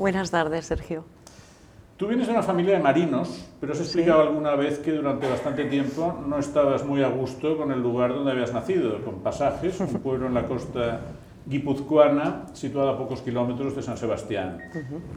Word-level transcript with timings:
Buenas 0.00 0.30
tardes, 0.30 0.64
Sergio. 0.64 1.04
Tú 1.98 2.06
vienes 2.08 2.26
de 2.26 2.32
una 2.32 2.42
familia 2.42 2.78
de 2.78 2.82
marinos, 2.82 3.46
pero 3.60 3.74
has 3.74 3.80
explicado 3.80 4.22
alguna 4.22 4.54
vez 4.54 4.78
que 4.78 4.92
durante 4.92 5.28
bastante 5.28 5.66
tiempo 5.66 6.24
no 6.26 6.38
estabas 6.38 6.86
muy 6.86 7.02
a 7.02 7.08
gusto 7.08 7.58
con 7.58 7.70
el 7.70 7.82
lugar 7.82 8.14
donde 8.14 8.30
habías 8.30 8.54
nacido, 8.54 9.04
con 9.04 9.16
Pasajes, 9.16 9.78
un 9.78 9.88
pueblo 10.02 10.26
en 10.26 10.32
la 10.32 10.46
costa 10.46 11.02
guipuzcoana, 11.44 12.46
situado 12.54 12.88
a 12.88 12.96
pocos 12.96 13.20
kilómetros 13.20 13.76
de 13.76 13.82
San 13.82 13.98
Sebastián. 13.98 14.58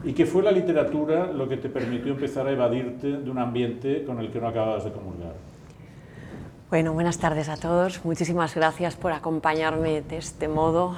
¿Y 0.04 0.12
qué 0.12 0.26
fue 0.26 0.42
la 0.42 0.52
literatura 0.52 1.28
lo 1.28 1.48
que 1.48 1.56
te 1.56 1.70
permitió 1.70 2.12
empezar 2.12 2.46
a 2.46 2.50
evadirte 2.50 3.06
de 3.06 3.30
un 3.30 3.38
ambiente 3.38 4.04
con 4.04 4.18
el 4.18 4.30
que 4.30 4.38
no 4.38 4.48
acababas 4.48 4.84
de 4.84 4.92
comulgar? 4.92 5.32
Bueno, 6.68 6.92
buenas 6.92 7.16
tardes 7.16 7.48
a 7.48 7.56
todos. 7.56 8.04
Muchísimas 8.04 8.54
gracias 8.54 8.96
por 8.96 9.12
acompañarme 9.12 10.02
de 10.02 10.18
este 10.18 10.46
modo, 10.46 10.94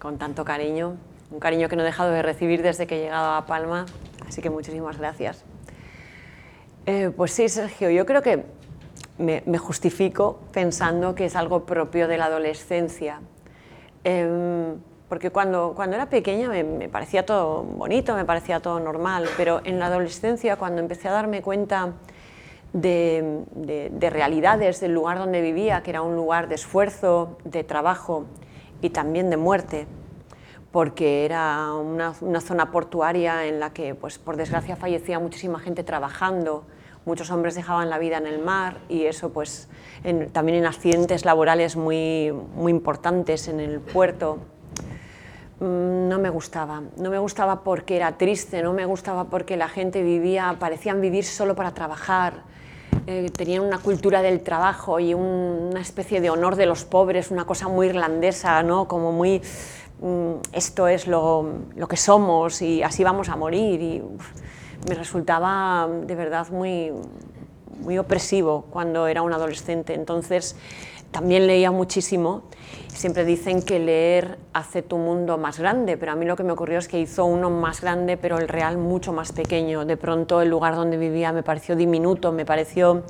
con 0.00 0.18
tanto 0.18 0.44
cariño. 0.44 0.96
Un 1.30 1.40
cariño 1.40 1.68
que 1.68 1.76
no 1.76 1.82
he 1.82 1.86
dejado 1.86 2.10
de 2.10 2.22
recibir 2.22 2.62
desde 2.62 2.86
que 2.86 2.96
he 2.96 3.02
llegado 3.02 3.34
a 3.34 3.46
Palma 3.46 3.86
Así 4.28 4.42
que 4.42 4.50
muchísimas 4.50 4.98
gracias. 4.98 5.44
Eh, 6.86 7.10
pues 7.16 7.32
sí, 7.32 7.48
Sergio, 7.48 7.90
yo 7.90 8.04
creo 8.04 8.22
que 8.22 8.44
me, 9.18 9.58
justifico 9.58 10.40
pensando 10.52 11.14
que 11.14 11.24
es 11.24 11.34
algo 11.34 11.64
propio 11.64 12.06
de 12.08 12.18
la 12.18 12.26
adolescencia. 12.26 13.20
Em, 14.04 14.76
porque 15.08 15.30
cuando, 15.30 15.72
cuando 15.74 15.96
era 15.96 16.10
pequeña 16.10 16.48
me, 16.48 16.88
parecía 16.88 17.24
todo 17.24 17.62
bonito, 17.62 18.14
me 18.14 18.26
parecía 18.26 18.60
todo 18.60 18.78
normal, 18.78 19.26
pero 19.36 19.62
en 19.64 19.78
la 19.78 19.86
adolescencia, 19.86 20.56
cuando 20.56 20.80
empecé 20.80 21.08
a 21.08 21.12
darme 21.12 21.40
cuenta 21.40 21.94
de, 22.74 23.44
de, 23.54 24.10
realidades 24.10 24.80
del 24.80 24.92
lugar 24.92 25.18
donde 25.18 25.40
vivía, 25.40 25.82
que 25.82 25.90
era 25.90 26.02
un 26.02 26.14
lugar 26.14 26.48
de 26.48 26.56
esfuerzo, 26.56 27.38
de 27.44 27.64
trabajo 27.64 28.26
y 28.82 28.90
también 28.90 29.30
de 29.30 29.38
muerte, 29.38 29.86
porque 30.72 31.24
era 31.24 31.72
una, 31.74 32.12
zona 32.40 32.70
portuaria 32.70 33.46
en 33.46 33.60
la 33.60 33.72
que, 33.72 33.94
pues, 33.94 34.18
por 34.18 34.36
desgracia, 34.36 34.76
fallecía 34.76 35.18
muchísima 35.18 35.58
gente 35.58 35.82
trabajando, 35.82 36.64
muchos 37.06 37.30
hombres 37.30 37.54
dejaban 37.54 37.88
la 37.88 37.98
vida 37.98 38.18
en 38.18 38.26
el 38.26 38.38
mar 38.38 38.78
y 38.88 39.06
eso 39.06 39.30
pues, 39.32 39.68
también 40.32 40.58
en 40.58 40.66
accidentes 40.66 41.24
laborales 41.24 41.74
muy, 41.76 42.32
muy 42.54 42.70
importantes 42.70 43.48
en 43.48 43.60
el 43.60 43.80
puerto. 43.80 44.38
Mm, 45.60 46.08
no 46.08 46.18
me 46.18 46.30
gustaba, 46.30 46.82
no 46.98 47.10
me 47.10 47.18
gustaba 47.18 47.64
porque 47.64 47.96
era 47.96 48.16
triste, 48.18 48.62
no 48.62 48.74
me 48.74 48.84
gustaba 48.84 49.24
porque 49.24 49.56
la 49.56 49.68
gente 49.68 50.02
vivía, 50.02 50.54
parecían 50.60 51.00
vivir 51.00 51.24
solo 51.24 51.56
para 51.56 51.72
trabajar, 51.72 52.42
eh, 53.08 53.30
tenían 53.36 53.62
una 53.62 53.78
cultura 53.78 54.22
del 54.22 54.42
trabajo 54.42 55.00
y 55.00 55.14
una 55.14 55.80
especie 55.80 56.20
de 56.20 56.30
honor 56.30 56.56
de 56.56 56.66
los 56.66 56.84
pobres, 56.84 57.30
una 57.30 57.44
cosa 57.44 57.66
muy 57.66 57.88
irlandesa, 57.88 58.62
¿no? 58.62 58.86
como 58.86 59.10
muy 59.10 59.42
esto 60.52 60.88
es 60.88 61.06
lo, 61.06 61.46
que 61.88 61.96
somos 61.96 62.62
y 62.62 62.82
así 62.82 63.04
vamos 63.04 63.28
a 63.28 63.36
morir. 63.36 63.80
Y 63.80 64.02
me 64.88 64.94
resultaba 64.94 65.88
de 65.88 66.14
verdad 66.14 66.48
muy, 66.50 66.92
muy 67.82 67.98
opresivo 67.98 68.66
cuando 68.70 69.06
era 69.06 69.22
un 69.22 69.32
adolescente. 69.32 69.94
Entonces 69.94 70.56
también 71.10 71.46
leía 71.46 71.70
muchísimo. 71.70 72.42
Siempre 72.88 73.24
dicen 73.24 73.62
que 73.62 73.78
leer 73.78 74.38
hace 74.52 74.82
tu 74.82 74.98
mundo 74.98 75.38
más 75.38 75.58
grande, 75.58 75.96
pero 75.96 76.12
a 76.12 76.14
mí 76.16 76.26
lo 76.26 76.36
que 76.36 76.42
me 76.42 76.52
ocurrió 76.52 76.78
es 76.78 76.88
que 76.88 76.98
hizo 76.98 77.24
uno 77.24 77.48
más 77.48 77.80
grande, 77.80 78.16
pero 78.16 78.38
el 78.38 78.48
real 78.48 78.76
mucho 78.76 79.12
más 79.12 79.32
pequeño. 79.32 79.84
De 79.84 79.96
pronto 79.96 80.42
el 80.42 80.48
lugar 80.48 80.74
donde 80.74 80.96
vivía 80.96 81.32
me 81.32 81.42
pareció 81.42 81.76
diminuto, 81.76 82.32
me 82.32 82.44
pareció 82.44 83.04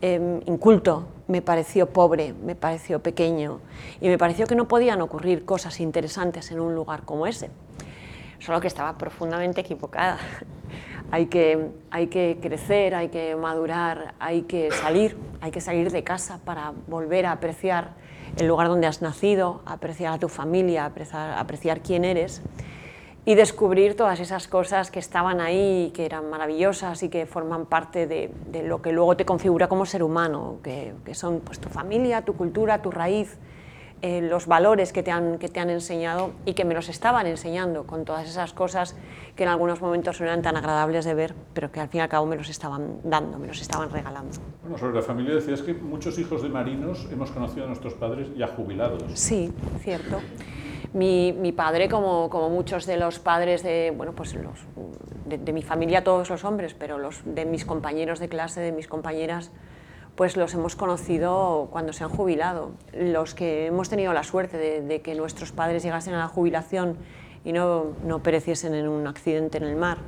Em, 0.00 0.40
inculto, 0.46 1.08
me 1.26 1.42
pareció 1.42 1.88
pobre, 1.88 2.32
me 2.32 2.54
pareció 2.54 3.02
pequeño 3.02 3.58
y 4.00 4.08
me 4.08 4.16
pareció 4.16 4.46
que 4.46 4.54
no 4.54 4.68
podían 4.68 5.00
ocurrir 5.00 5.44
cosas 5.44 5.80
interesantes 5.80 6.52
en 6.52 6.60
un 6.60 6.74
lugar 6.74 7.02
como 7.04 7.26
ese. 7.26 7.50
Solo 8.38 8.60
que 8.60 8.68
estaba 8.68 8.96
profundamente 8.96 9.60
equivocada. 9.62 10.18
hay, 11.10 11.26
que, 11.26 11.70
hay 11.90 12.06
que 12.06 12.38
crecer, 12.40 12.94
hay 12.94 13.08
que 13.08 13.34
madurar, 13.34 14.14
hay 14.20 14.42
que 14.42 14.70
salir, 14.70 15.16
hay 15.40 15.50
que 15.50 15.60
salir 15.60 15.90
de 15.90 16.04
casa 16.04 16.38
para 16.44 16.72
volver 16.86 17.26
a 17.26 17.32
apreciar 17.32 17.90
el 18.36 18.46
lugar 18.46 18.68
donde 18.68 18.86
has 18.86 19.02
nacido, 19.02 19.62
apreciar 19.66 20.12
a 20.12 20.18
tu 20.18 20.28
familia, 20.28 20.84
apreciar, 20.84 21.36
apreciar 21.36 21.80
quién 21.80 22.04
eres 22.04 22.40
y 23.28 23.34
descubrir 23.34 23.94
todas 23.94 24.20
esas 24.20 24.48
cosas 24.48 24.90
que 24.90 24.98
estaban 24.98 25.42
ahí, 25.42 25.92
que 25.94 26.06
eran 26.06 26.30
maravillosas 26.30 27.02
y 27.02 27.10
que 27.10 27.26
forman 27.26 27.66
parte 27.66 28.06
de, 28.06 28.30
lo 28.64 28.80
que 28.80 28.90
luego 28.90 29.18
te 29.18 29.26
configura 29.26 29.68
como 29.68 29.84
ser 29.84 30.02
humano, 30.02 30.60
que, 30.62 30.94
son 31.12 31.40
pues, 31.40 31.58
tu 31.58 31.68
familia, 31.68 32.22
tu 32.22 32.32
cultura, 32.32 32.80
tu 32.80 32.90
raíz, 32.90 33.36
eh, 34.02 34.20
los 34.22 34.46
valores 34.46 34.92
que 34.92 35.02
te, 35.02 35.10
han, 35.10 35.38
que 35.38 35.48
te 35.48 35.60
han 35.60 35.70
enseñado 35.70 36.30
y 36.44 36.54
que 36.54 36.64
me 36.64 36.74
los 36.74 36.88
estaban 36.88 37.26
enseñando 37.26 37.84
con 37.84 38.04
todas 38.04 38.28
esas 38.28 38.52
cosas 38.52 38.96
que 39.34 39.42
en 39.42 39.48
algunos 39.48 39.80
momentos 39.80 40.20
no 40.20 40.26
eran 40.26 40.42
tan 40.42 40.56
agradables 40.56 41.04
de 41.04 41.14
ver, 41.14 41.34
pero 41.54 41.72
que 41.72 41.80
al 41.80 41.88
fin 41.88 41.98
y 41.98 42.02
al 42.02 42.08
cabo 42.08 42.26
me 42.26 42.36
los 42.36 42.48
estaban 42.48 43.00
dando, 43.02 43.38
me 43.38 43.48
los 43.48 43.60
estaban 43.60 43.90
regalando. 43.90 44.38
Bueno, 44.62 44.78
sobre 44.78 44.94
la 44.94 45.02
familia 45.02 45.34
decías 45.34 45.62
que 45.62 45.74
muchos 45.74 46.18
hijos 46.18 46.42
de 46.42 46.48
marinos 46.48 47.08
hemos 47.10 47.30
conocido 47.30 47.64
a 47.64 47.66
nuestros 47.68 47.94
padres 47.94 48.28
ya 48.36 48.46
jubilados. 48.46 49.02
Sí, 49.14 49.52
cierto. 49.80 50.20
Mi, 50.94 51.52
padre, 51.52 51.88
como, 51.88 52.30
como, 52.30 52.48
muchos 52.48 52.86
de 52.86 52.96
los 52.96 53.18
padres 53.18 53.62
de, 53.62 53.92
bueno, 53.94 54.12
pues 54.12 54.34
los, 54.34 54.64
de, 55.26 55.52
mi 55.52 55.62
familia, 55.62 56.02
todos 56.02 56.30
los 56.30 56.44
hombres, 56.44 56.74
pero 56.74 56.98
los 56.98 57.20
de 57.24 57.44
mis 57.44 57.64
compañeros 57.64 58.18
de 58.20 58.28
clase, 58.28 58.60
de 58.60 58.72
mis 58.72 58.88
compañeras, 58.88 59.50
pues 60.18 60.36
los 60.36 60.52
hemos 60.52 60.74
conocido 60.74 61.68
cuando 61.70 61.92
se 61.92 62.02
han 62.02 62.10
jubilado. 62.10 62.72
Los 62.92 63.36
que 63.36 63.66
hemos 63.66 63.88
tenido 63.88 64.12
la 64.12 64.24
suerte 64.24 64.58
de, 64.82 65.00
que 65.00 65.14
nuestros 65.14 65.52
padres 65.52 65.84
llegasen 65.84 66.12
a 66.14 66.18
la 66.18 66.26
jubilación 66.26 66.96
y 67.44 67.52
no, 67.52 67.92
no 68.04 68.20
pereciesen 68.20 68.74
en 68.74 68.88
un 68.88 69.06
accidente 69.06 69.58
en 69.58 69.62
el 69.62 69.76
mar. 69.76 69.98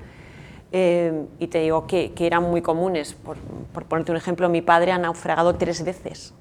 Eh, 0.73 1.27
y 1.39 1.47
te 1.47 1.61
digo 1.61 1.87
que, 1.87 2.11
que 2.13 2.27
eran 2.27 2.43
muy 2.43 2.61
comunes. 2.61 3.15
Por, 3.15 3.37
por, 3.73 3.85
ponerte 3.85 4.11
un 4.11 4.17
ejemplo, 4.17 4.49
mi 4.49 4.63
padre 4.63 4.91
ha 4.91 4.99
naufragado 4.99 5.55
tres 5.55 5.85
veces 5.85 6.35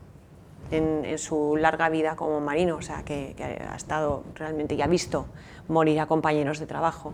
en, 0.72 1.19
su 1.19 1.56
larga 1.56 1.90
vida 1.90 2.16
como 2.16 2.41
marino, 2.41 2.78
o 2.78 2.81
sea, 2.81 3.03
que, 3.03 3.35
ha 3.40 3.75
estado 3.75 4.24
realmente 4.34 4.74
y 4.74 4.81
ha 4.81 4.88
visto 4.88 5.28
morir 5.68 6.00
a 6.00 6.08
compañeros 6.08 6.58
de 6.58 6.66
trabajo. 6.66 7.13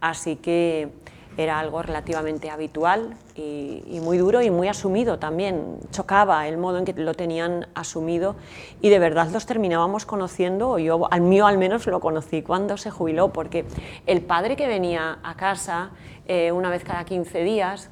Así 0.00 0.36
que 0.36 0.88
era 1.36 1.58
algo 1.58 1.82
relativamente 1.82 2.50
habitual 2.50 3.14
y, 3.34 4.00
muy 4.02 4.18
duro 4.18 4.42
y 4.42 4.50
muy 4.50 4.68
asumido 4.68 5.18
también. 5.18 5.78
Chocaba 5.90 6.46
el 6.48 6.58
modo 6.58 6.78
en 6.78 6.84
que 6.84 6.92
lo 6.92 7.14
tenían 7.14 7.68
asumido 7.74 8.36
y 8.80 8.88
de 8.88 8.98
verdad 8.98 9.28
los 9.30 9.46
terminábamos 9.46 10.06
conociendo, 10.06 10.70
o 10.70 10.78
yo 10.78 11.10
al 11.10 11.20
mío 11.22 11.46
al 11.46 11.58
menos 11.58 11.86
lo 11.86 12.00
conocí 12.00 12.42
cuando 12.42 12.76
se 12.76 12.90
jubiló, 12.90 13.32
porque 13.32 13.64
el 14.06 14.22
padre 14.22 14.56
que 14.56 14.66
venía 14.66 15.18
a 15.22 15.36
casa 15.36 15.90
eh, 16.26 16.52
una 16.52 16.70
vez 16.70 16.84
cada 16.84 17.04
15 17.04 17.42
días 17.42 17.90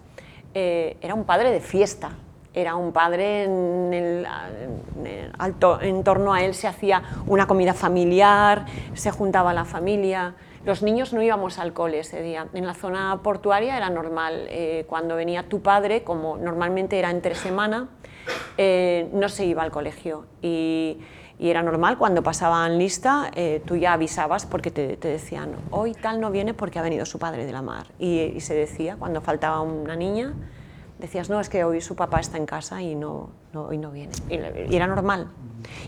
eh, 0.54 0.96
era 1.00 1.14
un 1.14 1.24
padre 1.24 1.50
de 1.50 1.60
fiesta, 1.60 2.12
era 2.54 2.74
un 2.74 2.92
padre, 2.92 3.44
en, 3.44 4.26
en 5.82 6.04
torno 6.04 6.32
a 6.32 6.42
él 6.42 6.54
se 6.54 6.66
hacía 6.66 7.02
una 7.26 7.46
comida 7.46 7.72
familiar, 7.72 8.66
se 8.94 9.10
juntaba 9.10 9.52
la 9.52 9.64
familia. 9.64 10.34
Los 10.68 10.82
niños 10.82 11.14
no 11.14 11.22
íbamos 11.22 11.58
al 11.58 11.72
cole 11.72 12.00
ese 12.00 12.20
día. 12.20 12.46
En 12.52 12.66
la 12.66 12.74
zona 12.74 13.20
portuaria 13.22 13.78
era 13.78 13.88
normal. 13.88 14.44
Eh, 14.50 14.84
cuando 14.86 15.16
venía 15.16 15.44
tu 15.44 15.62
padre, 15.62 16.04
como 16.04 16.36
normalmente 16.36 16.98
era 16.98 17.10
entre 17.10 17.34
semana, 17.34 17.88
eh, 18.58 19.08
no 19.14 19.30
se 19.30 19.46
iba 19.46 19.62
al 19.62 19.70
colegio. 19.70 20.26
Y, 20.42 20.98
era 21.40 21.62
normal, 21.62 21.96
cuando 21.96 22.22
pasaban 22.22 22.76
lista, 22.76 23.30
eh, 23.34 23.62
tú 23.64 23.76
ya 23.76 23.94
avisabas 23.94 24.44
porque 24.44 24.70
te, 24.70 24.96
decían, 24.98 25.52
hoy 25.70 25.94
tal 25.94 26.20
no 26.20 26.30
viene 26.30 26.52
porque 26.52 26.78
ha 26.78 26.82
venido 26.82 27.06
su 27.06 27.18
padre 27.18 27.46
de 27.46 27.52
la 27.52 27.62
mar. 27.62 27.86
Y, 27.98 28.20
y 28.36 28.40
se 28.40 28.54
decía, 28.54 28.96
cuando 28.98 29.22
faltaba 29.22 29.62
una 29.62 29.96
niña, 29.96 30.34
decías, 30.98 31.30
no, 31.30 31.40
es 31.40 31.48
que 31.48 31.64
hoy 31.64 31.80
su 31.80 31.96
papá 31.96 32.20
está 32.20 32.36
en 32.36 32.46
casa 32.46 32.82
y 32.82 32.94
no, 32.94 33.30
no 33.52 33.62
hoy 33.62 33.78
no 33.78 33.90
viene. 33.90 34.12
Y, 34.28 34.74
era 34.74 34.86
normal. 34.86 35.28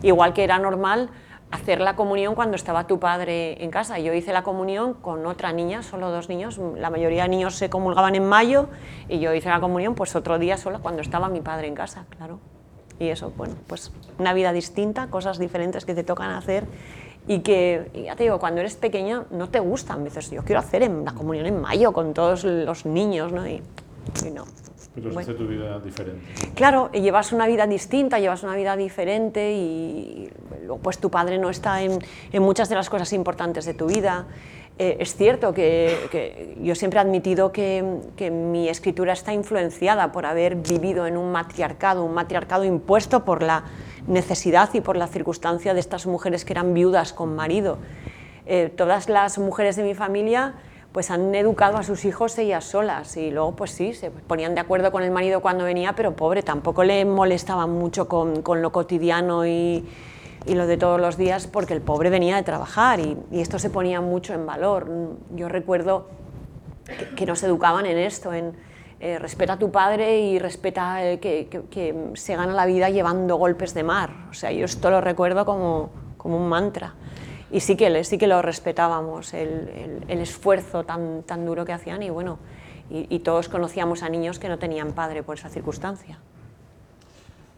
Igual 0.02 0.32
que 0.32 0.44
era 0.44 0.58
normal 0.58 1.10
hacer 1.50 1.80
la 1.80 1.96
comunión 1.96 2.34
cuando 2.34 2.56
estaba 2.56 2.86
tu 2.86 2.98
padre 2.98 3.62
en 3.62 3.70
casa. 3.70 3.98
Yo 3.98 4.12
hice 4.12 4.32
la 4.32 4.42
comunión 4.42 4.94
con 4.94 5.26
otra 5.26 5.52
niña, 5.52 5.82
solo 5.82 6.10
dos 6.10 6.28
niños. 6.28 6.60
La 6.76 6.90
mayoría 6.90 7.24
de 7.24 7.28
niños 7.28 7.56
se 7.56 7.70
comulgaban 7.70 8.14
en 8.14 8.28
mayo 8.28 8.68
y 9.08 9.18
yo 9.18 9.34
hice 9.34 9.48
la 9.48 9.60
comunión 9.60 9.94
pues 9.94 10.14
otro 10.14 10.38
día 10.38 10.56
solo 10.56 10.80
cuando 10.80 11.02
estaba 11.02 11.28
mi 11.28 11.40
padre 11.40 11.66
en 11.66 11.74
casa, 11.74 12.06
claro. 12.16 12.38
Y 12.98 13.08
eso, 13.08 13.32
bueno, 13.36 13.54
pues 13.66 13.92
una 14.18 14.34
vida 14.34 14.52
distinta, 14.52 15.08
cosas 15.08 15.38
diferentes 15.38 15.84
que 15.84 15.94
te 15.94 16.04
tocan 16.04 16.30
hacer 16.30 16.66
y 17.26 17.40
que, 17.40 17.90
ya 18.04 18.14
te 18.14 18.24
digo, 18.24 18.38
cuando 18.38 18.60
eres 18.60 18.76
pequeña 18.76 19.24
no 19.30 19.48
te 19.48 19.60
gustan. 19.60 20.04
Dices, 20.04 20.30
yo 20.30 20.44
quiero 20.44 20.60
hacer 20.60 20.88
la 20.90 21.12
comunión 21.12 21.46
en 21.46 21.60
mayo 21.60 21.92
con 21.92 22.12
todos 22.14 22.44
los 22.44 22.86
niños, 22.86 23.32
¿no? 23.32 23.46
y 23.46 23.62
no. 24.32 24.44
Pero 24.94 25.12
bueno. 25.12 25.34
tu 25.34 25.46
vida 25.46 25.78
diferente. 25.78 26.24
Claro, 26.54 26.90
llevas 26.92 27.32
una 27.32 27.46
vida 27.46 27.66
distinta, 27.66 28.18
llevas 28.18 28.42
una 28.42 28.56
vida 28.56 28.76
diferente 28.76 29.52
y 29.52 30.28
pues 30.82 30.98
tu 30.98 31.10
padre 31.10 31.38
no 31.38 31.50
está 31.50 31.82
en, 31.82 31.98
en 32.32 32.42
muchas 32.42 32.68
de 32.68 32.74
las 32.74 32.90
cosas 32.90 33.12
importantes 33.12 33.64
de 33.64 33.74
tu 33.74 33.86
vida. 33.86 34.26
Eh, 34.78 34.96
es 35.00 35.14
cierto 35.14 35.52
que, 35.52 36.08
que, 36.10 36.56
yo 36.62 36.74
siempre 36.74 36.98
he 36.98 37.02
admitido 37.02 37.52
que, 37.52 37.84
que, 38.16 38.30
mi 38.30 38.68
escritura 38.68 39.12
está 39.12 39.34
influenciada 39.34 40.10
por 40.10 40.24
haber 40.24 40.56
vivido 40.56 41.06
en 41.06 41.18
un 41.18 41.32
matriarcado, 41.32 42.02
un 42.02 42.14
matriarcado 42.14 42.64
impuesto 42.64 43.24
por 43.24 43.42
la 43.42 43.64
necesidad 44.06 44.70
y 44.72 44.80
por 44.80 44.96
la 44.96 45.06
circunstancia 45.06 45.74
de 45.74 45.80
estas 45.80 46.06
mujeres 46.06 46.46
que 46.46 46.54
eran 46.54 46.72
viudas 46.72 47.12
con 47.12 47.36
marido. 47.36 47.78
Eh, 48.46 48.72
todas 48.74 49.10
las 49.10 49.38
mujeres 49.38 49.76
de 49.76 49.82
mi 49.82 49.94
familia 49.94 50.54
pues 50.92 51.10
han 51.10 51.34
educado 51.34 51.76
a 51.76 51.82
sus 51.82 52.04
hijos 52.04 52.36
ellas 52.38 52.64
solas 52.64 53.16
y 53.16 53.30
luego 53.30 53.54
pues 53.54 53.70
sí, 53.70 53.94
se 53.94 54.10
ponían 54.10 54.54
de 54.54 54.60
acuerdo 54.60 54.90
con 54.90 55.02
el 55.02 55.10
marido 55.10 55.40
cuando 55.40 55.64
venía, 55.64 55.94
pero 55.94 56.16
pobre, 56.16 56.42
tampoco 56.42 56.82
le 56.82 57.04
molestaba 57.04 57.66
mucho 57.66 58.08
con, 58.08 58.42
con 58.42 58.60
lo 58.60 58.72
cotidiano 58.72 59.46
y, 59.46 59.86
y, 60.46 60.54
lo 60.54 60.66
de 60.66 60.76
todos 60.76 61.00
los 61.00 61.16
días 61.16 61.46
porque 61.46 61.74
el 61.74 61.80
pobre 61.80 62.10
venía 62.10 62.36
de 62.36 62.42
trabajar 62.42 62.98
y, 62.98 63.16
y 63.30 63.40
esto 63.40 63.58
se 63.58 63.70
ponía 63.70 64.00
mucho 64.00 64.34
en 64.34 64.46
valor. 64.46 64.88
Yo 65.36 65.48
recuerdo 65.48 66.08
que, 66.84 67.14
que 67.14 67.26
nos 67.26 67.42
educaban 67.44 67.86
en 67.86 67.98
esto, 67.98 68.32
en 68.32 68.56
eh, 68.98 69.18
respeta 69.18 69.54
a 69.54 69.58
tu 69.58 69.70
padre 69.70 70.20
y 70.20 70.38
respeta 70.40 71.06
eh, 71.06 71.20
que, 71.20 71.46
que, 71.48 71.62
que, 71.70 72.10
se 72.14 72.34
gana 72.34 72.52
la 72.52 72.66
vida 72.66 72.90
llevando 72.90 73.36
golpes 73.36 73.74
de 73.74 73.84
mar. 73.84 74.10
O 74.28 74.34
sea, 74.34 74.50
yo 74.50 74.64
esto 74.64 74.90
lo 74.90 75.00
recuerdo 75.00 75.46
como, 75.46 75.90
como 76.18 76.36
un 76.36 76.48
mantra 76.48 76.94
y 77.50 77.60
sí 77.60 77.76
que, 77.76 78.04
sí 78.04 78.18
que 78.18 78.26
lo 78.26 78.42
respetábamos, 78.42 79.34
el, 79.34 79.68
el, 79.68 80.04
el 80.08 80.18
esfuerzo 80.20 80.84
tan, 80.84 81.22
tan, 81.24 81.44
duro 81.44 81.64
que 81.64 81.72
hacían 81.72 82.02
y 82.02 82.10
bueno, 82.10 82.38
y, 82.90 83.20
todos 83.20 83.48
conocíamos 83.48 84.02
a 84.02 84.08
niños 84.08 84.40
que 84.40 84.48
no 84.48 84.58
tenían 84.58 84.92
padre 84.94 85.22
por 85.22 85.38
esa 85.38 85.48
circunstancia. 85.48 86.18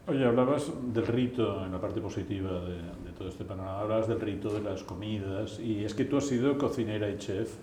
Oye, 0.06 0.26
hablabas 0.26 0.70
del 0.92 1.06
rito 1.06 1.64
en 1.64 1.72
la 1.72 1.80
parte 1.80 2.02
positiva 2.02 2.60
de, 2.60 2.76
de 2.76 3.12
todo 3.16 3.28
este 3.28 3.44
panorama, 3.44 3.80
hablabas 3.80 4.08
del 4.08 4.20
rito 4.20 4.50
de 4.50 4.60
las 4.60 4.82
comidas 4.82 5.58
y 5.58 5.84
es 5.84 5.94
que 5.94 6.04
tú 6.04 6.18
has 6.18 6.26
sido 6.26 6.58
cocinera 6.58 7.08
y 7.08 7.16
chef 7.16 7.54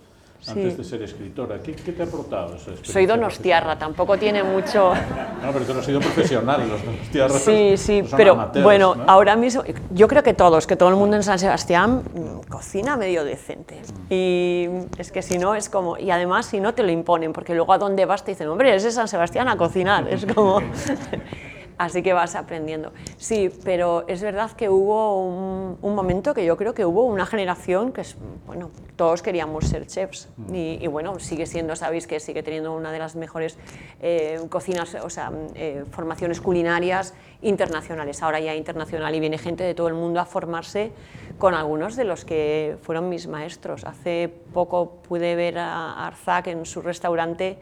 antes 0.47 0.71
sí. 0.71 0.77
de 0.77 0.83
ser 0.83 1.01
escritora. 1.03 1.59
¿Qué, 1.61 1.73
¿Qué, 1.73 1.91
te 1.91 2.01
ha 2.01 2.05
aportado 2.05 2.47
esa 2.47 2.71
experiencia? 2.71 2.93
Soy 2.93 3.05
donostiarra, 3.05 3.77
tampoco 3.77 4.17
tiene 4.17 4.43
mucho... 4.43 4.93
No, 5.43 5.53
pero 5.53 5.65
tú 5.65 5.73
no 5.73 5.79
has 5.79 5.85
sido 5.85 5.99
profesional, 6.01 6.67
los 6.67 6.83
donostiarras 6.83 7.41
Sí, 7.41 7.77
sí, 7.77 8.03
son 8.05 8.17
pero 8.17 8.33
amateurs, 8.33 8.63
bueno, 8.63 8.95
¿no? 8.95 9.03
ahora 9.07 9.35
mismo, 9.35 9.63
yo 9.91 10.07
creo 10.07 10.21
que 10.21 10.33
todos, 10.33 10.67
que 10.67 10.75
todo 10.75 10.89
el 10.89 10.95
mundo 10.95 11.15
en 11.15 11.23
San 11.23 11.39
Sebastián 11.39 12.03
mm, 12.13 12.49
cocina 12.49 12.97
medio 12.97 13.23
decente. 13.23 13.81
Y 14.09 14.67
es 14.97 15.11
que 15.11 15.21
si 15.21 15.37
no, 15.37 15.55
es 15.55 15.69
como... 15.69 15.97
Y 15.97 16.11
además, 16.11 16.45
si 16.45 16.59
no, 16.59 16.73
te 16.73 16.83
lo 16.83 16.91
imponen, 16.91 17.31
porque 17.31 17.53
luego 17.53 17.73
a 17.73 17.77
dónde 17.77 18.05
vas 18.05 18.23
te 18.23 18.31
dicen, 18.31 18.47
hombre, 18.49 18.69
eres 18.69 18.83
de 18.83 18.91
San 18.91 19.07
Sebastián 19.07 19.47
a 19.47 19.57
cocinar. 19.57 20.07
Es 20.07 20.25
como... 20.25 20.61
Así 21.79 22.03
que 22.03 22.11
vas 22.11 22.35
aprendiendo. 22.35 22.91
Sí, 23.15 23.49
pero 23.63 24.03
es 24.09 24.21
verdad 24.21 24.51
que 24.51 24.67
hubo 24.67 25.23
un, 25.23 25.77
un, 25.81 25.95
momento 25.95 26.33
que 26.33 26.43
yo 26.43 26.57
creo 26.57 26.73
que 26.73 26.83
hubo 26.83 27.05
una 27.05 27.25
generación 27.25 27.93
que, 27.93 28.01
es, 28.01 28.17
bueno, 28.45 28.69
todos 28.97 29.21
queríamos 29.21 29.63
ser 29.63 29.87
chefs. 29.87 30.27
Y, 30.51 30.77
y 30.81 30.87
bueno, 30.87 31.17
sigue 31.19 31.45
siendo, 31.45 31.77
sabéis 31.77 32.05
que 32.05 32.19
sigue 32.19 32.43
teniendo 32.43 32.75
una 32.75 32.91
de 32.91 32.99
las 32.99 33.15
mejores 33.15 33.57
eh, 34.01 34.41
cocinas, 34.49 34.93
o 34.95 35.09
sea, 35.09 35.31
eh, 35.55 35.85
formaciones 35.89 36.41
culinarias 36.41 37.13
internacionales. 37.41 38.21
Ahora 38.23 38.41
ya 38.41 38.55
internacional 38.55 39.15
y 39.15 39.21
viene 39.21 39.37
gente 39.37 39.63
de 39.63 39.73
todo 39.73 39.87
el 39.87 39.93
mundo 39.93 40.19
a 40.19 40.25
formarse 40.25 40.91
con 41.37 41.53
algunos 41.53 41.95
de 41.95 42.03
los 42.03 42.25
que 42.25 42.75
fueron 42.81 43.07
mis 43.07 43.27
maestros. 43.27 43.85
Hace 43.85 44.29
poco 44.53 44.95
pude 45.07 45.33
ver 45.37 45.57
a 45.59 46.07
Arzac 46.07 46.47
en 46.47 46.65
su 46.65 46.81
restaurante 46.81 47.57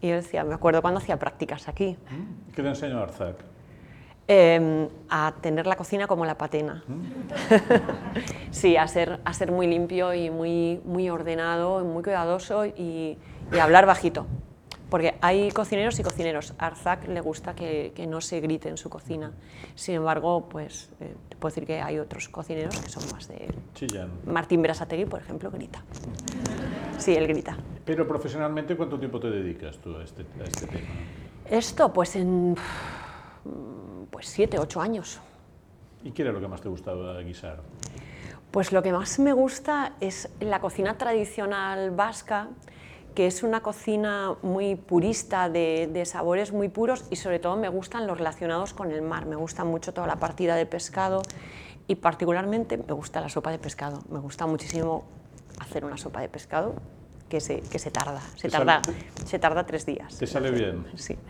y 0.00 0.08
yo 0.08 0.14
decía, 0.14 0.44
me 0.44 0.54
acuerdo 0.54 0.82
cuando 0.82 0.98
hacía 0.98 1.18
prácticas 1.18 1.68
aquí. 1.68 1.96
¿Qué 2.54 2.62
te 2.62 2.68
enseñó 2.68 3.00
Arzac? 3.00 3.36
Eh, 4.30 4.88
a 5.08 5.34
tener 5.40 5.66
la 5.66 5.74
cocina 5.76 6.06
como 6.06 6.26
la 6.26 6.36
patena. 6.36 6.84
¿Mm? 6.86 7.02
sí, 8.50 8.76
a 8.76 8.86
ser, 8.86 9.20
a 9.24 9.32
ser 9.32 9.50
muy 9.50 9.66
limpio 9.66 10.12
y 10.12 10.28
muy, 10.28 10.82
muy 10.84 11.08
ordenado, 11.08 11.82
muy 11.82 12.02
cuidadoso 12.02 12.66
y, 12.66 13.16
y, 13.50 13.58
hablar 13.58 13.86
bajito. 13.86 14.26
Porque 14.90 15.16
hay 15.20 15.50
cocineros 15.50 15.98
y 15.98 16.02
cocineros. 16.02 16.54
A 16.58 16.66
Arzac 16.66 17.06
le 17.08 17.20
gusta 17.20 17.54
que, 17.54 17.92
que, 17.94 18.06
no 18.06 18.20
se 18.20 18.40
grite 18.40 18.68
en 18.68 18.76
su 18.76 18.88
cocina. 18.88 19.32
Sin 19.74 19.96
embargo, 19.96 20.48
pues 20.48 20.90
eh, 21.00 21.14
te 21.28 21.36
puedo 21.36 21.54
decir 21.54 21.66
que 21.66 21.80
hay 21.80 21.98
otros 21.98 22.28
cocineros 22.28 22.78
que 22.78 22.88
son 22.88 23.02
más 23.12 23.28
de... 23.28 23.48
Chillan. 23.74 24.10
Martín 24.26 24.62
Berasategui, 24.62 25.04
por 25.04 25.20
ejemplo, 25.20 25.50
grita. 25.50 25.82
Sí, 26.96 27.14
él 27.14 27.26
grita. 27.26 27.56
Pero 27.84 28.06
profesionalmente, 28.06 28.76
¿cuánto 28.76 28.98
tiempo 28.98 29.20
te 29.20 29.30
dedicas 29.30 29.78
tú 29.78 29.96
a 29.96 30.04
este, 30.04 30.22
a 30.40 30.44
este 30.44 30.66
tema? 30.66 30.86
Esto, 31.48 31.92
pues 31.92 32.16
en 32.16 32.56
pues 34.10 34.26
siete, 34.26 34.58
ocho 34.58 34.80
años. 34.80 35.20
¿Y 36.04 36.12
qué 36.12 36.22
era 36.22 36.32
lo 36.32 36.40
que 36.40 36.48
más 36.48 36.60
te 36.60 36.68
gustaba 36.68 37.20
guisar? 37.20 37.60
Pues 38.50 38.72
lo 38.72 38.82
que 38.82 38.92
más 38.92 39.18
me 39.18 39.32
gusta 39.32 39.92
es 40.00 40.28
la 40.40 40.60
cocina 40.60 40.96
tradicional 40.96 41.90
vasca, 41.90 42.48
que 43.18 43.26
es 43.26 43.42
una 43.42 43.62
cocina 43.62 44.36
muy 44.42 44.76
purista, 44.76 45.48
de, 45.48 45.90
de, 45.92 46.04
sabores 46.04 46.52
muy 46.52 46.68
puros 46.68 47.04
y 47.10 47.16
sobre 47.16 47.40
todo 47.40 47.56
me 47.56 47.68
gustan 47.68 48.06
los 48.06 48.16
relacionados 48.16 48.74
con 48.74 48.92
el 48.92 49.02
mar. 49.02 49.26
Me 49.26 49.34
gusta 49.34 49.64
mucho 49.64 49.92
toda 49.92 50.06
la 50.06 50.20
partida 50.20 50.54
de 50.54 50.66
pescado 50.66 51.22
y 51.88 51.96
particularmente 51.96 52.76
me 52.76 52.92
gusta 52.92 53.20
la 53.20 53.28
sopa 53.28 53.50
de 53.50 53.58
pescado. 53.58 54.04
Me 54.08 54.20
gusta 54.20 54.46
muchísimo 54.46 55.04
hacer 55.58 55.84
una 55.84 55.96
sopa 55.96 56.20
de 56.20 56.28
pescado 56.28 56.76
que 57.28 57.40
se, 57.40 57.58
que 57.58 57.80
se 57.80 57.90
tarda, 57.90 58.20
se 58.36 58.48
tarda, 58.50 58.82
sale, 58.84 58.98
se 59.24 59.38
tarda 59.40 59.66
tres 59.66 59.84
días. 59.84 60.16
¿Te 60.16 60.28
sale 60.28 60.52
bien? 60.52 60.86
Sí. 60.94 61.16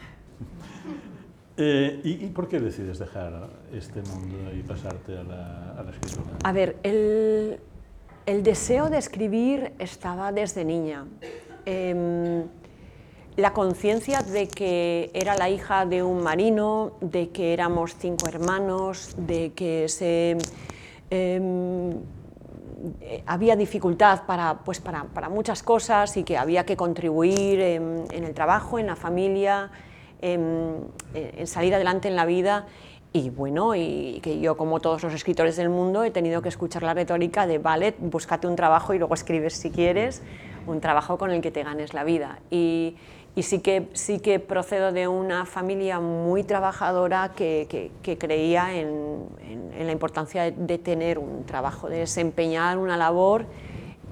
Eh, 1.60 2.00
¿y, 2.04 2.24
¿y, 2.24 2.28
por 2.28 2.46
qué 2.46 2.60
decides 2.60 3.00
dejar 3.00 3.48
este 3.72 4.00
mundo 4.02 4.54
y 4.54 4.62
pasarte 4.62 5.18
a 5.18 5.24
la, 5.24 5.72
a 5.72 5.82
la 5.82 5.90
escritura? 5.90 6.36
A 6.44 6.52
ver, 6.52 6.76
el, 6.84 7.58
el, 8.26 8.44
deseo 8.44 8.88
de 8.90 8.98
escribir 8.98 9.72
estaba 9.80 10.30
desde 10.30 10.64
niña. 10.64 11.06
Eh, 11.70 12.44
la 13.36 13.52
conciencia 13.52 14.22
de 14.22 14.48
que 14.48 15.10
era 15.12 15.36
la 15.36 15.50
hija 15.50 15.84
de 15.84 16.02
un 16.02 16.22
marino, 16.22 16.92
de 17.02 17.28
que 17.28 17.52
éramos 17.52 17.94
cinco 17.94 18.26
hermanos, 18.26 19.14
de 19.18 19.52
que 19.52 19.86
se, 19.90 20.38
eh, 21.10 21.94
había 23.26 23.54
dificultad 23.54 24.22
para, 24.26 24.60
pues 24.64 24.80
para, 24.80 25.04
para, 25.04 25.28
muchas 25.28 25.62
cosas 25.62 26.16
y 26.16 26.24
que 26.24 26.38
había 26.38 26.64
que 26.64 26.74
contribuir 26.74 27.60
en, 27.60 28.06
el 28.10 28.32
trabajo, 28.32 28.78
en 28.78 28.86
la 28.86 28.96
familia, 28.96 29.70
en, 30.22 30.86
en, 31.12 31.46
salir 31.46 31.74
adelante 31.74 32.08
en 32.08 32.16
la 32.16 32.24
vida. 32.24 32.66
Y 33.12 33.30
bueno, 33.30 33.74
y 33.74 34.20
que 34.22 34.40
yo 34.40 34.56
como 34.56 34.80
todos 34.80 35.02
los 35.02 35.12
escritores 35.12 35.56
del 35.56 35.68
mundo 35.68 36.02
he 36.02 36.10
tenido 36.10 36.40
que 36.40 36.48
escuchar 36.48 36.82
la 36.82 36.94
retórica 36.94 37.46
de 37.46 37.58
vale, 37.58 37.94
búscate 37.98 38.46
un 38.46 38.56
trabajo 38.56 38.94
y 38.94 38.98
luego 38.98 39.14
escribes 39.14 39.54
si 39.54 39.70
quieres, 39.70 40.22
un 40.68 40.80
trabajo 40.80 41.18
con 41.18 41.30
el 41.30 41.40
que 41.40 41.50
te 41.50 41.62
ganes 41.62 41.94
la 41.94 42.04
vida. 42.04 42.38
Y, 42.50 42.96
sí, 43.40 43.60
que, 43.60 43.88
sí 43.94 44.20
que 44.20 44.38
procedo 44.38 44.92
de 44.92 45.08
una 45.08 45.46
familia 45.46 46.00
muy 46.00 46.44
trabajadora 46.44 47.32
que, 47.34 47.90
creía 48.18 48.74
en, 48.74 49.26
la 49.80 49.92
importancia 49.92 50.50
de, 50.50 50.78
tener 50.78 51.18
un 51.18 51.44
trabajo, 51.44 51.88
de 51.88 51.98
desempeñar 51.98 52.78
una 52.78 52.96
labor 52.96 53.46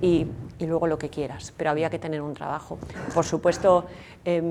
y, 0.00 0.26
luego 0.60 0.86
lo 0.86 0.98
que 0.98 1.10
quieras, 1.10 1.52
pero 1.56 1.70
había 1.70 1.90
que 1.90 1.98
tener 1.98 2.22
un 2.22 2.32
trabajo. 2.32 2.78
Por 3.14 3.24
supuesto, 3.26 3.84
eh, 4.24 4.42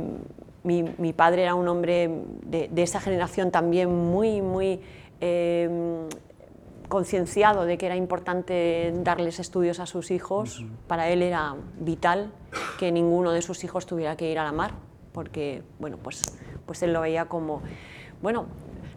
mi, 0.64 1.14
padre 1.14 1.44
era 1.44 1.56
un 1.56 1.68
hombre 1.68 2.10
de, 2.44 2.70
esa 2.82 3.00
generación 3.00 3.52
también 3.52 3.94
muy, 3.94 4.42
muy 4.42 4.80
eh, 5.20 6.08
concienciado 6.88 7.66
de 7.66 7.78
que 7.78 7.86
era 7.86 7.96
importante 7.96 8.94
darles 9.04 9.40
estudios 9.40 9.80
a 9.80 9.86
sus 9.86 10.12
hijos. 10.12 10.60
Uh 10.60 10.64
-huh. 10.64 10.70
Para 10.88 11.10
él 11.10 11.22
era 11.22 11.56
vital 11.80 12.32
que 12.80 12.92
ninguno 12.92 13.32
de 13.32 13.42
sus 13.42 13.64
hijos 13.64 13.86
tuviera 13.86 14.16
que 14.16 14.32
ir 14.32 14.40
a 14.40 14.44
la 14.44 14.52
mar, 14.52 14.72
porque 15.12 15.64
bueno, 15.80 15.98
pues, 15.98 16.22
pues 16.66 16.84
él 16.84 16.94
lo 16.94 17.02
veía 17.02 17.26
como, 17.26 17.62
bueno, 18.22 18.46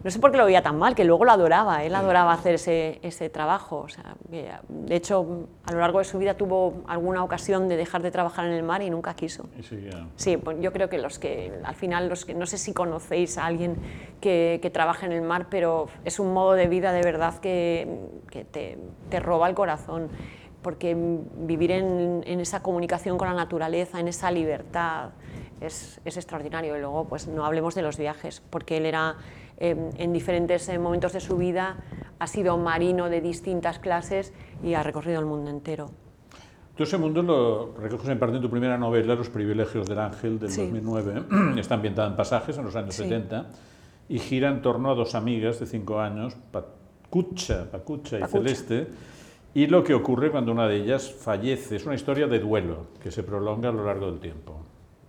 no 0.08 0.12
sé 0.12 0.20
por 0.20 0.30
qué 0.30 0.38
lo 0.38 0.46
veía 0.46 0.62
tan 0.62 0.78
mal, 0.78 0.94
que 0.94 1.04
luego 1.04 1.26
lo 1.26 1.32
adoraba, 1.32 1.84
él 1.84 1.94
adoraba 1.94 2.32
hacer 2.32 2.54
ese, 2.54 2.98
ese 3.02 3.28
trabajo. 3.28 3.80
O 3.80 3.90
sea, 3.90 4.16
de 4.26 4.96
hecho, 4.96 5.48
a 5.66 5.72
lo 5.72 5.80
largo 5.80 5.98
de 5.98 6.06
su 6.06 6.16
vida 6.16 6.32
tuvo 6.32 6.82
alguna 6.86 7.22
ocasión 7.22 7.68
de 7.68 7.76
dejar 7.76 8.00
de 8.00 8.10
trabajar 8.10 8.46
en 8.46 8.52
el 8.52 8.62
mar 8.62 8.80
y 8.80 8.88
nunca 8.88 9.12
quiso. 9.12 9.50
Sí, 10.16 10.38
pues 10.38 10.56
yo 10.62 10.72
creo 10.72 10.88
que 10.88 10.96
los 10.96 11.18
que, 11.18 11.60
al 11.62 11.74
final, 11.74 12.08
los 12.08 12.24
que, 12.24 12.32
no 12.32 12.46
sé 12.46 12.56
si 12.56 12.72
conocéis 12.72 13.36
a 13.36 13.44
alguien 13.44 13.76
que, 14.18 14.60
que 14.62 14.70
trabaja 14.70 15.04
en 15.04 15.12
el 15.12 15.20
mar, 15.20 15.48
pero 15.50 15.88
es 16.06 16.18
un 16.18 16.32
modo 16.32 16.54
de 16.54 16.68
vida 16.68 16.92
de 16.92 17.02
verdad 17.02 17.38
que, 17.40 17.86
que 18.30 18.44
te, 18.46 18.78
te 19.10 19.20
roba 19.20 19.46
el 19.46 19.54
corazón 19.54 20.08
porque 20.62 20.96
vivir 21.36 21.70
en, 21.70 22.22
en, 22.26 22.40
esa 22.40 22.62
comunicación 22.62 23.18
con 23.18 23.28
la 23.28 23.34
naturaleza, 23.34 24.00
en 24.00 24.08
esa 24.08 24.30
libertad, 24.30 25.10
es, 25.60 26.00
es, 26.04 26.16
extraordinario. 26.16 26.76
Y 26.76 26.80
luego, 26.80 27.06
pues 27.06 27.28
no 27.28 27.44
hablemos 27.44 27.74
de 27.74 27.82
los 27.82 27.96
viajes, 27.96 28.42
porque 28.50 28.76
él 28.76 28.86
era 28.86 29.16
eh, 29.58 29.90
en 29.96 30.12
diferentes 30.12 30.68
eh, 30.68 30.78
momentos 30.78 31.12
de 31.12 31.20
su 31.20 31.36
vida, 31.36 31.76
ha 32.18 32.26
sido 32.26 32.56
marino 32.58 33.08
de 33.08 33.20
distintas 33.20 33.78
clases 33.78 34.32
y 34.62 34.74
ha 34.74 34.82
recorrido 34.82 35.20
el 35.20 35.26
mundo 35.26 35.50
entero. 35.50 35.90
Tú 36.76 36.84
ese 36.84 36.96
mundo 36.96 37.22
lo 37.22 37.74
recoges 37.76 38.08
en 38.08 38.20
parte 38.20 38.36
en 38.36 38.42
tu 38.42 38.48
primera 38.48 38.78
novela, 38.78 39.16
Los 39.16 39.30
privilegios 39.30 39.88
del 39.88 39.98
ángel, 39.98 40.38
del 40.38 40.50
sí. 40.52 40.62
2009. 40.62 41.22
Está 41.60 41.74
ambientada 41.74 42.08
en 42.08 42.16
pasajes 42.16 42.56
en 42.56 42.64
los 42.64 42.76
años 42.76 42.94
sí. 42.94 43.02
70 43.02 43.46
y 44.08 44.18
gira 44.18 44.48
en 44.48 44.62
torno 44.62 44.90
a 44.90 44.94
dos 44.94 45.14
amigas 45.14 45.58
de 45.60 45.66
cinco 45.66 46.00
años, 46.00 46.36
Pacucha, 46.50 47.70
Pacucha 47.70 48.18
y 48.18 48.20
Pacucha. 48.20 48.38
Celeste, 48.38 48.86
y 49.54 49.66
lo 49.66 49.82
que 49.82 49.94
ocurre 49.94 50.30
cuando 50.30 50.52
una 50.52 50.66
de 50.66 50.76
ellas 50.76 51.12
fallece. 51.12 51.76
Es 51.76 51.84
una 51.84 51.94
historia 51.94 52.26
de 52.26 52.38
duelo 52.38 52.86
que 53.02 53.10
se 53.10 53.22
prolonga 53.22 53.70
a 53.70 53.72
lo 53.72 53.84
largo 53.84 54.06
del 54.06 54.20
tiempo. 54.20 54.60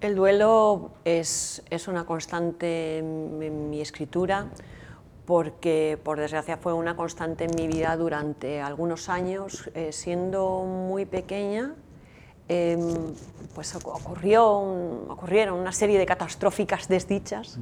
El 0.01 0.15
duelo 0.15 0.91
es, 1.03 1.61
es 1.69 1.87
una 1.89 2.05
constante 2.05 2.99
en, 2.99 3.39
en, 3.41 3.69
mi 3.69 3.81
escritura 3.81 4.47
porque, 5.25 5.99
por 6.03 6.19
desgracia, 6.19 6.57
fue 6.57 6.73
una 6.73 6.95
constante 6.95 7.43
en 7.43 7.51
mi 7.55 7.67
vida 7.67 7.95
durante 7.97 8.61
algunos 8.61 9.09
años. 9.09 9.69
Eh, 9.75 9.91
siendo 9.91 10.63
muy 10.63 11.05
pequeña, 11.05 11.75
em, 12.47 13.13
pues 13.53 13.75
ocurrió 13.75 14.47
ocurrieron 15.09 15.59
una 15.59 15.71
serie 15.71 15.99
de 15.99 16.05
catastróficas 16.07 16.87
desdichas 16.87 17.59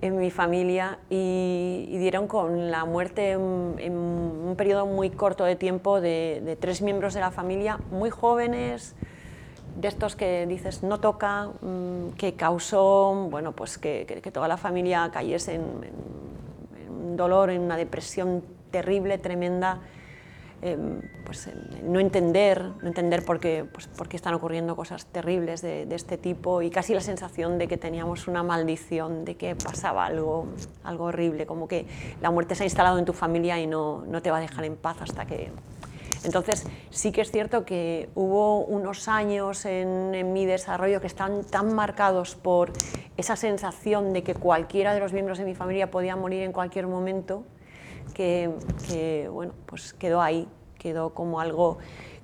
en 0.00 0.16
mi 0.16 0.30
familia 0.30 0.98
y, 1.10 1.94
dieron 1.98 2.26
con 2.26 2.70
la 2.70 2.84
muerte 2.84 3.32
en, 3.32 3.40
un 3.40 4.54
periodo 4.56 4.86
muy 4.86 5.10
corto 5.10 5.44
de 5.44 5.56
tiempo 5.56 6.00
de, 6.00 6.56
tres 6.60 6.82
miembros 6.82 7.14
de 7.14 7.20
la 7.20 7.30
familia, 7.30 7.80
muy 7.90 8.10
jóvenes, 8.10 8.94
de 9.76 9.88
estos 9.88 10.16
que 10.16 10.46
dices 10.46 10.82
no 10.82 11.00
toca, 11.00 11.48
mm, 11.60 12.10
que 12.16 12.34
causó 12.34 13.28
bueno, 13.30 13.52
pues 13.52 13.78
que, 13.78 14.20
que, 14.22 14.30
toda 14.30 14.48
la 14.48 14.56
familia 14.56 15.10
cayese 15.12 15.54
en, 15.54 15.62
un 16.88 17.16
dolor, 17.16 17.50
en 17.50 17.62
una 17.62 17.76
depresión 17.76 18.42
terrible, 18.70 19.18
tremenda. 19.18 19.80
Em, 20.62 21.02
pues, 21.26 21.50
no 21.82 22.00
entender, 22.00 22.64
no 22.80 22.88
entender 22.88 23.22
por 23.22 23.38
qué, 23.38 23.66
pues, 23.70 23.86
por 23.86 24.08
qué 24.08 24.16
están 24.16 24.32
ocurriendo 24.32 24.74
cosas 24.74 25.04
terribles 25.04 25.60
de, 25.60 25.84
de, 25.84 25.94
este 25.94 26.16
tipo 26.16 26.62
y 26.62 26.70
casi 26.70 26.94
la 26.94 27.02
sensación 27.02 27.58
de 27.58 27.68
que 27.68 27.76
teníamos 27.76 28.28
una 28.28 28.42
maldición, 28.42 29.26
de 29.26 29.36
que 29.36 29.54
pasaba 29.56 30.06
algo, 30.06 30.46
algo 30.82 31.04
horrible, 31.04 31.44
como 31.44 31.68
que 31.68 31.86
la 32.22 32.30
muerte 32.30 32.54
se 32.54 32.62
ha 32.62 32.66
instalado 32.66 32.98
en 32.98 33.04
tu 33.04 33.12
familia 33.12 33.60
y 33.60 33.66
no, 33.66 34.04
no 34.06 34.22
te 34.22 34.30
va 34.30 34.38
a 34.38 34.40
dejar 34.40 34.64
en 34.64 34.76
paz 34.76 35.02
hasta 35.02 35.26
que... 35.26 35.50
Entonces, 36.24 36.66
sí 36.90 37.12
que 37.12 37.20
es 37.20 37.30
cierto 37.30 37.64
que 37.64 38.08
hubo 38.14 38.64
unos 38.64 39.08
años 39.08 39.64
en, 39.66 40.32
mi 40.32 40.46
desarrollo 40.46 41.00
que 41.00 41.06
están 41.06 41.44
tan 41.44 41.74
marcados 41.74 42.34
por 42.34 42.72
esa 43.16 43.36
sensación 43.36 44.12
de 44.12 44.22
que 44.22 44.34
cualquiera 44.34 44.94
de 44.94 45.00
los 45.00 45.12
miembros 45.12 45.38
de 45.38 45.44
mi 45.44 45.54
familia 45.54 45.90
podía 45.90 46.16
morir 46.16 46.42
en 46.42 46.52
cualquier 46.52 46.86
momento, 46.86 47.44
que, 48.14 49.28
bueno, 49.30 49.52
pues 49.66 49.92
quedó 49.92 50.20
ahí, 50.20 50.48
quedó 50.78 51.14
como 51.14 51.40
algo 51.40 51.78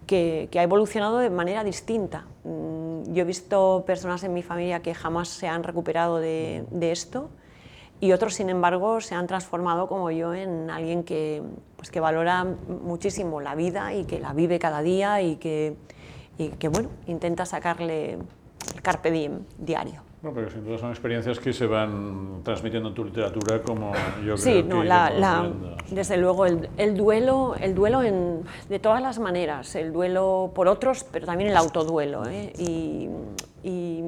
que, 0.06 0.48
ha 0.56 0.62
evolucionado 0.62 1.18
de 1.18 1.30
manera 1.30 1.62
distinta. 1.62 2.26
Mm, 2.44 3.12
yo 3.12 3.22
he 3.22 3.24
visto 3.24 3.84
personas 3.86 4.24
en 4.24 4.34
mi 4.34 4.42
familia 4.42 4.80
que 4.80 4.94
jamás 4.94 5.28
se 5.28 5.46
han 5.46 5.62
recuperado 5.62 6.18
de, 6.18 6.64
esto 6.80 7.30
y 8.00 8.12
otros, 8.12 8.34
sin 8.34 8.48
embargo, 8.48 9.00
se 9.00 9.14
han 9.14 9.26
transformado 9.26 9.86
como 9.86 10.10
yo 10.10 10.32
en 10.32 10.70
alguien 10.70 11.04
que, 11.04 11.42
pues 11.76 11.90
que 11.90 12.00
valora 12.00 12.44
muchísimo 12.44 13.40
la 13.40 13.54
vida 13.54 13.94
y 13.94 14.04
que 14.04 14.18
la 14.20 14.32
vive 14.32 14.58
cada 14.58 14.80
día 14.80 15.20
y 15.20 15.36
que, 15.36 15.76
y 16.38 16.48
que 16.48 16.68
bueno, 16.68 16.88
intenta 17.06 17.44
sacarle 17.44 18.18
el 18.74 18.82
carpe 18.82 19.10
diem 19.10 19.40
diario. 19.58 20.02
Bueno, 20.22 20.34
pero 20.34 20.50
sin 20.50 20.64
duda 20.64 20.76
son 20.76 20.90
experiencias 20.90 21.40
que 21.40 21.52
se 21.52 21.66
van 21.66 22.40
transmitiendo 22.42 22.90
en 22.90 22.94
tu 22.94 23.04
literatura 23.04 23.62
como 23.62 23.92
yo 24.18 24.34
creo 24.34 24.36
sí, 24.36 24.62
no, 24.62 24.84
la, 24.84 25.50
desde 25.90 26.18
luego 26.18 26.44
el, 26.44 26.68
el, 26.76 26.94
duelo, 26.94 27.54
el 27.58 27.74
duelo 27.74 28.02
en, 28.02 28.42
de 28.68 28.78
todas 28.78 29.00
las 29.00 29.18
maneras, 29.18 29.74
el 29.76 29.94
duelo 29.94 30.52
por 30.54 30.68
otros, 30.68 31.04
pero 31.04 31.24
también 31.24 31.48
el 31.48 31.56
autoduelo 31.56 32.26
¿eh? 32.28 32.52
y, 32.58 33.08
y 33.62 34.04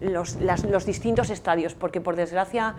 los, 0.00 0.36
los, 0.40 0.84
distintos 0.84 1.30
estadios, 1.30 1.74
porque 1.74 2.00
por 2.00 2.16
desgracia 2.16 2.74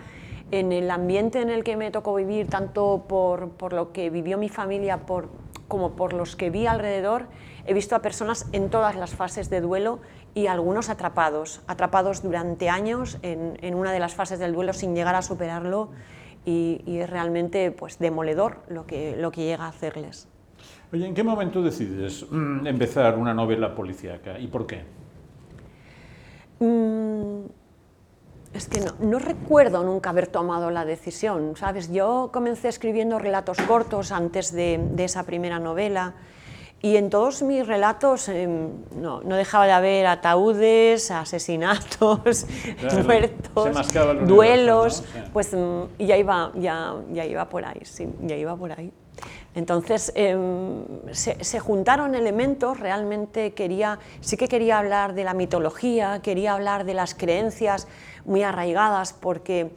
en 0.50 0.72
el 0.72 0.90
ambiente 0.90 1.40
en 1.40 1.50
el 1.50 1.64
que 1.64 1.76
me 1.76 1.90
tocó 1.90 2.14
vivir, 2.14 2.48
tanto 2.48 3.04
por, 3.08 3.50
por 3.50 3.72
lo 3.72 3.92
que 3.92 4.10
vivió 4.10 4.38
mi 4.38 4.48
familia 4.48 5.06
por, 5.06 5.28
como 5.68 5.92
por 5.92 6.12
los 6.12 6.36
que 6.36 6.50
vi 6.50 6.66
alrededor, 6.66 7.26
he 7.66 7.74
visto 7.74 7.96
a 7.96 8.00
personas 8.00 8.46
en 8.52 8.70
todas 8.70 8.96
las 8.96 9.14
fases 9.14 9.50
de 9.50 9.60
duelo 9.60 10.00
y 10.34 10.46
algunos 10.46 10.90
atrapados, 10.90 11.62
atrapados 11.66 12.22
durante 12.22 12.68
años 12.68 13.18
en, 13.22 13.58
en 13.62 13.74
una 13.74 13.92
de 13.92 14.00
las 14.00 14.14
fases 14.14 14.38
del 14.38 14.52
duelo 14.52 14.72
sin 14.72 14.94
llegar 14.94 15.14
a 15.14 15.22
superarlo 15.22 15.90
y, 16.44 16.82
y, 16.86 16.98
es 16.98 17.08
realmente 17.08 17.70
pues, 17.70 17.98
demoledor 17.98 18.58
lo 18.68 18.86
que, 18.86 19.16
lo 19.16 19.30
que 19.30 19.44
llega 19.44 19.64
a 19.64 19.68
hacerles. 19.68 20.28
Oye, 20.92 21.06
¿en 21.06 21.14
qué 21.14 21.24
momento 21.24 21.62
decides 21.62 22.26
mm, 22.30 22.66
empezar 22.66 23.16
una 23.16 23.32
novela 23.32 23.74
policíaca 23.74 24.38
y 24.38 24.46
por 24.46 24.66
qué? 24.66 24.82
Mm, 26.60 27.46
es 28.54 28.68
que 28.68 28.80
no, 28.80 28.94
no, 29.00 29.18
recuerdo 29.18 29.82
nunca 29.82 30.10
haber 30.10 30.28
tomado 30.28 30.70
la 30.70 30.84
decisión, 30.84 31.56
¿sabes? 31.56 31.90
Yo 31.92 32.30
comencé 32.32 32.68
escribiendo 32.68 33.18
relatos 33.18 33.58
cortos 33.66 34.12
antes 34.12 34.52
de, 34.52 34.80
de 34.92 35.04
esa 35.04 35.24
primera 35.24 35.58
novela, 35.58 36.14
y 36.84 36.98
en 36.98 37.08
todos 37.08 37.40
mis 37.40 37.66
relatos 37.66 38.28
em, 38.28 38.68
no, 38.94 39.22
no, 39.22 39.36
dejaba 39.36 39.64
de 39.64 39.72
haber 39.72 40.06
ataúdes, 40.06 41.10
asesinatos, 41.10 42.44
muertos, 43.06 43.94
duelos, 44.26 45.02
pues 45.32 45.54
mm, 45.54 45.84
ya 45.98 46.18
iba, 46.18 46.52
ya, 46.56 46.94
ya 47.10 47.24
iba 47.24 47.48
por 47.48 47.64
ahí, 47.64 47.80
sí, 47.84 48.06
ya 48.20 48.36
iba 48.36 48.54
por 48.54 48.70
ahí. 48.72 48.92
Entonces 49.54 50.12
em, 50.14 50.84
se, 51.12 51.42
se, 51.42 51.58
juntaron 51.58 52.14
elementos, 52.14 52.78
realmente 52.78 53.54
quería, 53.54 53.98
sí 54.20 54.36
que 54.36 54.46
quería 54.46 54.78
hablar 54.78 55.14
de 55.14 55.24
la 55.24 55.32
mitología, 55.32 56.20
quería 56.22 56.52
hablar 56.52 56.84
de 56.84 56.92
las 56.92 57.14
creencias 57.14 57.88
muy 58.24 58.42
arraigadas, 58.42 59.12
porque 59.12 59.70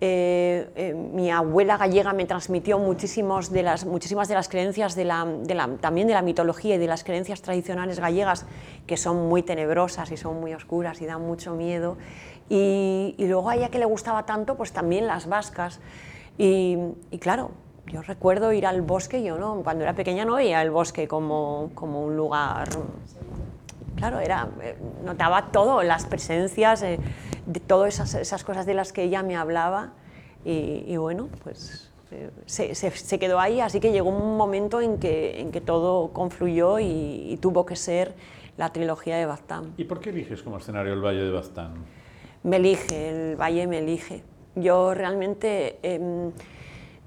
eh, 0.00 0.68
eh, 0.74 0.92
mi 0.92 1.30
abuela 1.30 1.78
gallega 1.78 2.12
me 2.12 2.26
transmitió 2.26 2.78
muchísimos 2.78 3.50
de 3.50 3.62
las, 3.62 3.86
muchísimas 3.86 4.28
de 4.28 4.34
las 4.34 4.48
creencias 4.48 4.96
de 4.96 5.04
la, 5.04 5.26
también 5.80 6.08
de 6.08 6.14
la 6.14 6.20
mitología 6.20 6.74
y 6.74 6.78
de 6.78 6.86
las 6.86 7.04
creencias 7.04 7.40
tradicionales 7.40 8.00
gallegas 8.00 8.44
que 8.86 8.96
son 8.96 9.28
muy 9.28 9.42
tenebrosas 9.42 10.10
y 10.10 10.16
son 10.16 10.40
muy 10.40 10.52
oscuras 10.52 11.00
y 11.00 11.06
dan 11.06 11.22
mucho 11.22 11.54
miedo. 11.54 11.96
Y, 12.50 13.14
luego 13.18 13.48
a 13.48 13.56
ella 13.56 13.70
que 13.70 13.78
le 13.78 13.86
gustaba 13.86 14.26
tanto, 14.26 14.56
pues 14.56 14.72
también 14.72 15.06
las 15.06 15.26
vascas. 15.26 15.80
Y, 16.36 16.76
claro, 17.20 17.52
yo 17.86 18.02
recuerdo 18.02 18.52
ir 18.52 18.66
al 18.66 18.82
bosque, 18.82 19.22
yo 19.22 19.38
no, 19.38 19.62
cuando 19.62 19.84
era 19.84 19.94
pequeña 19.94 20.24
no 20.24 20.34
veía 20.34 20.60
el 20.60 20.70
bosque 20.70 21.08
como, 21.08 21.70
como 21.74 22.02
un 22.02 22.16
lugar 22.16 22.68
claro, 24.04 24.20
era, 24.20 24.48
eh, 24.62 24.76
notaba 25.02 25.50
todo, 25.50 25.82
las 25.82 26.04
presencias, 26.04 26.82
de 26.82 27.60
todas 27.66 27.94
esas, 27.94 28.14
esas, 28.14 28.44
cosas 28.44 28.66
de 28.66 28.74
las 28.74 28.92
que 28.92 29.02
ella 29.02 29.22
me 29.22 29.36
hablaba 29.36 29.92
y, 30.44 30.94
bueno, 30.98 31.28
pues 31.42 31.90
eh, 32.10 32.30
se, 32.44 32.74
se, 32.74 33.18
quedó 33.18 33.40
ahí, 33.40 33.60
así 33.60 33.80
que 33.80 33.92
llegó 33.92 34.10
un 34.10 34.36
momento 34.36 34.82
en 34.82 34.98
que, 34.98 35.40
en 35.40 35.52
que 35.52 35.62
todo 35.62 36.12
confluyó 36.12 36.78
y, 36.78 37.38
tuvo 37.40 37.64
que 37.64 37.76
ser 37.76 38.14
la 38.58 38.70
trilogía 38.72 39.16
de 39.16 39.24
Baztán. 39.24 39.72
¿Y 39.78 39.84
por 39.84 40.00
qué 40.00 40.10
eliges 40.10 40.42
como 40.42 40.58
escenario 40.58 40.92
el 40.92 41.00
Valle 41.00 41.22
de 41.22 41.30
Baztán? 41.30 41.72
Me 42.42 42.56
elige, 42.56 43.30
el 43.30 43.36
Valle 43.36 43.66
me 43.66 43.78
elige. 43.78 44.22
Yo 44.54 44.92
realmente... 44.92 45.78
Em, 45.82 46.30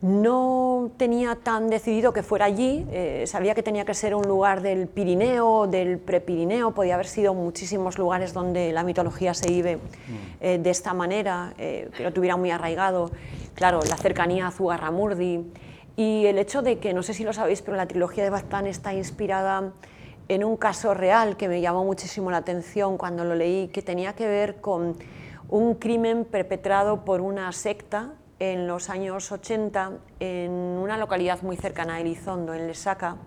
no 0.01 0.92
tenía 0.98 1.36
tan 1.36 1.70
decidido 1.70 2.13
que 2.13 2.22
fuera 2.22 2.46
allí, 2.46 2.86
eh, 2.92 3.24
sabía 3.25 3.56
que 3.56 3.63
tenía 3.63 3.84
que 3.84 3.96
ser 3.96 4.13
un 4.13 4.27
lugar 4.27 4.62
del 4.62 4.88
Pirineo, 4.88 5.66
del 5.66 5.98
Prepirineo, 5.98 6.72
podía 6.72 6.94
haber 6.94 7.08
sido 7.08 7.34
muchísimos 7.34 7.98
lugares 7.98 8.32
donde 8.32 8.72
la 8.72 8.84
mitología 8.84 9.34
se 9.34 9.50
vive 9.50 9.77
mm. 9.77 9.80
eh, 10.42 10.58
de 10.60 10.70
esta 10.70 10.94
manera, 10.94 11.54
eh, 11.58 11.89
que 11.98 12.04
lo 12.04 12.13
tuviera 12.13 12.38
muy 12.38 12.51
arraigado, 12.51 13.10
claro, 13.56 13.80
la 13.89 13.98
cercanía 13.98 14.48
a 14.48 14.51
Zugarramurdi 14.51 15.46
y 15.96 16.27
el 16.27 16.38
hecho 16.38 16.62
de 16.62 16.77
que, 16.77 16.94
no 16.94 17.01
sé 17.01 17.16
si 17.16 17.24
lo 17.24 17.34
sabéis, 17.34 17.63
pero 17.63 17.75
la 17.75 17.88
trilogía 17.88 18.24
de 18.24 18.30
Baztán 18.30 18.68
está 18.68 18.94
inspirada 18.94 19.74
en 20.27 20.44
un 20.44 20.58
caso 20.58 20.94
real 20.94 21.38
que 21.38 21.48
me 21.48 21.60
llamó 21.60 21.84
muchísimo 21.84 22.30
la 22.30 22.38
atención 22.38 23.00
cuando 23.00 23.24
lo 23.24 23.34
leí, 23.34 23.70
que 23.70 23.82
tenía 23.82 24.13
que 24.13 24.27
ver 24.27 24.58
con 24.58 24.96
un 25.50 25.74
crimen 25.74 26.24
perpetrado 26.24 27.04
por 27.04 27.22
una 27.22 27.51
secta 27.51 28.13
en 28.39 28.67
los 28.67 28.89
años 28.89 29.32
80 29.32 29.91
en 30.20 30.51
una 30.51 30.98
localidad 30.98 31.41
muy 31.41 31.58
cercana 31.58 31.96
a 31.96 32.01
Elizondo, 32.01 32.53
en 32.53 32.67
Lesaca. 32.67 33.17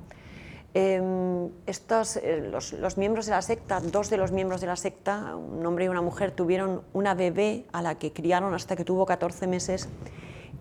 Em, 0.73 1.50
estos, 1.67 2.17
eh, 2.17 2.49
los, 2.52 2.97
miembros 2.97 3.26
de 3.26 3.33
la 3.33 3.43
secta, 3.43 3.81
dos 3.81 4.09
de 4.09 4.17
los 4.17 4.31
miembros 4.31 4.61
de 4.61 4.69
la 4.69 4.76
secta, 4.76 5.35
un 5.35 5.67
hombre 5.67 5.87
y 5.87 5.88
una 5.88 6.00
mujer, 6.00 6.31
tuvieron 6.31 6.83
una 6.93 7.14
bebé 7.14 7.64
a 7.73 7.83
la 7.83 7.97
que 7.97 8.12
criaron 8.12 8.55
hasta 8.55 8.76
que 8.76 8.85
tuvo 8.85 9.05
14 9.05 9.49
meses 9.49 9.88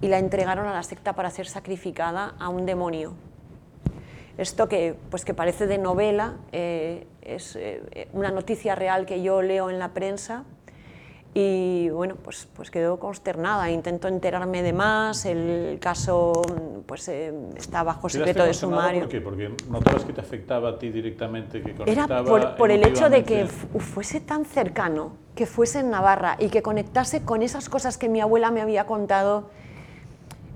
y 0.01 0.07
la 0.07 0.17
entregaron 0.17 0.65
a 0.65 0.73
la 0.73 0.81
secta 0.81 1.13
para 1.13 1.29
ser 1.29 1.47
sacrificada 1.47 2.33
a 2.39 2.49
un 2.49 2.65
demonio. 2.65 3.13
Esto 4.39 4.67
que, 4.67 4.95
pues 5.11 5.25
que 5.25 5.35
parece 5.35 5.67
de 5.67 5.77
novela, 5.77 6.37
eh, 6.53 7.05
es 7.21 7.55
eh, 7.55 8.07
una 8.13 8.31
noticia 8.31 8.73
real 8.73 9.05
que 9.05 9.21
yo 9.21 9.43
leo 9.43 9.69
en 9.69 9.77
la 9.77 9.89
prensa, 9.89 10.45
y 11.33 11.89
bueno, 11.89 12.15
pues, 12.15 12.47
pues 12.55 12.71
quedó 12.71 12.97
consternada, 12.97 13.69
intento 13.69 14.07
enterarme 14.07 14.63
de 14.63 14.73
más, 14.73 15.25
el 15.25 15.77
caso 15.79 16.41
pues, 16.87 17.07
eh, 17.07 17.31
está 17.55 17.83
bajo 17.83 18.09
secreto 18.09 18.43
de 18.43 18.53
sumario. 18.53 19.01
¿Por 19.01 19.09
qué? 19.09 19.21
Porque 19.21 19.55
notabas 19.69 20.05
que 20.05 20.13
te 20.13 20.21
afectaba 20.21 20.69
a 20.69 20.79
ti 20.79 20.89
directamente, 20.89 21.61
que 21.61 21.75
conectaba 21.75 22.21
Era 22.37 22.55
por, 22.55 22.71
el 22.71 22.83
hecho 22.83 23.11
de 23.11 23.23
que 23.23 23.45
fuese 23.45 24.21
tan 24.21 24.43
cercano, 24.43 25.13
que 25.35 25.45
fuese 25.45 25.81
en 25.81 25.91
Navarra 25.91 26.35
y 26.39 26.49
que 26.49 26.63
conectase 26.63 27.21
con 27.23 27.43
esas 27.43 27.69
cosas 27.69 27.99
que 27.99 28.09
mi 28.09 28.21
abuela 28.21 28.49
me 28.49 28.61
había 28.61 28.87
contado 28.87 29.51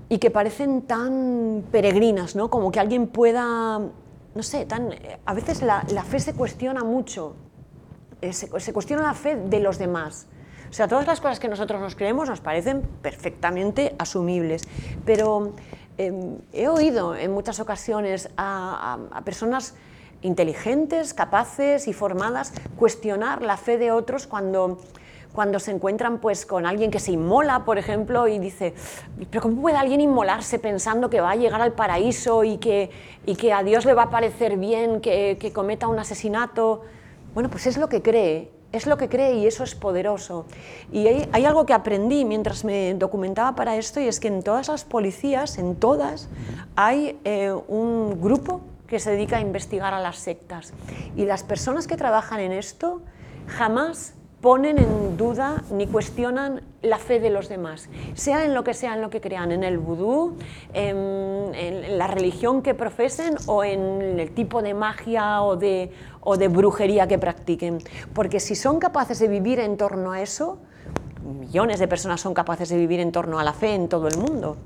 y 0.08 0.18
que 0.18 0.32
parecen 0.32 0.82
tan 0.82 1.62
peregrinas, 1.70 2.34
¿no? 2.34 2.50
Como 2.50 2.72
que 2.72 2.80
alguien 2.80 3.06
pueda, 3.06 3.78
no 3.78 4.42
sé, 4.42 4.66
tan, 4.66 4.90
a 5.24 5.34
veces 5.34 5.62
la, 5.62 5.84
la 5.92 6.02
fe 6.02 6.18
se 6.18 6.34
cuestiona 6.34 6.82
mucho, 6.82 7.36
eh, 8.20 8.32
se, 8.32 8.48
se 8.58 8.72
cuestiona 8.72 9.04
la 9.04 9.14
fe 9.14 9.36
de 9.36 9.60
los 9.60 9.78
demás 9.78 10.26
o 10.74 10.76
sea, 10.76 10.88
todas 10.88 11.06
las 11.06 11.20
cosas 11.20 11.38
que 11.38 11.46
nosotros 11.46 11.80
nos 11.80 11.94
creemos 11.94 12.28
nos 12.28 12.40
parecen 12.40 12.82
perfectamente 13.00 13.94
asumibles, 13.96 14.62
pero 15.06 15.52
em, 15.98 16.38
he 16.52 16.66
oído 16.66 17.14
en 17.14 17.30
muchas 17.30 17.60
ocasiones 17.60 18.28
a, 18.36 18.98
personas 19.24 19.76
inteligentes, 20.22 21.14
capaces 21.14 21.86
y 21.86 21.92
formadas, 21.92 22.52
cuestionar 22.76 23.42
la 23.42 23.56
fe 23.56 23.78
de 23.78 23.92
otros 23.92 24.26
cuando 24.26 24.80
cuando 25.32 25.60
se 25.60 25.70
encuentran 25.70 26.18
pues 26.18 26.44
con 26.44 26.66
alguien 26.66 26.90
que 26.90 26.98
se 26.98 27.12
inmola, 27.12 27.64
por 27.64 27.78
ejemplo, 27.78 28.26
y 28.26 28.40
dice, 28.40 28.74
pero 29.30 29.42
¿cómo 29.42 29.62
puede 29.62 29.76
alguien 29.76 30.00
inmolarse 30.00 30.58
pensando 30.58 31.08
que 31.08 31.20
va 31.20 31.30
a 31.30 31.36
llegar 31.36 31.60
al 31.60 31.72
paraíso 31.72 32.42
y 32.42 32.58
que, 32.58 32.90
y 33.26 33.36
que 33.36 33.52
a 33.52 33.62
Dios 33.62 33.84
le 33.84 33.94
va 33.94 34.04
a 34.04 34.10
parecer 34.10 34.56
bien 34.56 35.00
que, 35.00 35.36
que 35.38 35.52
cometa 35.52 35.86
un 35.86 36.00
asesinato? 36.00 36.82
Bueno, 37.32 37.48
pues 37.48 37.68
es 37.68 37.76
lo 37.76 37.88
que 37.88 38.02
cree, 38.02 38.53
es 38.74 38.86
lo 38.86 38.96
que 38.96 39.08
cree 39.08 39.34
y 39.34 39.46
eso 39.46 39.64
es 39.64 39.74
poderoso. 39.74 40.46
Y 40.92 41.06
hay, 41.06 41.28
hay, 41.32 41.44
algo 41.44 41.64
que 41.64 41.72
aprendí 41.72 42.24
mientras 42.24 42.64
me 42.64 42.94
documentaba 42.94 43.54
para 43.54 43.76
esto 43.76 44.00
y 44.00 44.08
es 44.08 44.20
que 44.20 44.28
en 44.28 44.42
todas 44.42 44.68
las 44.68 44.84
policías, 44.84 45.58
en 45.58 45.76
todas, 45.76 46.28
hay 46.76 47.18
eh, 47.24 47.52
un 47.68 48.20
grupo 48.20 48.60
que 48.86 48.98
se 48.98 49.12
dedica 49.12 49.38
a 49.38 49.40
investigar 49.40 49.94
a 49.94 50.00
las 50.00 50.18
sectas. 50.18 50.72
Y 51.16 51.24
las 51.24 51.42
personas 51.42 51.86
que 51.86 51.96
trabajan 51.96 52.40
en 52.40 52.52
esto 52.52 53.02
jamás 53.46 54.14
ponen 54.44 54.76
en 54.76 55.16
duda 55.16 55.64
ni 55.70 55.86
cuestionan 55.86 56.60
la 56.82 56.98
fe 56.98 57.18
de 57.18 57.30
los 57.30 57.48
demás, 57.48 57.88
sea 58.12 58.44
en 58.44 58.52
lo 58.52 58.62
que 58.62 58.74
sea 58.74 58.94
en 58.94 59.00
lo 59.00 59.08
que 59.08 59.22
crean, 59.22 59.52
en 59.52 59.64
el 59.64 59.78
vudú, 59.78 60.36
en, 60.74 61.96
la 61.96 62.06
religión 62.08 62.60
que 62.60 62.74
profesen 62.74 63.36
o 63.46 63.64
en 63.64 64.20
el 64.20 64.30
tipo 64.32 64.60
de 64.60 64.74
magia 64.74 65.40
o 65.40 65.56
de, 65.56 65.92
o 66.24 66.36
de 66.36 66.48
brujería 66.48 67.06
que 67.06 67.18
practiquen. 67.18 67.78
Porque 68.12 68.40
si 68.40 68.54
son 68.54 68.80
capaces 68.80 69.18
de 69.18 69.28
vivir 69.28 69.60
en 69.60 69.76
torno 69.76 70.12
a 70.12 70.20
eso, 70.20 70.58
millones 71.22 71.78
de 71.78 71.88
personas 71.88 72.20
son 72.20 72.34
capaces 72.34 72.68
de 72.68 72.76
vivir 72.76 73.00
en 73.00 73.12
torno 73.12 73.38
a 73.38 73.44
la 73.44 73.52
fe 73.52 73.74
en 73.74 73.88
todo 73.88 74.08
el 74.08 74.18
mundo. 74.18 74.56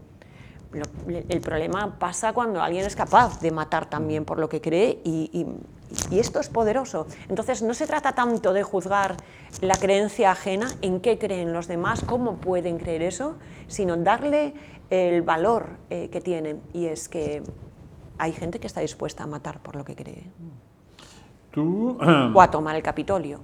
El 1.07 1.41
problema 1.41 1.99
pasa 1.99 2.35
cuando 2.35 2.61
alguien 2.61 2.85
es 2.85 2.95
capaz 2.95 3.41
de 3.41 3.51
matar 3.51 3.89
también 3.89 4.27
por 4.27 4.39
lo 4.39 4.49
que 4.49 4.61
cree 4.61 5.01
y, 5.05 5.47
esto 6.13 6.39
es 6.39 6.51
poderoso. 6.51 7.07
Entonces 7.31 7.63
no 7.63 7.73
se 7.73 7.87
trata 7.87 8.13
tanto 8.13 8.53
de 8.53 8.63
juzgar 8.63 9.17
la 9.63 9.75
creencia 9.75 10.33
ajena, 10.33 10.69
en 10.83 11.01
qué 11.01 11.19
creen 11.19 11.55
los 11.55 11.67
demás, 11.67 12.03
cómo 12.05 12.37
pueden 12.37 12.77
creer 12.77 13.01
eso, 13.01 13.37
sino 13.69 13.97
darle 13.97 14.53
el 14.91 15.23
valor 15.23 15.79
eh, 15.89 16.11
que 16.11 16.21
tienen 16.21 16.61
y 16.75 16.87
es 16.87 17.09
que 17.09 17.43
hay 18.19 18.33
gente 18.33 18.61
que 18.61 18.67
está 18.67 18.83
dispuesta 18.83 19.25
a 19.25 19.27
matar 19.27 19.63
por 19.63 19.77
lo 19.77 19.85
que 19.85 19.97
cree. 19.97 20.25
¿Tú? 21.51 21.99
O 22.35 22.41
a 22.41 22.51
tomar 22.51 22.77
el 22.77 22.83
Capitolio. 22.83 23.41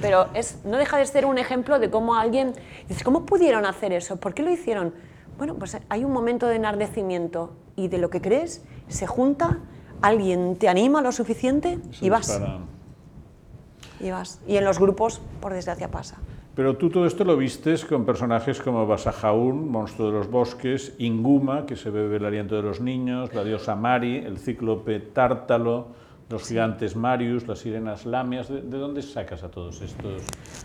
Pero 0.00 0.28
es, 0.34 0.58
no 0.64 0.76
deja 0.76 0.98
de 0.98 1.06
ser 1.06 1.24
un 1.24 1.38
ejemplo 1.38 1.78
de 1.78 1.90
cómo 1.90 2.14
alguien... 2.14 2.52
Dices, 2.88 3.02
¿cómo 3.02 3.24
pudieron 3.24 3.64
hacer 3.64 3.92
eso? 3.92 4.16
¿Por 4.16 4.34
qué 4.34 4.42
lo 4.42 4.50
hicieron? 4.50 4.92
Bueno, 5.38 5.54
pues 5.54 5.78
hay 5.88 6.04
un 6.04 6.12
momento 6.12 6.46
de 6.46 6.56
enardecimiento 6.56 7.52
y 7.74 7.88
de 7.88 7.98
lo 7.98 8.10
que 8.10 8.20
crees 8.20 8.62
se 8.88 9.06
junta, 9.06 9.58
alguien 10.02 10.56
te 10.56 10.68
anima 10.68 11.00
lo 11.00 11.10
suficiente 11.10 11.78
y 12.00 12.10
vas. 12.10 12.40
Y 14.00 14.10
vas. 14.10 14.40
Y 14.46 14.56
en 14.56 14.64
los 14.64 14.78
grupos, 14.78 15.20
por 15.40 15.54
desgracia, 15.54 15.90
pasa. 15.90 16.18
Pero 16.54 16.76
tú 16.76 16.88
todo 16.88 17.06
esto 17.06 17.24
lo 17.24 17.36
vistes 17.36 17.84
con 17.84 18.04
personajes 18.04 18.60
como 18.60 18.86
Basajaún, 18.86 19.70
monstruo 19.70 20.08
de 20.08 20.14
los 20.18 20.30
bosques, 20.30 20.94
Inguma, 20.98 21.66
que 21.66 21.74
se 21.74 21.90
bebe 21.90 22.16
el 22.16 22.24
aliento 22.24 22.54
de 22.54 22.62
los 22.62 22.80
niños, 22.80 23.34
la 23.34 23.42
diosa 23.42 23.74
Mari, 23.74 24.18
el 24.18 24.38
cíclope 24.38 25.00
Tártalo, 25.00 25.88
los 26.30 26.46
gigantes 26.46 26.96
Marius, 26.96 27.46
las 27.48 27.58
sirenas 27.58 28.06
Lamias, 28.06 28.48
¿de, 28.48 28.62
dónde 28.62 29.02
sacas 29.02 29.42
a 29.42 29.50
todos 29.50 29.82
estos? 29.82 30.22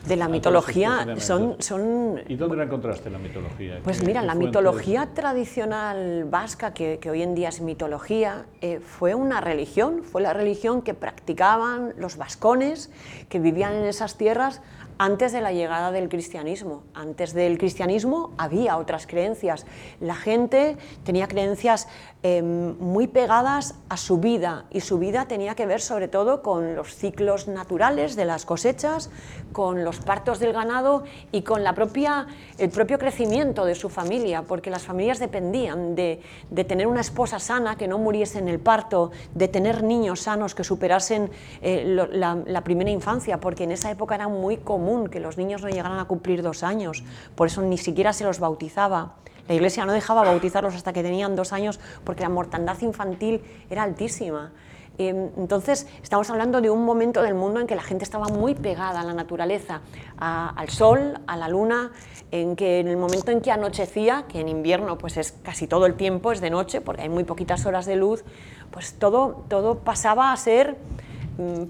De 0.07 0.15
la 0.15 0.27
mitología, 0.27 1.15
son, 1.17 1.55
son... 1.59 2.21
¿Y 2.27 2.35
dónde 2.35 2.55
la 2.55 2.63
encontraste 2.63 3.09
la 3.09 3.17
mitología? 3.17 3.79
Pues 3.83 4.03
mira, 4.03 4.21
la 4.21 4.35
mitología 4.35 5.13
tradicional 5.13 6.25
vasca, 6.25 6.73
que, 6.73 6.99
que, 7.01 7.09
hoy 7.09 7.23
en 7.23 7.35
día 7.35 7.49
es 7.49 7.61
mitología, 7.61 8.45
eh, 8.61 8.79
fue 8.79 9.15
una 9.15 9.41
religión, 9.41 10.03
fue 10.03 10.21
la 10.21 10.33
religión 10.33 10.81
que 10.81 10.93
practicaban 10.93 11.93
los 11.97 12.15
vascones, 12.17 12.91
que 13.27 13.39
vivían 13.39 13.73
en 13.73 13.85
esas 13.85 14.17
tierras 14.17 14.61
antes 14.99 15.31
de 15.31 15.39
la 15.39 15.53
llegada 15.53 15.91
del 15.93 16.09
cristianismo. 16.09 16.83
Antes 16.93 17.33
del 17.33 17.57
cristianismo 17.57 18.33
había 18.37 18.77
otras 18.77 19.07
creencias. 19.07 19.65
La 20.01 20.13
gente 20.13 20.75
tenía 21.05 21.29
creencias 21.29 21.87
em, 22.21 22.77
muy 22.79 23.07
pegadas 23.07 23.75
a 23.87 23.95
su 23.95 24.17
vida 24.17 24.65
y 24.69 24.81
su 24.81 24.99
vida 24.99 25.25
tenía 25.25 25.55
que 25.55 25.65
ver 25.65 25.79
sobre 25.79 26.09
todo 26.09 26.41
con 26.41 26.75
los 26.75 26.93
ciclos 26.93 27.47
naturales 27.47 28.17
de 28.17 28.25
las 28.25 28.45
cosechas, 28.45 29.09
con 29.53 29.85
los 29.85 30.01
partos 30.01 30.39
del 30.39 30.51
ganado 30.51 31.05
y 31.31 31.43
con 31.43 31.63
la 31.63 31.73
propia, 31.73 32.27
el 32.57 32.69
propio 32.69 32.99
crecimiento 32.99 33.63
de 33.63 33.75
su 33.75 33.87
familia, 33.87 34.41
porque 34.41 34.69
las 34.69 34.83
familias 34.83 35.19
dependían 35.19 35.95
de, 35.95 36.19
tener 36.67 36.87
una 36.87 36.99
esposa 36.99 37.39
sana 37.39 37.77
que 37.77 37.87
no 37.87 37.99
muriese 37.99 38.39
en 38.39 38.49
el 38.49 38.59
parto, 38.59 39.11
de 39.33 39.47
tener 39.47 39.81
niños 39.81 40.19
sanos 40.23 40.55
que 40.55 40.65
superasen 40.65 41.31
eh, 41.61 41.85
la, 42.11 42.35
la 42.45 42.63
primera 42.65 42.89
infancia, 42.89 43.39
porque 43.39 43.63
en 43.63 43.71
esa 43.71 43.89
época 43.89 44.15
era 44.15 44.27
muy 44.27 44.57
común 44.57 44.88
que 45.09 45.19
los 45.19 45.37
niños 45.37 45.61
no 45.61 45.69
llegaran 45.69 45.99
a 45.99 46.05
cumplir 46.05 46.41
dos 46.41 46.63
años, 46.63 47.03
por 47.35 47.47
eso 47.47 47.61
ni 47.61 47.77
siquiera 47.77 48.13
se 48.13 48.23
los 48.23 48.39
bautizaba. 48.39 49.15
La 49.47 49.55
iglesia 49.55 49.85
no 49.85 49.93
dejaba 49.93 50.23
bautizarlos 50.23 50.75
hasta 50.75 50.93
que 50.93 51.01
tenían 51.01 51.35
dos 51.35 51.53
años 51.53 51.79
porque 52.03 52.23
la 52.23 52.29
mortandad 52.29 52.79
infantil 52.81 53.41
era 53.69 53.83
altísima. 53.83 54.51
Em, 54.99 55.29
entonces, 55.37 55.87
estamos 56.03 56.29
hablando 56.29 56.59
de 56.59 56.69
un 56.69 56.83
momento 56.83 57.21
del 57.21 57.33
mundo 57.33 57.61
en 57.61 57.67
que 57.67 57.75
la 57.75 57.81
gente 57.81 58.03
estaba 58.03 58.27
muy 58.27 58.53
pegada 58.53 58.99
a 58.99 59.03
la 59.03 59.13
naturaleza, 59.13 59.81
al 60.17 60.69
sol, 60.69 61.19
a 61.25 61.37
la 61.37 61.47
luna, 61.47 61.91
en 62.31 62.57
que 62.57 62.81
en 62.81 62.89
el 62.89 62.97
momento 62.97 63.31
en 63.31 63.39
que 63.39 63.49
anochecía, 63.49 64.25
que 64.27 64.41
en 64.41 64.49
invierno 64.49 64.97
pues 64.97 65.15
es 65.15 65.31
casi 65.41 65.67
todo 65.67 65.85
el 65.85 65.95
tiempo, 65.95 66.33
es 66.33 66.41
de 66.41 66.49
noche, 66.49 66.81
porque 66.81 67.03
hay 67.03 67.09
muy 67.09 67.23
poquitas 67.23 67.65
horas 67.65 67.85
de 67.85 67.95
luz, 67.95 68.25
pues 68.71 68.93
todo, 68.93 69.45
todo 69.47 69.79
pasaba 69.79 70.33
a 70.33 70.37
ser 70.37 70.75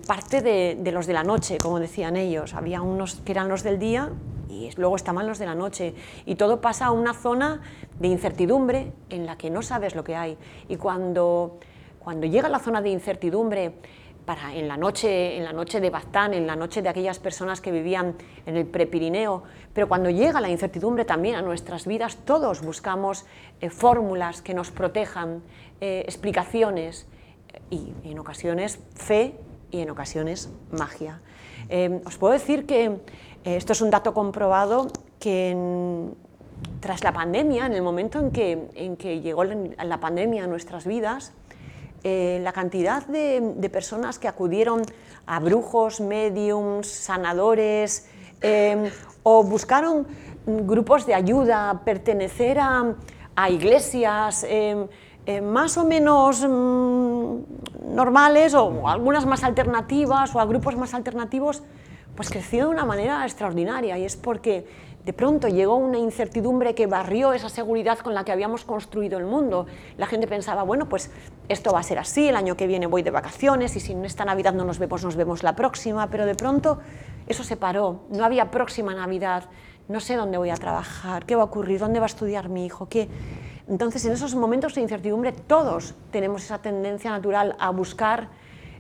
parte 0.08 0.42
de, 0.42 0.92
los 0.92 1.06
de 1.06 1.14
la 1.14 1.24
noche, 1.24 1.58
como 1.58 1.80
decían 1.80 2.16
ellos. 2.16 2.54
Había 2.54 2.82
unos 2.82 3.16
que 3.16 3.32
eran 3.32 3.50
los 3.50 3.64
del 3.64 3.78
día 3.78 4.10
y 4.50 4.70
luego 4.78 4.96
estaban 4.96 5.28
los 5.28 5.38
de 5.38 5.46
la 5.46 5.56
noche. 5.56 5.94
Y 6.26 6.36
todo 6.36 6.62
pasa 6.62 6.88
a 6.88 6.92
una 6.92 7.14
zona 7.14 7.62
de 8.00 8.08
incertidumbre 8.08 8.92
en 9.10 9.26
la 9.26 9.38
que 9.38 9.50
no 9.50 9.62
sabes 9.62 9.96
lo 9.96 10.04
que 10.04 10.16
hay. 10.16 10.38
Y 10.68 10.78
cuando, 10.78 11.60
cuando 12.00 12.26
llega 12.26 12.50
la 12.50 12.60
zona 12.60 12.82
de 12.82 12.90
incertidumbre, 12.90 13.74
para 14.26 14.54
en 14.54 14.68
la 14.68 14.78
noche, 14.78 15.38
en 15.38 15.44
la 15.44 15.54
noche 15.54 15.80
de 15.80 15.90
Baztán, 15.90 16.36
en 16.36 16.46
la 16.46 16.56
noche 16.56 16.84
de 16.84 16.90
aquellas 16.90 17.18
personas 17.18 17.62
que 17.62 17.72
vivían 17.72 18.16
en 18.46 18.58
el 18.58 18.66
Prepirineo, 18.68 19.44
pero 19.74 19.88
cuando 19.88 20.12
llega 20.12 20.40
la 20.40 20.50
incertidumbre 20.50 21.04
también 21.04 21.36
a 21.36 21.42
nuestras 21.42 21.88
vidas, 21.88 22.18
todos 22.26 22.62
buscamos 22.62 23.26
eh, 23.60 23.72
fórmulas 23.72 24.44
que 24.44 24.54
nos 24.54 24.70
protejan, 24.70 25.42
eh, 25.82 26.04
explicaciones 26.06 27.08
y 27.72 27.92
en 28.04 28.20
ocasiones 28.20 28.80
fe 28.94 29.36
y 29.72 29.82
en 29.82 29.90
ocasiones 29.90 30.50
magia. 30.72 31.22
Eh, 31.70 32.02
os 32.06 32.18
puedo 32.18 32.34
decir 32.34 32.66
que 32.66 32.86
eh, 32.86 32.98
esto 33.44 33.74
es 33.74 33.82
un 33.82 33.90
dato 33.90 34.14
comprobado 34.14 34.88
que 35.20 35.56
tras 36.80 37.04
la 37.04 37.14
pandemia, 37.14 37.66
en 37.66 37.74
el 37.74 37.82
momento 37.82 38.20
en 38.20 38.32
que, 38.32 38.70
en 38.76 38.98
que 38.98 39.22
llegó 39.22 39.44
la, 39.44 40.00
pandemia 40.00 40.44
a 40.44 40.48
nuestras 40.48 40.86
vidas, 40.86 41.34
eh, 42.04 42.40
la 42.44 42.54
cantidad 42.54 43.06
de, 43.08 43.70
personas 43.72 44.20
que 44.20 44.28
acudieron 44.28 44.82
a 45.26 45.40
brujos, 45.40 46.02
mediums, 46.02 46.88
sanadores 46.88 48.10
o 49.24 49.44
buscaron 49.44 50.08
grupos 50.46 51.06
de 51.06 51.14
ayuda, 51.14 51.82
pertenecer 51.84 52.58
a, 52.60 52.96
a 53.36 53.50
iglesias, 53.50 54.46
eh, 55.30 55.42
más 55.42 55.78
o 55.78 55.86
menos 55.86 56.42
mm, 56.42 57.94
normales 57.94 58.56
o 58.56 58.88
algunas 58.88 59.28
más 59.28 59.44
alternativas 59.44 60.34
o 60.34 60.40
a 60.40 60.46
grupos 60.46 60.76
más 60.76 60.96
alternativos, 60.96 61.62
pues 62.16 62.32
creció 62.32 62.64
de 62.64 62.72
una 62.72 62.84
manera 62.84 63.24
extraordinaria 63.24 63.96
y 64.00 64.06
es 64.06 64.16
porque 64.16 64.66
de 65.06 65.14
pronto 65.14 65.48
llegó 65.48 65.76
una 65.76 66.00
incertidumbre 66.00 66.74
que 66.74 66.88
barrió 66.88 67.34
esa 67.34 67.48
seguridad 67.48 68.00
con 68.00 68.16
la 68.16 68.24
que 68.24 68.32
habíamos 68.32 68.64
construido 68.64 69.20
el 69.20 69.26
mundo. 69.26 69.68
La 69.98 70.08
gente 70.08 70.26
pensaba, 70.26 70.64
bueno, 70.64 70.90
pues 70.90 71.12
esto 71.48 71.74
va 71.74 71.82
a 71.82 71.84
ser 71.84 72.00
así, 72.00 72.28
el 72.28 72.36
año 72.36 72.58
que 72.58 72.66
viene 72.66 72.88
voy 72.88 73.04
de 73.04 73.12
vacaciones 73.12 73.76
y 73.76 73.82
si 73.82 73.92
en 73.92 74.06
esta 74.06 74.26
Navidad 74.26 74.56
no 74.56 74.66
nos 74.66 74.80
vemos, 74.80 75.04
nos 75.04 75.16
vemos 75.16 75.44
la 75.44 75.56
próxima, 75.56 76.10
pero 76.10 76.26
de 76.26 76.34
pronto 76.34 76.80
eso 77.28 77.44
se 77.44 77.56
paró, 77.56 78.00
no 78.10 78.26
había 78.26 78.50
próxima 78.50 78.96
Navidad, 78.96 79.44
no 79.90 80.00
sé 80.00 80.16
dónde 80.16 80.40
voy 80.40 80.50
a 80.50 80.56
trabajar, 80.56 81.28
qué 81.28 81.36
va 81.36 81.44
a 81.44 81.46
ocurrir, 81.46 81.80
dónde 81.80 82.00
va 82.00 82.08
a 82.08 82.14
estudiar 82.14 82.50
mi 82.50 82.66
hijo, 82.66 82.90
qué... 82.90 83.08
Entonces, 83.70 84.04
en 84.06 84.14
esos 84.14 84.34
momentos 84.34 84.74
de 84.74 84.82
incertidumbre, 84.82 85.32
todos 85.32 85.94
tenemos 86.12 86.44
esa 86.44 86.60
tendencia 86.60 87.12
natural 87.12 87.56
a 87.60 87.70
buscar 87.70 88.30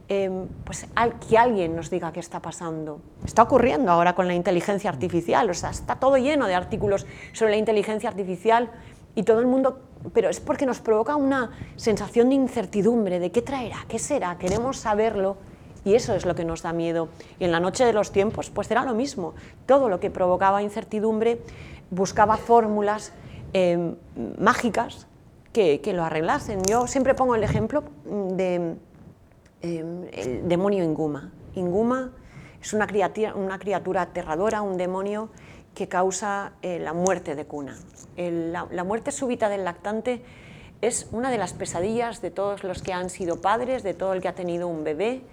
em, 0.08 0.48
pues, 0.66 0.88
que 1.30 1.38
alguien 1.38 1.76
nos 1.76 1.92
diga 1.92 2.12
qué 2.12 2.20
está 2.20 2.42
pasando. 2.42 3.00
Está 3.24 3.44
ocurriendo 3.44 3.92
ahora 3.92 4.16
con 4.16 4.28
la 4.28 4.34
inteligencia 4.34 4.90
artificial, 4.90 5.48
o 5.48 5.54
sea, 5.54 5.70
está 5.70 5.98
todo 5.98 6.18
lleno 6.18 6.48
de 6.48 6.56
artículos 6.56 7.06
sobre 7.34 7.52
la 7.52 7.58
inteligencia 7.58 8.10
artificial 8.10 8.72
y 9.14 9.22
todo 9.22 9.40
el 9.40 9.46
mundo, 9.46 9.80
pero 10.12 10.30
es 10.30 10.40
porque 10.40 10.66
nos 10.66 10.80
provoca 10.80 11.16
una 11.16 11.52
sensación 11.76 12.30
de 12.30 12.36
incertidumbre, 12.36 13.20
de 13.20 13.32
qué 13.32 13.44
traerá, 13.44 13.86
qué 13.88 14.00
será, 14.00 14.40
queremos 14.40 14.78
saberlo 14.78 15.38
y 15.86 15.94
eso 15.94 16.16
es 16.16 16.26
lo 16.26 16.34
que 16.34 16.46
nos 16.46 16.64
da 16.64 16.74
miedo. 16.74 17.10
Y 17.40 17.46
en 17.46 17.52
la 17.52 17.60
noche 17.60 17.86
de 17.86 17.94
los 17.94 18.12
tiempos, 18.12 18.50
pues 18.50 18.68
será 18.68 18.84
lo 18.86 18.96
mismo. 18.96 19.36
Todo 19.68 19.88
lo 19.88 20.00
que 20.00 20.10
provocaba 20.10 20.64
incertidumbre 20.64 21.42
buscaba 21.92 22.38
fórmulas 22.38 23.14
Em, 23.54 23.96
mágicas 24.38 25.08
que, 25.52 25.82
lo 25.94 26.04
arreglasen. 26.04 26.62
Yo 26.70 26.88
siempre 26.88 27.16
pongo 27.16 27.36
el 27.36 27.44
ejemplo 27.44 27.84
de 28.06 28.76
em, 29.62 30.06
el 30.14 30.48
demonio 30.48 30.84
Inguma. 30.84 31.32
Inguma 31.56 32.12
es 32.62 32.74
una 32.74 32.86
criatura, 32.86 33.34
una 33.36 33.58
criatura 33.58 34.04
aterradora, 34.04 34.62
un 34.62 34.78
demonio 34.78 35.30
que 35.74 35.88
causa 35.88 36.54
eh, 36.62 36.80
la 36.80 36.94
muerte 36.94 37.36
de 37.36 37.46
cuna. 37.46 37.76
la, 38.18 38.84
muerte 38.84 39.12
súbita 39.12 39.50
del 39.50 39.64
lactante 39.64 40.22
es 40.82 41.08
una 41.12 41.32
de 41.32 41.38
las 41.38 41.54
pesadillas 41.54 42.22
de 42.22 42.32
todos 42.32 42.64
los 42.64 42.82
que 42.82 42.94
han 42.94 43.10
sido 43.10 43.42
padres, 43.42 43.84
de 43.84 43.94
todo 43.94 44.14
el 44.14 44.22
que 44.22 44.28
ha 44.28 44.36
tenido 44.36 44.68
un 44.68 44.84
bebé. 44.84 45.24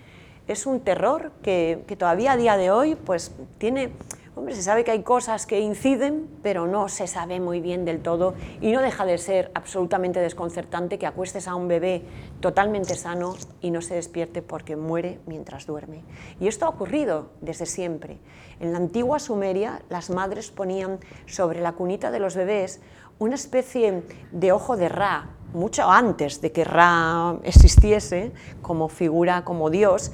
Es 0.49 0.67
un 0.67 0.81
terror 0.81 1.33
que, 1.43 1.85
que 1.87 1.97
todavía 1.97 2.33
a 2.33 2.37
día 2.37 2.57
de 2.57 2.71
hoy 2.71 2.95
pues, 2.95 3.33
tiene 3.59 3.93
Hombre, 4.39 4.55
se 4.55 4.63
sabe 4.63 4.85
que 4.85 4.91
hay 4.91 5.03
cosas 5.03 5.47
que 5.47 5.61
inciden, 5.61 6.29
pero 6.43 6.67
no 6.67 6.91
se 6.91 7.07
sabe 7.07 7.41
muy 7.41 7.63
bien 7.63 7.87
del 7.87 8.03
todo 8.03 8.35
y 8.61 8.71
no 8.71 8.83
deja 8.83 9.07
de 9.07 9.17
ser 9.17 9.51
absolutamente 9.55 10.21
desconcertante 10.21 10.99
que 10.99 11.07
acuestes 11.07 11.49
a 11.49 11.55
un 11.55 11.69
bebé 11.69 12.03
totalmente 12.41 12.97
sano 12.97 13.35
y 13.63 13.71
no 13.71 13.81
se 13.81 13.95
despierte 13.95 14.43
porque 14.43 14.77
muere 14.77 15.21
mientras 15.25 15.65
duerme. 15.65 16.05
Y 16.39 16.49
esto 16.49 16.67
ha 16.67 16.69
ocurrido 16.69 17.31
desde 17.41 17.65
siempre. 17.65 18.19
En 18.61 18.73
la 18.73 18.79
antigua 18.79 19.21
Sumeria, 19.21 19.81
las 19.89 20.11
madres 20.11 20.51
ponían 20.51 20.99
sobre 21.25 21.63
la 21.63 21.73
cunita 21.73 22.11
de 22.11 22.19
los 22.19 22.37
bebés 22.37 22.83
una 23.19 23.37
especie 23.37 24.03
de 24.33 24.53
ojo 24.53 24.77
de 24.77 24.91
Ra, 24.91 25.31
mucho 25.53 25.91
antes 25.91 26.41
de 26.41 26.53
que 26.53 26.65
Ra 26.65 27.37
existiese 27.45 28.33
como 28.63 28.89
figura, 28.89 29.45
como 29.45 29.71
Dios, 29.71 30.13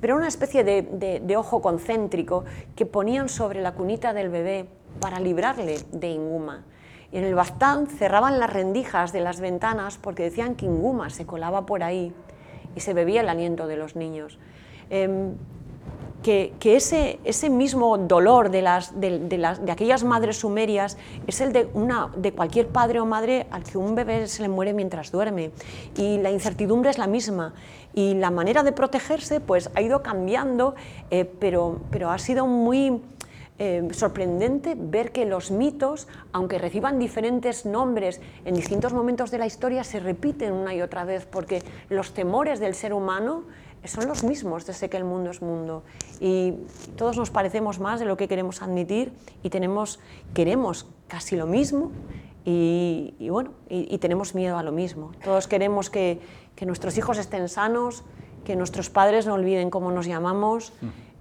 pero 0.00 0.16
una 0.16 0.28
especie 0.28 0.64
de, 0.64 1.36
ojo 1.36 1.60
concéntrico 1.60 2.44
que 2.76 2.86
ponían 2.86 3.28
sobre 3.28 3.60
la 3.62 3.72
cunita 3.72 4.12
del 4.12 4.28
bebé 4.28 4.66
para 5.00 5.20
librarle 5.20 5.78
de 5.92 6.08
Inguma. 6.08 6.64
Y 7.12 7.18
en 7.18 7.24
el 7.24 7.34
Bastán 7.34 7.86
cerraban 7.86 8.38
las 8.40 8.52
rendijas 8.52 9.12
de 9.12 9.20
las 9.20 9.40
ventanas 9.40 9.98
porque 9.98 10.24
decían 10.24 10.56
que 10.56 10.66
Inguma 10.66 11.10
se 11.10 11.26
colaba 11.26 11.66
por 11.66 11.82
ahí 11.82 12.12
y 12.74 12.80
se 12.80 12.94
bebía 12.94 13.20
el 13.20 13.28
aliento 13.28 13.66
de 13.66 13.76
los 13.76 13.96
niños. 13.96 14.38
Em, 14.90 15.34
que, 16.24 16.74
ese, 16.74 17.20
ese, 17.24 17.50
mismo 17.50 17.98
dolor 17.98 18.50
de, 18.50 18.62
las, 18.62 18.98
de, 18.98 19.36
las, 19.36 19.64
de, 19.64 19.70
aquellas 19.70 20.04
madres 20.04 20.38
sumerias 20.38 20.96
es 21.26 21.42
el 21.42 21.52
de, 21.52 21.68
una, 21.74 22.10
de 22.16 22.32
cualquier 22.32 22.68
padre 22.68 22.98
o 22.98 23.04
madre 23.04 23.46
al 23.50 23.62
que 23.62 23.76
un 23.76 23.94
bebé 23.94 24.26
se 24.26 24.40
le 24.40 24.48
muere 24.48 24.72
mientras 24.72 25.12
duerme. 25.12 25.50
Y 25.98 26.16
la 26.18 26.30
incertidumbre 26.30 26.88
es 26.88 26.96
la 26.96 27.06
misma. 27.06 27.52
Y 27.92 28.14
la 28.14 28.30
manera 28.30 28.62
de 28.62 28.72
protegerse 28.72 29.40
pues, 29.40 29.70
ha 29.74 29.82
ido 29.82 30.02
cambiando, 30.02 30.74
eh, 31.10 31.26
pero, 31.26 31.82
pero 31.90 32.10
ha 32.10 32.18
sido 32.18 32.46
muy... 32.46 33.02
Eh, 33.56 33.86
sorprendente 33.92 34.74
ver 34.76 35.12
que 35.12 35.24
los 35.26 35.52
mitos, 35.52 36.08
aunque 36.32 36.58
reciban 36.58 36.98
diferentes 36.98 37.64
nombres 37.64 38.20
en 38.44 38.56
distintos 38.56 38.92
momentos 38.92 39.30
de 39.30 39.38
la 39.38 39.46
historia, 39.46 39.84
se 39.84 40.00
repiten 40.00 40.52
una 40.52 40.74
y 40.74 40.82
otra 40.82 41.04
vez, 41.04 41.24
porque 41.24 41.62
los 41.88 42.14
temores 42.14 42.58
del 42.58 42.74
ser 42.74 42.92
humano 42.92 43.44
son 43.84 44.08
los 44.08 44.24
mismos 44.24 44.66
desde 44.66 44.88
que 44.88 44.96
el 44.96 45.04
mundo 45.04 45.30
es 45.30 45.42
mundo. 45.42 45.82
Y 46.20 46.54
todos 46.96 47.16
nos 47.16 47.30
parecemos 47.30 47.80
más 47.80 48.00
de 48.00 48.06
lo 48.06 48.16
que 48.16 48.28
queremos 48.28 48.62
admitir 48.62 49.12
y 49.42 49.50
tenemos, 49.50 50.00
queremos 50.32 50.86
casi 51.08 51.36
lo 51.36 51.46
mismo 51.46 51.92
y, 52.44 53.14
bueno, 53.30 53.52
y, 53.68 53.96
tenemos 53.98 54.34
miedo 54.34 54.58
a 54.58 54.62
lo 54.62 54.72
mismo. 54.72 55.12
Todos 55.22 55.48
queremos 55.48 55.88
que, 55.88 56.20
que, 56.54 56.66
nuestros 56.66 56.98
hijos 56.98 57.16
estén 57.18 57.48
sanos, 57.48 58.04
que 58.44 58.54
nuestros 58.54 58.90
padres 58.90 59.26
no 59.26 59.34
olviden 59.34 59.70
cómo 59.70 59.90
nos 59.90 60.06
llamamos 60.06 60.72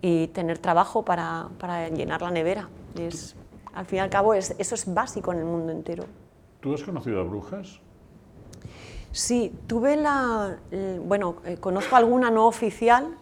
y 0.02 0.28
tener 0.28 0.58
trabajo 0.58 1.06
para, 1.06 1.48
para 1.60 1.88
llenar 1.90 2.22
la 2.22 2.32
nevera. 2.32 2.70
Es, 3.00 3.36
al 3.74 3.86
fin 3.86 3.98
y 3.98 4.00
al 4.02 4.10
cabo, 4.10 4.34
es, 4.34 4.54
eso 4.60 4.76
es 4.76 4.94
básico 4.94 5.32
en 5.32 5.40
el 5.40 5.46
mundo 5.46 5.72
entero. 5.72 6.06
¿Tú 6.60 6.74
has 6.74 6.84
conocido 6.84 7.22
a 7.22 7.24
brujas? 7.24 7.80
Sí, 9.14 9.54
tuve 9.68 9.96
la... 9.96 10.58
Bueno, 11.06 11.36
eh, 11.46 11.58
conozco 11.58 11.96
alguna 11.96 12.32
no 12.32 12.48
oficial, 12.48 13.16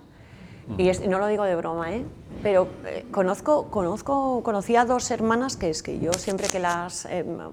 y 0.77 0.89
no 1.09 1.19
lo 1.19 1.27
digo 1.27 1.43
de 1.43 1.53
broma, 1.57 1.91
¿eh? 1.91 2.05
pero 2.41 2.69
eh, 2.85 3.05
conozco, 3.11 3.65
conozco, 3.69 4.41
conocí 4.41 4.77
a 4.77 4.85
dos 4.85 5.11
hermanas 5.11 5.57
que 5.57 5.69
es 5.69 5.83
que 5.83 5.99
yo 5.99 6.13
siempre 6.13 6.47
que 6.47 6.59
las... 6.59 7.09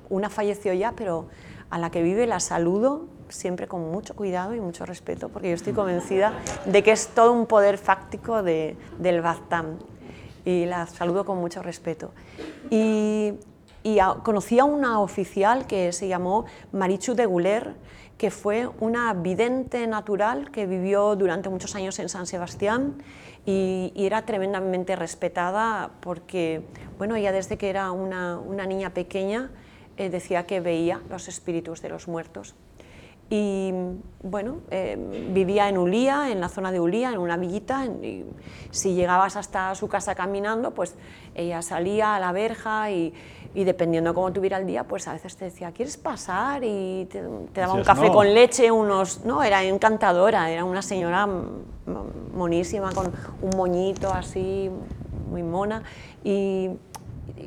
una 0.08 0.30
falleció 0.30 0.72
ya, 0.72 0.92
pero 0.92 1.26
a 1.68 1.78
la 1.78 1.90
que 1.90 2.00
vive 2.00 2.28
la 2.28 2.38
saludo 2.38 3.06
siempre 3.28 3.66
con 3.66 3.90
mucho 3.90 4.14
cuidado 4.14 4.54
y 4.54 4.60
mucho 4.60 4.86
respeto, 4.86 5.30
porque 5.30 5.48
yo 5.48 5.56
estoy 5.56 5.72
convencida 5.72 6.32
de 6.64 6.84
que 6.84 6.92
es 6.92 7.08
todo 7.08 7.32
un 7.32 7.46
poder 7.46 7.76
fáctico 7.76 8.44
de, 8.44 8.76
del 8.98 9.20
Baztán, 9.20 9.78
y 10.44 10.64
la 10.64 10.86
saludo 10.86 11.24
con 11.24 11.38
mucho 11.38 11.60
respeto. 11.60 12.12
Y, 12.70 13.34
y 13.82 13.98
conocí 14.22 14.60
a 14.60 14.64
una 14.64 15.00
oficial 15.00 15.66
que 15.66 15.92
se 15.92 16.06
llamó 16.06 16.44
Marichu 16.70 17.14
de 17.14 17.26
Guler, 17.26 17.74
que 18.18 18.32
fue 18.32 18.68
una 18.80 19.14
vidente 19.14 19.86
natural 19.86 20.50
que 20.50 20.66
vivió 20.66 21.14
durante 21.14 21.48
muchos 21.48 21.76
años 21.76 21.98
en 22.00 22.08
San 22.08 22.26
Sebastián 22.26 23.00
y, 23.46 23.92
era 23.96 24.22
tremendamente 24.22 24.96
respetada 24.96 25.90
porque, 26.00 26.62
bueno, 26.98 27.14
ella 27.14 27.32
desde 27.32 27.56
que 27.56 27.70
era 27.70 27.92
una, 27.92 28.66
niña 28.66 28.90
pequeña 28.90 29.50
eh, 29.96 30.10
decía 30.10 30.46
que 30.46 30.60
veía 30.60 31.00
los 31.08 31.28
espíritus 31.28 31.80
de 31.80 31.88
los 31.88 32.08
muertos. 32.08 32.54
Y 33.30 33.72
bueno, 34.22 34.62
eh, 34.70 34.96
vivía 35.32 35.68
en 35.68 35.76
Ulía, 35.76 36.30
en 36.30 36.40
la 36.40 36.48
zona 36.48 36.72
de 36.72 36.80
Ulía, 36.80 37.12
en 37.12 37.18
una 37.18 37.36
villita, 37.36 37.84
y 37.84 38.24
si 38.70 38.94
llegabas 38.94 39.36
hasta 39.36 39.74
su 39.74 39.86
casa 39.86 40.14
caminando, 40.14 40.72
pues 40.72 40.96
ella 41.34 41.60
salía 41.60 42.16
a 42.16 42.20
la 42.20 42.32
verja 42.32 42.90
y, 42.90 43.12
y 43.54 43.64
dependiendo 43.64 44.14
cómo 44.14 44.32
tuviera 44.32 44.58
el 44.58 44.66
día, 44.66 44.84
pues 44.84 45.08
a 45.08 45.12
veces 45.12 45.36
te 45.36 45.46
decía, 45.46 45.72
¿quieres 45.72 45.96
pasar? 45.96 46.62
Y 46.64 47.08
te, 47.10 47.22
daba 47.54 47.74
un 47.74 47.82
café 47.82 48.10
con 48.10 48.32
leche, 48.32 48.70
unos... 48.70 49.24
No, 49.24 49.42
era 49.42 49.64
encantadora, 49.64 50.50
era 50.50 50.64
una 50.64 50.82
señora 50.82 51.28
monísima, 52.34 52.92
con 52.92 53.12
un 53.42 53.56
moñito 53.56 54.12
así, 54.12 54.70
muy 55.30 55.42
mona, 55.42 55.82
y, 56.22 56.70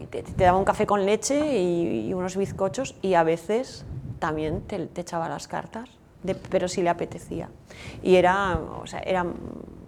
te, 0.09 0.23
daba 0.37 0.57
un 0.57 0.65
café 0.65 0.85
con 0.85 1.05
leche 1.05 1.59
y 1.61 2.13
unos 2.13 2.35
bizcochos, 2.35 2.95
y 3.01 3.13
a 3.13 3.23
veces 3.23 3.85
también 4.21 4.61
te, 4.61 4.87
echaba 5.01 5.27
las 5.27 5.47
cartas, 5.49 5.89
pero 6.49 6.69
si 6.69 6.81
le 6.81 6.89
apetecía. 6.89 7.49
Y 8.03 8.15
era, 8.15 8.59
o 8.81 8.87
sea, 8.87 8.99
era 8.99 9.25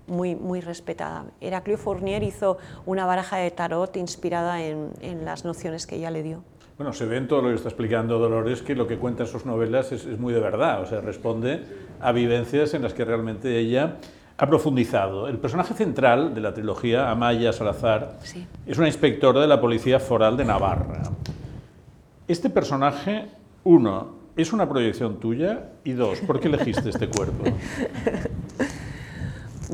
muy, 0.08 0.36
muy 0.36 0.62
respetada. 0.62 1.26
Heraclio 1.42 1.78
Fournier 1.78 2.24
hizo 2.24 2.58
una 2.86 3.06
baraja 3.06 3.38
de 3.38 3.52
tarot 3.52 3.96
inspirada 3.98 4.62
en, 4.64 4.90
en, 5.02 5.26
las 5.26 5.46
nociones 5.46 5.88
que 5.88 5.96
ella 5.96 6.12
le 6.12 6.24
dio. 6.24 6.44
Bueno, 6.78 6.92
se 6.94 7.06
ve 7.06 7.18
en 7.18 7.28
todo 7.28 7.42
lo 7.42 7.50
que 7.50 7.56
está 7.56 7.70
explicando 7.70 8.18
Dolores 8.20 8.62
que 8.62 8.76
lo 8.76 8.88
que 8.88 8.98
cuenta 8.98 9.24
en 9.24 9.30
sus 9.30 9.46
novelas 9.46 9.92
es, 9.92 10.06
es 10.06 10.20
muy 10.20 10.34
de 10.34 10.40
verdad, 10.40 10.82
o 10.82 10.86
sea, 10.86 11.02
responde 11.02 11.64
a 12.02 12.12
vivencias 12.12 12.74
en 12.74 12.82
las 12.82 12.94
que 12.94 13.06
realmente 13.06 13.58
ella 13.60 13.98
ha 14.38 14.48
profundizado. 14.48 15.28
El 15.28 15.38
personaje 15.38 15.76
central 15.76 16.34
de 16.34 16.42
la 16.42 16.54
trilogía, 16.54 17.12
Amaya 17.12 17.54
Salazar, 17.54 18.18
es 18.66 18.78
una 18.78 18.88
inspectora 18.88 19.42
de 19.42 19.48
la 19.48 19.62
Policía 19.62 20.00
Foral 20.00 20.36
de 20.36 20.46
Navarra. 20.46 21.04
Este 22.28 22.50
personaje, 22.50 23.28
uno, 23.64 24.24
¿Es 24.36 24.52
una 24.52 24.68
proyección 24.68 25.20
tuya? 25.20 25.74
Y 25.84 25.92
dos, 25.92 26.20
¿por 26.22 26.40
qué 26.40 26.48
elegiste 26.48 26.90
este 26.90 27.08
cuerpo? 27.08 27.44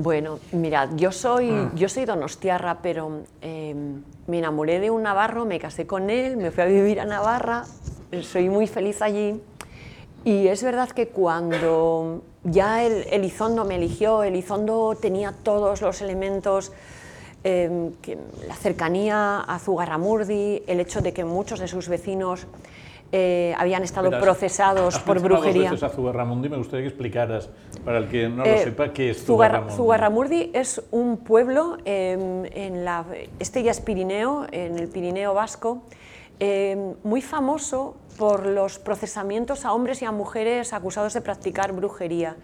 Bueno, 0.01 0.39
mirad, 0.53 0.91
yo 0.95 1.11
soy, 1.11 1.49
ah. 1.49 1.71
yo 1.75 1.89
soy 1.89 2.05
donostiarra, 2.05 2.81
pero 2.81 3.23
em, 3.41 4.01
me 4.27 4.39
enamoré 4.39 4.79
de 4.79 4.89
un 4.89 5.03
navarro, 5.03 5.43
me 5.43 5.59
casé 5.59 5.85
con 5.85 6.09
él, 6.09 6.37
me 6.37 6.51
fui 6.51 6.63
a 6.63 6.67
vivir 6.67 7.01
a 7.01 7.05
Navarra, 7.05 7.65
soy 8.21 8.47
muy 8.47 8.65
feliz 8.65 9.01
allí. 9.01 9.41
Y 10.23 10.47
es 10.47 10.63
verdad 10.63 10.89
que 10.89 11.09
cuando 11.09 12.23
ya 12.45 12.85
el, 12.85 13.07
Elizondo 13.11 13.65
me 13.65 13.75
eligió, 13.75 14.23
Elizondo 14.23 14.95
tenía 14.95 15.33
todos 15.33 15.81
los 15.81 16.01
elementos, 16.01 16.71
em, 17.43 17.91
que, 18.01 18.17
la 18.47 18.55
cercanía 18.55 19.41
a 19.41 19.59
Zugarramurdi, 19.59 20.63
el 20.65 20.79
hecho 20.79 21.01
de 21.01 21.11
que 21.11 21.25
muchos 21.25 21.59
de 21.59 21.67
sus 21.67 21.89
vecinos 21.89 22.47
eh, 23.11 23.55
habían 23.57 23.83
estado 23.83 24.11
procesados 24.11 24.99
por 24.99 25.19
brujería. 25.19 25.71
Veces 25.71 25.83
a 25.83 25.89
Zugarramurdi, 25.89 26.49
me 26.49 26.57
gustaría 26.57 26.83
que 26.83 26.89
explicaras, 26.89 27.49
para 27.83 27.97
el 27.97 28.07
que 28.07 28.29
no 28.29 28.43
lo 28.43 28.45
eh, 28.45 28.59
sepa, 28.59 28.93
qué 28.93 29.11
es 29.11 29.25
Zugarramurdi. 29.25 29.75
Zugarramurdi 29.75 30.51
es 30.53 30.81
un 30.91 31.17
pueblo, 31.17 31.77
em, 31.85 32.45
en 32.45 32.85
la, 32.85 33.05
este 33.39 33.63
ya 33.63 33.71
es 33.71 33.81
Pirineo, 33.81 34.45
en 34.51 34.77
el 34.77 34.87
Pirineo 34.87 35.33
Vasco, 35.33 35.83
em, 36.39 36.93
muy 37.03 37.21
famoso 37.21 37.97
por 38.19 38.45
los 38.45 38.77
procesamientos 38.77 39.65
a 39.65 39.73
hombres 39.73 40.01
y 40.01 40.05
a 40.05 40.11
mujeres 40.11 40.73
acusados 40.73 41.13
de 41.13 41.21
practicar 41.21 41.71
brujería. 41.71 42.35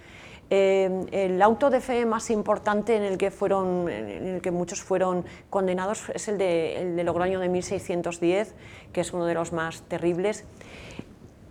Eh, 0.51 1.07
el 1.11 1.41
auto 1.41 1.71
de 1.71 1.81
fe 1.81 2.05
más 2.05 2.29
importante 2.29 2.95
en 2.95 3.03
el, 3.03 3.17
que 3.17 4.51
muchos 4.51 4.81
fueron 4.81 5.25
condenados 5.49 6.09
es 6.13 6.27
el 6.27 6.37
de, 6.37 6.81
el 6.81 6.95
de 6.95 7.03
Logroño 7.03 7.39
de 7.39 7.49
1610, 7.49 8.53
que 8.93 9.01
es 9.01 9.13
uno 9.13 9.25
de 9.25 9.33
los 9.33 9.53
más 9.53 9.81
terribles. 9.83 10.45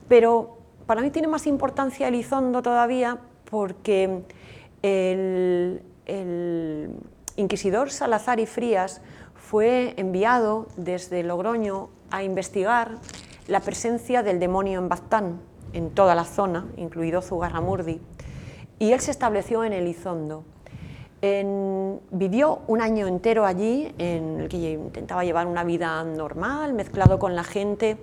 Pero 0.08 0.58
para 0.86 1.00
mí 1.00 1.10
tiene 1.10 1.26
más 1.26 1.46
importancia 1.46 2.06
Elizondo 2.06 2.62
todavía 2.62 3.18
porque 3.50 4.22
el, 4.82 5.82
el 6.06 6.90
inquisidor 7.36 7.90
Salazar 7.90 8.38
y 8.38 8.46
Frías 8.46 9.00
fue 9.34 9.94
enviado 9.96 10.68
desde 10.76 11.22
Logroño 11.24 11.88
a 12.10 12.22
investigar 12.22 12.98
la 13.48 13.60
presencia 13.60 14.22
del 14.22 14.38
demonio 14.38 14.78
en 14.78 14.88
Baztán, 14.88 15.40
en 15.72 15.90
toda 15.90 16.14
la 16.14 16.24
zona, 16.24 16.66
incluido 16.76 17.20
Zugarramurdi 17.22 18.00
y 18.78 18.92
él 18.92 19.00
se 19.00 19.10
estableció 19.10 19.64
en 19.64 19.72
Elizondo. 19.72 20.44
vivió 22.10 22.60
un 22.66 22.80
año 22.80 23.06
entero 23.06 23.46
allí, 23.46 23.94
en 23.98 24.40
el 24.40 24.48
que 24.48 24.72
intentaba 24.72 25.24
llevar 25.24 25.46
una 25.46 25.64
vida 25.64 26.02
normal, 26.04 26.74
mezclado 26.74 27.18
con 27.18 27.34
la 27.34 27.44
gente, 27.44 27.96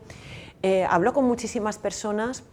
eh, 0.64 0.86
habló 0.90 1.14
con 1.14 1.26
muchísimas 1.26 1.78
personas. 1.78 2.44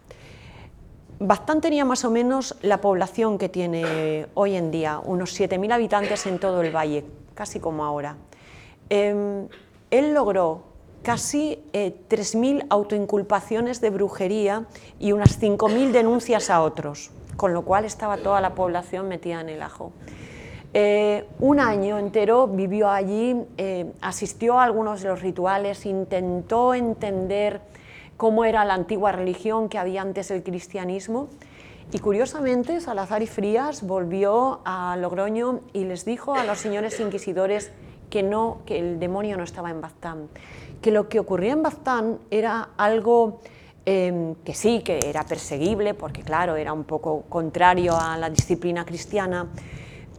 Baztán 1.21 1.61
tenía 1.61 1.85
más 1.85 2.05
o 2.05 2.11
menos 2.11 2.57
la 2.63 2.81
población 2.81 3.39
que 3.39 3.49
tiene 3.49 4.27
hoy 4.35 4.55
en 4.55 4.71
día, 4.71 5.01
unos 5.05 5.39
7.000 5.39 5.73
habitantes 5.73 6.27
en 6.27 6.39
todo 6.39 6.63
el 6.63 6.75
valle, 6.75 7.05
casi 7.35 7.61
como 7.61 7.85
ahora. 7.85 8.17
Em, 8.89 9.49
él 9.91 10.15
logró 10.15 10.63
casi 11.03 11.59
3.000 11.73 12.61
eh, 12.61 12.67
autoinculpaciones 12.71 13.81
de 13.81 13.91
brujería 13.91 14.67
y 14.99 15.13
unas 15.13 15.41
5.000 15.41 15.91
denuncias 15.91 16.51
a 16.51 16.63
otros, 16.63 17.11
con 17.39 17.55
lo 17.55 17.63
cual 17.63 17.85
estaba 17.85 18.17
toda 18.17 18.41
la 18.41 18.57
población 18.57 19.07
metida 19.07 19.41
en 19.41 19.49
el 19.49 19.63
ajo. 19.63 19.93
Eh, 20.75 21.25
un 21.39 21.61
año 21.61 21.97
entero 21.97 22.49
vivió 22.49 22.91
allí, 22.91 23.37
eh, 23.57 23.93
asistió 24.01 24.59
a 24.59 24.65
algunos 24.65 25.03
de 25.03 25.09
los 25.09 25.23
rituales, 25.23 25.87
intentó 25.87 26.75
entender 26.75 27.61
cómo 28.17 28.45
era 28.45 28.65
la 28.65 28.75
antigua 28.75 29.13
religión 29.13 29.69
que 29.69 29.79
había 29.79 30.03
antes 30.03 30.33
el 30.33 30.43
cristianismo. 30.43 31.29
Y 31.93 32.01
curiosamente, 32.01 32.81
Salazar 32.81 33.23
y 33.23 33.29
Frías 33.29 33.87
volvió 33.87 34.61
a 34.65 34.97
Logroño 34.97 35.61
y 35.73 35.85
les 35.85 36.05
dijo 36.05 36.35
a 36.35 36.43
los 36.43 36.59
señores 36.59 36.99
inquisidores 36.99 37.71
que 38.11 38.25
no, 38.25 38.59
que 38.67 38.81
el 38.81 38.99
demonio 38.99 39.37
no 39.37 39.45
estaba 39.45 39.71
en 39.71 39.81
Baztán, 39.81 40.29
que 40.83 40.91
lo 40.91 41.09
que 41.09 41.21
ocurría 41.21 41.53
en 41.53 41.63
Baztán 41.63 42.19
era 42.33 42.71
algo 42.77 43.39
em, 43.89 44.35
que 44.45 44.53
sí, 44.53 44.83
que 44.83 45.01
era 45.09 45.25
perseguible, 45.25 45.95
porque 45.95 46.21
claro, 46.21 46.57
era 46.57 46.75
un 46.75 46.85
poco 46.85 47.23
contrario 47.31 47.97
a 47.99 48.19
la 48.19 48.29
disciplina 48.29 48.85
cristiana, 48.85 49.47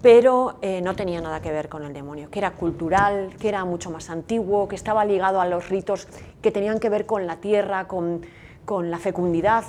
pero 0.01 0.57
eh, 0.63 0.81
no 0.81 0.95
tenía 0.95 1.21
nada 1.21 1.39
que 1.39 1.51
ver 1.51 1.69
con 1.69 1.83
el 1.83 1.93
demonio, 1.93 2.31
que 2.31 2.39
era 2.39 2.51
cultural, 2.53 3.29
que 3.39 3.47
era 3.47 3.65
mucho 3.65 3.91
más 3.91 4.09
antiguo, 4.09 4.67
que 4.67 4.75
estaba 4.75 5.05
ligado 5.05 5.39
a 5.39 5.45
los 5.45 5.69
ritos 5.69 6.07
que 6.41 6.49
tenían 6.49 6.79
que 6.79 6.89
ver 6.89 7.05
con 7.05 7.27
la 7.27 7.35
tierra, 7.35 7.87
con, 7.87 8.25
con 8.65 8.89
la 8.89 8.97
fecundidad 8.97 9.65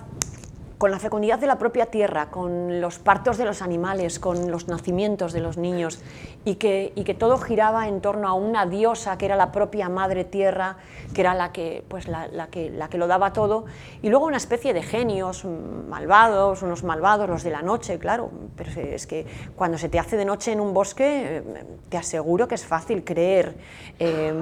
con 0.81 0.91
la 0.91 0.99
fecundidad 0.99 1.39
de 1.39 1.47
la 1.47 1.59
propia 1.59 1.85
tierra, 1.85 2.31
con 2.31 2.81
los 2.81 2.99
partos 2.99 3.37
de 3.37 3.45
los 3.45 3.61
animales, 3.61 4.19
con 4.19 4.51
los 4.51 4.67
nacimientos 4.67 5.35
de 5.35 5.41
los 5.41 5.59
niños, 5.59 6.01
y 6.47 6.55
que, 6.55 6.95
y 6.95 7.05
que 7.05 7.13
todo 7.13 7.37
giraba 7.37 7.87
en 7.87 8.01
torno 8.01 8.27
a 8.27 8.33
una 8.33 8.65
diosa 8.65 9.19
que 9.19 9.27
era 9.27 9.37
la 9.37 9.53
propia 9.53 9.91
madre 9.91 10.25
tierra, 10.25 10.79
que 11.13 11.21
era 11.21 11.35
la 11.35 11.53
que, 11.53 11.85
pues 11.87 12.09
la, 12.09 12.29
la, 12.29 12.47
que, 12.47 12.71
la 12.71 12.89
que 12.89 12.97
lo 12.97 13.09
daba 13.09 13.35
todo, 13.35 13.67
y 14.01 14.09
luego 14.09 14.25
una 14.25 14.39
especie 14.39 14.73
de 14.73 14.83
genios 14.83 15.45
malvados, 15.45 16.63
unos 16.63 16.83
malvados, 16.83 17.29
los 17.29 17.43
de 17.43 17.51
la 17.51 17.61
noche, 17.61 17.99
claro, 17.99 18.31
pero 18.57 18.71
es 18.81 19.07
que 19.07 19.27
cuando 19.57 19.77
se 19.77 19.91
te 19.91 19.99
hace 19.99 20.17
de 20.17 20.25
noche 20.25 20.53
en 20.53 20.61
un 20.61 20.73
bosque, 20.73 21.43
te 21.91 21.99
aseguro 21.99 22.49
que 22.49 22.55
es 22.55 22.65
fácil 22.65 23.05
creer 23.05 23.55
eh, 23.99 24.33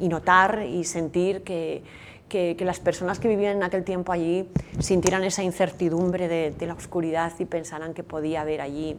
y 0.00 0.08
notar 0.08 0.62
y 0.62 0.84
sentir 0.84 1.44
que 1.44 2.07
que, 2.28 2.56
las 2.60 2.78
personas 2.78 3.18
que 3.18 3.28
vivían 3.28 3.56
en 3.56 3.62
aquel 3.62 3.84
tiempo 3.84 4.12
allí 4.12 4.48
sintieran 4.78 5.24
esa 5.24 5.42
incertidumbre 5.42 6.28
de, 6.28 6.66
la 6.66 6.74
oscuridad 6.74 7.32
y 7.38 7.44
pensaran 7.44 7.94
que 7.94 8.02
podía 8.02 8.42
haber 8.42 8.60
allí 8.60 8.96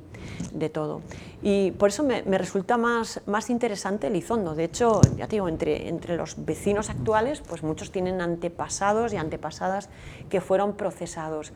de 0.51 0.69
todo. 0.69 1.01
Y 1.41 1.71
por 1.71 1.89
eso 1.89 2.03
me, 2.03 2.21
resulta 2.37 2.77
más, 2.77 3.21
más 3.25 3.49
interesante 3.49 4.07
Elizondo. 4.07 4.55
De 4.55 4.65
hecho, 4.65 5.01
ya 5.15 5.27
digo, 5.27 5.47
entre, 5.47 5.87
entre 5.87 6.17
los 6.17 6.43
vecinos 6.45 6.89
actuales, 6.89 7.41
pues 7.41 7.63
muchos 7.63 7.91
tienen 7.91 8.21
antepasados 8.21 9.13
y 9.13 9.17
antepasadas 9.17 9.89
que 10.29 10.41
fueron 10.41 10.73
procesados. 10.73 11.53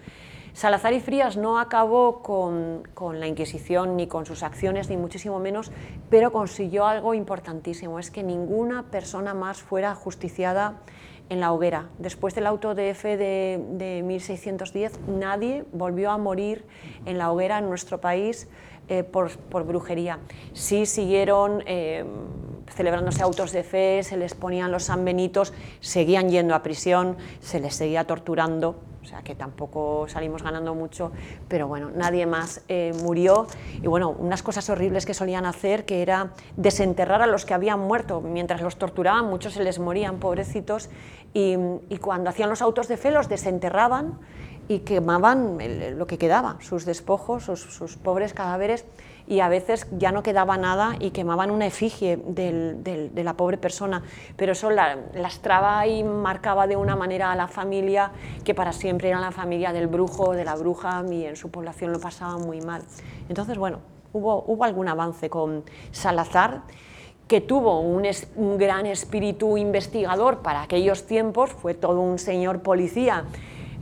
Salazar 0.54 0.94
y 0.94 1.00
Frías 1.00 1.36
no 1.36 1.58
acabó 1.58 2.22
con, 2.22 2.84
con, 2.94 3.20
la 3.20 3.26
Inquisición 3.26 3.98
ni 3.98 4.06
con 4.06 4.28
sus 4.28 4.44
acciones, 4.44 4.88
ni 4.88 4.98
muchísimo 4.98 5.40
menos, 5.40 5.72
pero 6.12 6.32
consiguió 6.32 6.86
algo 6.86 7.16
importantísimo, 7.16 7.98
es 7.98 8.12
que 8.12 8.22
ninguna 8.22 8.84
persona 8.92 9.34
más 9.34 9.64
fuera 9.64 9.96
justiciada 9.96 10.76
en 11.30 11.40
la 11.40 11.52
hoguera. 11.52 11.90
Después 11.98 12.36
del 12.36 12.48
auto 12.48 12.76
de 12.76 12.92
F 12.92 13.18
de, 13.18 14.02
1610, 14.06 15.00
nadie 15.08 15.66
volvió 15.72 16.12
a 16.12 16.18
morir 16.18 16.66
en 17.06 17.18
la 17.18 17.32
hoguera 17.32 17.60
en 17.60 17.70
nuestro 17.70 18.00
país 18.00 18.48
eh, 18.90 19.04
por, 19.04 19.32
brujería. 19.66 20.20
Sí 20.54 20.86
siguieron 20.86 21.64
eh, 21.66 22.06
celebrándose 22.68 23.22
autos 23.24 23.52
de 23.52 23.64
fe, 23.64 24.04
se 24.04 24.18
les 24.18 24.34
ponían 24.34 24.72
los 24.72 24.86
sanbenitos, 24.86 25.54
seguían 25.80 26.30
yendo 26.30 26.56
a 26.56 26.64
prisión, 26.64 27.18
se 27.40 27.60
les 27.60 27.76
seguía 27.76 28.06
torturando, 28.06 28.76
o 29.02 29.06
sea 29.06 29.22
que 29.22 29.36
tampoco 29.36 30.08
salimos 30.08 30.44
ganando 30.44 30.74
mucho, 30.74 31.12
pero 31.48 31.68
bueno, 31.68 31.92
nadie 31.94 32.26
más 32.26 32.62
eh, 32.70 32.94
murió. 33.04 33.48
Y 33.82 33.88
bueno, 33.88 34.10
unas 34.10 34.42
cosas 34.42 34.70
horribles 34.70 35.06
que 35.06 35.14
solían 35.14 35.46
hacer, 35.46 35.86
que 35.86 36.02
era 36.02 36.32
desenterrar 36.56 37.22
a 37.22 37.28
los 37.28 37.46
que 37.46 37.54
habían 37.54 37.80
muerto. 37.82 38.22
Mientras 38.22 38.62
los 38.62 38.78
torturaban, 38.78 39.26
muchos 39.26 39.54
se 39.54 39.64
les 39.64 39.78
morían, 39.80 40.20
pobrecitos, 40.20 40.90
y, 41.34 41.58
y 41.90 41.98
cuando 41.98 42.30
hacían 42.30 42.50
los 42.50 42.62
autos 42.62 42.88
de 42.88 42.96
fe 42.96 43.12
los 43.12 43.28
desenterraban 43.28 44.20
y 44.68 44.80
quemaban 44.80 45.58
lo 45.98 46.08
que 46.08 46.18
quedaba, 46.18 46.58
sus 46.62 46.86
despojos, 46.86 47.44
sus, 47.44 47.98
pobres 47.98 48.34
cadáveres, 48.34 48.86
y 49.28 49.40
a 49.40 49.48
veces 49.48 49.88
ya 49.98 50.12
no 50.12 50.24
quedaba 50.24 50.58
nada 50.58 50.96
y 51.00 51.12
quemaban 51.12 51.52
una 51.52 51.66
efigie 51.66 52.18
de 52.18 53.24
la 53.24 53.34
pobre 53.34 53.58
persona. 53.58 54.04
Pero 54.36 54.52
eso 54.52 54.70
la, 54.70 54.98
lastraba 55.14 55.88
y 55.88 56.04
marcaba 56.04 56.68
de 56.68 56.76
una 56.76 56.96
manera 56.96 57.32
a 57.32 57.36
la 57.36 57.48
familia 57.48 58.12
que 58.44 58.54
para 58.54 58.74
siempre 58.74 59.10
era 59.10 59.20
la 59.20 59.32
familia 59.32 59.72
del 59.72 59.88
brujo, 59.88 60.34
de 60.34 60.46
la 60.46 60.56
bruja, 60.56 61.04
y 61.10 61.26
en 61.26 61.36
su 61.36 61.50
población 61.50 61.92
lo 61.92 62.00
pasaba 62.00 62.38
muy 62.38 62.62
mal. 62.62 62.82
Entonces, 63.30 63.58
bueno, 63.58 63.80
hubo, 64.12 64.44
hubo 64.48 64.64
algún 64.64 64.88
avance 64.88 65.30
con 65.30 65.64
Salazar 65.92 66.62
que 67.28 67.40
tuvo 67.40 67.80
un, 67.80 68.06
un 68.36 68.58
gran 68.58 68.86
espíritu 68.86 69.58
investigador 69.58 70.40
para 70.40 70.62
aquellos 70.62 71.06
tiempos, 71.06 71.52
fue 71.52 71.74
todo 71.74 72.02
un 72.02 72.20
señor 72.20 72.62
policía 72.62 73.26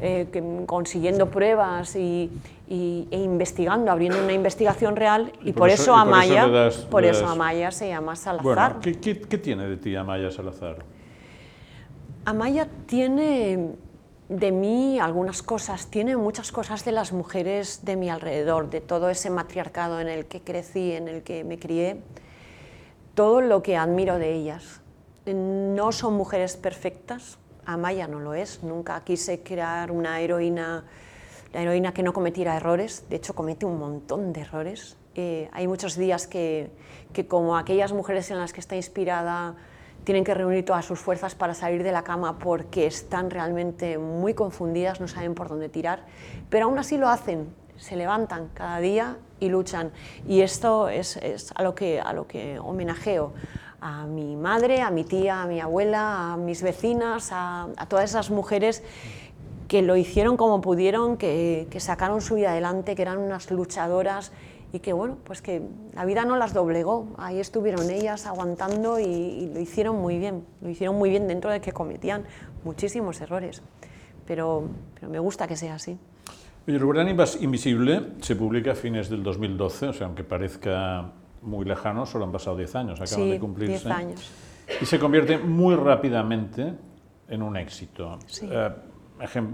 eh, 0.04 0.26
consiguiendo 0.66 1.30
pruebas 1.30 1.96
y, 1.96 2.32
e 2.68 3.18
investigando, 3.18 3.92
abriendo 3.92 4.20
una 4.24 4.34
investigación 4.34 4.96
real, 4.96 5.32
y, 5.44 5.54
por, 5.54 5.70
eso, 5.70 5.94
Amaya, 5.94 6.72
por 6.90 7.06
eso, 7.06 7.28
Amaya 7.28 7.70
se 7.70 7.90
llama 7.90 8.16
Salazar. 8.16 8.80
¿qué, 8.80 9.16
tiene 9.16 9.68
de 9.68 9.78
ti 9.78 9.96
Amaya 9.96 10.32
Salazar? 10.32 10.78
Amaya 12.26 12.68
tiene 12.88 13.74
de 14.28 14.52
mí 14.52 15.00
algunas 15.00 15.44
cosas, 15.44 15.92
tiene 15.92 16.18
muchas 16.18 16.52
cosas 16.52 16.84
de 16.84 16.94
las 16.94 17.12
mujeres 17.14 17.86
de 17.86 17.96
mi 17.96 18.10
alrededor, 18.10 18.72
de 18.72 18.82
todo 18.82 19.10
ese 19.10 19.30
matriarcado 19.30 20.00
en 20.00 20.08
el 20.08 20.26
que 20.26 20.42
crecí, 20.42 20.94
en 20.94 21.10
el 21.10 21.22
que 21.22 21.44
me 21.44 21.60
crié, 21.60 21.98
todo 23.14 23.42
lo 23.42 23.62
que 23.62 23.78
admiro 23.78 24.18
de 24.18 24.34
ellas. 24.34 24.82
No 25.28 25.92
son 25.92 26.16
mujeres 26.16 26.58
perfectas, 26.58 27.38
Amaya 27.66 28.08
no 28.08 28.20
lo 28.20 28.34
es, 28.34 28.64
nunca 28.64 29.02
quise 29.04 29.42
crear 29.44 29.92
una 29.92 30.20
heroína, 30.20 30.84
la 31.54 31.62
heroína 31.62 31.94
que 31.94 32.04
no 32.04 32.14
cometiera 32.14 32.56
errores, 32.56 33.06
de 33.10 33.18
hecho 33.18 33.36
comete 33.36 33.66
un 33.66 33.80
montón 33.80 34.34
de 34.34 34.42
errores. 34.42 34.98
Eh, 35.16 35.50
hay 35.52 35.68
muchos 35.68 35.96
días 35.98 36.28
que, 36.28 36.72
como 37.28 37.58
aquellas 37.58 37.92
mujeres 37.92 38.32
en 38.32 38.40
las 38.40 38.54
que 38.54 38.60
está 38.60 38.76
inspirada, 38.76 39.56
tienen 40.04 40.24
que 40.24 40.34
reunir 40.34 40.66
todas 40.66 40.86
sus 40.86 41.00
fuerzas 41.00 41.36
para 41.36 41.54
salir 41.54 41.84
de 41.84 41.92
la 41.92 42.04
cama 42.04 42.40
porque 42.40 42.88
están 42.88 43.30
realmente 43.30 43.98
muy 43.98 44.34
confundidas, 44.34 45.00
no 45.00 45.08
saben 45.08 45.36
por 45.36 45.48
dónde 45.50 45.70
tirar, 45.70 46.06
pero 46.50 46.66
aún 46.66 46.80
así 46.80 46.98
lo 46.98 47.08
hacen, 47.10 47.54
se 47.78 47.96
levantan 47.96 48.50
cada 48.54 48.80
día 48.80 49.18
y 49.40 49.50
luchan. 49.50 49.92
Y 50.28 50.42
esto 50.42 50.90
es, 50.90 51.20
a 51.54 51.64
lo 51.64 51.76
que 51.76 52.60
homenajeo 52.60 53.34
a 53.82 54.06
mi 54.06 54.36
madre, 54.36 54.82
a 54.82 54.92
mi 54.92 55.04
tía, 55.04 55.42
a 55.42 55.48
mi 55.48 55.60
abuela, 55.60 56.34
a 56.34 56.38
mis 56.38 56.62
vecinas, 56.62 57.30
a, 57.32 57.68
todas 57.90 58.12
esas 58.12 58.30
mujeres 58.30 58.84
que 59.68 59.82
lo 59.82 59.98
hicieron 59.98 60.38
como 60.38 60.62
pudieron, 60.62 61.18
que, 61.18 61.68
sacaron 61.80 62.22
su 62.22 62.36
vida 62.36 62.52
adelante, 62.52 62.96
que 62.96 63.02
eran 63.02 63.18
unas 63.18 63.50
luchadoras 63.50 64.32
y 64.72 64.80
que 64.80 64.94
bueno, 64.94 65.18
pues 65.24 65.42
que 65.42 65.64
la 65.94 66.06
vida 66.06 66.24
no 66.26 66.38
las 66.38 66.54
doblegó, 66.54 67.08
ahí 67.18 67.40
estuvieron 67.40 67.90
ellas 67.90 68.28
aguantando 68.28 69.00
y, 69.00 69.50
lo 69.52 69.60
hicieron 69.60 70.00
muy 70.00 70.20
bien, 70.20 70.46
lo 70.62 70.70
hicieron 70.70 70.98
muy 70.98 71.10
bien 71.10 71.28
dentro 71.28 71.50
de 71.50 71.60
que 71.60 71.72
cometían 71.72 72.24
muchísimos 72.64 73.20
errores, 73.20 73.64
pero, 74.28 74.66
pero 74.94 75.10
me 75.10 75.20
gusta 75.20 75.48
que 75.48 75.56
sea 75.56 75.76
así. 75.76 75.98
Oye, 76.68 76.78
el 76.78 77.44
Invisible 77.44 78.04
se 78.22 78.36
publica 78.36 78.74
a 78.74 78.76
fines 78.76 79.10
del 79.10 79.24
2012, 79.24 79.88
o 79.88 79.94
sea, 79.94 80.06
aunque 80.06 80.24
parezca 80.24 81.12
muy 81.42 81.66
lejano, 81.66 82.06
solo 82.06 82.26
han 82.26 82.32
pasado 82.32 82.58
10 82.58 82.76
años, 82.76 83.02
acaban 83.02 83.30
de 83.30 83.40
cumplirse. 83.40 83.86
10 83.86 83.86
años. 83.88 84.32
Y 84.82 84.86
se 84.86 85.00
convierte 85.00 85.38
muy 85.38 85.76
rápidamente 85.76 86.74
en 87.28 87.42
un 87.42 87.58
éxito. 87.58 88.20
Eh, 88.42 88.70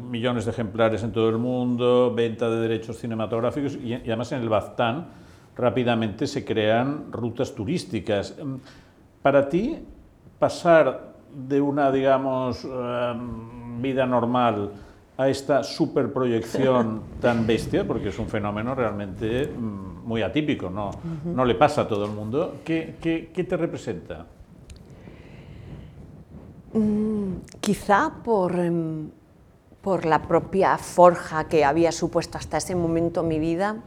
millones 0.10 0.46
de 0.46 0.52
ejemplares 0.52 1.04
en 1.04 1.12
todo 1.12 1.30
el 1.30 1.38
mundo, 1.38 2.14
venta 2.14 2.50
de 2.50 2.62
derechos 2.62 2.98
cinematográficos 2.98 3.76
y, 3.76 3.94
además 3.94 4.32
en 4.32 4.42
el 4.42 4.50
Baztán 4.50 5.08
rápidamente 5.56 6.28
se 6.28 6.46
crean 6.46 7.12
rutas 7.12 7.54
turísticas. 7.54 8.36
Em, 8.38 8.60
para 9.22 9.50
ti, 9.50 9.78
pasar 10.40 11.16
de 11.34 11.60
una, 11.60 11.92
digamos, 11.92 12.64
em, 12.64 13.82
vida 13.82 14.06
normal 14.06 14.72
a 15.18 15.30
esta 15.30 15.64
superproyección 15.64 17.02
tan 17.20 17.48
bestia, 17.48 17.86
porque 17.86 18.10
es 18.10 18.20
un 18.20 18.28
fenómeno 18.28 18.76
realmente 18.76 19.48
mm, 19.48 20.06
muy 20.06 20.22
atípico, 20.22 20.70
no, 20.70 20.92
no 21.26 21.44
le 21.44 21.56
pasa 21.56 21.82
a 21.82 21.88
todo 21.88 22.06
el 22.06 22.12
mundo. 22.12 22.58
¿Qué, 22.64 22.96
qué, 23.02 23.44
te 23.44 23.58
representa? 23.58 24.28
Mm, 26.74 27.38
quizá 27.60 28.12
por, 28.24 28.60
em, 28.60 29.10
por 29.82 30.06
la 30.06 30.22
propia 30.22 30.78
forja 30.78 31.48
que 31.48 31.66
había 31.66 31.92
supuesto 31.92 32.38
hasta 32.38 32.58
ese 32.58 32.76
momento 32.76 33.24
mi 33.24 33.40
vida, 33.40 33.78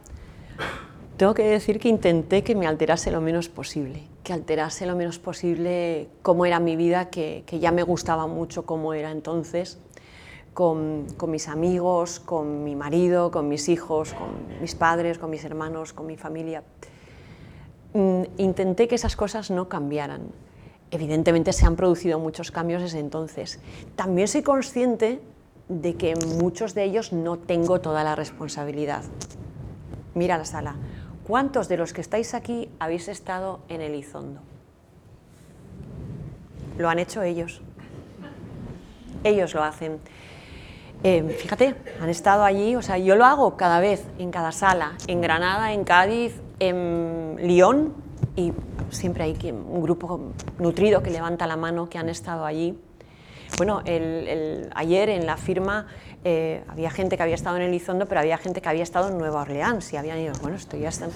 tengo 1.15 1.33
que 1.33 1.43
decir 1.43 1.79
que 1.79 1.87
intenté 1.87 2.43
que 2.43 2.55
me 2.55 2.67
alterase 2.67 3.09
lo 3.09 3.21
menos 3.21 3.47
posible, 3.47 4.03
que 4.23 4.33
alterase 4.33 4.85
lo 4.85 4.97
menos 4.97 5.17
posible 5.17 6.09
cómo 6.23 6.45
era 6.45 6.59
mi 6.59 6.75
vida, 6.75 7.09
que, 7.09 7.43
que 7.45 7.59
ya 7.59 7.71
me 7.71 7.83
gustaba 7.83 8.27
mucho 8.27 8.65
cómo 8.65 8.93
era 8.93 9.11
entonces, 9.11 9.79
con, 10.53 11.05
mis 11.27 11.47
amigos, 11.47 12.19
con 12.19 12.63
mi 12.63 12.75
marido, 12.75 13.31
con 13.31 13.47
mis 13.47 13.69
hijos, 13.69 14.13
con 14.13 14.61
mis 14.61 14.75
padres, 14.75 15.17
con 15.17 15.29
mis 15.29 15.43
hermanos, 15.45 15.93
con 15.93 16.05
mi 16.05 16.17
familia. 16.17 16.63
Mm, 17.93 18.23
intenté 18.37 18.87
que 18.87 18.95
esas 18.95 19.15
cosas 19.15 19.49
no 19.51 19.69
cambiaran. 19.69 20.23
Evidentemente 20.91 21.53
se 21.53 21.65
han 21.65 21.75
producido 21.75 22.19
muchos 22.19 22.51
cambios 22.51 22.81
desde 22.81 22.99
entonces. 22.99 23.59
También 23.95 24.27
soy 24.27 24.41
consciente 24.41 25.21
de 25.69 25.95
que 25.95 26.15
muchos 26.15 26.73
de 26.73 26.83
ellos 26.83 27.13
no 27.13 27.37
tengo 27.39 27.79
toda 27.79 28.03
la 28.03 28.15
responsabilidad. 28.15 29.03
Mira 30.15 30.37
la 30.37 30.43
sala. 30.43 30.75
¿Cuántos 31.25 31.69
de 31.69 31.77
los 31.77 31.93
que 31.93 32.01
estáis 32.01 32.33
aquí 32.33 32.69
habéis 32.77 33.07
estado 33.07 33.61
en 33.69 33.79
Elizondo? 33.79 34.41
Lo 36.77 36.89
han 36.89 36.99
hecho 36.99 37.21
ellos. 37.21 37.61
Ellos 39.23 39.53
lo 39.53 39.63
hacen. 39.63 39.99
Eh, 41.03 41.35
fíjate, 41.39 41.75
han 41.99 42.09
estado 42.09 42.43
allí, 42.43 42.75
o 42.75 42.81
sea, 42.83 42.99
yo 42.99 43.15
lo 43.15 43.25
hago 43.25 43.57
cada 43.57 43.79
vez, 43.79 44.05
en 44.19 44.29
cada 44.29 44.51
sala, 44.51 44.93
en 45.07 45.19
Granada, 45.19 45.73
en 45.73 45.83
Cádiz, 45.83 46.39
en 46.59 47.37
Lyon, 47.39 47.93
y 48.35 48.53
siempre 48.91 49.23
hay 49.23 49.35
un 49.51 49.81
grupo 49.81 50.33
nutrido 50.59 51.01
que 51.01 51.09
levanta 51.09 51.47
la 51.47 51.57
mano 51.57 51.89
que 51.89 51.97
han 51.97 52.07
estado 52.07 52.45
allí. 52.45 52.77
Bueno, 53.57 53.81
ayer 54.75 55.09
en 55.09 55.25
la 55.25 55.37
firma 55.37 55.87
eh, 56.23 56.63
había 56.69 56.89
gente 56.89 57.17
que 57.17 57.23
había 57.23 57.35
estado 57.35 57.57
en 57.57 57.63
Elizondo, 57.63 58.05
pero 58.05 58.21
había 58.21 58.37
gente 58.37 58.61
que 58.61 58.69
había 58.69 58.83
estado 58.83 59.09
en 59.09 59.17
Nueva 59.17 59.41
Orleans 59.41 59.91
y 59.91 59.97
habían 59.97 60.19
ido, 60.19 60.33
bueno, 60.41 60.55
esto 60.55 60.77
ya 60.77 60.89
están. 60.89 61.09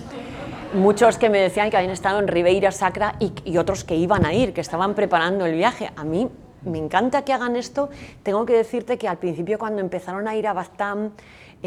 Muchos 0.74 1.18
que 1.18 1.30
me 1.30 1.40
decían 1.40 1.70
que 1.70 1.78
habían 1.78 1.94
estado 1.94 2.20
en 2.20 2.28
Ribeira 2.28 2.72
Sacra 2.72 3.16
y, 3.20 3.34
y 3.46 3.58
otros 3.58 3.84
que 3.84 3.96
iban 3.96 4.26
a 4.26 4.34
ir, 4.34 4.52
que 4.52 4.62
estaban 4.62 4.96
preparando 4.96 5.46
el 5.46 5.54
viaje. 5.54 5.92
A 5.96 6.04
mí 6.04 6.28
me 6.66 6.78
encanta 6.78 7.24
que 7.24 7.34
hagan 7.34 7.56
esto. 7.56 7.90
Tengo 8.24 8.46
que 8.46 8.54
decirte 8.54 8.98
que 8.98 9.08
al 9.08 9.18
principio 9.18 9.58
cuando 9.58 9.82
empezaron 9.82 10.28
a 10.28 10.36
ir 10.36 10.48
a 10.48 10.54
Baztán, 10.54 11.14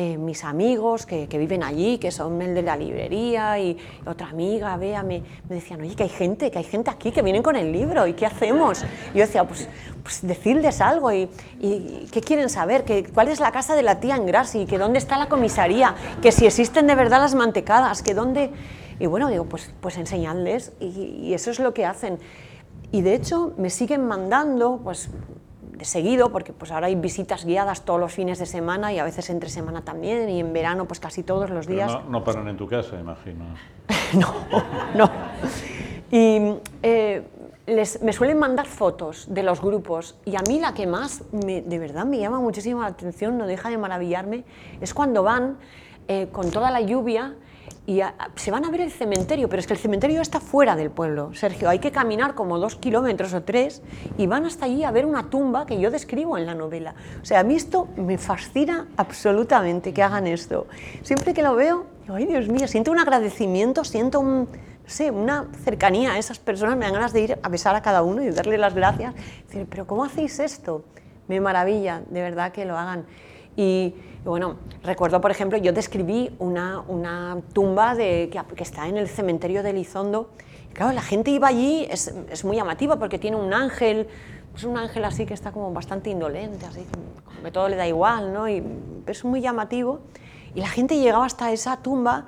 eh, 0.00 0.16
mis 0.16 0.44
amigos 0.44 1.06
que, 1.06 1.26
viven 1.26 1.64
allí, 1.64 1.98
que 1.98 2.12
son 2.12 2.40
el 2.40 2.54
de 2.54 2.62
la 2.62 2.76
librería 2.76 3.58
y 3.58 3.76
otra 4.06 4.28
amiga, 4.28 4.76
Bea, 4.76 5.02
me, 5.02 5.24
decían, 5.48 5.80
oye, 5.80 5.96
que 5.96 6.04
hay 6.04 6.08
gente, 6.08 6.52
que 6.52 6.58
hay 6.58 6.64
gente 6.64 6.88
aquí 6.88 7.10
que 7.10 7.20
vienen 7.20 7.42
con 7.42 7.56
el 7.56 7.72
libro, 7.72 8.06
¿y 8.06 8.12
qué 8.12 8.24
hacemos? 8.24 8.84
Y 9.12 9.18
yo 9.18 9.26
decía, 9.26 9.42
pues, 9.42 9.68
pues 10.04 10.24
decirles 10.24 10.80
algo, 10.80 11.10
y, 11.12 11.28
¿qué 12.12 12.20
quieren 12.20 12.48
saber? 12.48 12.84
¿Que, 12.84 13.04
¿Cuál 13.12 13.26
es 13.26 13.40
la 13.40 13.50
casa 13.50 13.74
de 13.74 13.82
la 13.82 13.98
tía 13.98 14.14
en 14.14 14.26
Grassi? 14.26 14.66
¿Que 14.66 14.78
dónde 14.78 15.00
está 15.00 15.18
la 15.18 15.28
comisaría? 15.28 15.96
¿Que 16.22 16.30
si 16.30 16.46
existen 16.46 16.86
de 16.86 16.94
verdad 16.94 17.18
las 17.18 17.34
mantecadas? 17.34 18.02
¿Que 18.02 18.14
dónde...? 18.14 18.52
Y 19.00 19.06
bueno, 19.06 19.28
digo, 19.28 19.46
pues, 19.46 19.72
pues 19.80 19.96
enseñadles, 19.96 20.72
y, 20.78 20.86
y 21.22 21.34
eso 21.34 21.50
es 21.50 21.58
lo 21.58 21.74
que 21.74 21.86
hacen. 21.86 22.20
Y 22.90 23.02
de 23.02 23.14
hecho 23.14 23.52
me 23.58 23.70
siguen 23.70 24.06
mandando, 24.06 24.80
pues 24.82 25.10
de 25.78 25.84
seguido, 25.84 26.30
porque 26.30 26.52
pues 26.52 26.72
ahora 26.72 26.88
hay 26.88 26.96
visitas 26.96 27.44
guiadas 27.44 27.82
todos 27.82 28.00
los 28.00 28.12
fines 28.12 28.38
de 28.38 28.46
semana 28.46 28.92
y 28.92 28.98
a 28.98 29.04
veces 29.04 29.30
entre 29.30 29.48
semana 29.48 29.82
también, 29.82 30.28
y 30.28 30.40
en 30.40 30.52
verano 30.52 30.86
pues 30.86 30.98
casi 30.98 31.22
todos 31.22 31.50
los 31.50 31.66
días. 31.66 31.92
No, 31.92 32.10
no, 32.10 32.24
paran 32.24 32.48
en 32.48 32.56
tu 32.56 32.66
casa, 32.66 32.98
imagino. 32.98 33.44
no, 34.14 34.34
no. 34.96 35.10
Y 36.10 36.54
eh, 36.82 37.22
les, 37.66 38.02
me 38.02 38.12
suelen 38.12 38.38
mandar 38.38 38.66
fotos 38.66 39.26
de 39.28 39.42
los 39.42 39.60
grupos 39.60 40.16
y 40.24 40.34
a 40.36 40.40
mí 40.48 40.58
la 40.58 40.74
que 40.74 40.86
más 40.86 41.22
de 41.30 41.78
verdad 41.78 42.06
me 42.06 42.18
llama 42.18 42.40
muchísimo 42.40 42.80
la 42.80 42.88
atención, 42.88 43.38
no 43.38 43.46
deja 43.46 43.68
de 43.70 43.78
maravillarme, 43.78 44.44
es 44.80 44.94
cuando 44.94 45.22
van 45.22 45.58
eh, 46.08 46.28
con 46.32 46.50
toda 46.50 46.70
la 46.70 46.80
lluvia 46.80 47.36
y 47.88 48.02
se 48.36 48.50
van 48.50 48.66
a 48.66 48.70
ver 48.70 48.82
el 48.82 48.90
cementerio, 48.90 49.48
pero 49.48 49.60
es 49.60 49.66
que 49.66 49.72
el 49.72 49.78
cementerio 49.78 50.20
está 50.20 50.40
fuera 50.40 50.76
del 50.76 50.90
pueblo, 50.90 51.32
Sergio, 51.32 51.70
hay 51.70 51.78
que 51.78 51.90
caminar 51.90 52.34
como 52.34 52.58
dos 52.58 52.76
kilómetros 52.76 53.32
o 53.32 53.44
tres 53.44 53.80
y 54.18 54.26
van 54.26 54.44
hasta 54.44 54.66
allí 54.66 54.84
a 54.84 54.90
ver 54.90 55.06
una 55.06 55.30
tumba 55.30 55.64
que 55.64 55.80
yo 55.80 55.90
describo 55.90 56.36
en 56.36 56.44
la 56.44 56.54
novela. 56.54 56.94
O 57.22 57.24
sea, 57.24 57.40
a 57.40 57.44
mí 57.44 57.54
esto 57.54 57.88
me 57.96 58.18
fascina 58.18 58.88
absolutamente 58.98 59.94
que 59.94 60.02
hagan 60.02 60.26
esto. 60.26 60.66
Siempre 61.00 61.32
que 61.32 61.42
lo 61.42 61.54
veo, 61.54 61.86
ay 62.08 62.26
Dios 62.26 62.50
mío, 62.50 62.68
siento 62.68 62.92
un 62.92 62.98
agradecimiento, 62.98 63.84
siento 63.84 64.46
sé, 64.84 65.10
una 65.10 65.46
cercanía 65.64 66.12
a 66.12 66.18
esas 66.18 66.38
personas, 66.38 66.76
me 66.76 66.84
dan 66.84 66.92
ganas 66.92 67.14
de 67.14 67.22
ir 67.22 67.38
a 67.42 67.48
besar 67.48 67.74
a 67.74 67.80
cada 67.80 68.02
uno 68.02 68.22
y 68.22 68.28
darle 68.28 68.58
las 68.58 68.74
gracias. 68.74 69.14
Decir, 69.46 69.66
pero 69.70 69.86
¿cómo 69.86 70.04
hacéis 70.04 70.38
esto? 70.40 70.84
Me 71.26 71.40
maravilla, 71.40 72.02
de 72.10 72.20
verdad 72.20 72.52
que 72.52 72.66
lo 72.66 72.76
hagan. 72.76 73.06
Y, 73.58 73.92
bueno, 74.24 74.54
recuerdo, 74.84 75.20
por 75.20 75.32
ejemplo, 75.32 75.58
yo 75.58 75.72
describí 75.72 76.30
una, 76.38 76.80
una 76.86 77.38
tumba 77.52 77.96
de, 77.96 78.30
que, 78.30 78.62
está 78.62 78.86
en 78.86 78.96
el 78.96 79.08
cementerio 79.08 79.64
de 79.64 79.70
Elizondo. 79.70 80.30
Claro, 80.72 80.92
la 80.92 81.02
gente 81.02 81.32
iba 81.32 81.48
allí, 81.48 81.84
es, 81.90 82.14
es 82.30 82.44
muy 82.44 82.54
llamativa 82.54 83.00
porque 83.00 83.18
tiene 83.18 83.36
un 83.36 83.52
ángel, 83.52 84.06
es 84.54 84.62
un 84.62 84.78
ángel 84.78 85.04
así 85.04 85.26
que 85.26 85.34
está 85.34 85.50
como 85.50 85.72
bastante 85.72 86.08
indolente, 86.08 86.66
así 86.66 86.86
que 87.42 87.50
todo 87.50 87.68
le 87.68 87.74
da 87.74 87.88
igual, 87.88 88.32
¿no? 88.32 88.48
Y 88.48 88.62
es 89.08 89.24
muy 89.24 89.40
llamativo. 89.40 90.02
Y 90.54 90.60
la 90.60 90.68
gente 90.68 90.96
llegaba 90.96 91.26
hasta 91.26 91.50
esa 91.50 91.78
tumba 91.78 92.26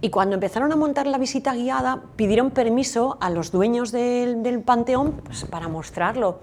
y 0.00 0.10
cuando 0.10 0.34
empezaron 0.34 0.72
a 0.72 0.76
montar 0.76 1.06
la 1.06 1.16
visita 1.16 1.54
guiada, 1.54 2.02
pidieron 2.16 2.50
permiso 2.50 3.18
a 3.20 3.30
los 3.30 3.52
dueños 3.52 3.92
del, 3.92 4.42
del 4.42 4.62
panteón 4.62 5.12
pues, 5.24 5.44
para 5.44 5.68
mostrarlo. 5.68 6.40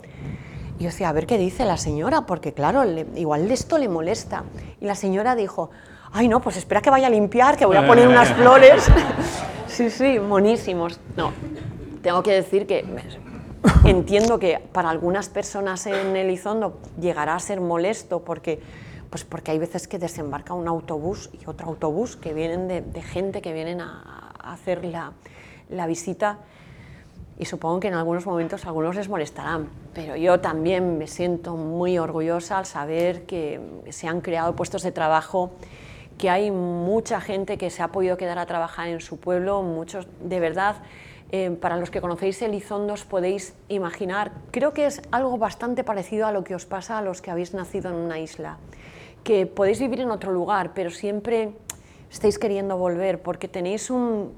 Y 0.84 0.86
yo 0.86 0.90
decía, 0.90 1.08
a 1.08 1.14
ver 1.14 1.26
qué 1.26 1.38
dice 1.38 1.64
la 1.64 1.78
señora, 1.78 2.26
porque 2.26 2.52
claro, 2.52 2.84
igual 3.16 3.50
esto 3.50 3.78
le 3.78 3.88
molesta. 3.88 4.44
Y 4.82 4.86
la 4.86 4.96
señora 4.96 5.34
dijo, 5.34 5.70
ay 6.12 6.28
no, 6.28 6.42
pues 6.42 6.58
espera 6.58 6.82
que 6.82 6.90
vaya 6.90 7.08
a 7.08 7.10
limpiar, 7.10 7.56
que 7.56 7.66
voy 7.66 7.78
a 7.78 7.88
poner 7.88 8.06
unas 8.06 8.34
flores. 8.34 8.92
sí, 9.68 9.90
sí, 9.90 10.20
monísimos. 10.20 11.00
No, 11.16 11.32
tengo 12.02 12.22
que 12.22 12.34
decir 12.34 12.68
que 12.68 12.84
entiendo 13.86 14.40
que 14.40 14.60
para 14.74 14.90
algunas 14.90 15.30
personas 15.30 15.86
en 15.86 16.18
Elizondo 16.18 16.82
llegará 17.00 17.36
a 17.36 17.40
ser 17.40 17.62
molesto 17.62 18.26
porque, 18.26 18.60
pues 19.10 19.24
porque 19.24 19.52
hay 19.52 19.60
veces 19.60 19.88
que 19.88 20.00
desembarca 20.00 20.54
un 20.54 20.68
autobús 20.68 21.30
y 21.32 21.50
otro 21.50 21.70
autobús 21.70 22.18
que 22.18 22.34
vienen 22.34 22.68
de, 22.68 23.02
gente 23.02 23.42
que 23.42 23.54
vienen 23.54 23.80
a, 23.80 24.34
hacer 24.44 24.84
la, 24.84 25.14
la 25.70 25.88
visita 25.88 26.40
y 27.40 27.46
supongo 27.46 27.80
que 27.80 27.88
en 27.88 27.96
algunos 27.96 28.26
momentos 28.26 28.66
algunos 28.66 28.96
les 28.96 29.10
molestarán, 29.10 29.70
pero 29.94 30.16
yo 30.16 30.40
también 30.40 30.98
me 30.98 31.08
siento 31.08 31.56
muy 31.56 31.98
orgullosa 31.98 32.60
al 32.60 32.66
saber 32.66 33.26
que 33.26 33.60
se 33.90 34.08
han 34.08 34.22
creado 34.22 34.56
puestos 34.56 34.84
de 34.84 34.92
trabajo, 34.92 35.52
que 36.18 36.30
hay 36.30 36.52
mucha 36.52 37.20
gente 37.22 37.58
que 37.58 37.70
se 37.70 37.82
ha 37.82 37.88
podido 37.88 38.18
quedar 38.18 38.38
a 38.38 38.46
trabajar 38.46 38.88
en 38.88 39.02
su 39.02 39.18
pueblo, 39.18 39.64
muchos 39.64 40.08
de 40.22 40.40
verdad. 40.40 40.76
Eh, 41.32 41.50
para 41.50 41.78
los 41.78 41.90
que 41.90 42.00
conocéis 42.00 42.40
Elizondo 42.44 42.94
os 42.94 43.06
podéis 43.06 43.56
imaginar, 43.68 44.32
creo 44.52 44.74
que 44.74 44.86
es 44.86 45.02
algo 45.10 45.40
bastante 45.40 45.84
parecido 45.84 46.28
a 46.28 46.32
lo 46.32 46.44
que 46.44 46.54
os 46.54 46.68
pasa 46.68 47.00
a 47.00 47.02
los 47.02 47.24
que 47.24 47.32
habéis 47.32 47.56
nacido 47.56 47.90
en 47.90 47.96
una 47.96 48.20
isla, 48.20 48.58
que 49.24 49.48
podéis 49.48 49.80
vivir 49.80 50.02
en 50.02 50.12
otro 50.12 50.32
lugar, 50.32 50.76
pero 50.76 50.92
siempre 50.92 51.54
estáis 52.14 52.38
queriendo 52.38 52.78
volver, 52.78 53.22
porque 53.24 53.48
tenéis 53.48 53.90
un, 53.90 54.34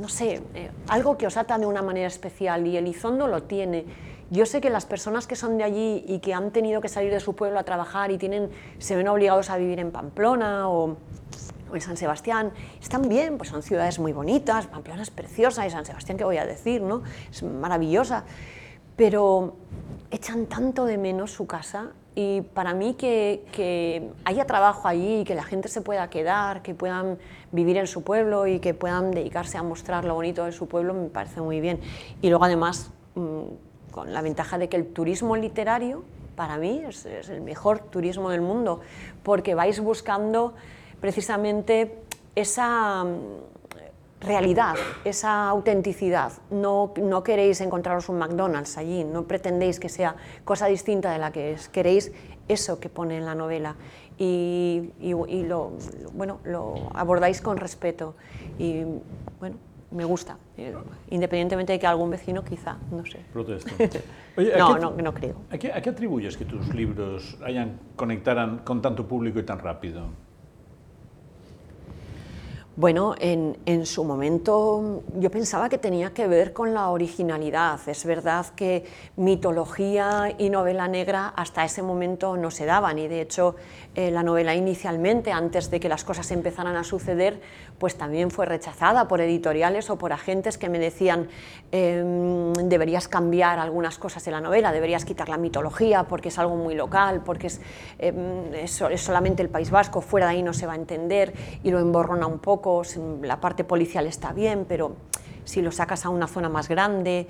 no 0.00 0.08
sé, 0.08 0.40
eh, 0.54 0.70
algo 0.88 1.18
que 1.18 1.26
os 1.26 1.36
ata 1.36 1.58
de 1.58 1.66
una 1.66 1.82
manera 1.82 2.06
especial 2.06 2.66
y 2.66 2.78
Elizondo 2.78 3.28
lo 3.28 3.42
tiene. 3.42 3.84
Yo 4.30 4.46
sé 4.46 4.62
que 4.62 4.70
las 4.70 4.86
personas 4.86 5.26
que 5.26 5.36
son 5.36 5.58
de 5.58 5.64
allí 5.64 6.04
y 6.08 6.20
que 6.20 6.32
han 6.32 6.50
tenido 6.52 6.80
que 6.80 6.88
salir 6.88 7.12
de 7.12 7.20
su 7.20 7.36
pueblo 7.36 7.58
a 7.58 7.64
trabajar 7.64 8.10
y 8.10 8.16
tienen, 8.16 8.50
se 8.78 8.96
ven 8.96 9.08
obligados 9.08 9.50
a 9.50 9.58
vivir 9.58 9.78
en 9.78 9.90
Pamplona 9.90 10.70
o, 10.70 10.96
o 11.70 11.74
en 11.74 11.80
San 11.82 11.98
Sebastián, 11.98 12.50
están 12.80 13.08
bien, 13.10 13.36
pues 13.36 13.50
son 13.50 13.62
ciudades 13.62 13.98
muy 13.98 14.14
bonitas, 14.14 14.66
Pamplona 14.66 15.02
es 15.02 15.10
preciosa 15.10 15.66
y 15.66 15.70
San 15.70 15.84
Sebastián, 15.84 16.16
¿qué 16.16 16.24
voy 16.24 16.38
a 16.38 16.46
decir? 16.46 16.80
No? 16.80 17.02
Es 17.30 17.42
maravillosa, 17.42 18.24
pero 18.96 19.54
echan 20.10 20.46
tanto 20.46 20.84
de 20.84 20.98
menos 20.98 21.32
su 21.32 21.46
casa 21.46 21.92
y 22.14 22.40
para 22.40 22.74
mí 22.74 22.94
que, 22.94 24.10
haya 24.24 24.44
trabajo 24.44 24.88
allí, 24.88 25.22
que 25.24 25.36
la 25.36 25.44
gente 25.44 25.68
se 25.68 25.82
pueda 25.82 26.10
quedar, 26.10 26.62
que 26.62 26.74
puedan 26.74 27.18
vivir 27.52 27.76
en 27.76 27.86
su 27.86 28.02
pueblo 28.02 28.46
y 28.46 28.58
que 28.58 28.74
puedan 28.74 29.12
dedicarse 29.12 29.56
a 29.56 29.62
mostrar 29.62 30.04
lo 30.04 30.14
bonito 30.14 30.44
de 30.44 30.50
su 30.50 30.66
pueblo, 30.66 30.94
me 30.94 31.08
parece 31.10 31.40
muy 31.40 31.60
bien. 31.60 31.80
Y 32.20 32.28
luego 32.28 32.44
además, 32.44 32.90
mm, 33.14 33.92
con 33.92 34.12
la 34.12 34.20
ventaja 34.20 34.58
de 34.58 34.68
que 34.68 34.76
el 34.76 34.88
turismo 34.88 35.36
literario, 35.36 36.02
para 36.34 36.56
mí, 36.56 36.82
es, 36.88 37.06
el 37.06 37.40
mejor 37.40 37.78
turismo 37.78 38.30
del 38.30 38.40
mundo, 38.40 38.80
porque 39.22 39.54
vais 39.54 39.78
buscando 39.78 40.54
precisamente 41.00 42.00
esa, 42.34 43.04
realidad, 44.20 44.74
esa 45.04 45.48
autenticidad. 45.48 46.32
No, 46.50 46.92
no, 47.00 47.22
queréis 47.22 47.60
encontraros 47.60 48.08
un 48.08 48.18
McDonald's 48.18 48.76
allí, 48.76 49.04
no 49.04 49.24
pretendéis 49.24 49.78
que 49.78 49.88
sea 49.88 50.16
cosa 50.44 50.66
distinta 50.66 51.12
de 51.12 51.18
la 51.18 51.30
que 51.30 51.52
es, 51.52 51.68
queréis 51.68 52.12
eso 52.48 52.80
que 52.80 52.88
pone 52.88 53.16
en 53.16 53.26
la 53.26 53.34
novela 53.34 53.76
y, 54.18 54.90
y, 55.00 55.44
lo, 55.44 55.72
bueno, 56.12 56.40
lo 56.44 56.90
abordáis 56.94 57.40
con 57.40 57.56
respeto 57.56 58.16
y 58.58 58.82
bueno, 59.38 59.56
me 59.90 60.04
gusta, 60.04 60.36
eh, 60.56 60.74
independientemente 61.10 61.72
de 61.72 61.78
que 61.78 61.86
algún 61.86 62.10
vecino 62.10 62.44
quizá, 62.44 62.76
no 62.90 63.06
sé. 63.06 63.20
Protesto. 63.32 63.72
no, 64.58 64.78
no, 64.78 64.90
no 64.90 65.14
creo. 65.14 65.36
¿a 65.50 65.58
qué, 65.58 65.72
¿A 65.72 65.80
qué 65.80 65.90
atribuyes 65.90 66.36
que 66.36 66.44
tus 66.44 66.74
libros 66.74 67.38
hayan, 67.44 67.78
conectaran 67.96 68.58
con 68.58 68.82
tanto 68.82 69.06
público 69.06 69.38
y 69.38 69.44
tan 69.44 69.60
rápido? 69.60 70.08
Bueno, 72.78 73.16
en, 73.18 73.86
su 73.86 74.04
momento 74.04 75.02
yo 75.18 75.32
pensaba 75.32 75.68
que 75.68 75.78
tenía 75.78 76.14
que 76.14 76.28
ver 76.28 76.52
con 76.52 76.74
la 76.74 76.90
originalidad. 76.90 77.80
Es 77.88 78.04
verdad 78.04 78.46
que 78.54 78.84
mitología 79.16 80.32
y 80.38 80.48
novela 80.48 80.86
negra 80.86 81.26
hasta 81.34 81.64
ese 81.64 81.82
momento 81.82 82.36
no 82.36 82.52
se 82.52 82.66
daban 82.66 83.00
y 83.00 83.08
de 83.08 83.20
hecho 83.20 83.56
eh, 83.96 84.12
la 84.12 84.22
novela 84.22 84.54
inicialmente, 84.54 85.32
antes 85.32 85.72
de 85.72 85.80
que 85.80 85.88
las 85.88 86.04
cosas 86.04 86.30
empezaran 86.30 86.76
a 86.76 86.84
suceder, 86.84 87.40
pues 87.78 87.96
también 87.96 88.30
fue 88.30 88.46
rechazada 88.46 89.08
por 89.08 89.20
editoriales 89.20 89.90
o 89.90 89.96
por 89.96 90.12
agentes 90.12 90.58
que 90.58 90.68
me 90.68 90.78
decían 90.78 91.28
em, 91.70 92.52
deberías 92.52 93.08
cambiar 93.08 93.58
algunas 93.58 93.98
cosas 93.98 94.24
de 94.24 94.30
la 94.30 94.40
novela, 94.40 94.72
deberías 94.72 95.04
quitar 95.04 95.28
la 95.28 95.38
mitología 95.38 96.04
porque 96.04 96.28
es 96.28 96.38
algo 96.38 96.56
muy 96.56 96.74
local, 96.74 97.22
porque 97.24 97.46
es, 97.46 97.60
em, 97.98 98.52
es 98.54 98.82
solamente 98.96 99.42
el 99.42 99.48
País 99.48 99.70
Vasco, 99.70 100.00
fuera 100.00 100.26
de 100.26 100.32
ahí 100.32 100.42
no 100.42 100.52
se 100.52 100.66
va 100.66 100.72
a 100.72 100.76
entender 100.76 101.32
y 101.62 101.70
lo 101.70 101.78
emborrona 101.78 102.26
un 102.26 102.38
poco 102.38 102.82
la 103.22 103.40
parte 103.40 103.64
policial 103.64 104.06
está 104.06 104.32
bien, 104.32 104.64
pero 104.68 104.96
si 105.44 105.62
lo 105.62 105.72
sacas 105.72 106.04
a 106.04 106.10
una 106.10 106.26
zona 106.26 106.48
más 106.48 106.68
grande, 106.68 107.26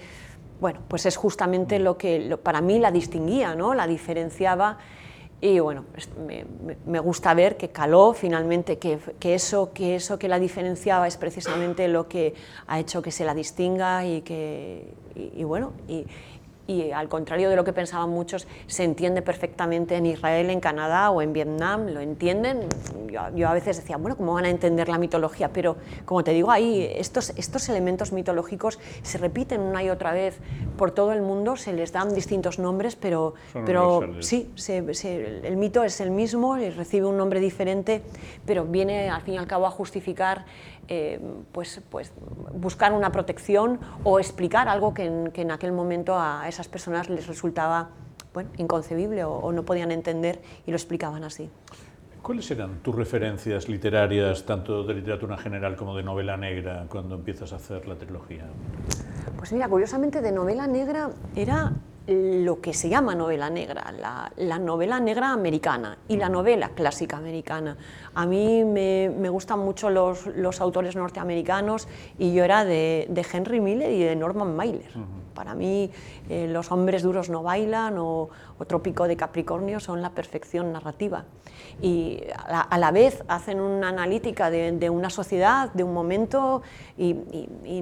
bueno, 0.61 0.81
pues 0.89 1.07
es 1.07 1.17
justamente 1.17 1.79
lo 1.79 1.97
que 1.99 2.37
para 2.43 2.61
mí 2.61 2.79
la 2.79 2.91
distinguía, 2.91 3.55
¿no? 3.55 3.75
la 3.75 3.87
diferenciaba 3.87 4.79
y 5.41 5.61
bueno, 5.61 5.85
me, 6.87 6.99
gusta 6.99 7.33
ver 7.33 7.57
que 7.57 7.69
caló 7.69 8.13
finalmente, 8.13 8.79
que, 8.79 8.99
eso, 9.23 9.73
que 9.73 9.95
eso 9.95 10.19
que 10.19 10.27
la 10.27 10.41
diferenciaba 10.41 11.07
es 11.07 11.17
precisamente 11.17 11.87
lo 11.87 12.09
que 12.09 12.35
ha 12.67 12.81
hecho 12.81 13.03
que 13.03 13.13
se 13.13 13.25
la 13.25 13.35
distinga 13.35 14.05
y 14.05 14.23
que, 14.23 14.93
y 15.15 15.45
bueno, 15.45 15.73
y 16.69 16.93
al 16.93 17.09
contrario 17.09 17.49
de 17.49 17.57
lo 17.57 17.65
que 17.65 17.73
pensaban 17.73 18.11
muchos, 18.11 18.47
se 18.67 18.85
entiende 18.85 19.23
perfectamente 19.23 19.97
en 19.97 20.05
Israel, 20.05 20.51
en 20.51 20.61
Canadá 20.61 21.11
o 21.11 21.23
en 21.23 21.33
Vietnam, 21.33 21.87
lo 21.89 22.01
entienden. 22.01 22.61
Yo, 23.35 23.49
a 23.49 23.55
veces 23.55 23.79
decía, 23.79 23.97
bueno, 23.97 24.19
¿cómo 24.19 24.35
van 24.35 24.45
a 24.45 24.51
entender 24.51 24.91
la 24.91 24.99
mitología? 24.99 25.51
Pero 25.51 25.77
como 26.05 26.23
te 26.23 26.33
digo, 26.33 26.51
ahí 26.51 26.87
estos, 26.95 27.31
estos 27.37 27.71
elementos 27.71 28.13
mitológicos 28.13 28.79
se 29.03 29.17
repiten 29.17 29.63
una 29.63 29.83
y 29.83 29.89
otra 29.89 30.13
vez 30.13 30.39
por 30.77 30.91
todo 30.91 31.13
el 31.13 31.23
mundo, 31.23 31.57
se 31.57 31.73
les 31.73 31.91
dan 31.91 32.15
distintos 32.15 32.59
nombres, 32.59 32.97
pero, 32.97 33.33
pero 33.65 34.03
sí, 34.21 34.51
el 35.03 35.57
mito 35.57 35.85
es 35.85 36.03
el 36.03 36.11
mismo, 36.11 36.57
recibe 36.57 37.07
un 37.07 37.17
nombre 37.17 37.41
diferente, 37.41 38.03
pero 38.45 38.67
viene 38.67 39.09
al 39.09 39.23
fin 39.23 39.35
y 39.35 39.39
al 39.39 39.47
cabo 39.47 39.67
a 39.67 39.71
justificar 39.71 40.45
eh, 40.89 41.21
pues, 41.53 41.83
pues 41.91 42.13
buscar 42.53 42.93
una 42.93 43.13
protección 43.13 43.79
o 44.05 44.19
explicar 44.19 44.69
algo 44.69 44.95
que 44.95 45.05
en, 45.05 45.51
aquel 45.51 45.73
momento 45.73 46.19
a 46.19 46.49
esas 46.49 46.69
personas 46.69 47.11
les 47.11 47.27
resultaba 47.27 47.91
bueno, 48.33 48.51
inconcebible 48.57 49.25
o, 49.25 49.53
no 49.53 49.65
podían 49.65 49.91
entender 49.91 50.41
y 50.67 50.71
lo 50.71 50.77
explicaban 50.77 51.25
así. 51.25 51.51
¿Cuáles 52.23 52.51
eran 52.51 52.79
tus 52.83 52.95
referencias 52.95 53.69
literarias, 53.69 54.45
tanto 54.45 54.83
de 54.83 54.95
literatura 54.95 55.39
general 55.39 55.77
como 55.77 55.97
de 55.97 56.03
novela 56.03 56.37
negra, 56.37 56.87
cuando 56.89 57.15
empiezas 57.15 57.53
a 57.53 57.57
hacer 57.57 57.87
la 57.87 57.97
trilogía? 57.97 58.45
Pues 59.37 59.53
mira, 59.53 59.69
curiosamente 59.69 60.21
de 60.21 60.33
novela 60.33 60.67
negra 60.67 61.11
era 61.37 61.73
lo 62.09 62.63
que 62.63 62.73
se 62.73 62.89
llama 62.89 63.15
novela 63.15 63.51
negra, 63.51 63.93
la, 64.37 64.59
novela 64.59 64.99
negra 64.99 65.31
americana 65.33 65.99
y 66.09 66.17
la 66.17 66.31
novela 66.31 66.71
clásica 66.71 67.19
americana. 67.19 67.77
A 68.15 68.25
mí 68.25 68.65
me, 68.65 69.29
gustan 69.29 69.59
mucho 69.59 69.91
los, 69.91 70.61
autores 70.61 70.97
norteamericanos 70.97 71.87
y 72.19 72.33
yo 72.33 72.45
era 72.45 72.65
de, 72.65 73.27
Henry 73.31 73.61
Miller 73.61 73.93
y 73.93 74.03
de 74.03 74.17
Norman 74.17 74.57
Mailer. 74.57 74.91
Para 75.39 75.55
mí 75.55 75.89
eh, 76.29 76.49
Los 76.51 76.73
hombres 76.73 77.05
duros 77.05 77.31
no 77.31 77.45
bailan 77.45 77.97
o, 77.97 78.29
o, 78.59 78.65
Trópico 78.65 79.07
de 79.07 79.17
Capricornio 79.17 79.79
son 79.79 80.03
la 80.03 80.11
perfección 80.11 80.73
narrativa. 80.73 81.27
Y 81.81 82.25
a 82.37 82.77
la, 82.77 82.91
vez 82.91 83.23
hacen 83.29 83.61
una 83.61 83.91
analítica 83.91 84.51
de, 84.51 84.91
una 84.91 85.11
sociedad, 85.11 85.73
de 85.73 85.85
un 85.85 85.95
momento, 85.95 86.63
y, 86.97 87.15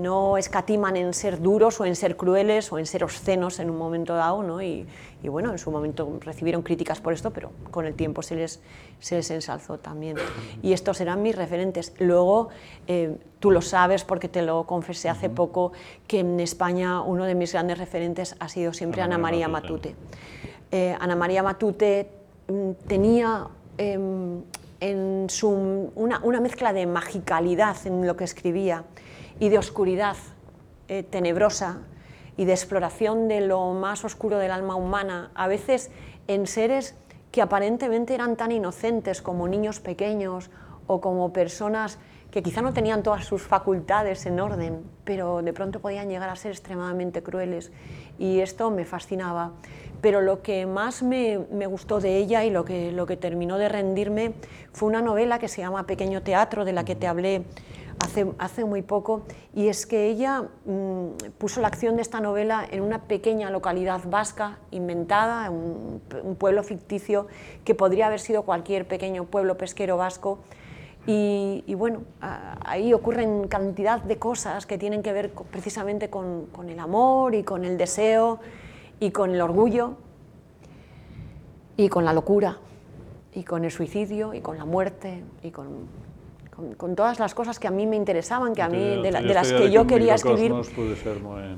no 0.00 0.36
escatiman 0.36 0.96
en 0.96 1.14
ser 1.14 1.40
duros 1.40 1.80
o 1.80 1.86
en 1.86 1.96
ser 1.96 2.18
crueles 2.18 2.70
o 2.72 2.78
en 2.78 2.84
ser 2.84 3.02
obscenos 3.02 3.58
en 3.58 3.70
un 3.70 3.78
momento 3.78 4.14
dado. 4.14 4.42
¿no? 4.42 4.60
Bueno, 5.30 5.52
en 5.52 5.58
su 5.58 5.70
momento 5.70 6.18
recibieron 6.20 6.62
críticas 6.62 7.00
por 7.00 7.12
esto, 7.12 7.32
pero 7.32 7.50
con 7.70 7.86
el 7.86 7.94
tiempo 7.94 8.22
se 8.22 8.36
les, 8.36 8.60
se 9.00 9.16
les 9.16 9.30
ensalzó 9.30 9.78
también. 9.78 10.16
Y 10.62 10.72
estos 10.72 11.00
eran 11.00 11.22
mis 11.22 11.36
referentes. 11.36 11.94
Luego, 11.98 12.48
eh, 12.86 13.16
tú 13.40 13.50
lo 13.50 13.62
sabes 13.62 14.04
porque 14.04 14.28
te 14.28 14.42
lo 14.42 14.64
confesé 14.64 15.08
hace 15.08 15.30
poco, 15.30 15.72
que 16.06 16.20
en 16.20 16.40
España 16.40 17.00
uno 17.02 17.24
de 17.24 17.34
mis 17.34 17.52
grandes 17.52 17.78
referentes 17.78 18.36
ha 18.38 18.48
sido 18.48 18.72
siempre 18.72 19.02
Ana, 19.02 19.18
María 19.18 19.48
Matute. 19.48 19.94
Eh, 20.70 20.96
Ana 20.98 21.16
María 21.16 21.42
Matute 21.42 22.10
mm, 22.48 22.70
tenía 22.86 23.48
em, 23.78 24.42
en 24.80 25.26
su, 25.28 25.90
una, 25.94 26.40
mezcla 26.40 26.72
de 26.72 26.86
magicalidad 26.86 27.76
en 27.86 28.06
lo 28.06 28.16
que 28.16 28.24
escribía 28.24 28.84
y 29.38 29.48
de 29.48 29.58
oscuridad 29.58 30.16
eh, 30.88 31.02
tenebrosa 31.02 31.80
y 32.36 32.44
de 32.44 32.52
exploración 32.52 33.28
de 33.28 33.40
lo 33.40 33.72
más 33.72 34.04
oscuro 34.04 34.38
del 34.38 34.50
alma 34.50 34.76
humana, 34.76 35.30
a 35.34 35.48
veces 35.48 35.90
en 36.28 36.46
seres 36.46 36.94
que 37.32 37.42
aparentemente 37.42 38.14
eran 38.14 38.36
tan 38.36 38.52
inocentes 38.52 39.22
como 39.22 39.48
niños 39.48 39.80
pequeños 39.80 40.50
o 40.86 41.00
como 41.00 41.32
personas 41.32 41.98
que 42.30 42.42
quizá 42.42 42.60
no 42.60 42.72
tenían 42.72 43.02
todas 43.02 43.24
sus 43.24 43.42
facultades 43.42 44.26
en 44.26 44.40
orden, 44.40 44.82
pero 45.04 45.40
de 45.42 45.52
pronto 45.52 45.80
podían 45.80 46.08
llegar 46.08 46.28
a 46.28 46.36
ser 46.36 46.52
extremadamente 46.52 47.22
crueles. 47.22 47.72
Y 48.18 48.40
esto 48.40 48.70
me 48.70 48.84
fascinaba. 48.84 49.52
Pero 50.02 50.20
lo 50.20 50.42
que 50.42 50.66
más 50.66 51.02
me, 51.02 51.38
gustó 51.66 52.00
de 52.00 52.18
ella 52.18 52.44
y 52.44 52.50
lo 52.50 52.64
que, 52.64 52.92
lo 52.92 53.06
que 53.06 53.16
terminó 53.16 53.56
de 53.56 53.68
rendirme 53.68 54.34
fue 54.72 54.88
una 54.88 55.00
novela 55.00 55.38
que 55.38 55.48
se 55.48 55.62
llama 55.62 55.86
Pequeño 55.86 56.22
Teatro, 56.22 56.64
de 56.64 56.74
la 56.74 56.84
que 56.84 56.94
te 56.94 57.06
hablé 57.06 57.44
hace, 58.00 58.26
hace 58.38 58.64
muy 58.64 58.82
poco, 58.82 59.22
y 59.54 59.68
es 59.68 59.86
que 59.86 60.08
ella 60.08 60.44
mm, 60.64 61.08
puso 61.38 61.60
la 61.60 61.68
acción 61.68 61.96
de 61.96 62.02
esta 62.02 62.20
novela 62.20 62.66
en 62.70 62.82
una 62.82 63.02
pequeña 63.02 63.50
localidad 63.50 64.00
vasca 64.06 64.58
inventada, 64.70 65.50
un, 65.50 66.00
un 66.22 66.36
pueblo 66.36 66.62
ficticio 66.62 67.26
que 67.64 67.74
podría 67.74 68.06
haber 68.06 68.20
sido 68.20 68.42
cualquier 68.42 68.86
pequeño 68.86 69.24
pueblo 69.24 69.56
pesquero 69.56 69.96
vasco, 69.96 70.38
y, 71.08 71.74
bueno, 71.76 72.02
ahí 72.20 72.92
ocurren 72.92 73.46
cantidad 73.46 74.02
de 74.02 74.18
cosas 74.18 74.66
que 74.66 74.76
tienen 74.76 75.04
que 75.04 75.12
ver 75.12 75.30
precisamente 75.52 76.10
con, 76.10 76.48
el 76.68 76.78
amor 76.80 77.36
y 77.36 77.44
con 77.44 77.64
el 77.64 77.78
deseo 77.78 78.40
y 78.98 79.12
con 79.12 79.30
el 79.30 79.40
orgullo 79.40 79.94
y 81.76 81.88
con 81.88 82.04
la 82.04 82.12
locura 82.12 82.58
y 83.32 83.44
con 83.44 83.64
el 83.64 83.70
suicidio 83.70 84.34
y 84.34 84.40
con 84.40 84.58
la 84.58 84.64
muerte 84.64 85.22
y 85.44 85.52
con, 85.52 85.86
con, 86.76 86.96
todas 86.96 87.18
las 87.18 87.34
cosas 87.34 87.58
que 87.58 87.68
a 87.68 87.70
mí 87.70 87.86
me 87.86 87.96
interesaban, 87.96 88.54
que 88.54 88.62
a 88.62 88.68
mí, 88.68 89.02
de, 89.02 89.10
las 89.10 89.52
que 89.52 89.70
yo 89.70 89.86
quería 89.86 90.14
escribir. 90.14 90.52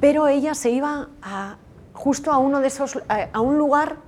Pero 0.00 0.26
ella 0.28 0.54
se 0.54 0.70
iba 0.70 1.08
a, 1.22 1.56
justo 1.92 2.32
a 2.32 2.38
uno 2.38 2.60
de 2.60 2.68
esos, 2.68 2.98
a 3.08 3.40
un 3.40 3.58
lugar 3.58 4.07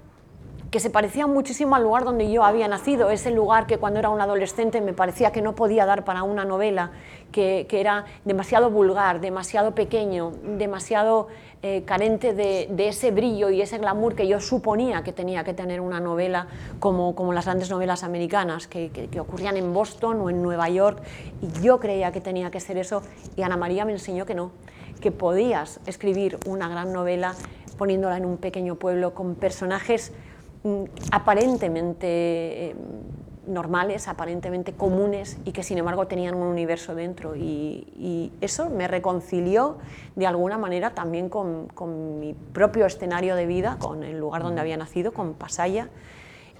que 0.71 0.79
se 0.79 0.89
parecía 0.89 1.27
muchísimo 1.27 1.75
al 1.75 1.83
lugar 1.83 2.05
donde 2.05 2.31
yo 2.31 2.45
había 2.45 2.69
nacido, 2.69 3.11
ese 3.11 3.33
lugar 3.33 3.67
que 3.67 3.79
cuando 3.79 3.99
era 3.99 4.09
un 4.09 4.21
adolescente 4.21 4.81
me 4.81 4.93
parecía 4.93 5.33
que 5.33 5.43
no 5.43 5.55
podía 5.55 5.85
dar 5.85 6.05
para 6.05 6.23
una 6.23 6.45
novela, 6.45 6.93
que, 7.33 7.67
era 7.71 8.05
demasiado 8.25 8.71
vulgar, 8.71 9.21
demasiado 9.21 9.75
pequeño, 9.75 10.33
demasiado 10.59 11.29
eh, 11.63 11.83
carente 11.85 12.35
de, 12.35 12.69
ese 12.89 13.11
brillo 13.11 13.51
y 13.51 13.63
ese 13.63 13.79
glamour 13.79 14.15
que 14.15 14.29
yo 14.29 14.41
suponía 14.41 15.03
que 15.03 15.13
tenía 15.13 15.45
que 15.45 15.55
tener 15.55 15.81
una 15.81 15.99
novela 15.99 16.47
como, 16.79 17.15
como 17.15 17.33
las 17.33 17.47
grandes 17.47 17.71
novelas 17.71 18.05
americanas 18.05 18.67
que, 18.67 18.91
que 18.91 19.21
ocurrían 19.21 19.57
en 19.57 19.73
Boston 19.73 20.21
o 20.21 20.31
en 20.31 20.43
Nueva 20.43 20.69
York, 20.69 21.03
y 21.43 21.63
yo 21.63 21.81
creía 21.81 22.13
que 22.13 22.21
tenía 22.21 22.51
que 22.51 22.61
ser 22.61 22.79
eso, 22.79 23.03
y 23.37 23.43
Ana 23.43 23.57
María 23.57 23.85
me 23.85 23.93
enseñó 23.93 24.25
que 24.25 24.35
no, 24.35 24.53
que 25.01 25.11
podías 25.11 25.81
escribir 25.87 26.39
una 26.47 26.69
gran 26.69 26.93
novela 26.93 27.35
poniéndola 27.79 28.19
en 28.19 28.27
un 28.27 28.37
pequeño 28.37 28.75
pueblo 28.75 29.15
con 29.15 29.35
personajes 29.35 30.13
aparentemente 31.11 32.07
eh, 32.71 32.75
normales, 33.47 34.09
aparentemente 34.09 34.73
comunes 34.73 35.39
y 35.45 35.53
que 35.53 35.63
sin 35.63 35.79
embargo 35.79 36.07
tenían 36.07 36.35
un 36.35 36.47
universo 36.47 36.95
dentro. 36.95 37.37
Y, 37.37 38.33
eso 38.41 38.71
me 38.71 38.89
reconcilió 38.89 39.79
de 40.17 40.27
alguna 40.27 40.57
manera 40.57 40.95
también 40.95 41.29
con, 41.29 41.69
mi 42.19 42.35
propio 42.35 42.87
escenario 42.87 43.37
de 43.37 43.47
vida, 43.47 43.77
con 43.79 44.03
el 44.03 44.19
lugar 44.19 44.43
donde 44.43 44.61
había 44.61 44.77
nacido, 44.77 45.13
con 45.13 45.35
Pasaya. 45.35 45.89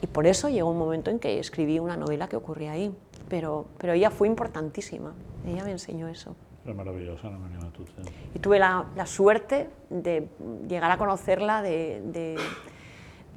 Y 0.03 0.07
por 0.07 0.27
eso 0.27 0.49
llegó 0.49 0.71
un 0.71 0.79
momento 0.79 1.11
en 1.11 1.19
que 1.19 1.39
escribí 1.39 1.79
una 1.79 1.97
novela 1.97 2.29
que 2.29 2.37
ocurría 2.37 2.73
ahí. 2.73 2.95
Pero, 3.29 3.67
pero 3.79 3.93
ella 3.93 4.11
fue 4.11 4.27
importantísima, 4.27 5.13
ella 5.47 5.65
me 5.65 5.71
enseñó 5.71 6.09
eso. 6.09 6.35
Es 6.67 6.75
maravillosa 6.75 7.29
Ana 7.29 7.39
María 7.39 7.59
Matute. 7.59 7.93
Y 8.35 8.39
tuve 8.39 8.59
la, 8.59 8.87
la 8.97 9.07
suerte 9.07 9.71
de 9.89 10.29
llegar 10.69 10.91
a 10.91 10.99
conocerla, 10.99 11.63
de, 11.63 12.03
de, 12.05 12.37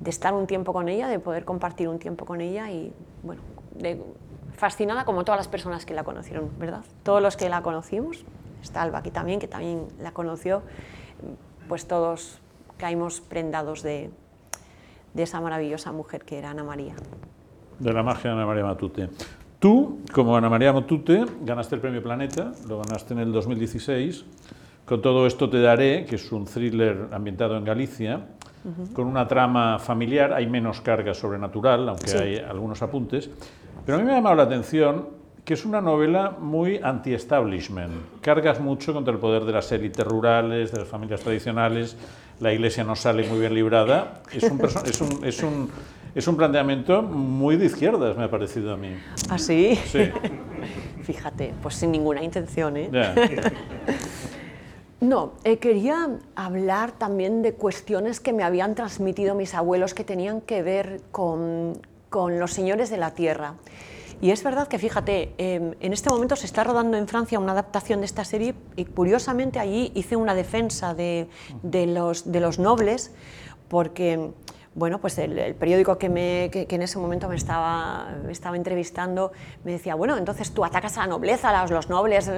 de, 0.04 0.10
estar 0.10 0.34
un 0.34 0.47
tiempo 0.47 0.74
con 0.74 0.89
ella, 0.89 1.08
de 1.08 1.20
poder 1.20 1.45
compartir 1.45 1.88
un 1.88 1.99
tiempo 1.99 2.26
con 2.26 2.41
ella 2.41 2.72
y, 2.72 2.93
bueno, 3.24 3.41
de, 3.76 4.01
fascinada 4.56 5.06
como 5.06 5.24
todas 5.24 5.39
las 5.39 5.47
personas 5.47 5.86
que 5.86 5.93
la 5.93 6.04
conocieron, 6.04 6.49
¿verdad? 6.60 6.84
Todos 7.04 7.22
los 7.22 7.38
que 7.38 7.49
la 7.49 7.62
conocimos, 7.62 8.26
está 8.62 8.82
Alba 8.82 8.99
aquí 8.99 9.12
también, 9.12 9.39
que 9.39 9.47
también 9.47 9.88
la 9.99 10.12
conoció, 10.12 10.62
pues 11.68 11.88
todos 11.88 12.39
caímos 12.78 13.22
prendados 13.22 13.84
de, 13.84 14.12
de 15.14 15.24
esa 15.24 15.41
maravillosa 15.41 15.91
mujer 15.91 16.24
que 16.24 16.38
era 16.38 16.51
Ana 16.51 16.64
María. 16.64 16.95
De 17.80 17.93
la 17.93 18.04
magia 18.04 18.32
de 18.32 18.38
Ana 18.38 18.45
María 18.45 18.64
Matute. 18.64 19.10
Tú, 19.60 19.99
como 20.12 20.36
Ana 20.36 20.49
María 20.49 20.74
Matute, 20.74 21.26
ganaste 21.41 21.76
el 21.76 21.82
Premio 21.82 22.04
Planeta, 22.04 22.51
lo 22.68 22.82
ganaste 22.82 23.14
en 23.14 23.22
el 23.22 23.32
2016. 23.32 24.26
Con 24.86 25.01
todo 25.01 25.26
esto 25.26 25.49
te 25.49 25.62
daré, 25.62 26.06
que 26.06 26.16
es 26.18 26.32
un 26.32 26.45
thriller 26.45 27.08
ambientado 27.14 27.56
en 27.56 27.64
Galicia, 27.64 28.28
uh 28.64 28.70
-huh. 28.70 28.93
con 28.93 29.07
una 29.07 29.28
trama 29.28 29.80
familiar, 29.80 30.34
hay 30.34 30.47
menos 30.47 30.82
carga 30.82 31.14
sobrenatural, 31.14 31.89
aunque 31.89 32.07
sí. 32.07 32.18
hay 32.18 32.38
algunos 32.38 32.82
apuntes. 32.82 33.30
Pero 33.86 33.97
a 33.97 34.01
mí 34.01 34.05
me 34.05 34.14
ha 34.14 34.16
llamado 34.16 34.36
la 34.36 34.43
atención 34.43 35.24
que 35.43 35.55
es 35.55 35.66
una 35.66 35.82
novela 35.82 36.38
muy 36.39 36.80
anti-establishment. 36.82 38.22
Cargas 38.22 38.61
mucho 38.61 38.93
contra 38.93 39.14
el 39.14 39.20
poder 39.20 39.43
de 39.43 39.51
las 39.51 39.70
élites 39.74 40.05
rurales, 40.07 40.72
de 40.72 40.80
las 40.80 40.88
familias 40.88 41.20
tradicionales, 41.20 41.97
la 42.39 42.53
iglesia 42.53 42.86
no 42.86 42.95
sale 42.95 43.28
muy 43.28 43.39
bien 43.39 43.53
librada. 43.53 44.22
Es 44.32 44.43
un, 44.43 44.61
es 44.86 45.01
un, 45.01 45.26
es 45.26 45.43
un 45.43 45.70
es 46.16 46.28
un 46.28 46.38
planteamiento 46.38 47.01
muy 47.01 47.57
de 47.57 47.66
izquierdas, 47.66 48.16
me 48.16 48.26
ha 48.26 48.30
parecido 48.30 48.74
a 48.74 48.78
mí. 48.78 48.95
¿Ah, 49.30 49.39
sí? 49.39 49.80
Sí. 49.86 50.11
Fíjate, 51.03 51.53
pues 51.61 51.76
sin 51.76 51.91
ninguna 51.91 52.24
intención, 52.24 52.78
¿eh? 52.78 52.89
Ya. 52.91 53.16
No, 55.04 55.34
eh, 55.43 55.58
quería 55.58 56.12
hablar 56.34 56.93
también 56.93 57.41
de 57.41 57.54
cuestiones 57.56 58.22
que 58.22 58.32
me 58.32 58.41
habían 58.41 58.74
transmitido 58.74 59.36
mis 59.36 59.54
abuelos 59.54 59.93
que 59.93 60.06
tenían 60.06 60.39
que 60.39 60.64
ver 60.64 61.01
con, 61.12 61.82
con 62.10 62.39
los 62.39 62.54
señores 62.54 62.89
de 62.89 62.95
la 62.95 63.12
tierra. 63.12 63.56
Y 64.22 64.32
es 64.32 64.41
verdad 64.45 64.70
que, 64.70 64.80
fíjate, 64.80 65.34
eh, 65.38 65.76
en 65.78 65.91
este 65.91 66.10
momento 66.10 66.38
se 66.38 66.45
está 66.45 66.64
rodando 66.64 66.95
en 66.95 67.10
Francia 67.10 67.38
una 67.38 67.51
adaptación 67.51 67.99
de 67.99 68.06
esta 68.06 68.24
serie 68.24 68.56
y 68.78 68.86
curiosamente 68.86 69.60
allí 69.60 69.91
hice 69.93 70.16
una 70.16 70.34
defensa 70.36 70.93
de, 70.93 71.28
de, 71.64 71.86
los, 71.86 72.32
de 72.32 72.39
los 72.39 72.58
nobles 72.58 73.12
porque 73.68 74.32
bueno, 74.76 74.99
pues 74.99 75.17
el, 75.19 75.55
periódico 75.55 75.97
que, 75.97 76.09
me, 76.09 76.49
que, 76.51 76.67
en 76.67 76.82
ese 76.82 76.97
momento 76.97 77.30
me 77.30 77.36
estaba, 77.36 78.07
estaba 78.30 78.55
entrevistando 78.55 79.32
me 79.63 79.71
decía, 79.74 79.95
bueno, 79.95 80.17
entonces 80.17 80.51
tú 80.51 80.65
atacas 80.65 80.97
a 80.97 81.01
la 81.01 81.07
nobleza, 81.07 81.49
a 81.49 81.67
los, 81.67 81.89
nobles. 81.89 82.30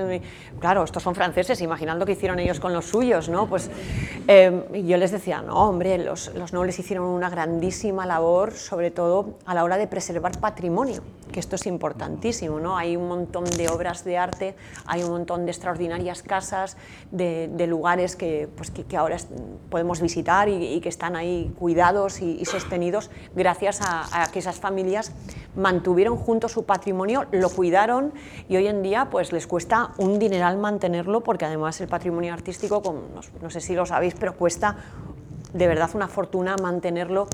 Claro, 0.59 0.83
estos 0.83 1.01
son 1.03 1.15
franceses, 1.15 1.61
imaginando 1.61 2.05
que 2.05 2.13
hicieron 2.13 2.39
ellos 2.39 2.59
con 2.59 2.73
los 2.73 2.85
suyos, 2.85 3.29
¿no? 3.29 3.47
Pues 3.47 3.69
eh, 4.27 4.83
yo 4.85 4.97
les 4.97 5.11
decía, 5.11 5.41
no, 5.41 5.69
hombre, 5.69 5.97
los, 5.97 6.33
los 6.35 6.53
nobles 6.53 6.77
hicieron 6.79 7.05
una 7.05 7.29
grandísima 7.29 8.05
labor, 8.05 8.51
sobre 8.53 8.91
todo 8.91 9.35
a 9.45 9.53
la 9.53 9.63
hora 9.63 9.77
de 9.77 9.87
preservar 9.87 10.39
patrimonio, 10.39 11.01
que 11.31 11.39
esto 11.39 11.55
es 11.55 11.65
importantísimo, 11.65 12.59
¿no? 12.59 12.77
Hay 12.77 12.95
un 12.95 13.07
montón 13.07 13.45
de 13.45 13.69
obras 13.69 14.03
de 14.03 14.17
arte, 14.17 14.55
hay 14.85 15.03
un 15.03 15.11
montón 15.11 15.45
de 15.45 15.51
extraordinarias 15.51 16.23
casas, 16.23 16.77
de, 17.11 17.67
lugares 17.67 18.15
que, 18.15 18.47
pues, 18.55 18.71
que, 18.71 18.83
que, 18.83 18.95
ahora 18.95 19.17
podemos 19.69 20.01
visitar 20.01 20.47
y, 20.49 20.79
que 20.81 20.89
están 20.89 21.15
ahí 21.15 21.53
cuidados 21.57 22.21
y, 22.21 22.43
sostenidos 22.45 23.09
gracias 23.35 23.81
a, 23.81 24.23
a, 24.23 24.31
que 24.31 24.39
esas 24.39 24.59
familias 24.59 25.11
mantuvieron 25.55 26.15
junto 26.15 26.47
su 26.47 26.63
patrimonio, 26.63 27.25
lo 27.31 27.49
cuidaron 27.49 28.13
y 28.47 28.55
hoy 28.57 28.67
en 28.67 28.83
día 28.83 29.09
pues 29.09 29.31
les 29.31 29.47
cuesta 29.47 29.91
un 29.97 30.19
dineral 30.19 30.57
mantenerlo 30.57 31.21
porque 31.21 31.45
además 31.45 31.81
el 31.81 31.87
patrimonio 31.87 32.33
artístico, 32.33 32.81
no 33.41 33.49
sé 33.49 33.61
si 33.61 33.73
lo 33.73 33.85
sabéis, 33.85 34.13
pero 34.13 34.35
cuesta 34.35 34.77
de 35.55 35.67
verdad 35.67 35.89
una 35.93 36.07
fortuna 36.07 36.57
mantenerlo 36.61 37.27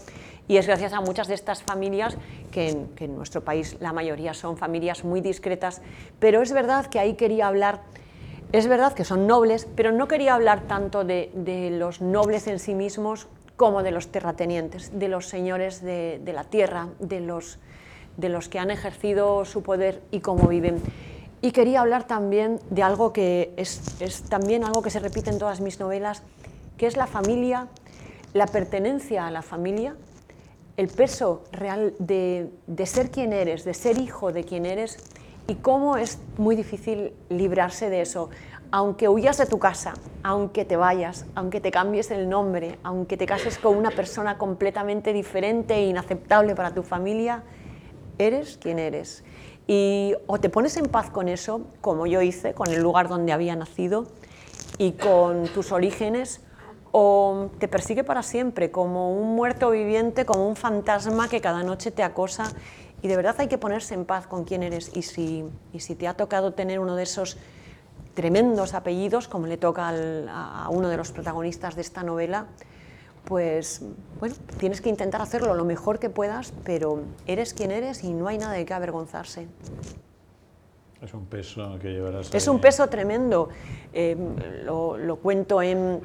y 0.48 0.58
es 0.58 0.68
gracias 0.68 0.94
a 0.94 1.02
muchas 1.02 1.28
de 1.28 1.34
estas 1.34 1.64
familias 1.64 2.18
que 2.52 2.70
en, 2.70 2.88
que 2.90 3.06
en, 3.06 3.16
nuestro 3.16 3.42
país 3.42 3.78
la 3.80 3.94
mayoría 3.94 4.34
son 4.34 4.58
familias 4.58 5.04
muy 5.04 5.22
discretas, 5.22 5.82
pero 6.20 6.42
es 6.42 6.52
verdad 6.52 6.88
que 6.88 7.00
ahí 7.00 7.14
quería 7.14 7.48
hablar, 7.48 7.82
es 8.52 8.68
verdad 8.68 8.94
que 8.94 9.06
son 9.06 9.28
nobles, 9.28 9.68
pero 9.76 9.92
no 9.92 10.08
quería 10.08 10.36
hablar 10.36 10.62
tanto 10.68 11.04
de, 11.04 11.32
de 11.34 11.72
los 11.72 12.02
nobles 12.02 12.48
en 12.48 12.60
sí 12.60 12.76
mismos 12.76 13.28
como 13.56 13.84
de 13.84 13.92
los 13.92 14.08
terratenientes, 14.08 14.98
de 14.98 15.08
los 15.08 15.28
señores 15.28 15.82
de, 15.82 16.20
de 16.24 16.34
la 16.34 16.44
tierra, 16.44 16.88
de 17.00 17.20
los, 17.20 17.60
de 18.18 18.30
los 18.30 18.50
que 18.50 18.60
han 18.60 18.72
ejercido 18.72 19.46
su 19.46 19.62
poder 19.62 20.02
y 20.12 20.20
cómo 20.20 20.48
viven. 20.48 20.82
Y 21.42 21.52
quería 21.52 21.82
hablar 21.82 22.06
también 22.06 22.60
de 22.70 22.84
algo 22.84 23.14
que 23.14 23.54
es, 23.58 23.82
es, 24.00 24.24
también 24.24 24.64
algo 24.64 24.82
que 24.82 24.90
se 24.90 25.00
repite 25.00 25.30
en 25.30 25.40
todas 25.40 25.62
mis 25.62 25.80
novelas, 25.80 26.24
que 26.78 26.88
es 26.88 26.98
la 26.98 27.08
familia, 27.08 27.68
la 28.34 28.48
pertenencia 28.48 29.28
a 29.28 29.32
la 29.32 29.42
familia, 29.42 29.96
el 30.78 30.88
peso 30.88 31.44
real 31.52 31.94
de, 32.00 32.50
de 32.68 32.86
ser 32.86 33.12
quien 33.12 33.34
eres, 33.34 33.64
de 33.64 33.74
ser 33.74 33.98
hijo 33.98 34.32
de 34.32 34.44
quien 34.44 34.66
eres 34.66 34.98
y 35.48 35.56
cómo 35.56 35.98
es 35.98 36.20
muy 36.38 36.56
difícil 36.56 37.14
librarse 37.30 37.90
de 37.90 38.02
eso 38.02 38.30
aunque 38.72 39.10
huyas 39.10 39.38
de 39.38 39.46
tu 39.46 39.60
casa, 39.60 39.94
aunque 40.24 40.64
te 40.64 40.78
vayas, 40.78 41.26
aunque 41.36 41.60
te 41.60 41.72
cambies 41.72 42.10
el 42.10 42.30
nombre, 42.30 42.80
aunque 42.84 43.18
te 43.18 43.26
cases 43.26 43.58
con 43.58 43.76
una 43.76 43.92
persona 43.92 44.38
completamente 44.38 45.12
diferente 45.12 45.76
e 45.76 45.88
inaceptable 45.88 46.56
para 46.56 46.74
tu 46.74 46.82
familia, 46.82 47.44
eres 48.18 48.58
quien 48.58 48.80
eres. 48.80 49.26
Y 49.68 50.16
o 50.26 50.40
te 50.40 50.50
pones 50.50 50.78
en 50.78 50.86
paz 50.86 51.10
con 51.10 51.28
eso, 51.28 51.68
como 51.82 52.08
yo 52.08 52.22
hice, 52.22 52.54
con 52.54 52.70
el 52.70 52.82
lugar 52.82 53.10
donde 53.10 53.34
había 53.34 53.56
nacido 53.56 54.08
y 54.78 54.94
con 54.94 55.48
tus 55.50 55.74
orígenes, 55.74 56.42
o 56.92 57.50
te 57.60 57.68
persigue 57.68 58.04
para 58.04 58.24
siempre, 58.24 58.72
como 58.72 59.14
un 59.14 59.36
muerto 59.36 59.72
viviente, 59.72 60.26
como 60.26 60.48
un 60.48 60.56
fantasma 60.56 61.30
que 61.30 61.42
cada 61.42 61.64
noche 61.64 61.92
te 61.92 62.04
acosa. 62.04 62.52
Y 63.02 63.08
de 63.08 63.16
verdad 63.16 63.36
hay 63.40 63.48
que 63.48 63.58
ponerse 63.58 63.94
en 63.94 64.06
paz 64.06 64.28
con 64.28 64.44
quién 64.44 64.62
eres. 64.62 64.92
Y 64.96 65.02
si, 65.02 65.46
y 65.74 65.80
si 65.80 65.96
te 65.96 66.08
ha 66.08 66.14
tocado 66.14 66.54
tener 66.54 66.80
uno 66.80 66.96
de 66.96 67.04
esos 67.04 67.38
tremendos 68.14 68.74
apellidos, 68.74 69.28
como 69.28 69.48
le 69.48 69.58
toca 69.58 69.88
al, 69.88 70.28
a 70.30 70.68
uno 70.70 70.90
de 70.90 70.98
los 70.98 71.12
protagonistas 71.12 71.76
de 71.76 71.82
esta 71.82 72.04
novela, 72.04 72.48
pues 73.26 73.82
bueno, 74.20 74.36
tienes 74.58 74.82
que 74.82 74.90
intentar 74.90 75.22
hacerlo 75.22 75.54
lo 75.54 75.64
mejor 75.64 76.00
que 76.00 76.10
puedas, 76.10 76.54
pero 76.64 77.02
eres 77.28 77.54
quien 77.54 77.72
eres 77.72 78.04
y 78.04 78.14
no 78.14 78.28
hay 78.28 78.38
nada 78.38 78.54
de 78.54 78.66
qué 78.66 78.74
avergonzarse. 78.74 79.48
Es 81.02 81.14
un 81.16 81.26
peso 81.26 81.80
que 81.82 81.94
llevarás. 81.94 82.34
Es 82.34 82.48
un 82.48 82.60
peso 82.60 82.88
tremendo. 82.88 83.50
Eh, 83.92 84.16
lo, 84.64 84.98
lo, 84.98 85.16
cuento 85.16 85.62
en, 85.62 86.00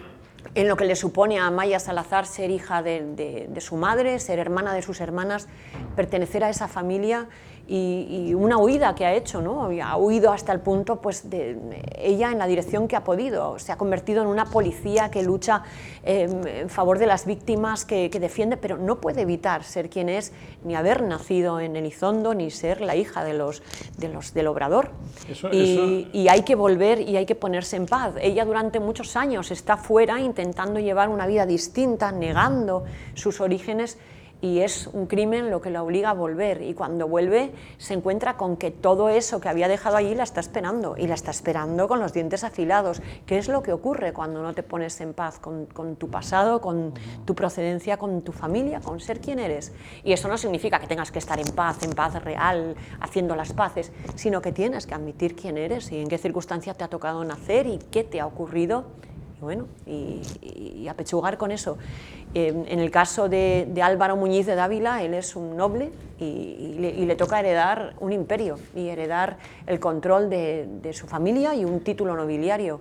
en, 0.55 0.69
lo 0.69 0.77
que 0.77 0.85
le 0.85 0.97
supone 0.97 1.39
a 1.39 1.51
Maya 1.51 1.79
Salazar 1.79 2.27
ser 2.27 2.51
hija 2.51 2.83
de, 2.83 3.49
su 3.61 3.77
madre, 3.77 4.19
ser 4.19 4.39
hermana 4.39 4.75
de 4.75 4.83
sus 4.83 5.01
hermanas, 5.01 5.49
pertenecer 5.95 6.45
a 6.45 6.51
esa 6.51 6.69
familia 6.69 7.29
y, 7.69 8.29
y, 8.29 8.35
una 8.35 8.59
huida 8.59 8.95
que 8.95 9.05
ha 9.05 9.15
hecho, 9.15 9.43
¿no? 9.43 9.69
ha 9.83 9.97
huido 9.97 10.33
hasta 10.33 10.53
el 10.53 10.61
punto 10.61 10.97
pues, 11.01 11.29
de 11.29 11.57
ella 11.99 12.31
en 12.31 12.39
la 12.39 12.47
dirección 12.47 12.87
que 12.87 12.97
ha 12.97 13.05
podido, 13.05 13.59
se 13.59 13.73
ha 13.73 13.77
convertido 13.77 14.23
en 14.23 14.29
una 14.29 14.47
policía 14.47 15.11
que 15.11 15.23
lucha 15.23 15.63
eh, 16.05 16.29
en 16.61 16.69
favor 16.71 16.99
de 16.99 17.07
las 17.07 17.27
víctimas, 17.27 17.85
que, 17.85 18.11
que, 18.11 18.21
defiende, 18.21 18.57
pero 18.57 18.77
no 18.79 19.01
puede 19.01 19.23
evitar 19.23 19.65
ser 19.65 19.91
quien 19.91 20.09
es, 20.09 20.33
ni 20.65 20.77
haber 20.77 21.03
nacido 21.03 21.61
en 21.61 21.77
Elizondo, 21.77 22.35
ni 22.35 22.51
ser 22.51 22.81
la 22.81 22.95
hija 22.95 23.25
de 23.25 23.35
los, 23.35 23.63
de 23.97 24.09
los, 24.09 24.33
del 24.33 24.47
obrador. 24.47 24.91
Eso, 25.29 25.49
y, 25.53 25.73
eso... 25.73 26.11
y 26.13 26.29
hay 26.29 26.43
que 26.43 26.55
volver 26.55 27.01
y 27.01 27.17
hay 27.17 27.27
que 27.27 27.35
ponerse 27.35 27.77
en 27.77 27.87
paz. 27.87 28.15
Ella 28.21 28.45
durante 28.45 28.81
muchos 28.81 29.17
años 29.17 29.51
está 29.51 29.77
fuera 29.77 30.21
intentando 30.21 30.79
llevar 30.79 31.09
una 31.09 31.27
vida 31.27 31.47
distinta, 31.47 32.13
negando 32.13 32.85
sus 33.15 33.41
orígenes, 33.41 33.99
y 34.41 34.61
es 34.61 34.89
un 34.93 35.07
crimen 35.07 35.51
lo 35.51 35.61
que 35.61 35.71
la 35.71 35.83
obliga 35.83 36.11
a 36.11 36.15
volver 36.15 36.63
y 36.63 36.75
cuando 36.75 37.09
vuelve 37.09 37.53
se 37.79 37.95
encuentra 37.95 38.37
con 38.37 38.57
que 38.57 38.71
todo 38.71 39.09
eso 39.09 39.41
que 39.41 39.49
había 39.49 39.67
dejado 39.67 39.97
allí 39.97 40.15
la 40.15 40.25
está 40.25 40.41
esperando 40.41 40.95
y 40.99 41.07
la 41.07 41.15
está 41.15 41.31
esperando 41.31 41.89
con 41.89 42.01
los 42.01 42.13
dientes 42.13 42.45
afilados. 42.45 43.01
¿Qué 43.25 43.39
es 43.39 43.49
lo 43.49 43.63
que 43.63 43.73
ocurre 43.73 44.13
cuando 44.13 44.43
no 44.43 44.55
te 44.55 44.63
pones 44.63 45.01
en 45.01 45.15
paz 45.15 45.39
con, 45.39 45.67
con 45.67 45.97
tu 45.97 46.09
pasado, 46.11 46.61
con 46.61 46.93
tu 47.25 47.35
procedencia, 47.35 47.97
con 47.97 48.23
tu 48.23 48.33
familia, 48.33 48.81
con 48.81 49.01
ser 49.01 49.21
quien 49.21 49.39
eres? 49.39 49.73
Y 50.05 50.13
eso 50.13 50.29
no 50.29 50.37
significa 50.37 50.79
que 50.79 50.87
tengas 50.87 51.11
que 51.11 51.19
estar 51.19 51.41
en 51.41 51.53
paz, 51.55 51.83
en 51.83 51.93
paz 51.93 52.23
real, 52.23 52.77
haciendo 53.01 53.37
las 53.37 53.53
paces, 53.53 53.91
sino 54.17 54.43
que 54.43 54.53
tienes 54.53 54.87
que 54.87 54.95
admitir 54.95 55.35
quién 55.35 55.57
eres 55.57 55.91
y 55.93 56.01
en 56.01 56.09
qué 56.09 56.19
circunstancia 56.19 56.75
te 56.75 56.85
ha 56.85 56.89
tocado 56.89 57.25
nacer 57.25 57.67
y 57.67 57.79
qué 57.79 58.05
te 58.05 58.21
ha 58.21 58.27
ocurrido 58.27 58.85
bueno, 59.41 59.67
y, 59.87 60.87
apechugar 60.89 61.37
con 61.37 61.51
eso. 61.51 61.77
Eh, 62.35 62.65
en 62.69 62.79
el 62.79 62.91
caso 62.91 63.29
de, 63.29 63.69
Álvaro 63.83 64.17
Muñiz 64.17 64.47
de 64.47 64.55
Dávila, 64.55 65.03
él 65.03 65.15
es 65.15 65.37
un 65.37 65.57
noble 65.57 65.91
y, 66.19 66.77
le, 66.79 67.17
toca 67.17 67.41
heredar 67.41 67.95
un 68.01 68.13
imperio 68.13 68.59
y 68.75 68.89
heredar 68.89 69.37
el 69.67 69.81
control 69.81 70.31
de, 70.31 70.67
de, 70.83 70.93
su 70.93 71.07
familia 71.07 71.55
y 71.55 71.65
un 71.65 71.81
título 71.81 72.17
nobiliario. 72.17 72.81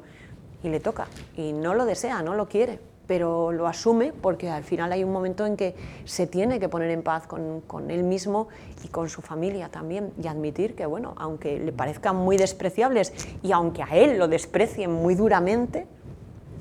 Y 0.63 0.69
le 0.69 0.79
toca, 0.79 1.07
y 1.37 1.53
no 1.53 1.73
lo 1.73 1.85
desea, 1.85 2.23
no 2.23 2.33
lo 2.33 2.47
quiere, 2.47 2.79
pero 3.05 3.51
lo 3.51 3.67
asume 3.67 4.13
porque 4.13 4.49
al 4.49 4.63
final 4.63 4.91
hay 4.91 5.03
un 5.03 5.11
momento 5.11 5.45
en 5.45 5.57
que 5.57 5.75
se 6.05 6.25
tiene 6.25 6.59
que 6.59 6.69
poner 6.69 6.89
en 6.89 7.03
paz 7.03 7.27
con, 7.27 7.61
con, 7.61 7.91
él 7.91 8.03
mismo 8.03 8.47
y 8.83 8.87
con 8.87 9.09
su 9.09 9.21
familia 9.21 9.69
también 9.69 10.11
y 10.21 10.27
admitir 10.27 10.75
que, 10.75 10.85
bueno, 10.85 11.13
aunque 11.17 11.59
le 11.59 11.71
parezcan 11.71 12.15
muy 12.15 12.37
despreciables 12.37 13.13
y 13.43 13.51
aunque 13.51 13.83
a 13.83 13.95
él 13.95 14.17
lo 14.17 14.27
desprecien 14.27 14.91
muy 14.91 15.13
duramente, 15.13 15.85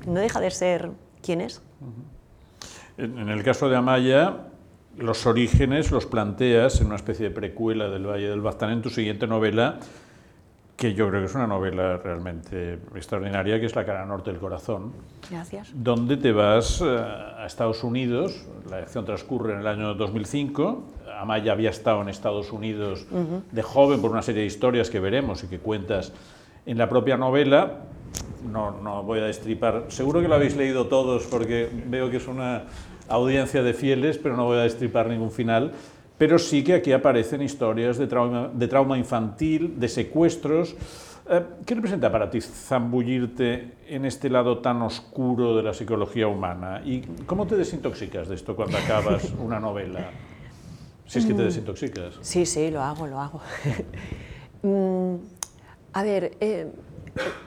no 0.05 0.19
deja 0.19 0.39
de 0.39 0.51
ser 0.51 0.91
quien 1.21 1.41
es. 1.41 1.61
En 2.97 3.29
el 3.29 3.43
caso 3.43 3.69
de 3.69 3.75
Amaya, 3.75 4.47
los 4.97 5.25
orígenes 5.25 5.91
los 5.91 6.05
planteas 6.05 6.79
en 6.79 6.87
una 6.87 6.95
especie 6.95 7.29
de 7.29 7.35
precuela 7.35 7.89
del 7.89 8.05
Valle 8.05 8.29
del 8.29 8.41
Baztán 8.41 8.71
en 8.71 8.81
tu 8.81 8.89
siguiente 8.89 9.27
novela, 9.27 9.79
que 10.77 10.93
yo 10.93 11.07
creo 11.09 11.21
que 11.21 11.27
es 11.27 11.35
una 11.35 11.47
novela 11.47 11.97
realmente 11.97 12.79
extraordinaria, 12.95 13.59
que 13.59 13.65
es 13.65 13.75
La 13.75 13.85
cara 13.85 14.05
norte 14.05 14.31
del 14.31 14.39
corazón. 14.39 14.93
Gracias. 15.29 15.71
Donde 15.73 16.17
te 16.17 16.31
vas 16.31 16.81
eh, 16.81 16.85
a 16.85 17.45
Estados 17.45 17.83
Unidos, 17.83 18.45
la 18.69 18.77
acción 18.77 19.05
transcurre 19.05 19.53
en 19.53 19.59
el 19.59 19.67
año 19.67 19.93
2005, 19.93 20.83
Amaya 21.17 21.53
había 21.53 21.69
estado 21.69 22.01
en 22.01 22.09
Estados 22.09 22.51
Unidos 22.51 23.05
de 23.51 23.61
joven 23.63 24.01
por 24.01 24.11
una 24.11 24.21
serie 24.21 24.41
de 24.41 24.47
historias 24.47 24.89
que 24.89 24.99
veremos 24.99 25.43
y 25.43 25.47
que 25.47 25.59
cuentas 25.59 26.11
en 26.65 26.77
la 26.77 26.89
propia 26.89 27.15
novela. 27.15 27.79
No, 28.51 28.71
no 28.81 29.03
voy 29.03 29.19
a 29.19 29.23
destripar, 29.23 29.85
seguro 29.89 30.21
que 30.21 30.27
lo 30.27 30.35
habéis 30.35 30.55
leído 30.55 30.87
todos 30.87 31.23
porque 31.23 31.69
veo 31.87 32.09
que 32.09 32.17
es 32.17 32.27
una 32.27 32.63
audiencia 33.07 33.63
de 33.63 33.73
fieles, 33.73 34.17
pero 34.17 34.35
no 34.37 34.45
voy 34.45 34.57
a 34.57 34.61
destripar 34.61 35.07
ningún 35.07 35.31
final 35.31 35.73
pero 36.17 36.39
sí 36.39 36.63
que 36.63 36.73
aquí 36.73 36.91
aparecen 36.91 37.41
historias 37.41 37.97
de 37.97 38.07
trauma, 38.07 38.49
de 38.53 38.67
trauma 38.67 38.97
infantil, 38.97 39.79
de 39.79 39.89
secuestros. 39.89 40.75
Eh, 41.29 41.43
¿Qué 41.65 41.75
representa 41.75 42.11
para 42.11 42.29
ti 42.29 42.39
zambullirte 42.39 43.73
en 43.87 44.05
este 44.05 44.29
lado 44.29 44.59
tan 44.59 44.81
oscuro 44.81 45.57
de 45.57 45.63
la 45.63 45.73
psicología 45.73 46.27
humana? 46.27 46.81
¿Y 46.85 47.01
cómo 47.25 47.45
te 47.45 47.55
desintoxicas 47.55 48.29
de 48.29 48.35
esto 48.35 48.55
cuando 48.55 48.77
acabas 48.77 49.33
una 49.39 49.59
novela? 49.59 50.11
Si 51.05 51.19
es 51.19 51.25
que 51.25 51.33
te 51.33 51.41
mm. 51.41 51.45
desintoxicas. 51.45 52.15
Sí, 52.21 52.45
sí, 52.45 52.71
lo 52.71 52.81
hago, 52.81 53.07
lo 53.07 53.19
hago. 53.19 53.41
Mm, 54.63 55.17
a 55.93 56.01
ver, 56.01 56.37
eh, 56.39 56.71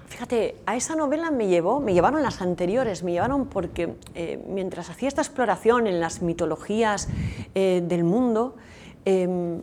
fíjate, 0.06 0.56
a 0.66 0.76
esa 0.76 0.96
novela 0.96 1.30
me 1.30 1.46
llevó, 1.46 1.80
me 1.80 1.94
llevaron 1.94 2.22
las 2.22 2.40
anteriores, 2.40 3.02
me 3.02 3.12
llevaron 3.12 3.46
porque 3.46 3.94
eh, 4.14 4.42
mientras 4.48 4.90
hacía 4.90 5.08
esta 5.08 5.22
exploración 5.22 5.86
en 5.86 6.00
las 6.00 6.22
mitologías 6.22 7.08
eh, 7.54 7.82
del 7.86 8.04
mundo, 8.04 8.56
em, 9.04 9.60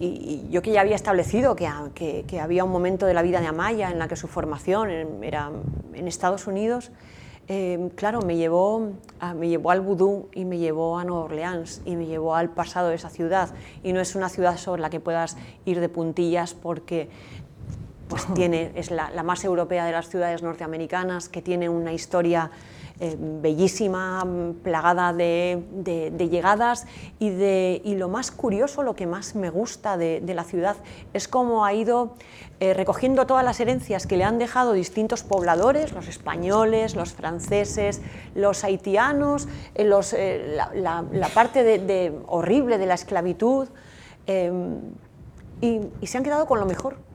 y, 0.00 0.48
yo 0.50 0.62
que 0.62 0.72
ya 0.72 0.80
había 0.80 0.96
establecido 0.96 1.56
que, 1.56 2.24
que, 2.26 2.40
había 2.40 2.64
un 2.64 2.70
momento 2.70 3.06
de 3.06 3.14
la 3.14 3.22
vida 3.22 3.40
de 3.40 3.48
Amaya 3.48 3.90
en 3.90 3.98
la 3.98 4.08
que 4.08 4.16
su 4.16 4.28
formación 4.28 4.90
era 5.22 5.50
en 5.94 6.08
Estados 6.08 6.46
Unidos, 6.46 6.92
em, 7.48 7.90
claro, 7.90 8.22
me 8.22 8.36
llevó, 8.36 8.92
me 9.36 9.48
llevó 9.48 9.70
al 9.70 9.80
vudú 9.80 10.28
y 10.34 10.44
me 10.44 10.58
llevó 10.58 10.98
a 10.98 11.04
Nueva 11.04 11.24
Orleans 11.24 11.82
y 11.84 11.96
me 11.96 12.06
llevó 12.06 12.34
al 12.34 12.50
pasado 12.50 12.88
de 12.88 12.94
esa 12.94 13.10
ciudad. 13.10 13.50
Y 13.82 13.92
no 13.92 14.00
es 14.00 14.14
una 14.14 14.28
ciudad 14.28 14.56
sobre 14.56 14.82
la 14.82 14.90
que 14.90 15.00
puedas 15.00 15.36
ir 15.64 15.80
de 15.80 15.88
puntillas 15.88 16.54
porque 16.54 17.08
pues 18.08 18.26
tiene, 18.34 18.72
es 18.74 18.90
la, 18.90 19.10
más 19.22 19.44
europea 19.44 19.84
de 19.84 19.92
las 19.92 20.08
ciudades 20.08 20.42
norteamericanas, 20.42 21.28
que 21.28 21.42
tiene 21.42 21.68
una 21.68 21.92
historia 21.92 22.50
eh, 23.00 23.16
bellísima, 23.18 24.26
plagada 24.62 25.12
de, 25.12 25.62
llegadas 26.18 26.86
y, 27.18 27.30
de, 27.30 27.80
y 27.84 27.94
lo 27.94 28.08
más 28.08 28.30
curioso, 28.30 28.82
lo 28.82 28.96
que 28.96 29.06
más 29.06 29.34
me 29.34 29.50
gusta 29.50 29.96
de, 29.96 30.20
la 30.26 30.44
ciudad 30.44 30.76
es 31.12 31.28
cómo 31.28 31.64
ha 31.64 31.72
ido 31.72 32.14
eh, 32.60 32.74
recogiendo 32.74 33.26
todas 33.26 33.44
las 33.44 33.60
herencias 33.60 34.06
que 34.06 34.16
le 34.16 34.24
han 34.24 34.38
dejado 34.38 34.72
distintos 34.72 35.22
pobladores, 35.22 35.92
los 35.92 36.08
españoles, 36.08 36.96
los 36.96 37.12
franceses, 37.12 38.00
los 38.34 38.64
haitianos, 38.64 39.46
eh, 39.74 39.84
los, 39.84 40.14
la, 40.74 41.30
parte 41.34 41.62
de, 41.62 42.12
horrible 42.26 42.78
de 42.78 42.86
la 42.86 42.94
esclavitud, 42.94 43.68
y 45.60 46.06
se 46.06 46.18
han 46.18 46.24
quedado 46.24 46.46
con 46.46 46.60
lo 46.60 46.66
mejor 46.66 47.07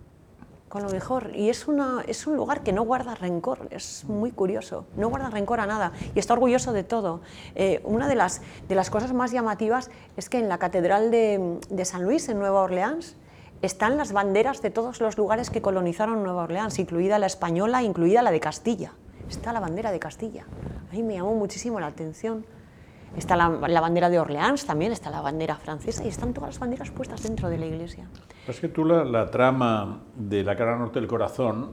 con 0.74 0.82
lo 0.82 0.89
mejor. 0.89 1.36
Y 1.36 1.49
es, 1.49 1.67
una, 1.67 2.03
es 2.07 2.26
un 2.26 2.36
lugar 2.36 2.63
que 2.63 2.74
no 2.74 2.82
guarda 2.82 3.13
rencor, 3.13 3.67
es 3.69 4.05
muy 4.05 4.32
curioso, 4.32 4.88
no 4.97 5.07
guarda 5.07 5.30
rencor 5.30 5.59
a 5.59 5.67
nada 5.67 5.91
y 6.15 6.17
está 6.17 6.34
orgulloso 6.34 6.74
de 6.74 6.84
todo. 6.84 7.21
Eh, 7.53 7.80
una 7.84 8.07
de 8.07 8.15
las, 8.15 8.41
de 8.67 8.74
las 8.74 8.89
cosas 8.89 9.13
más 9.13 9.32
llamativas 9.32 9.91
es 10.17 10.30
que 10.30 10.39
en 10.39 10.49
la 10.49 10.57
Catedral 10.57 11.11
de, 11.11 11.59
de 11.69 11.86
San 11.86 12.01
Luis, 12.01 12.28
en 12.28 12.39
Nueva 12.39 12.61
Orleans, 12.61 13.15
están 13.61 13.97
las 13.97 14.13
banderas 14.13 14.63
de 14.63 14.71
todos 14.71 14.99
los 14.99 15.15
lugares 15.15 15.51
que 15.51 15.61
colonizaron 15.61 16.24
Nueva 16.24 16.45
Orleans, 16.45 16.80
incluida 16.80 17.19
la 17.19 17.28
española, 17.28 17.84
incluida 17.84 18.24
la 18.24 18.32
de 18.32 18.39
Castilla. 18.39 18.93
Está 19.30 19.53
la 19.53 19.59
bandera 19.59 19.91
de 19.91 19.99
Castilla. 19.99 20.47
A 20.89 20.95
mí 20.95 21.03
me 21.03 21.13
llamó 21.13 21.36
muchísimo 21.36 21.80
la 21.80 21.86
atención. 21.86 22.47
Está 23.15 23.36
la, 23.36 23.47
bandera 23.80 24.09
de 24.09 24.19
Orleans 24.19 24.65
también, 24.65 24.91
está 24.91 25.11
la 25.11 25.21
bandera 25.21 25.55
francesa 25.55 26.03
y 26.03 26.07
están 26.07 26.34
todas 26.34 26.49
las 26.49 26.59
banderas 26.59 26.89
puestas 26.89 27.21
dentro 27.21 27.47
de 27.47 27.59
la 27.59 27.67
iglesia. 27.67 28.07
Es 28.48 28.60
que 28.60 28.68
tú 28.68 28.84
la, 28.86 29.30
trama 29.32 30.02
de 30.16 30.44
la 30.44 30.56
cara 30.56 30.78
norte 30.78 31.00
del 31.00 31.08
corazón 31.08 31.72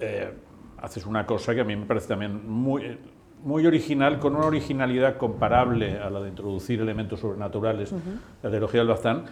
eh, 0.00 0.32
haces 0.78 1.06
una 1.06 1.24
cosa 1.26 1.54
que 1.54 1.60
a 1.60 1.64
mí 1.64 1.76
me 1.76 1.86
parece 1.86 2.08
también 2.08 2.48
muy, 2.48 2.98
muy 3.44 3.66
original, 3.66 4.18
con 4.18 4.34
una 4.34 4.46
originalidad 4.46 5.16
comparable 5.16 5.98
a 5.98 6.10
la 6.10 6.20
de 6.20 6.28
introducir 6.28 6.80
elementos 6.80 7.20
sobrenaturales, 7.20 7.94
la 8.42 8.50
teología 8.50 8.80
del 8.80 8.88
Baztán, 8.88 9.24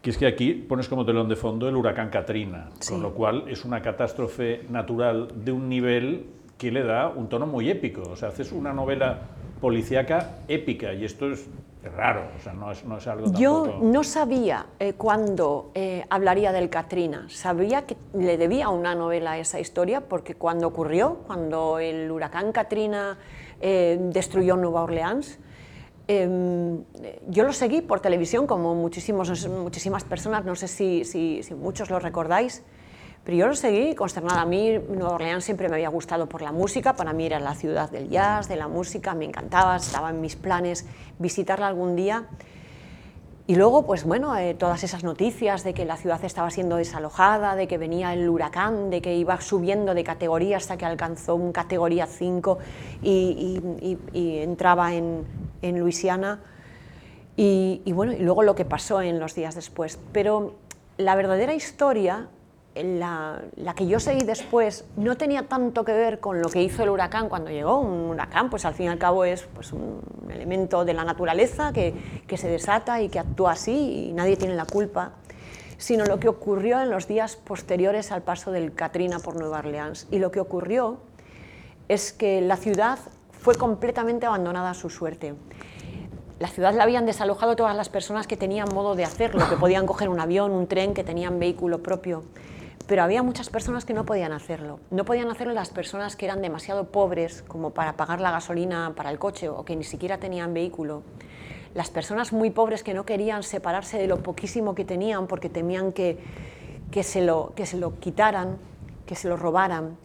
que 0.00 0.10
es 0.10 0.18
que 0.18 0.26
aquí 0.26 0.54
pones 0.54 0.88
como 0.88 1.04
telón 1.04 1.28
de 1.28 1.36
fondo 1.36 1.68
el 1.68 1.76
huracán 1.76 2.08
Katrina, 2.08 2.70
con 2.88 3.02
lo 3.02 3.12
cual 3.12 3.44
es 3.48 3.64
una 3.64 3.82
catástrofe 3.82 4.64
natural 4.70 5.28
de 5.44 5.52
un 5.52 5.68
nivel 5.68 6.26
que 6.56 6.70
le 6.70 6.82
da 6.82 7.08
un 7.08 7.28
tono 7.28 7.46
muy 7.46 7.70
épico. 7.70 8.02
O 8.02 8.16
sea, 8.16 8.28
haces 8.28 8.52
una 8.52 8.72
novela 8.72 9.20
policíaca 9.60 10.38
épica 10.48 10.94
y 10.94 11.04
esto 11.04 11.30
es 11.30 11.48
raro, 11.88 12.28
o 12.36 12.42
sea, 12.42 12.52
no 12.52 12.70
es, 12.70 12.84
no 12.84 12.98
es 12.98 13.06
algo 13.06 13.32
Yo 13.32 13.78
no 13.80 14.04
sabía 14.04 14.66
eh, 14.78 14.92
cuándo 14.92 15.70
eh, 15.74 16.04
hablaría 16.10 16.52
del 16.52 16.68
Katrina, 16.68 17.26
sabía 17.30 17.86
que 17.86 17.96
le 18.12 18.36
debía 18.36 18.68
una 18.68 18.94
novela 18.94 19.32
a 19.32 19.38
esa 19.38 19.58
historia 19.60 20.02
porque 20.02 20.34
cuando 20.34 20.66
ocurrió, 20.68 21.20
cuando 21.26 21.78
el 21.78 22.10
huracán 22.10 22.52
Katrina 22.52 23.18
eh, 23.60 23.98
destruyó 24.00 24.56
Nueva 24.56 24.82
Orleans, 24.82 25.38
em, 26.06 26.84
yo 27.28 27.44
lo 27.44 27.52
seguí 27.52 27.80
por 27.80 28.00
televisión 28.00 28.46
como 28.46 28.74
muchísimos, 28.74 29.48
muchísimas 29.48 30.04
personas, 30.04 30.44
no 30.44 30.54
sé 30.56 30.68
si, 30.68 31.04
si, 31.04 31.42
si 31.42 31.54
muchos 31.54 31.88
lo 31.88 31.98
recordáis, 31.98 32.62
pero 33.24 33.36
yo 33.36 33.46
lo 33.46 33.54
seguí 33.54 33.94
consternada. 33.94 34.40
A 34.40 34.46
mí 34.46 34.78
Nueva 34.88 35.14
Orleans 35.14 35.44
siempre 35.44 35.68
me 35.68 35.76
había 35.76 35.88
gustado 35.88 36.28
por 36.28 36.42
la 36.42 36.52
música, 36.52 36.94
para 36.94 37.12
mí 37.12 37.26
era 37.26 37.38
la 37.38 37.54
ciudad 37.54 37.90
del 37.90 38.08
jazz, 38.08 38.48
de 38.48 38.56
la 38.56 38.68
música, 38.68 39.14
me 39.14 39.24
encantaba, 39.24 39.76
estaba 39.76 40.10
en 40.10 40.20
mis 40.20 40.36
planes 40.36 40.86
visitarla 41.18 41.66
algún 41.66 41.96
día. 41.96 42.26
Y 43.46 43.56
luego, 43.56 43.84
pues 43.84 44.04
bueno, 44.04 44.36
eh, 44.36 44.54
todas 44.54 44.84
esas 44.84 45.02
noticias 45.02 45.64
de 45.64 45.74
que 45.74 45.84
la 45.84 45.96
ciudad 45.96 46.24
estaba 46.24 46.50
siendo 46.50 46.76
desalojada, 46.76 47.56
de 47.56 47.66
que 47.66 47.78
venía 47.78 48.12
el 48.12 48.28
huracán, 48.28 48.90
de 48.90 49.02
que 49.02 49.16
iba 49.16 49.40
subiendo 49.40 49.92
de 49.92 50.04
categoría 50.04 50.56
hasta 50.58 50.76
que 50.76 50.86
alcanzó 50.86 51.34
un 51.34 51.50
categoría 51.50 52.06
5 52.06 52.58
y, 53.02 53.98
entraba 54.14 54.94
en, 54.94 55.24
en 55.62 55.80
Luisiana. 55.80 56.38
Y, 57.36 57.82
y 57.84 57.92
bueno, 57.92 58.12
y 58.12 58.20
luego 58.20 58.44
lo 58.44 58.54
que 58.54 58.64
pasó 58.64 59.02
en 59.02 59.18
los 59.18 59.34
días 59.34 59.56
después. 59.56 59.98
Pero 60.12 60.54
la 60.96 61.16
verdadera 61.16 61.52
historia 61.52 62.28
la, 62.74 63.42
que 63.74 63.86
yo 63.86 63.98
seguí 63.98 64.24
después 64.24 64.84
no 64.96 65.16
tenía 65.16 65.48
tanto 65.48 65.84
que 65.84 65.92
ver 65.92 66.20
con 66.20 66.40
lo 66.40 66.48
que 66.48 66.62
hizo 66.62 66.82
el 66.82 66.90
huracán 66.90 67.28
cuando 67.28 67.50
llegó. 67.50 67.80
Un 67.80 68.10
huracán, 68.10 68.50
pues 68.50 68.64
al 68.64 68.74
fin 68.74 68.86
y 68.86 68.88
al 68.88 68.98
cabo 68.98 69.24
es 69.24 69.42
pues, 69.54 69.72
un 69.72 70.00
elemento 70.30 70.84
de 70.84 70.94
la 70.94 71.04
naturaleza 71.04 71.72
que, 71.72 71.94
que 72.26 72.36
se 72.36 72.48
desata 72.48 73.00
y 73.00 73.08
que 73.08 73.18
actúa 73.18 73.52
así 73.52 74.08
y 74.08 74.12
nadie 74.12 74.36
tiene 74.36 74.54
la 74.54 74.66
culpa, 74.66 75.12
sino 75.78 76.04
lo 76.04 76.20
que 76.20 76.28
ocurrió 76.28 76.80
en 76.80 76.90
los 76.90 77.08
días 77.08 77.36
posteriores 77.36 78.12
al 78.12 78.22
paso 78.22 78.52
del 78.52 78.72
Katrina 78.72 79.18
por 79.18 79.36
Nueva 79.36 79.58
Orleans. 79.58 80.06
Y 80.10 80.18
lo 80.18 80.30
que 80.30 80.40
ocurrió 80.40 80.98
es 81.88 82.12
que 82.12 82.40
la 82.40 82.56
ciudad 82.56 82.98
fue 83.32 83.56
completamente 83.56 84.26
abandonada 84.26 84.70
a 84.70 84.74
su 84.74 84.90
suerte. 84.90 85.34
La 86.38 86.48
ciudad 86.48 86.72
la 86.72 86.84
habían 86.84 87.04
desalojado 87.04 87.56
todas 87.56 87.76
las 87.76 87.88
personas 87.88 88.26
que 88.26 88.36
tenían 88.36 88.68
modo 88.72 88.94
de 88.94 89.04
hacerlo, 89.04 89.46
que 89.48 89.56
podían 89.56 89.86
coger 89.86 90.08
un 90.08 90.20
avión, 90.20 90.52
un 90.52 90.66
tren, 90.68 90.94
que 90.94 91.04
tenían 91.04 91.38
vehículo 91.38 91.82
propio 91.82 92.22
pero 92.90 93.04
había 93.04 93.22
muchas 93.22 93.50
personas 93.50 93.84
que 93.84 93.94
no 93.94 94.04
podían 94.04 94.32
hacerlo. 94.32 94.80
No 94.90 95.04
podían 95.04 95.30
hacerlo 95.30 95.54
las 95.54 95.70
personas 95.70 96.16
que 96.16 96.26
eran 96.26 96.42
demasiado 96.42 96.88
pobres 96.88 97.44
como 97.46 97.70
para 97.70 97.92
pagar 97.92 98.20
la 98.20 98.32
gasolina 98.32 98.94
para 98.96 99.12
el 99.12 99.18
coche 99.20 99.48
o 99.48 99.64
que 99.64 99.76
ni 99.76 99.84
siquiera 99.84 100.18
tenían 100.18 100.52
vehículo. 100.52 101.04
Las 101.72 101.88
personas 101.88 102.32
muy 102.32 102.50
pobres 102.50 102.82
que 102.82 102.92
no 102.92 103.06
querían 103.06 103.44
separarse 103.44 103.96
de 103.96 104.08
lo 104.08 104.24
poquísimo 104.24 104.74
que 104.74 104.84
tenían 104.84 105.28
porque 105.28 105.48
temían 105.48 105.92
que, 105.92 106.18
que, 106.90 107.04
se, 107.04 107.22
lo, 107.22 107.52
que 107.54 107.64
se 107.64 107.76
lo 107.76 108.00
quitaran, 108.00 108.58
que 109.06 109.14
se 109.14 109.28
lo 109.28 109.36
robaran. 109.36 109.96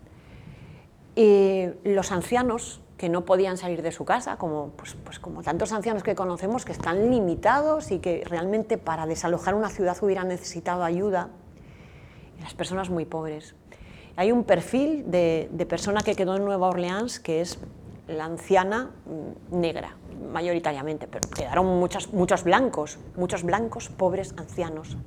Y 1.15 1.69
los 1.85 2.11
ancianos 2.11 2.81
que 2.97 3.09
no 3.09 3.25
podían 3.25 3.57
salir 3.57 3.81
de 3.81 3.91
su 3.91 4.05
casa, 4.05 4.37
como, 4.37 4.73
pues, 4.77 4.95
pues 5.03 5.17
como 5.17 5.41
tantos 5.41 5.71
ancianos 5.71 6.03
que 6.03 6.13
conocemos 6.13 6.65
que 6.65 6.73
están 6.73 7.09
limitados 7.09 7.89
y 7.89 7.97
que 7.97 8.23
realmente 8.29 8.77
para 8.77 9.07
desalojar 9.07 9.55
una 9.55 9.69
ciudad 9.69 9.97
hubieran 10.03 10.27
necesitado 10.27 10.83
ayuda 10.83 11.29
las 12.41 12.53
personas 12.53 12.89
muy 12.89 13.05
pobres. 13.05 13.55
Hay 14.15 14.31
un 14.31 14.43
perfil 14.43 15.03
de, 15.11 15.65
persona 15.67 16.01
que 16.01 16.15
quedó 16.15 16.35
en 16.35 16.45
Nueva 16.45 16.67
Orleans 16.67 17.19
que 17.19 17.41
es 17.41 17.59
la 18.07 18.25
anciana 18.25 18.91
mm, 19.05 19.59
negra, 19.59 19.97
mayoritariamente, 20.31 21.07
pero 21.07 21.27
quedaron 21.29 21.65
muchos, 21.79 22.13
muchos 22.13 22.43
blancos, 22.43 22.99
muchos 23.15 23.43
blancos, 23.43 23.89
pobres, 23.89 24.33
ancianos. 24.37 24.97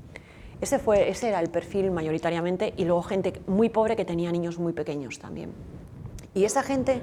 Ese, 0.61 0.79
fue, 0.79 1.09
ese 1.09 1.29
era 1.29 1.41
el 1.41 1.49
perfil 1.49 1.91
mayoritariamente 1.91 2.75
y 2.77 2.85
luego 2.85 3.03
gente 3.03 3.41
muy 3.47 3.69
pobre 3.69 3.95
que 3.95 4.05
tenía 4.05 4.33
niños 4.33 4.59
muy 4.59 4.73
pequeños 4.73 5.19
también. 5.19 5.53
Y 6.35 6.45
esa 6.45 6.63
gente 6.63 7.01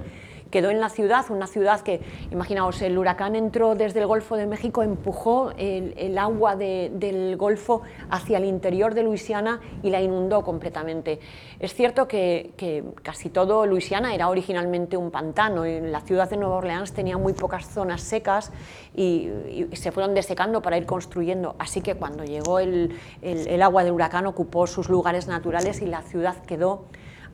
quedó 0.55 0.69
en 0.69 0.79
la 0.79 0.87
ciudad, 0.87 1.25
una 1.31 1.47
ciudad 1.47 1.81
que, 1.81 1.99
imaginaos, 2.31 2.81
el 2.81 2.97
huracán 2.97 3.35
entró 3.35 3.75
desde 3.75 3.99
el 3.99 4.07
Golfo 4.07 4.37
de 4.37 4.45
México, 4.45 4.83
empujó 4.83 5.51
el, 5.57 6.17
agua 6.17 6.55
del 6.55 7.35
Golfo 7.35 7.81
hacia 8.09 8.37
el 8.37 8.45
interior 8.45 8.93
de 8.93 9.03
Luisiana 9.03 9.59
y 9.83 9.89
la 9.89 9.99
inundó 9.99 10.43
completamente. 10.43 11.19
Es 11.59 11.73
cierto 11.73 12.07
que, 12.07 12.53
casi 13.03 13.29
todo 13.29 13.65
Luisiana 13.65 14.15
era 14.15 14.29
originalmente 14.29 14.95
un 14.95 15.11
pantano, 15.11 15.65
y 15.65 15.81
la 15.81 15.99
ciudad 15.99 16.29
de 16.29 16.37
Nueva 16.37 16.55
Orleans 16.55 16.93
tenía 16.93 17.17
muy 17.17 17.33
pocas 17.33 17.67
zonas 17.67 18.01
secas 18.01 18.53
y, 18.95 19.29
se 19.73 19.91
fueron 19.91 20.13
desecando 20.13 20.61
para 20.61 20.77
ir 20.77 20.85
construyendo, 20.85 21.57
así 21.59 21.81
que 21.81 21.95
cuando 21.95 22.23
llegó 22.23 22.59
el, 22.59 22.97
el 23.21 23.61
agua 23.61 23.83
del 23.83 23.91
huracán 23.91 24.25
ocupó 24.25 24.67
sus 24.67 24.87
lugares 24.87 25.27
naturales 25.27 25.81
y 25.81 25.85
la 25.85 26.01
ciudad 26.01 26.37
quedó 26.45 26.85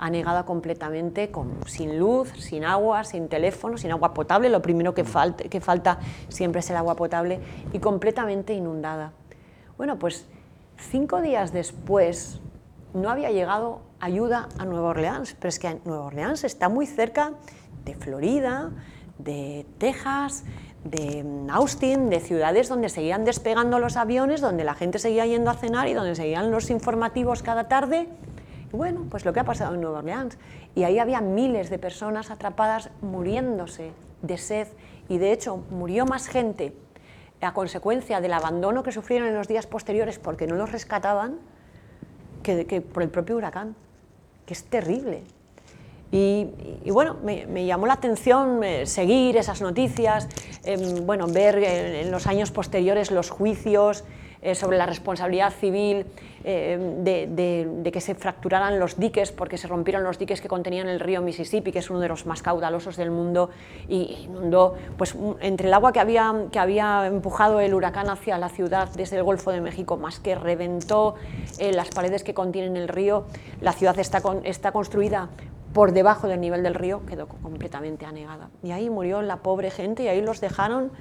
anegada 0.01 0.45
completamente, 0.45 1.29
con, 1.29 1.59
sin 1.67 1.99
luz, 1.99 2.33
sin 2.37 2.65
agua, 2.65 3.03
sin 3.03 3.29
teléfono, 3.29 3.77
sin 3.77 3.91
agua 3.91 4.13
potable, 4.13 4.49
lo 4.49 4.61
primero 4.61 4.93
que, 4.95 5.05
que 5.49 5.61
falta 5.61 5.99
siempre 6.27 6.59
es 6.59 6.69
el 6.71 6.75
agua 6.75 6.95
potable, 6.95 7.39
y 7.71 7.79
completamente 7.79 8.53
inundada. 8.53 9.13
Bueno, 9.77 9.99
pues 9.99 10.25
cinco 10.77 11.21
días 11.21 11.53
después 11.53 12.41
no 12.95 13.11
había 13.11 13.29
llegado 13.29 13.81
ayuda 13.99 14.49
a 14.57 14.65
Nueva 14.65 14.89
Orleans, 14.89 15.35
pero 15.39 15.49
es 15.49 15.59
que 15.59 15.79
Nueva 15.85 16.05
Orleans 16.05 16.43
está 16.43 16.67
muy 16.67 16.87
cerca 16.87 17.33
de 17.85 17.93
Florida, 17.93 18.71
de 19.19 19.67
Texas, 19.77 20.43
de 20.83 21.23
Austin, 21.51 22.09
de 22.09 22.19
ciudades 22.19 22.69
donde 22.69 22.89
seguían 22.89 23.23
despegando 23.23 23.77
los 23.77 23.97
aviones, 23.97 24.41
donde 24.41 24.63
la 24.63 24.73
gente 24.73 24.97
seguía 24.97 25.27
yendo 25.27 25.51
a 25.51 25.53
cenar 25.53 25.87
y 25.87 25.93
donde 25.93 26.15
seguían 26.15 26.49
los 26.49 26.71
informativos 26.71 27.43
cada 27.43 27.67
tarde 27.67 28.09
bueno, 28.71 29.05
pues 29.09 29.25
lo 29.25 29.33
que 29.33 29.39
ha 29.39 29.43
pasado 29.43 29.75
en 29.75 29.81
Nueva 29.81 29.99
Orleans. 29.99 30.37
Y 30.75 30.83
ahí 30.83 30.99
había 30.99 31.21
miles 31.21 31.69
de 31.69 31.79
personas 31.79 32.31
atrapadas 32.31 32.89
muriéndose 33.01 33.91
de 34.21 34.37
sed 34.37 34.67
y 35.09 35.17
de 35.17 35.31
hecho 35.31 35.57
murió 35.69 36.05
más 36.05 36.27
gente 36.27 36.73
a 37.41 37.53
consecuencia 37.53 38.21
del 38.21 38.33
abandono 38.33 38.83
que 38.83 38.91
sufrieron 38.91 39.27
en 39.27 39.35
los 39.35 39.47
días 39.47 39.65
posteriores 39.65 40.19
porque 40.19 40.47
no 40.47 40.55
los 40.55 40.71
rescataban 40.71 41.39
que, 42.43 42.81
por 42.81 43.03
el 43.03 43.09
propio 43.09 43.35
huracán, 43.37 43.75
que 44.45 44.53
es 44.53 44.63
terrible. 44.63 45.23
Y, 46.11 46.49
bueno, 46.91 47.17
me, 47.23 47.65
llamó 47.65 47.87
la 47.87 47.93
atención 47.93 48.63
eh, 48.63 48.85
seguir 48.85 49.37
esas 49.37 49.61
noticias, 49.61 50.27
em, 50.63 51.05
bueno, 51.05 51.27
ver 51.27 51.57
en 51.57 52.11
los 52.11 52.27
años 52.27 52.51
posteriores 52.51 53.11
los 53.11 53.29
juicios 53.29 54.03
eh, 54.41 54.55
sobre 54.55 54.77
la 54.77 54.87
responsabilidad 54.87 55.51
civil 55.51 56.05
eh, 56.43 56.95
de, 57.03 57.91
que 57.91 58.01
se 58.01 58.15
fracturaran 58.15 58.79
los 58.79 58.97
diques, 58.99 59.31
porque 59.31 59.57
se 59.57 59.67
rompieron 59.67 60.03
los 60.03 60.17
diques 60.17 60.41
que 60.41 60.47
contenían 60.47 60.87
el 60.89 60.99
río 60.99 61.21
Mississippi, 61.21 61.71
que 61.71 61.77
es 61.79 61.89
uno 61.91 61.99
de 61.99 62.07
los 62.07 62.25
más 62.25 62.41
caudalosos 62.41 62.97
del 62.97 63.11
mundo, 63.11 63.51
y 63.87 64.17
inundó, 64.23 64.75
pues 64.97 65.15
entre 65.41 65.67
el 65.67 65.73
agua 65.75 65.93
que 65.93 65.99
había, 65.99 66.33
que 66.51 66.57
había 66.57 67.05
empujado 67.05 67.59
el 67.59 67.75
huracán 67.75 68.09
hacia 68.09 68.39
la 68.39 68.49
ciudad 68.49 68.89
desde 68.95 69.17
el 69.17 69.23
Golfo 69.23 69.51
de 69.51 69.61
México, 69.61 69.97
más 69.97 70.19
que 70.19 70.33
reventó 70.33 71.13
eh, 71.59 71.71
las 71.73 71.89
paredes 71.89 72.23
que 72.23 72.33
contienen 72.33 72.77
el 72.77 72.87
río, 72.87 73.25
la 73.61 73.73
ciudad 73.73 73.99
está, 73.99 74.23
está 74.43 74.71
construida 74.71 75.29
por 75.73 75.91
debajo 75.91 76.27
del 76.27 76.41
nivel 76.41 76.63
del 76.63 76.73
río, 76.73 77.05
quedó 77.05 77.27
completamente 77.27 78.07
anegada. 78.07 78.49
Y 78.63 78.71
ahí 78.71 78.89
murió 78.89 79.21
la 79.21 79.37
pobre 79.37 79.69
gente 79.69 80.03
y 80.03 80.07
ahí 80.07 80.21
los 80.21 80.41
dejaron. 80.41 80.91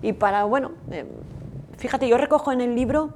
Y 0.00 0.12
para, 0.12 0.44
bueno, 0.44 0.70
Fíjate, 1.78 2.08
yo 2.08 2.18
recojo 2.18 2.50
en 2.50 2.60
el 2.60 2.74
libro 2.74 3.14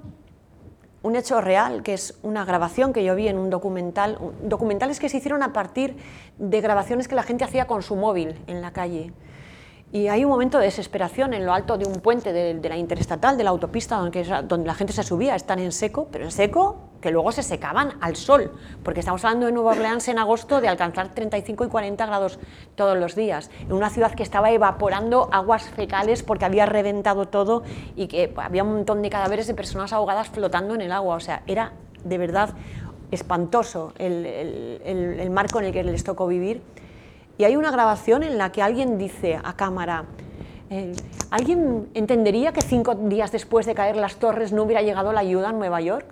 un 1.02 1.16
hecho 1.16 1.40
real, 1.40 1.82
que 1.82 1.94
es 1.94 2.16
una 2.22 2.44
grabación 2.44 2.92
que 2.92 3.02
yo 3.02 3.16
vi 3.16 3.26
en 3.26 3.36
un 3.36 3.50
documental, 3.50 4.18
documentales 4.44 5.00
que 5.00 5.08
se 5.08 5.16
hicieron 5.16 5.42
a 5.42 5.52
partir 5.52 5.96
de 6.38 6.60
grabaciones 6.60 7.08
que 7.08 7.16
la 7.16 7.24
gente 7.24 7.42
hacía 7.42 7.66
con 7.66 7.82
su 7.82 7.96
móvil 7.96 8.40
en 8.46 8.62
la 8.62 8.72
calle. 8.72 9.12
Y 9.94 10.08
hay 10.08 10.24
un 10.24 10.30
momento 10.30 10.58
de 10.58 10.64
desesperación 10.64 11.34
en 11.34 11.44
lo 11.44 11.52
alto 11.52 11.76
de 11.76 11.84
un 11.84 11.96
puente 11.96 12.32
de, 12.32 12.66
la 12.66 12.78
interestatal, 12.78 13.36
de 13.36 13.44
la 13.44 13.50
autopista, 13.50 13.96
donde, 13.96 14.66
la 14.66 14.74
gente 14.74 14.94
se 14.94 15.02
subía, 15.02 15.36
están 15.36 15.58
en 15.58 15.70
seco, 15.70 16.08
pero 16.10 16.24
en 16.24 16.30
seco 16.30 16.78
que 17.02 17.10
luego 17.10 17.30
se 17.30 17.42
secaban 17.42 17.98
al 18.00 18.16
sol, 18.16 18.52
porque 18.82 19.00
estamos 19.00 19.22
hablando 19.22 19.44
de 19.44 19.52
Nueva 19.52 19.72
Orleans 19.72 20.08
en 20.08 20.18
agosto 20.18 20.62
de 20.62 20.68
alcanzar 20.68 21.12
35 21.12 21.66
y 21.66 21.68
40 21.68 22.06
grados 22.06 22.38
todos 22.74 22.96
los 22.96 23.14
días, 23.14 23.50
en 23.60 23.74
una 23.74 23.90
ciudad 23.90 24.14
que 24.14 24.22
estaba 24.22 24.50
evaporando 24.50 25.28
aguas 25.30 25.64
fecales 25.64 26.22
porque 26.22 26.46
había 26.46 26.64
reventado 26.64 27.28
todo 27.28 27.62
y 27.94 28.06
que 28.06 28.32
había 28.36 28.62
un 28.62 28.72
montón 28.72 29.02
de 29.02 29.10
cadáveres 29.10 29.46
de 29.46 29.52
personas 29.52 29.92
ahogadas 29.92 30.30
flotando 30.30 30.74
en 30.74 30.80
el 30.80 30.92
agua, 30.92 31.16
o 31.16 31.20
sea, 31.20 31.42
era 31.46 31.72
de 32.02 32.16
verdad 32.16 32.54
espantoso 33.10 33.92
el 33.98 35.28
marco 35.30 35.58
en 35.58 35.66
el 35.66 35.72
que 35.72 35.84
les 35.84 36.02
tocó 36.02 36.26
vivir 36.26 36.62
y 37.38 37.44
hay 37.44 37.56
una 37.56 37.70
grabación 37.70 38.22
en 38.22 38.38
la 38.38 38.52
que 38.52 38.62
alguien 38.62 38.98
dice 38.98 39.40
a 39.42 39.56
cámara, 39.56 40.04
eh, 40.70 40.92
¿alguien 41.30 41.88
entendería 41.94 42.52
que 42.52 42.62
cinco 42.62 42.94
días 42.94 43.32
después 43.32 43.66
de 43.66 43.74
caer 43.74 43.96
las 43.96 44.16
torres 44.16 44.52
no 44.52 44.62
hubiera 44.62 44.82
llegado 44.82 45.12
la 45.12 45.20
ayuda 45.20 45.50
a 45.50 45.52
Nueva 45.52 45.80
York? 45.80 46.06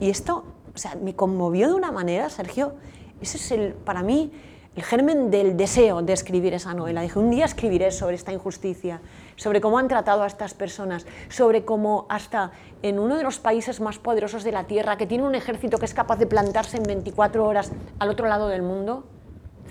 Y 0.00 0.10
esto, 0.10 0.44
o 0.74 0.78
sea, 0.78 0.96
me 0.96 1.14
conmovió 1.14 1.68
de 1.68 1.74
una 1.74 1.92
manera, 1.92 2.28
Sergio, 2.30 2.74
ese 3.20 3.36
es 3.36 3.50
el, 3.52 3.74
para 3.74 4.02
mí 4.02 4.32
el 4.74 4.82
germen 4.82 5.30
del 5.30 5.56
deseo 5.56 6.00
de 6.00 6.14
escribir 6.14 6.54
esa 6.54 6.72
novela. 6.72 7.02
Dije, 7.02 7.18
un 7.18 7.30
día 7.30 7.44
escribiré 7.44 7.90
sobre 7.90 8.16
esta 8.16 8.32
injusticia, 8.32 9.02
sobre 9.36 9.60
cómo 9.60 9.78
han 9.78 9.86
tratado 9.86 10.22
a 10.22 10.26
estas 10.26 10.54
personas, 10.54 11.06
sobre 11.28 11.64
cómo 11.64 12.06
hasta 12.08 12.52
en 12.82 12.98
uno 12.98 13.16
de 13.16 13.22
los 13.22 13.38
países 13.38 13.80
más 13.80 13.98
poderosos 13.98 14.44
de 14.44 14.52
la 14.52 14.64
Tierra, 14.64 14.96
que 14.96 15.06
tiene 15.06 15.24
un 15.24 15.34
ejército 15.34 15.78
que 15.78 15.84
es 15.84 15.92
capaz 15.92 16.16
de 16.16 16.26
plantarse 16.26 16.78
en 16.78 16.84
24 16.84 17.44
horas 17.44 17.70
al 17.98 18.08
otro 18.08 18.26
lado 18.26 18.48
del 18.48 18.62
mundo, 18.62 19.04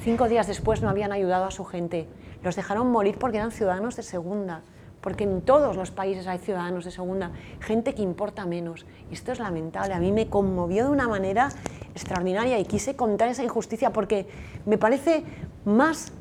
Cinco 0.04 0.28
días 0.28 0.48
después 0.48 0.82
no 0.82 0.90
habían 0.90 1.12
ayudado 1.12 1.46
a 1.46 1.52
su 1.52 1.64
gente. 1.64 2.08
Los 2.44 2.56
dejaron 2.56 2.90
morir 2.90 3.20
porque 3.20 3.38
eran 3.38 3.52
ciudadanos 3.52 3.96
de 3.96 4.02
segunda, 4.02 4.62
porque 5.00 5.26
en 5.26 5.42
todos 5.42 5.76
los 5.76 5.92
países 5.92 6.26
hay 6.26 6.40
ciudadanos 6.40 6.86
de 6.86 6.92
segunda, 6.92 7.30
gente 7.60 7.94
que 7.94 8.02
importa 8.02 8.48
menos. 8.48 8.88
Y 9.12 9.14
esto 9.14 9.32
es 9.32 9.38
lamentable. 9.38 9.94
A 9.94 10.00
mí 10.00 10.12
me 10.12 10.28
conmovió 10.28 10.86
de 10.86 10.90
una 10.90 11.08
manera 11.08 11.50
extraordinaria 11.94 12.58
y 12.58 12.66
quise 12.66 12.96
contar 12.96 13.30
esa 13.30 13.44
injusticia 13.44 13.94
porque 13.94 14.26
me 14.66 14.80
parece 14.80 15.24
más 15.66 16.12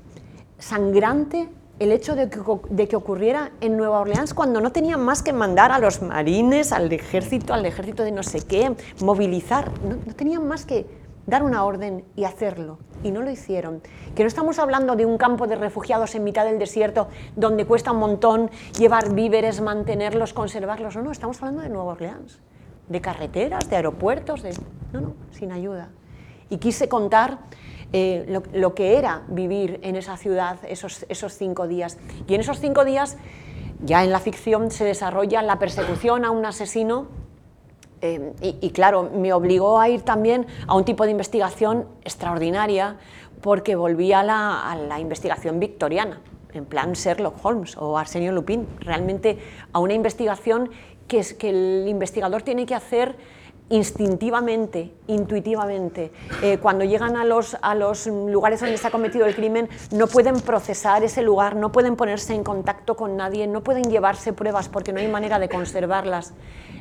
sangrante 0.59 1.49
el 1.79 1.91
hecho 1.91 2.15
de 2.15 2.29
que, 2.29 2.97
ocurriera 2.97 3.53
en 3.63 3.79
Nueva 3.79 4.01
Orleans 4.01 4.35
cuando 4.35 4.61
no 4.61 4.73
tenían 4.73 5.03
más 5.03 5.23
que 5.23 5.33
mandar 5.33 5.73
a 5.73 5.79
los 5.79 6.03
marines, 6.03 6.73
al 6.73 6.93
ejército, 6.93 7.55
al 7.55 7.65
ejército 7.65 8.03
de 8.03 8.13
no 8.13 8.23
sé 8.23 8.43
qué, 8.43 8.77
movilizar. 9.03 9.73
no 9.83 10.15
tenían 10.15 10.47
más 10.47 10.67
que 10.67 11.00
dar 11.31 11.43
una 11.43 11.65
orden 11.65 12.05
y 12.17 12.25
hacerlo. 12.25 12.79
Y 13.03 13.13
no 13.13 13.23
lo 13.23 13.31
hicieron. 13.31 13.81
Que 14.15 14.25
no 14.25 14.29
estamos 14.29 14.59
hablando 14.59 14.97
de 14.97 15.07
un 15.07 15.17
campo 15.17 15.47
de 15.47 15.57
refugiados 15.57 16.15
en 16.15 16.25
mitad 16.25 16.45
del 16.45 16.59
desierto 16.59 17.09
donde 17.37 17.65
cuesta 17.65 17.93
un 17.93 18.01
montón 18.01 18.51
llevar 18.79 19.15
víveres, 19.15 19.61
mantenerlos, 19.61 20.35
conservarlos. 20.35 20.97
No, 20.97 21.03
no, 21.03 21.13
estamos 21.13 21.39
hablando 21.41 21.63
de 21.63 21.71
Nueva 21.71 21.93
Orleans, 21.93 22.41
de 22.89 23.01
carreteras, 23.01 23.71
de 23.71 23.77
aeropuertos, 23.77 24.43
de... 24.43 24.55
No, 24.93 25.01
no, 25.01 25.15
sin 25.31 25.53
ayuda. 25.53 25.91
Y 26.51 26.59
quise 26.59 26.89
contar 26.89 27.39
eh, 27.93 28.41
lo, 28.53 28.75
que 28.75 28.99
era 28.99 29.23
vivir 29.29 29.79
en 29.83 29.97
esa 29.97 30.17
ciudad 30.17 30.59
esos, 30.69 31.07
esos 31.09 31.35
cinco 31.35 31.69
días. 31.69 31.97
Y 32.27 32.35
en 32.35 32.41
esos 32.41 32.59
cinco 32.59 32.85
días, 32.85 33.17
ya 33.85 34.03
en 34.03 34.11
la 34.11 34.19
ficción, 34.19 34.73
se 34.73 34.85
desarrolla 34.85 35.43
la 35.43 35.61
persecución 35.61 36.25
a 36.25 36.33
un 36.33 36.45
asesino 36.45 37.09
Em, 38.03 38.33
y, 38.41 38.71
claro, 38.71 39.11
me 39.15 39.33
obligó 39.35 39.79
a 39.79 39.89
ir 39.91 40.03
también 40.03 40.47
a 40.67 40.75
un 40.75 40.85
tipo 40.85 41.05
de 41.05 41.11
investigación 41.11 41.87
extraordinaria 42.03 42.97
porque 43.43 43.77
volví 43.77 44.13
a 44.13 44.23
la, 44.23 44.99
investigación 44.99 45.61
victoriana, 45.61 46.21
en 46.55 46.65
plan 46.65 46.95
Sherlock 46.95 47.45
Holmes 47.45 47.77
o 47.77 47.99
Arsenio 47.99 48.33
Lupin, 48.33 48.67
realmente 48.81 49.39
a 49.73 49.81
una 49.81 49.93
investigación 49.93 50.71
que, 51.09 51.19
es, 51.19 51.35
que 51.35 51.51
el 51.51 51.89
investigador 51.89 52.43
tiene 52.43 52.65
que 52.65 52.75
hacer 52.75 53.17
instintivamente, 53.69 54.93
intuitivamente. 55.07 56.11
Eh, 56.43 56.59
cuando 56.59 56.85
llegan 56.85 57.17
a 57.17 57.25
los, 57.25 57.57
a 57.61 57.75
los 57.75 58.07
lugares 58.07 58.61
donde 58.61 58.79
se 58.79 58.87
ha 58.87 58.91
cometido 58.91 59.27
el 59.27 59.35
crimen, 59.35 59.69
no 59.93 60.07
pueden 60.07 60.41
procesar 60.41 61.05
ese 61.05 61.23
lugar, 61.23 61.55
no 61.55 61.71
pueden 61.71 61.97
ponerse 61.97 62.35
en 62.35 62.45
contacto 62.45 62.97
con 62.97 63.17
nadie, 63.17 63.47
no 63.47 63.63
pueden 63.63 63.85
llevarse 63.85 64.33
pruebas 64.33 64.69
porque 64.69 64.93
no 64.93 65.01
hay 65.01 65.09
manera 65.09 65.39
de 65.39 65.49
conservarlas 65.49 66.33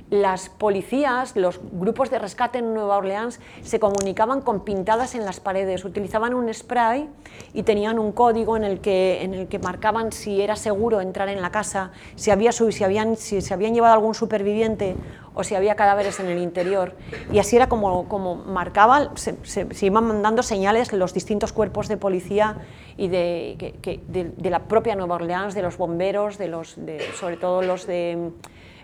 las 0.10 0.50
policías, 0.50 1.36
los 1.36 1.60
grupos 1.72 2.10
de 2.10 2.18
rescate 2.18 2.60
en 2.60 2.74
Nueva 2.74 2.98
Orleans 2.98 3.40
se 3.62 3.80
comunicaban 3.80 4.42
con 4.42 4.62
pintadas 4.62 5.14
en 5.14 5.24
las 5.24 5.40
paredes, 5.40 5.86
utilizaban 5.86 6.34
un 6.34 6.52
spray 6.52 7.08
y 7.54 7.64
tenían 7.64 8.00
un 8.00 8.12
código 8.12 8.58
en 8.58 8.64
el 8.64 8.80
que, 8.80 9.22
en 9.22 9.36
el 9.36 9.48
que 9.48 9.60
marcaban 9.60 10.12
si 10.12 10.42
era 10.42 10.56
seguro 10.56 11.00
entrar 11.02 11.30
en 11.30 11.42
la 11.42 11.52
casa, 11.52 11.92
si, 12.16 12.32
había, 12.32 12.52
si, 12.52 12.84
habían, 12.84 13.18
si 13.18 13.42
se 13.42 13.54
habían 13.54 13.76
llevado 13.76 13.94
algún 13.94 14.16
superviviente 14.16 14.96
o 15.36 15.44
si 15.44 15.54
había 15.54 15.76
cadáveres 15.76 16.20
en 16.20 16.26
el 16.26 16.40
interior. 16.40 16.96
Y 17.32 17.38
así 17.38 17.56
era 17.56 17.70
como, 17.70 18.10
como 18.10 18.36
marcaba, 18.36 19.12
se, 19.16 19.38
iban 19.82 20.06
mandando 20.06 20.42
señales 20.42 20.92
los 20.92 21.14
distintos 21.14 21.54
cuerpos 21.54 21.88
de 21.88 21.98
policía 21.98 22.58
y 22.98 23.10
de, 23.10 23.76
de, 24.08 24.50
la 24.50 24.64
propia 24.64 24.96
Nueva 24.96 25.16
Orleans, 25.16 25.54
de 25.54 25.62
los 25.62 25.78
bomberos, 25.78 26.40
de 26.40 26.48
los, 26.48 26.78
sobre 27.20 27.38
todo 27.38 27.62
los 27.62 27.86
de 27.86 28.32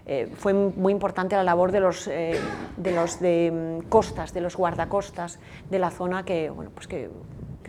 eh, 0.08 0.32
fue 0.36 0.54
muy 0.54 0.94
importante 0.94 1.36
la 1.36 1.44
labor 1.44 1.72
de 1.72 1.80
los, 1.80 2.08
eh, 2.08 2.40
de 2.78 2.92
los 2.92 3.20
de 3.20 3.82
mm, 3.84 3.90
costas, 3.90 4.34
de 4.34 4.42
los 4.42 4.56
guardacostas 4.56 5.40
de 5.72 5.80
la 5.80 5.90
zona 5.90 6.24
que, 6.24 6.52
bueno, 6.52 6.70
pues 6.74 6.88
que, 6.88 7.10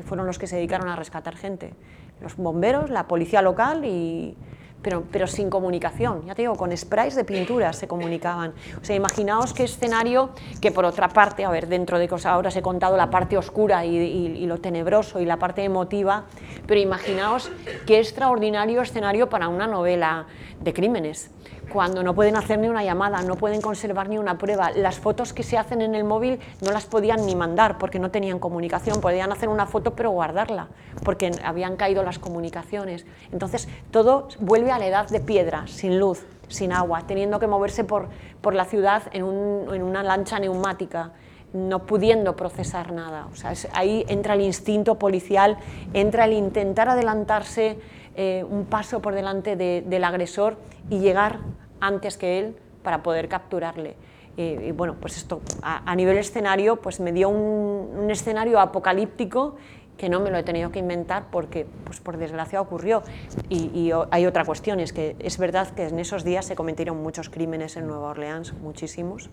fueron 0.04 0.26
los 0.26 0.38
que 0.38 0.46
se 0.46 0.56
dedicaron 0.56 0.88
a 0.88 0.96
rescatar 0.96 1.36
gente. 1.36 1.72
Los 2.20 2.36
bomberos, 2.36 2.90
la 2.90 3.08
policía 3.08 3.40
local 3.40 3.86
y, 3.86 4.36
pero, 4.82 5.04
pero, 5.10 5.26
sin 5.26 5.48
comunicación, 5.48 6.26
ya 6.26 6.34
te 6.34 6.42
digo, 6.42 6.54
con 6.56 6.76
sprays 6.76 7.14
de 7.14 7.24
pintura 7.24 7.72
se 7.72 7.88
comunicaban. 7.88 8.52
O 8.80 8.84
sea, 8.84 8.94
imaginaos 8.94 9.54
qué 9.54 9.64
escenario 9.64 10.30
que 10.60 10.70
por 10.70 10.84
otra 10.84 11.08
parte, 11.08 11.46
a 11.46 11.50
ver, 11.50 11.66
dentro 11.66 11.98
de 11.98 12.06
cosas, 12.08 12.32
ahora 12.32 12.48
os 12.48 12.56
he 12.56 12.62
contado 12.62 12.98
la 12.98 13.08
parte 13.08 13.38
oscura 13.38 13.86
y, 13.86 14.44
lo 14.44 14.58
tenebroso 14.58 15.18
y 15.18 15.24
la 15.24 15.38
parte 15.38 15.64
emotiva, 15.64 16.24
pero 16.66 16.78
imaginaos 16.78 17.50
qué 17.86 17.98
extraordinario 17.98 18.82
escenario 18.82 19.30
para 19.30 19.48
una 19.48 19.66
novela 19.66 20.26
de 20.60 20.74
crímenes 20.74 21.30
cuando 21.72 22.02
no 22.02 22.14
pueden 22.14 22.36
hacer 22.36 22.58
ni 22.58 22.68
una 22.68 22.84
llamada, 22.84 23.22
no 23.22 23.36
pueden 23.36 23.60
conservar 23.60 24.08
ni 24.08 24.18
una 24.18 24.38
prueba. 24.38 24.70
Las 24.70 24.98
fotos 24.98 25.32
que 25.32 25.42
se 25.42 25.58
hacen 25.58 25.80
en 25.82 25.94
el 25.94 26.04
móvil 26.04 26.38
no 26.60 26.70
las 26.70 26.86
podían 26.86 27.26
ni 27.26 27.34
mandar 27.34 27.78
porque 27.78 27.98
no 27.98 28.10
tenían 28.10 28.38
comunicación. 28.38 29.00
Podían 29.00 29.32
hacer 29.32 29.48
una 29.48 29.66
foto 29.66 29.94
pero 29.94 30.10
guardarla 30.10 30.68
porque 31.04 31.32
habían 31.44 31.76
caído 31.76 32.02
las 32.02 32.18
comunicaciones. 32.18 33.06
Entonces 33.32 33.68
todo 33.90 34.28
vuelve 34.40 34.70
a 34.70 34.78
la 34.78 34.86
edad 34.86 35.08
de 35.08 35.20
piedra, 35.20 35.66
sin 35.66 35.98
luz, 35.98 36.24
sin 36.48 36.72
agua, 36.72 37.02
teniendo 37.06 37.38
que 37.38 37.46
moverse 37.46 37.84
por, 37.84 38.08
por 38.40 38.54
la 38.54 38.64
ciudad 38.64 39.02
en, 39.12 39.24
un, 39.24 39.74
en 39.74 39.82
una 39.82 40.02
lancha 40.02 40.38
neumática 40.38 41.12
no 41.52 41.86
pudiendo 41.86 42.36
procesar 42.36 42.92
nada. 42.92 43.28
O 43.32 43.36
sea, 43.36 43.52
ahí 43.72 44.04
entra 44.08 44.34
el 44.34 44.42
instinto 44.42 44.96
policial, 44.96 45.56
entra 45.94 46.26
el 46.26 46.32
intentar 46.32 46.88
adelantarse 46.88 47.78
eh, 48.16 48.44
un 48.48 48.64
paso 48.64 49.00
por 49.00 49.14
delante 49.14 49.56
del 49.56 50.04
agresor 50.04 50.56
y 50.90 51.00
llegar 51.00 51.40
antes 51.80 52.16
que 52.16 52.38
él 52.38 52.56
para 52.82 53.02
poder 53.02 53.28
capturarle. 53.28 53.96
y 54.36 54.70
bueno, 54.72 54.96
pues 55.00 55.16
esto 55.16 55.42
a, 55.62 55.94
nivel 55.94 56.16
escenario 56.18 56.76
pues 56.76 57.00
me 57.00 57.12
dio 57.12 57.28
un, 57.28 58.10
escenario 58.10 58.58
apocalíptico 58.60 59.56
que 59.98 60.08
no 60.08 60.20
me 60.20 60.30
lo 60.30 60.38
he 60.38 60.42
tenido 60.42 60.70
que 60.70 60.78
inventar 60.78 61.26
porque, 61.30 61.66
pues 61.84 62.00
por 62.00 62.16
desgracia, 62.16 62.60
ocurrió. 62.60 63.02
Y, 63.48 63.70
y, 63.74 63.92
hay 64.10 64.26
otra 64.26 64.44
cuestión, 64.44 64.80
es 64.80 64.92
que 64.92 65.16
es 65.18 65.38
verdad 65.38 65.68
que 65.70 65.86
en 65.86 65.98
esos 65.98 66.24
días 66.24 66.44
se 66.46 66.54
cometieron 66.54 67.02
muchos 67.02 67.30
crímenes 67.30 67.76
en 67.76 67.86
Nueva 67.86 68.08
Orleans, 68.08 68.52
muchísimos. 68.54 69.30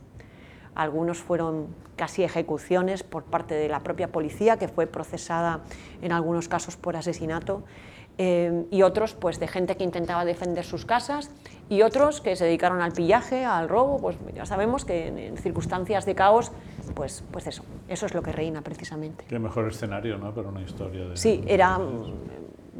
Algunos 0.75 1.19
fueron 1.19 1.67
casi 1.95 2.23
ejecuciones 2.23 3.03
por 3.03 3.23
parte 3.23 3.53
de 3.53 3.69
la 3.69 3.81
propia 3.81 4.07
policía, 4.07 4.57
que 4.57 4.67
fue 4.67 4.87
procesada 4.87 5.61
en 6.01 6.11
algunos 6.11 6.47
casos 6.47 6.77
por 6.77 6.95
asesinato. 6.95 7.63
Eh, 8.17 8.65
y 8.69 8.83
otros 8.83 9.15
pues 9.15 9.39
de 9.39 9.47
gente 9.47 9.75
que 9.75 9.83
intentaba 9.83 10.23
defender 10.23 10.63
sus 10.63 10.85
casas 10.85 11.31
y 11.67 11.81
otros 11.81 12.21
que 12.21 12.35
se 12.35 12.45
dedicaron 12.45 12.81
al 12.81 12.91
pillaje, 12.91 13.43
al 13.43 13.67
robo, 13.67 13.99
pues 13.99 14.17
ya 14.35 14.45
sabemos 14.45 14.85
que 14.85 15.07
en, 15.07 15.37
circunstancias 15.37 16.05
de 16.05 16.13
caos, 16.13 16.51
pues, 16.93 17.23
pues 17.31 17.47
eso, 17.47 17.63
eso 17.87 18.05
es 18.05 18.13
lo 18.13 18.21
que 18.21 18.31
reina 18.31 18.61
precisamente. 18.61 19.25
Qué 19.27 19.39
mejor 19.39 19.67
escenario, 19.67 20.17
¿no? 20.19 20.33
Para 20.33 20.49
una 20.49 20.61
historia 20.61 21.05
de... 21.05 21.17
Sí, 21.17 21.43
era 21.47 21.79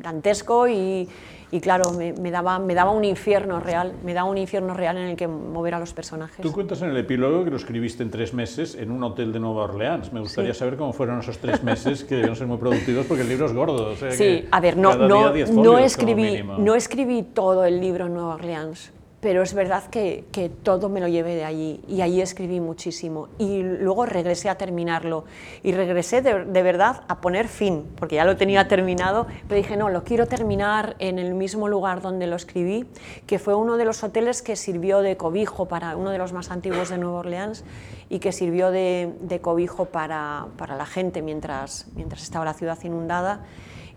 dantesco 0.04 0.68
y, 0.68 1.10
y 1.50 1.62
claro, 1.62 1.92
me, 1.92 2.14
me, 2.14 2.30
daba, 2.30 2.60
me 2.60 2.76
daba 2.76 2.92
un 2.92 3.04
infierno 3.06 3.60
real, 3.60 3.94
me 4.04 4.14
daba 4.14 4.30
un 4.30 4.38
infierno 4.38 4.74
real 4.74 4.98
en 4.98 5.10
el 5.10 5.16
que 5.16 5.28
mover 5.28 5.74
a 5.74 5.80
los 5.80 5.94
personajes. 5.94 6.42
Tú 6.42 6.52
cuentas 6.52 6.82
en 6.84 6.90
el 6.90 6.98
epílogo 6.98 7.44
que 7.44 7.50
lo 7.50 7.58
escribiste 7.58 8.04
en 8.04 8.12
tres 8.12 8.34
meses 8.34 8.76
en 8.76 8.92
un 8.92 9.04
hotel 9.04 9.32
de 9.32 9.40
Nueva 9.40 9.64
Orleans. 9.64 10.14
Me 10.14 10.20
gustaría 10.20 10.54
sí. 10.54 10.60
saber 10.60 10.78
cómo 10.78 10.94
fueron 10.94 11.20
esos 11.20 11.40
tres 11.40 11.64
meses 11.64 12.04
que 12.04 12.16
debieron 12.16 12.36
ser 12.36 12.48
muy 12.48 12.58
productivos 12.58 13.06
porque 13.08 13.24
el 13.24 13.30
libro 13.30 13.46
es 13.48 13.54
gordo. 13.54 13.92
O 13.92 13.96
sea 13.96 14.12
sí, 14.12 14.46
a 14.52 14.60
ver, 14.60 14.78
no, 14.78 14.96
no, 14.96 15.34
no, 15.52 15.78
escribí, 15.80 16.44
no 16.44 16.76
escribí 16.76 17.24
todo 17.24 17.66
el 17.66 17.80
libro 17.80 18.06
en 18.06 18.14
Nueva 18.14 18.36
Orleans 18.36 18.92
pero 19.24 19.42
es 19.42 19.54
verdad 19.54 19.86
que, 19.86 20.52
todo 20.64 20.90
me 20.90 21.00
lo 21.00 21.08
llevé 21.08 21.34
de 21.36 21.46
allí 21.46 21.82
y 21.88 22.02
allí 22.02 22.20
escribí 22.20 22.60
muchísimo. 22.60 23.30
Y 23.38 23.64
luego 23.64 24.06
regresé 24.06 24.50
a 24.50 24.58
terminarlo. 24.58 25.24
Y 25.64 25.72
regresé 25.72 26.22
de, 26.22 26.44
de, 26.44 26.62
verdad 26.62 27.04
a 27.08 27.22
poner 27.22 27.48
fin, 27.48 27.86
porque 27.96 28.16
ya 28.16 28.26
lo 28.26 28.36
tenía 28.36 28.68
terminado, 28.68 29.26
pero 29.48 29.56
dije, 29.56 29.78
no, 29.78 29.88
lo 29.88 30.04
quiero 30.04 30.28
terminar 30.28 30.98
en 31.00 31.20
el 31.20 31.36
mismo 31.36 31.70
lugar 31.70 32.02
donde 32.02 32.28
lo 32.28 32.36
escribí, 32.36 32.86
que 33.26 33.40
fue 33.40 33.56
uno 33.56 33.78
de 33.78 33.86
los 33.86 34.04
hoteles 34.04 34.42
que 34.42 34.58
sirvió 34.58 35.00
de 35.00 35.16
cobijo 35.16 35.70
para 35.70 35.96
uno 35.96 36.10
de 36.10 36.18
los 36.18 36.34
más 36.34 36.52
antiguos 36.52 36.90
de 36.90 36.98
Nueva 36.98 37.20
Orleans 37.20 37.64
y 38.10 38.20
que 38.20 38.34
sirvió 38.34 38.72
de, 38.72 39.14
de 39.22 39.40
cobijo 39.40 39.86
para, 39.86 40.48
para 40.58 40.76
la 40.76 40.86
gente 40.86 41.22
mientras, 41.22 41.88
mientras 41.96 42.24
estaba 42.24 42.44
la 42.44 42.54
ciudad 42.54 42.78
inundada 42.84 43.46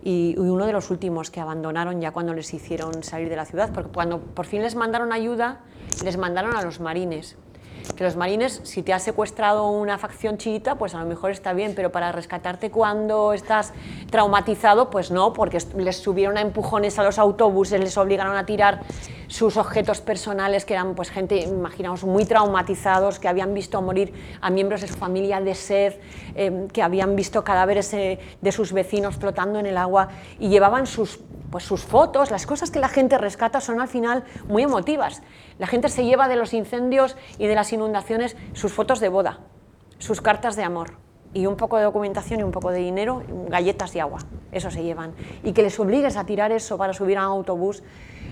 y 0.09 0.39
uno 0.39 0.67
de 0.67 0.73
los 0.73 0.93
últimos 0.93 1.33
que 1.33 1.41
abandonaron 1.41 2.01
ya 2.01 2.13
cuando 2.13 2.33
les 2.33 2.55
hicieron 2.55 3.03
salir 3.03 3.29
de 3.29 3.35
la 3.35 3.45
ciudad, 3.45 3.73
porque 3.75 3.91
cuando 3.91 4.21
por 4.21 4.47
fin 4.47 4.63
les 4.63 4.77
mandaron 4.77 5.13
ayuda, 5.13 5.63
les 6.05 6.17
mandaron 6.17 6.55
a 6.55 6.63
los 6.63 6.79
marines. 6.79 7.37
Que 7.95 8.05
los 8.05 8.17
marines, 8.17 8.61
si 8.65 8.83
te 8.83 8.93
ha 8.93 8.99
secuestrado 8.99 9.69
una 9.71 9.99
facción 9.99 10.39
chiita, 10.39 10.77
pues 10.77 10.95
a 10.95 11.01
lo 11.01 11.07
mejor 11.07 11.31
está 11.31 11.53
bien, 11.53 11.75
pero 11.75 11.93
para 11.93 12.13
rescatarte 12.13 12.71
cuando 12.71 13.33
estás 13.33 13.73
traumatizado, 14.11 14.91
pues 14.91 15.11
no, 15.11 15.33
porque 15.33 15.59
les 15.77 15.97
subieron 15.97 16.37
a 16.37 16.41
empujones 16.41 16.99
a 16.99 17.05
los 17.05 17.19
autobuses, 17.19 17.81
les 17.81 17.97
obligaron 17.97 18.37
a 18.37 18.45
tirar 18.47 18.83
sus 19.29 19.57
objetos 19.57 20.01
personales, 20.01 20.65
que 20.65 20.75
eran 20.75 20.95
pues 20.95 21.11
gente, 21.11 21.37
imaginamos, 21.41 22.05
muy 22.05 22.25
traumatizados, 22.25 23.19
que 23.19 23.29
habían 23.29 23.55
visto 23.55 23.81
morir 23.83 24.13
a 24.41 24.51
miembros 24.51 24.81
de 24.81 24.89
su 24.89 24.95
familia 24.95 25.41
de 25.41 25.55
sed, 25.55 25.95
eh, 26.35 26.69
que 26.73 26.83
habían 26.83 27.17
visto 27.17 27.45
cadáveres 27.45 27.93
eh, 27.95 28.19
de 28.41 28.53
sus 28.53 28.73
vecinos 28.73 29.17
flotando 29.17 29.59
en 29.59 29.67
el 29.67 29.77
agua 29.77 30.09
y 30.39 30.49
llevaban 30.49 30.87
sus, 30.87 31.21
pues, 31.51 31.65
sus 31.65 31.83
fotos, 31.83 32.31
las 32.31 32.47
cosas 32.47 32.71
que 32.71 32.79
la 32.79 32.89
gente 32.89 33.19
rescata 33.19 33.61
son 33.61 33.81
al 33.81 33.89
final 33.89 34.25
muy 34.49 34.63
emotivas. 34.63 35.23
La 35.59 35.67
gente 35.67 35.89
se 35.89 36.05
lleva 36.05 36.29
de 36.29 36.37
los 36.37 36.53
incendios 36.53 37.17
y 37.39 37.47
de 37.47 37.55
las 37.55 37.73
inundaciones 37.77 38.37
sus 38.53 38.73
fotos 38.73 39.01
de 39.01 39.09
boda, 39.09 39.41
sus 39.99 40.21
cartas 40.21 40.57
de 40.57 40.65
amor 40.65 40.95
y 41.33 41.47
un 41.47 41.57
poco 41.57 41.77
de 41.77 41.85
documentación 41.85 42.41
y 42.41 42.43
un 42.43 42.51
poco 42.51 42.71
de 42.71 42.79
dinero, 42.79 43.23
galletas 43.49 43.95
y 43.95 44.01
agua, 44.01 44.21
eso 44.53 44.71
se 44.71 44.83
llevan. 44.83 45.13
Y 45.45 45.53
que 45.53 45.63
les 45.63 45.79
obligues 45.79 46.17
a 46.17 46.25
tirar 46.25 46.51
eso 46.51 46.79
para 46.79 46.93
subir 46.93 47.19
a 47.19 47.29
un 47.29 47.39
autobús, 47.39 47.83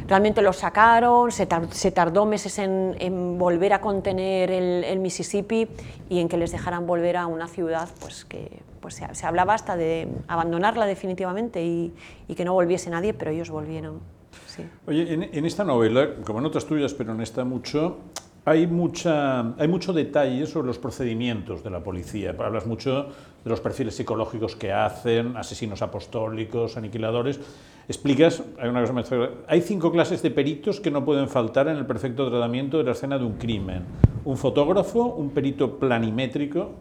realmente 0.09 0.43
lo 0.43 0.53
sacaron, 0.53 1.31
se, 1.31 1.47
tar 1.47 1.69
se 1.71 1.91
tardó 1.91 2.25
meses 2.27 2.59
en, 2.59 2.97
en, 2.99 3.39
volver 3.39 3.73
a 3.73 3.81
contener 3.81 4.51
el, 4.51 4.85
el, 4.85 4.99
Mississippi 5.01 5.69
y 6.09 6.21
en 6.21 6.29
que 6.29 6.37
les 6.37 6.53
dejaran 6.53 6.87
volver 6.87 7.17
a 7.17 7.27
una 7.27 7.47
ciudad 7.47 7.89
pues 8.01 8.25
que 8.25 8.63
pues 8.81 8.95
se, 8.95 9.15
se 9.15 9.27
hablaba 9.27 9.55
hasta 9.55 9.77
de 9.77 10.09
abandonarla 10.29 10.87
definitivamente 10.87 11.65
y, 11.65 11.95
y, 12.29 12.35
que 12.35 12.45
no 12.45 12.53
volviese 12.53 12.91
nadie, 12.91 13.15
pero 13.15 13.31
ellos 13.31 13.51
volvieron. 13.51 14.01
Sí. 14.47 14.67
Oye, 14.87 15.13
en, 15.13 15.23
en 15.23 15.47
esta 15.47 15.65
novela, 15.65 16.17
como 16.25 16.41
en 16.41 16.47
otras 16.47 16.67
tuyas, 16.67 16.93
pero 16.93 17.13
en 17.13 17.23
esta 17.23 17.45
mucho, 17.45 17.99
hay, 18.45 18.67
mucha, 18.67 19.55
hay 19.57 19.69
mucho 19.69 19.93
detalle 19.93 20.47
sobre 20.47 20.67
los 20.67 20.79
procedimientos 20.79 21.63
de 21.65 21.71
la 21.71 21.83
policía. 21.83 22.35
Hablas 22.39 22.67
mucho 22.67 23.05
de 23.43 23.51
los 23.51 23.61
perfiles 23.61 23.97
psicológicos 23.97 24.55
que 24.57 24.73
hacen, 24.73 25.37
asesinos 25.37 25.81
apostólicos, 25.81 26.77
aniquiladores. 26.77 27.41
Explicas, 27.89 28.43
hay 28.59 28.69
una 28.69 28.81
cosa 28.85 29.31
hay 29.47 29.61
cinco 29.61 29.93
clases 29.93 30.23
de 30.23 30.31
peritos 30.31 30.81
que 30.81 30.91
no 30.91 31.05
pueden 31.05 31.29
faltar 31.29 31.69
en 31.69 31.77
el 31.77 31.87
perfecto 31.87 32.29
tratamiento 32.31 32.79
de 32.79 32.85
la 32.85 32.93
escena 32.93 33.19
de 33.19 33.25
un 33.25 33.35
crimen. 33.35 33.85
Un 34.25 34.37
fotógrafo, 34.37 35.05
un 35.05 35.31
perito 35.31 35.79
planimétrico, 35.79 36.73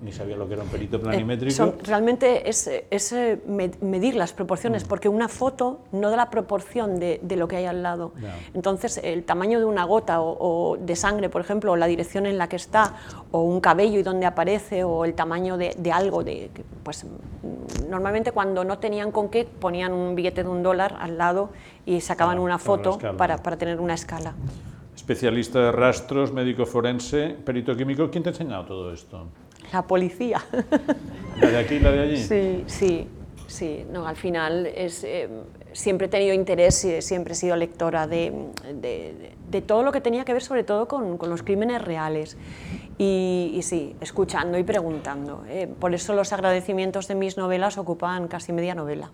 ni 0.00 0.12
sabía 0.12 0.36
lo 0.36 0.46
que 0.46 0.54
era 0.54 0.62
un 0.62 0.68
perito 0.68 1.00
planimétrico. 1.00 1.50
Eh, 1.50 1.56
son, 1.56 1.74
realmente 1.82 2.48
es, 2.48 2.70
es, 2.90 3.12
eh, 3.12 3.40
medir 3.80 4.14
las 4.14 4.34
proporciones, 4.34 4.84
mm. 4.84 4.88
porque 4.88 5.08
una 5.08 5.28
foto 5.28 5.80
no 5.92 6.10
da 6.10 6.16
la 6.16 6.28
proporción 6.28 7.00
de, 7.00 7.18
de 7.22 7.36
lo 7.36 7.48
que 7.48 7.56
hay 7.56 7.64
al 7.64 7.82
lado. 7.82 8.12
Entonces, 8.52 9.00
el 9.02 9.24
tamaño 9.24 9.58
de 9.58 9.64
una 9.64 9.84
gota 9.84 10.20
o, 10.20 10.36
o, 10.72 10.76
de 10.76 10.96
sangre, 10.96 11.30
por 11.30 11.40
ejemplo, 11.40 11.72
o 11.72 11.76
la 11.76 11.86
dirección 11.86 12.26
en 12.26 12.36
la 12.36 12.48
que 12.48 12.56
está, 12.56 12.94
o 13.30 13.42
un 13.42 13.60
cabello 13.60 13.98
y 13.98 14.02
dónde 14.02 14.26
aparece, 14.26 14.84
o 14.84 15.04
el 15.06 15.14
tamaño 15.14 15.56
de, 15.56 15.74
de 15.78 15.92
algo, 15.92 16.22
de, 16.22 16.50
pues 16.82 17.06
normalmente 17.88 18.32
cuando 18.32 18.64
no 18.64 18.78
tenían 18.78 19.12
con 19.12 19.30
qué, 19.30 19.44
ponían 19.44 19.92
un 19.92 20.14
billete 20.14 20.42
de 20.42 20.48
un 20.48 20.62
dólar 20.62 20.96
al 21.00 21.16
lado 21.16 21.50
y 21.86 22.02
sacaban 22.02 22.38
una 22.38 22.58
foto 22.58 22.98
para, 23.16 23.38
para 23.38 23.56
tener 23.56 23.80
una 23.80 23.94
escala 23.94 24.34
especialista 24.94 25.60
de 25.60 25.72
rastros, 25.72 26.32
médico 26.32 26.66
forense, 26.66 27.36
perito 27.44 27.76
químico. 27.76 28.10
¿Quién 28.10 28.24
te 28.24 28.30
ha 28.30 28.32
enseñado 28.32 28.64
todo 28.64 28.92
esto? 28.92 29.28
La 29.72 29.82
policía. 29.82 30.42
¿La 31.40 31.50
de 31.50 31.58
aquí 31.58 31.74
y 31.74 31.80
la 31.80 31.90
de 31.90 32.00
allí? 32.00 32.16
Sí, 32.16 32.64
sí, 32.66 33.08
sí. 33.46 33.86
No, 33.92 34.06
al 34.06 34.16
final 34.16 34.66
es, 34.66 35.04
eh, 35.04 35.28
siempre 35.72 36.06
he 36.06 36.10
tenido 36.10 36.34
interés 36.34 36.84
y 36.84 37.02
siempre 37.02 37.34
he 37.34 37.36
sido 37.36 37.56
lectora 37.56 38.06
de, 38.06 38.32
de, 38.74 39.62
todo 39.62 39.82
lo 39.82 39.92
que 39.92 40.00
tenía 40.00 40.24
que 40.24 40.32
ver 40.32 40.42
sobre 40.42 40.64
todo 40.64 40.88
con, 40.88 41.18
con 41.18 41.28
los 41.28 41.42
crímenes 41.42 41.82
reales. 41.82 42.36
Y, 42.98 43.52
y, 43.54 43.62
sí, 43.62 43.94
escuchando 44.00 44.56
y 44.58 44.64
preguntando. 44.64 45.44
Eh, 45.48 45.68
por 45.78 45.94
eso 45.94 46.14
los 46.14 46.32
agradecimientos 46.32 47.08
de 47.08 47.14
mis 47.14 47.36
novelas 47.36 47.76
ocupan 47.76 48.28
casi 48.28 48.52
media 48.52 48.74
novela. 48.74 49.10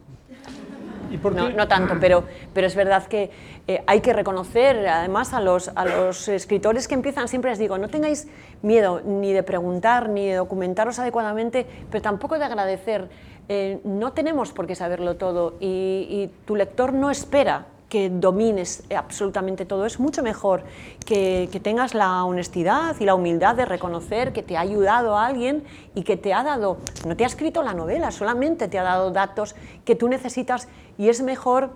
No, 1.50 1.50
no, 1.50 1.68
tanto, 1.68 1.94
pero, 2.00 2.24
pero 2.52 2.66
es 2.66 2.74
verdad 2.74 3.06
que 3.06 3.30
eh, 3.66 3.82
hay 3.86 4.00
que 4.00 4.12
reconocer 4.12 4.86
además 4.86 5.32
a 5.32 5.40
los, 5.40 5.68
a 5.74 5.84
los 5.84 6.28
escritores 6.28 6.88
que 6.88 6.94
empiezan, 6.94 7.28
siempre 7.28 7.50
les 7.50 7.58
digo, 7.58 7.78
no 7.78 7.88
tengáis 7.88 8.28
miedo 8.62 9.00
ni 9.04 9.32
de 9.32 9.42
preguntar, 9.42 10.08
ni 10.08 10.26
de 10.28 10.34
documentaros 10.34 10.98
adecuadamente, 10.98 11.66
pero 11.90 12.02
tampoco 12.02 12.38
de 12.38 12.44
agradecer. 12.44 13.08
Eh, 13.48 13.80
no 13.84 14.12
tenemos 14.12 14.52
por 14.52 14.66
qué 14.66 14.74
saberlo 14.74 15.16
todo 15.16 15.56
y, 15.58 16.06
y 16.08 16.30
tu 16.46 16.54
lector 16.54 16.92
no 16.92 17.10
espera 17.10 17.66
que 17.92 18.08
domines 18.08 18.84
absolutamente 18.96 19.66
todo. 19.66 19.84
Es 19.84 20.00
mucho 20.00 20.22
mejor 20.22 20.62
que, 21.04 21.60
tengas 21.62 21.92
la 21.92 22.24
honestidad 22.24 22.96
y 22.98 23.04
la 23.04 23.14
humildad 23.14 23.54
de 23.54 23.66
reconocer 23.66 24.32
que 24.32 24.42
te 24.42 24.56
ha 24.56 24.60
ayudado 24.60 25.14
a 25.14 25.26
alguien 25.26 25.62
y 25.94 26.02
que 26.02 26.16
te 26.16 26.32
ha 26.32 26.42
dado, 26.42 26.78
no 27.06 27.18
te 27.18 27.24
ha 27.24 27.26
escrito 27.26 27.62
la 27.62 27.74
novela, 27.74 28.10
solamente 28.10 28.66
te 28.66 28.78
ha 28.78 28.82
dado 28.82 29.10
datos 29.10 29.54
que 29.84 29.94
tú 29.94 30.08
necesitas 30.08 30.68
y 30.96 31.10
es 31.10 31.20
mejor 31.20 31.68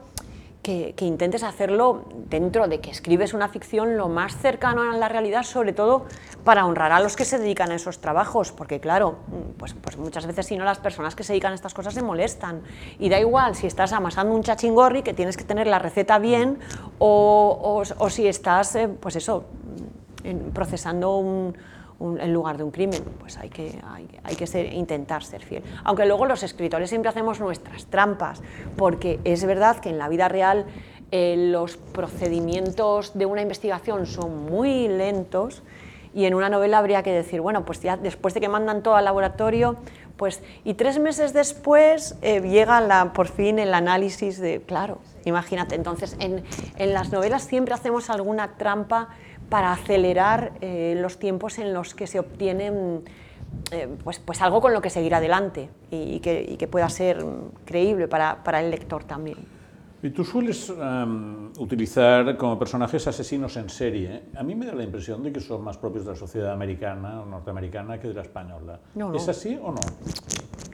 que, 0.67 1.05
intentes 1.07 1.45
hacerlo 1.45 2.03
dentro 2.29 2.67
de 2.67 2.81
que 2.81 2.91
escribes 2.91 3.35
una 3.35 3.49
ficción 3.49 3.97
lo 3.97 4.09
más 4.09 4.37
cercano 4.37 4.91
a 4.91 4.97
la 4.97 5.09
realidad, 5.09 5.45
sobre 5.45 5.73
todo 5.73 6.07
para 6.43 6.67
honrar 6.67 6.91
a 6.91 6.99
los 6.99 7.15
que 7.15 7.25
se 7.25 7.39
dedican 7.39 7.71
a 7.71 7.77
esos 7.77 8.01
trabajos, 8.01 8.51
porque 8.51 8.81
claro, 8.81 9.19
pues, 9.59 9.75
pues 9.75 9.97
muchas 9.97 10.27
veces 10.27 10.47
si 10.47 10.57
no 10.57 10.65
las 10.65 10.79
personas 10.79 11.15
que 11.15 11.23
se 11.23 11.33
dedican 11.33 11.53
a 11.53 11.55
estas 11.55 11.73
cosas 11.73 11.95
se 11.95 12.03
molestan. 12.03 12.63
Y 12.99 13.09
da 13.09 13.21
igual 13.21 13.55
si 13.55 13.69
estás 13.69 13.93
amasando 13.93 14.35
un 14.35 14.43
chachingorri, 14.43 15.03
que 15.05 15.15
tienes 15.15 15.37
que 15.37 15.45
tener 15.45 15.69
la 15.69 15.79
receta 15.79 16.19
bien, 16.19 16.59
o, 16.99 17.85
o, 17.97 18.11
si 18.11 18.27
estás, 18.27 18.75
eh, 18.75 18.89
pues 18.89 19.15
eso, 19.15 19.45
procesando 20.53 21.19
un 21.19 21.57
en 22.01 22.33
lugar 22.33 22.59
de 22.59 22.65
un 22.65 22.71
crimen, 22.71 23.03
pues 23.19 23.39
hay 23.39 23.49
que, 23.49 23.79
hay, 24.23 24.37
que 24.37 24.47
ser, 24.47 24.73
intentar 24.73 25.25
ser 25.25 25.43
fiel. 25.43 25.63
Aunque 25.85 26.05
luego 26.05 26.27
los 26.27 26.43
escritores 26.43 26.91
siempre 26.91 27.09
hacemos 27.09 27.41
nuestras 27.41 27.87
trampas, 27.87 28.43
porque 28.77 29.19
es 29.25 29.45
verdad 29.45 29.79
que 29.79 29.89
en 29.89 29.99
la 29.99 30.09
vida 30.09 30.29
real 30.29 30.67
eh, 31.11 31.37
los 31.51 31.77
procedimientos 31.77 33.17
de 33.17 33.27
una 33.27 33.41
investigación 33.41 34.07
son 34.07 34.45
muy 34.47 34.89
lentos 34.89 35.63
y 36.15 36.25
en 36.25 36.35
una 36.35 36.49
novela 36.49 36.79
habría 36.79 37.03
que 37.03 37.13
decir, 37.13 37.41
bueno, 37.41 37.65
pues 37.65 37.81
ya 37.81 37.97
después 37.97 38.35
de 38.35 38.41
que 38.41 38.49
mandan 38.49 38.83
todo 38.83 38.97
al 38.97 39.05
laboratorio, 39.05 39.77
pues, 40.17 40.43
y 40.65 40.75
tres 40.75 40.99
meses 40.99 41.35
después 41.35 42.17
eh, 42.23 42.41
llega 42.41 42.81
la, 42.81 43.13
por 43.13 43.29
fin 43.29 43.59
el 43.59 43.75
análisis 43.75 44.39
de, 44.39 44.63
claro, 44.63 44.99
imagínate, 45.27 45.75
entonces 45.75 46.17
en, 46.19 46.43
en 46.79 46.95
las 46.95 47.13
novelas 47.13 47.43
siempre 47.43 47.75
hacemos 47.75 48.09
alguna 48.09 48.57
trampa 48.57 49.11
para 49.49 49.73
acelerar 49.73 50.53
eh, 50.61 50.97
los 51.01 51.19
tiempos 51.19 51.59
en 51.59 51.73
los 51.73 51.95
que 51.95 52.07
se 52.07 52.19
obtienen 52.19 53.03
eh, 53.73 53.89
pues, 54.03 54.19
pues 54.19 54.43
algo 54.43 54.61
con 54.61 54.73
lo 54.73 54.81
que 54.81 54.91
seguir 54.91 55.15
adelante 55.15 55.71
y, 55.91 56.21
que, 56.21 56.69
pueda 56.71 56.89
ser 56.89 57.25
creíble 57.65 58.09
para, 58.09 58.43
para, 58.43 58.61
el 58.61 58.71
lector 58.71 59.05
también. 59.05 59.39
Y 60.03 60.11
tú 60.11 60.25
sueles 60.25 60.71
em, 60.71 61.51
utilizar 61.59 62.37
como 62.37 62.59
personajes 62.59 63.07
asesinos 63.07 63.57
en 63.57 63.69
serie. 63.69 64.25
A 64.37 64.43
mí 64.43 64.55
me 64.55 64.67
da 64.67 64.75
la 64.75 64.85
impresión 64.85 65.23
de 65.23 65.33
que 65.33 65.41
son 65.41 65.65
más 65.65 65.79
propios 65.79 66.05
de 66.05 66.13
la 66.13 66.17
sociedad 66.17 66.53
americana 66.53 67.23
o 67.23 67.27
norteamericana 67.27 67.99
que 67.99 68.09
de 68.09 68.15
la 68.15 68.23
española. 68.23 68.79
¿Es 69.15 69.29
así 69.29 69.59
o 69.61 69.73
no? 69.73 69.81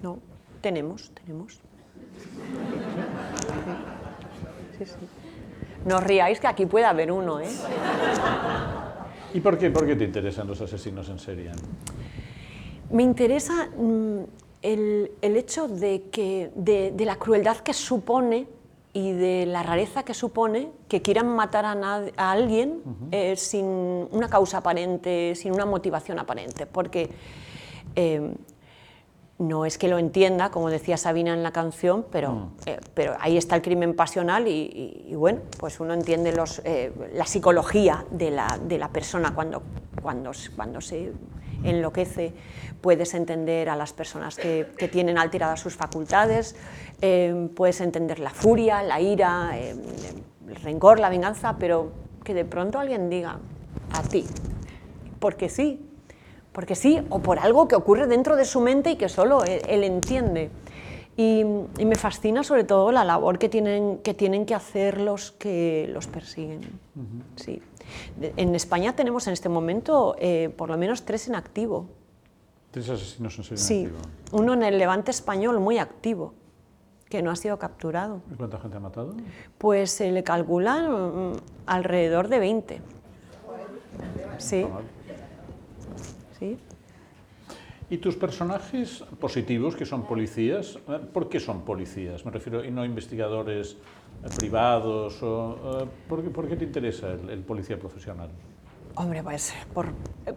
No, 0.02 0.18
tenemos, 0.60 1.10
tenemos. 1.14 1.60
Sí, 4.78 4.86
sí. 4.86 5.21
No 5.84 5.96
os 5.96 6.04
riáis 6.04 6.38
que 6.40 6.46
aquí 6.46 6.66
puede 6.66 6.84
haber 6.84 7.10
uno, 7.10 7.40
¿eh? 7.40 7.48
¿Y 9.34 9.40
por 9.40 9.58
qué, 9.58 9.70
por 9.70 9.86
qué 9.86 9.96
te 9.96 10.04
interesan 10.04 10.46
los 10.46 10.60
asesinos 10.60 11.08
en 11.08 11.18
serie? 11.18 11.50
Me 12.90 13.02
interesa 13.02 13.68
mm, 13.76 14.18
el, 14.60 15.12
el, 15.22 15.36
hecho 15.36 15.68
de, 15.68 16.04
que, 16.12 16.50
de, 16.54 17.04
la 17.04 17.16
crueldad 17.16 17.58
que 17.58 17.72
supone 17.72 18.46
y 18.92 19.12
de 19.12 19.46
la 19.46 19.62
rareza 19.62 20.02
que 20.02 20.12
supone 20.12 20.70
que 20.86 21.00
quieran 21.00 21.34
matar 21.34 21.64
a, 21.64 21.72
a 22.16 22.30
alguien 22.30 22.82
eh, 23.10 23.36
sin 23.36 23.64
una 23.64 24.28
causa 24.28 24.58
aparente, 24.58 25.34
sin 25.34 25.52
una 25.52 25.64
motivación 25.64 26.18
aparente. 26.18 26.66
Porque 26.66 27.08
eh, 27.96 28.34
no 29.42 29.66
es 29.66 29.76
que 29.76 29.88
lo 29.88 29.98
entienda, 29.98 30.50
como 30.50 30.70
decía 30.70 30.96
Sabina 30.96 31.34
en 31.34 31.42
la 31.42 31.52
canción, 31.52 32.06
pero, 32.10 32.32
mm. 32.32 32.50
eh, 32.66 32.80
pero 32.94 33.16
ahí 33.20 33.36
está 33.36 33.56
el 33.56 33.62
crimen 33.62 33.94
pasional 33.94 34.46
y, 34.46 35.12
bueno, 35.16 35.40
pues 35.58 35.80
uno 35.80 35.94
entiende 35.94 36.32
los, 36.32 36.62
eh, 36.64 36.92
la 37.14 37.26
psicología 37.26 38.04
de 38.10 38.30
la, 38.30 38.58
de 38.62 38.78
la, 38.78 38.88
persona 38.88 39.34
cuando, 39.34 39.62
cuando, 40.00 40.30
cuando 40.54 40.80
se 40.80 41.12
enloquece, 41.64 42.32
puedes 42.80 43.14
entender 43.14 43.68
a 43.68 43.76
las 43.76 43.92
personas 43.92 44.36
que, 44.36 44.68
que 44.76 44.88
tienen 44.88 45.18
alteradas 45.18 45.60
sus 45.60 45.74
facultades, 45.74 46.56
eh, 47.00 47.48
puedes 47.54 47.80
entender 47.80 48.18
la 48.20 48.30
furia, 48.30 48.82
la 48.82 49.00
ira, 49.00 49.58
el 49.58 50.56
rencor, 50.62 51.00
la 51.00 51.08
venganza, 51.08 51.56
pero 51.58 51.92
que 52.24 52.34
de 52.34 52.44
pronto 52.44 52.78
alguien 52.78 53.10
diga 53.10 53.38
a 53.92 54.02
ti, 54.02 54.26
porque 55.18 55.48
sí, 55.48 55.91
porque 56.52 56.74
sí, 56.74 57.00
o 57.08 57.20
por 57.20 57.38
algo 57.38 57.68
que 57.68 57.74
ocurre 57.74 58.06
dentro 58.06 58.36
de 58.36 58.44
su 58.44 58.60
mente 58.60 58.90
y 58.90 58.96
que 58.96 59.08
solo 59.08 59.42
él, 59.44 59.84
entiende. 59.84 60.50
Y, 61.16 61.44
me 61.44 61.94
fascina 61.94 62.42
sobre 62.42 62.64
todo 62.64 62.92
la 62.92 63.04
labor 63.04 63.38
que 63.38 63.48
tienen 63.48 63.98
que, 63.98 64.14
tienen 64.14 64.46
que 64.46 64.54
hacer 64.54 65.00
los 65.00 65.32
que 65.32 65.88
los 65.92 66.06
persiguen. 66.06 66.60
sí. 67.36 67.62
En 68.36 68.54
España 68.54 68.94
tenemos 68.94 69.26
en 69.26 69.34
este 69.34 69.48
momento 69.48 70.16
eh, 70.18 70.52
por 70.56 70.70
lo 70.70 70.78
menos 70.78 71.04
tres 71.04 71.28
en 71.28 71.34
activo. 71.34 71.86
¿Tres 72.70 72.88
asesinos 72.88 73.36
en 73.36 73.44
serie 73.44 73.58
sí, 73.58 73.88
uno 74.30 74.54
en 74.54 74.62
el 74.62 74.78
Levante 74.78 75.10
español 75.10 75.60
muy 75.60 75.76
activo, 75.76 76.32
que 77.10 77.20
no 77.20 77.30
ha 77.30 77.36
sido 77.36 77.58
capturado. 77.58 78.22
¿Y 78.32 78.34
cuánta 78.36 78.58
gente 78.58 78.78
ha 78.78 78.80
matado? 78.80 79.14
Pues 79.58 79.90
se 79.90 80.10
le 80.10 80.24
calculan 80.24 81.32
mm, 81.32 81.36
alrededor 81.66 82.28
de 82.28 82.38
20. 82.38 82.80
Sí. 84.38 84.66
¿Y 87.92 87.98
tus 87.98 88.16
personajes 88.16 89.04
positivos, 89.20 89.76
que 89.76 89.84
son 89.84 90.04
policías, 90.04 90.78
por 91.12 91.28
qué 91.28 91.38
son 91.38 91.60
policías? 91.60 92.24
Me 92.24 92.30
refiero, 92.30 92.64
y 92.64 92.70
no 92.70 92.86
investigadores 92.86 93.76
eh, 94.24 94.28
privados, 94.34 95.22
o, 95.22 95.82
eh, 95.82 95.86
¿por, 96.08 96.22
qué, 96.22 96.30
¿por, 96.30 96.48
qué, 96.48 96.56
te 96.56 96.64
interesa 96.64 97.12
el, 97.12 97.40
policía 97.40 97.78
profesional? 97.78 98.30
Hombre, 98.94 99.22
pues 99.22 99.52
por, 99.74 99.88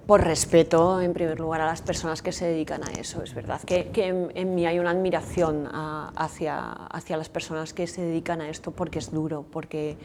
por, 0.06 0.22
respeto, 0.26 1.00
en 1.00 1.14
primer 1.14 1.40
lugar, 1.40 1.62
a 1.62 1.68
las 1.68 1.82
personas 1.82 2.22
que 2.22 2.34
se 2.34 2.46
dedican 2.46 2.84
a 2.84 2.92
eso. 2.92 3.24
Es 3.24 3.34
verdad 3.34 3.62
que, 3.62 3.88
que 3.88 4.30
en, 4.34 4.54
mí 4.54 4.66
hay 4.66 4.78
una 4.78 4.90
admiración 4.90 5.70
hacia, 5.72 6.60
hacia 6.72 7.16
las 7.16 7.30
personas 7.30 7.74
que 7.74 7.88
se 7.88 8.02
dedican 8.02 8.42
a 8.42 8.50
esto 8.50 8.72
porque 8.72 9.00
es 9.00 9.14
duro, 9.14 9.46
porque, 9.50 9.96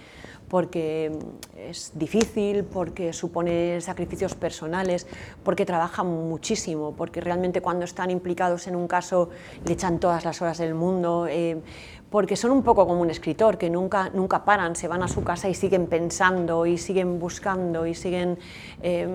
porque 0.51 1.13
es 1.57 1.93
difícil, 1.95 2.65
porque 2.65 3.13
supone 3.13 3.81
sacrificios 3.81 4.35
personales, 4.35 5.07
porque 5.45 5.65
trabajan 5.65 6.07
muchísimo, 6.07 6.93
porque 6.97 7.21
realmente 7.21 7.61
cuando 7.61 7.85
están 7.85 8.11
implicados 8.11 8.67
en 8.67 8.75
un 8.75 8.89
caso 8.89 9.31
le 9.65 9.75
echan 9.75 10.01
todas 10.01 10.25
las 10.25 10.43
horas 10.43 10.59
del 10.59 10.75
mundo, 10.75 11.29
eh, 11.31 11.61
porque 12.11 12.35
son 12.35 12.51
un 12.51 12.65
poco 12.65 12.85
como 12.89 13.01
un 13.01 13.11
escritor, 13.11 13.57
que 13.57 13.71
nunca, 13.71 14.11
nunca 14.13 14.45
paran, 14.45 14.75
se 14.75 14.89
van 14.89 15.05
a 15.05 15.09
su 15.09 15.23
casa 15.23 15.49
y 15.49 15.55
siguen 15.55 15.87
pensando 15.87 16.67
y 16.67 16.77
siguen 16.77 17.21
buscando 17.21 17.87
y 17.87 17.95
siguen 17.95 18.37
eh, 18.83 19.07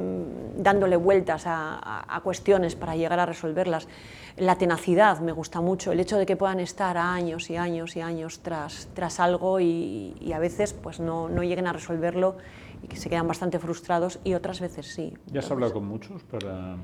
dándole 0.58 0.96
vueltas 0.96 1.44
a 1.46 2.22
cuestiones 2.24 2.76
para 2.78 2.96
llegar 2.96 3.20
a 3.20 3.26
resolverlas 3.26 3.90
la 4.38 4.58
tenacidad 4.58 5.20
me 5.20 5.32
gusta 5.32 5.62
mucho, 5.62 5.92
el 5.92 6.00
hecho 6.00 6.18
de 6.18 6.26
que 6.26 6.36
puedan 6.36 6.60
estar 6.60 6.98
años 6.98 7.50
y 7.50 7.56
años 7.56 7.96
y 7.96 8.02
años 8.02 8.40
tras, 8.40 8.90
tras 8.94 9.20
algo 9.20 9.60
y, 9.60 10.32
a 10.34 10.40
veces 10.40 10.74
pues 10.74 11.00
no, 11.00 11.30
no, 11.30 11.44
lleguen 11.44 11.68
a 11.68 11.74
resolverlo 11.74 12.36
y 12.84 12.88
que 12.88 12.98
se 12.98 13.10
quedan 13.10 13.28
bastante 13.28 13.60
frustrados 13.60 14.20
y 14.24 14.34
otras 14.34 14.60
veces 14.60 14.88
sí. 14.94 15.14
¿Ya 15.28 15.40
has 15.40 15.50
hablado 15.50 15.74
con 15.74 15.86
muchos 15.86 16.24
para...? 16.24 16.76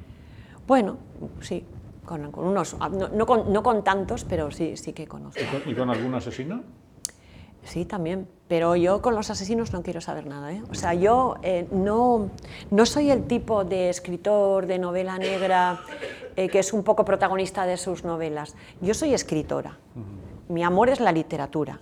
Bueno, 0.66 0.98
sí, 1.42 1.66
con, 2.06 2.32
con 2.32 2.46
unos, 2.46 2.78
no, 2.80 3.10
no, 3.10 3.26
con, 3.26 3.52
no, 3.52 3.64
con, 3.64 3.84
tantos, 3.84 4.24
pero 4.24 4.52
sí, 4.52 4.78
sí 4.78 4.94
que 4.94 5.08
conozco. 5.08 5.42
¿Y 5.66 5.74
con, 5.74 5.90
algún 5.90 6.16
asesino? 6.16 6.64
Sí, 7.64 7.86
también. 7.86 8.28
Pero 8.48 8.76
yo 8.76 9.02
con 9.02 9.16
los 9.16 9.30
asesinos 9.30 9.72
no 9.72 9.82
quiero 9.82 10.02
saber 10.02 10.26
nada. 10.26 10.52
¿eh? 10.52 10.62
O 10.70 10.76
sea, 10.76 10.94
yo 10.94 11.36
eh, 11.42 11.68
no, 11.72 12.30
no 12.70 12.86
soy 12.86 13.10
el 13.10 13.26
tipo 13.26 13.64
de 13.64 13.90
escritor 13.90 14.66
de 14.66 14.78
novela 14.78 15.18
negra 15.18 15.80
eh, 16.36 16.48
que 16.48 16.60
es 16.60 16.72
un 16.72 16.84
poco 16.84 17.04
protagonista 17.04 17.66
de 17.66 17.78
sus 17.78 18.04
novelas. 18.04 18.56
Yo 18.80 18.94
soy 18.94 19.14
escritora, 19.14 19.78
mi 20.48 20.64
amor 20.64 20.90
es 20.90 21.00
la 21.00 21.12
literatura. 21.12 21.80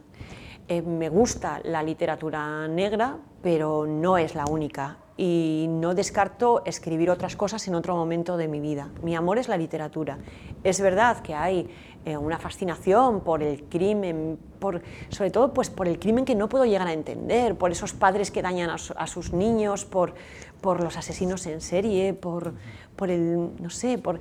Eh, 0.68 0.82
me 0.82 1.10
gusta 1.10 1.62
la 1.64 1.84
literatura 1.84 2.68
negra, 2.68 3.18
pero 3.42 3.86
no 3.86 4.18
es 4.18 4.36
la 4.36 4.46
única 4.46 4.98
y 5.22 5.66
no 5.68 5.96
descarto 5.96 6.64
escribir 6.66 7.10
otras 7.10 7.36
cosas 7.36 7.68
en 7.68 7.76
otro 7.76 7.94
momento 7.94 8.38
de 8.38 8.48
mi 8.48 8.62
vida. 8.62 8.88
Mi 9.04 9.18
amor 9.18 9.38
es 9.38 9.50
la 9.50 9.58
literatura. 9.58 10.18
Es 10.64 10.80
verdad 10.80 11.20
que 11.20 11.36
hay 11.36 11.70
eh, 12.06 12.16
una 12.16 12.38
fascinación 12.38 13.20
por 13.20 13.44
el 13.44 13.64
crimen, 13.64 14.40
por, 14.60 14.82
sobre 15.10 15.30
todo 15.30 15.54
pues, 15.54 15.70
por 15.70 15.90
el 15.90 16.00
crimen 16.00 16.24
que 16.24 16.36
no 16.36 16.48
puedo 16.48 16.64
llegar 16.64 16.88
a 16.88 16.94
entender, 16.94 17.58
por 17.58 17.70
esos 17.70 17.92
padres 17.92 18.32
que 18.32 18.42
dañan 18.42 18.70
a, 18.70 19.08
sus 19.08 19.34
niños, 19.34 19.84
por, 19.84 20.14
por 20.62 20.82
los 20.82 20.96
asesinos 20.96 21.46
en 21.48 21.60
serie, 21.60 22.14
por, 22.14 22.54
por 22.96 23.10
el, 23.10 23.50
no 23.62 23.70
sé, 23.70 23.98
por, 23.98 24.20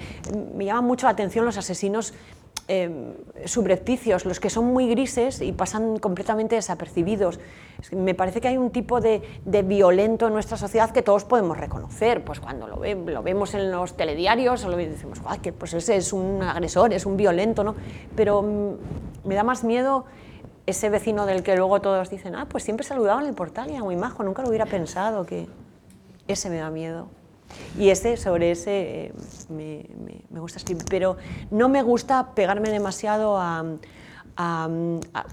me 0.56 0.64
llama 0.64 0.80
mucho 0.80 1.06
la 1.06 1.12
atención 1.12 1.44
los 1.44 1.58
asesinos 1.58 2.12
eh, 2.68 3.16
subrepticios, 3.46 4.26
los 4.26 4.40
que 4.40 4.50
son 4.50 4.66
muy 4.66 4.88
grises 4.88 5.40
y 5.40 5.52
pasan 5.52 5.98
completamente 5.98 6.54
desapercibidos. 6.54 7.40
Me 7.92 8.14
parece 8.14 8.42
que 8.42 8.48
hay 8.48 8.58
un 8.58 8.70
tipo 8.70 9.00
de, 9.00 9.22
violento 9.64 10.26
en 10.26 10.34
nuestra 10.34 10.58
sociedad 10.58 10.90
que 10.90 11.00
todos 11.00 11.24
podemos 11.24 11.56
reconocer, 11.56 12.22
pues 12.24 12.40
cuando 12.40 12.66
lo, 12.66 12.76
lo 12.84 13.22
vemos 13.22 13.54
en 13.54 13.70
los 13.70 13.96
telediarios, 13.96 14.64
lo 14.64 14.76
decimos, 14.76 15.20
que 15.42 15.52
pues 15.52 15.72
ese 15.72 15.96
es 15.96 16.12
un 16.12 16.42
agresor, 16.42 16.92
es 16.92 17.06
un 17.06 17.16
violento, 17.16 17.64
¿no? 17.64 17.74
Pero 18.14 18.42
mm, 18.42 19.28
me 19.28 19.34
da 19.34 19.44
más 19.44 19.64
miedo 19.64 20.04
ese 20.66 20.90
vecino 20.90 21.24
del 21.24 21.42
que 21.42 21.56
luego 21.56 21.80
todos 21.80 22.10
dicen, 22.10 22.34
ah, 22.34 22.46
pues 22.50 22.64
siempre 22.64 22.84
saludaba 22.84 23.22
en 23.22 23.28
el 23.28 23.34
portal 23.34 23.70
y 23.70 23.74
era 23.74 23.82
muy 23.82 23.96
majo, 23.96 24.22
nunca 24.22 24.42
lo 24.42 24.48
hubiera 24.48 24.66
pensado, 24.66 25.24
que 25.24 25.46
ese 26.26 26.50
me 26.50 26.58
da 26.58 26.68
miedo. 26.68 27.08
Y 27.78 27.90
ese, 27.90 28.16
sobre 28.16 28.50
ese 28.50 29.06
eh, 29.06 29.12
me, 29.48 29.86
me, 30.30 30.40
gusta 30.40 30.58
escribir, 30.58 30.84
pero 30.88 31.16
no 31.50 31.68
me 31.68 31.82
gusta 31.82 32.34
pegarme 32.34 32.70
demasiado 32.70 33.38
a, 33.38 33.64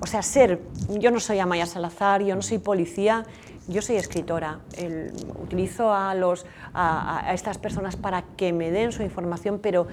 o 0.01 0.07
sea, 0.07 0.21
ser, 0.23 0.61
yo 0.89 1.11
no 1.11 1.19
soy 1.19 1.39
Amaya 1.39 1.65
Salazar, 1.67 2.23
yo 2.23 2.35
no 2.35 2.41
soy 2.41 2.57
policía, 2.57 3.23
yo 3.67 3.81
soy 3.81 3.97
escritora. 3.97 4.59
utilizo 5.41 5.93
a, 5.93 6.15
los, 6.15 6.45
a, 6.73 7.31
estas 7.33 7.57
personas 7.57 7.95
para 7.95 8.23
que 8.35 8.51
me 8.51 8.71
den 8.71 8.91
su 8.91 9.03
información, 9.03 9.59
pero 9.61 9.87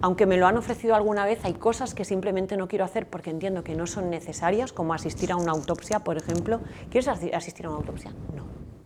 aunque 0.00 0.26
me 0.26 0.36
lo 0.36 0.46
han 0.46 0.56
ofrecido 0.56 0.94
alguna 0.94 1.24
vez, 1.24 1.44
hay 1.44 1.54
cosas 1.54 1.94
que 1.94 2.04
simplemente 2.04 2.56
no 2.56 2.68
quiero 2.68 2.84
hacer 2.84 3.08
porque 3.08 3.30
entiendo 3.30 3.64
que 3.64 3.74
no 3.74 3.86
son 3.86 4.10
necesarias, 4.10 4.72
como 4.72 4.92
asistir 4.94 5.32
a 5.32 5.36
una 5.36 5.52
autopsia, 5.52 6.00
por 6.00 6.18
ejemplo. 6.18 6.60
¿Quieres 6.90 7.08
asistir 7.08 7.66
a 7.66 7.70
una 7.70 7.78
autopsia? 7.78 8.12
No. 8.34 8.77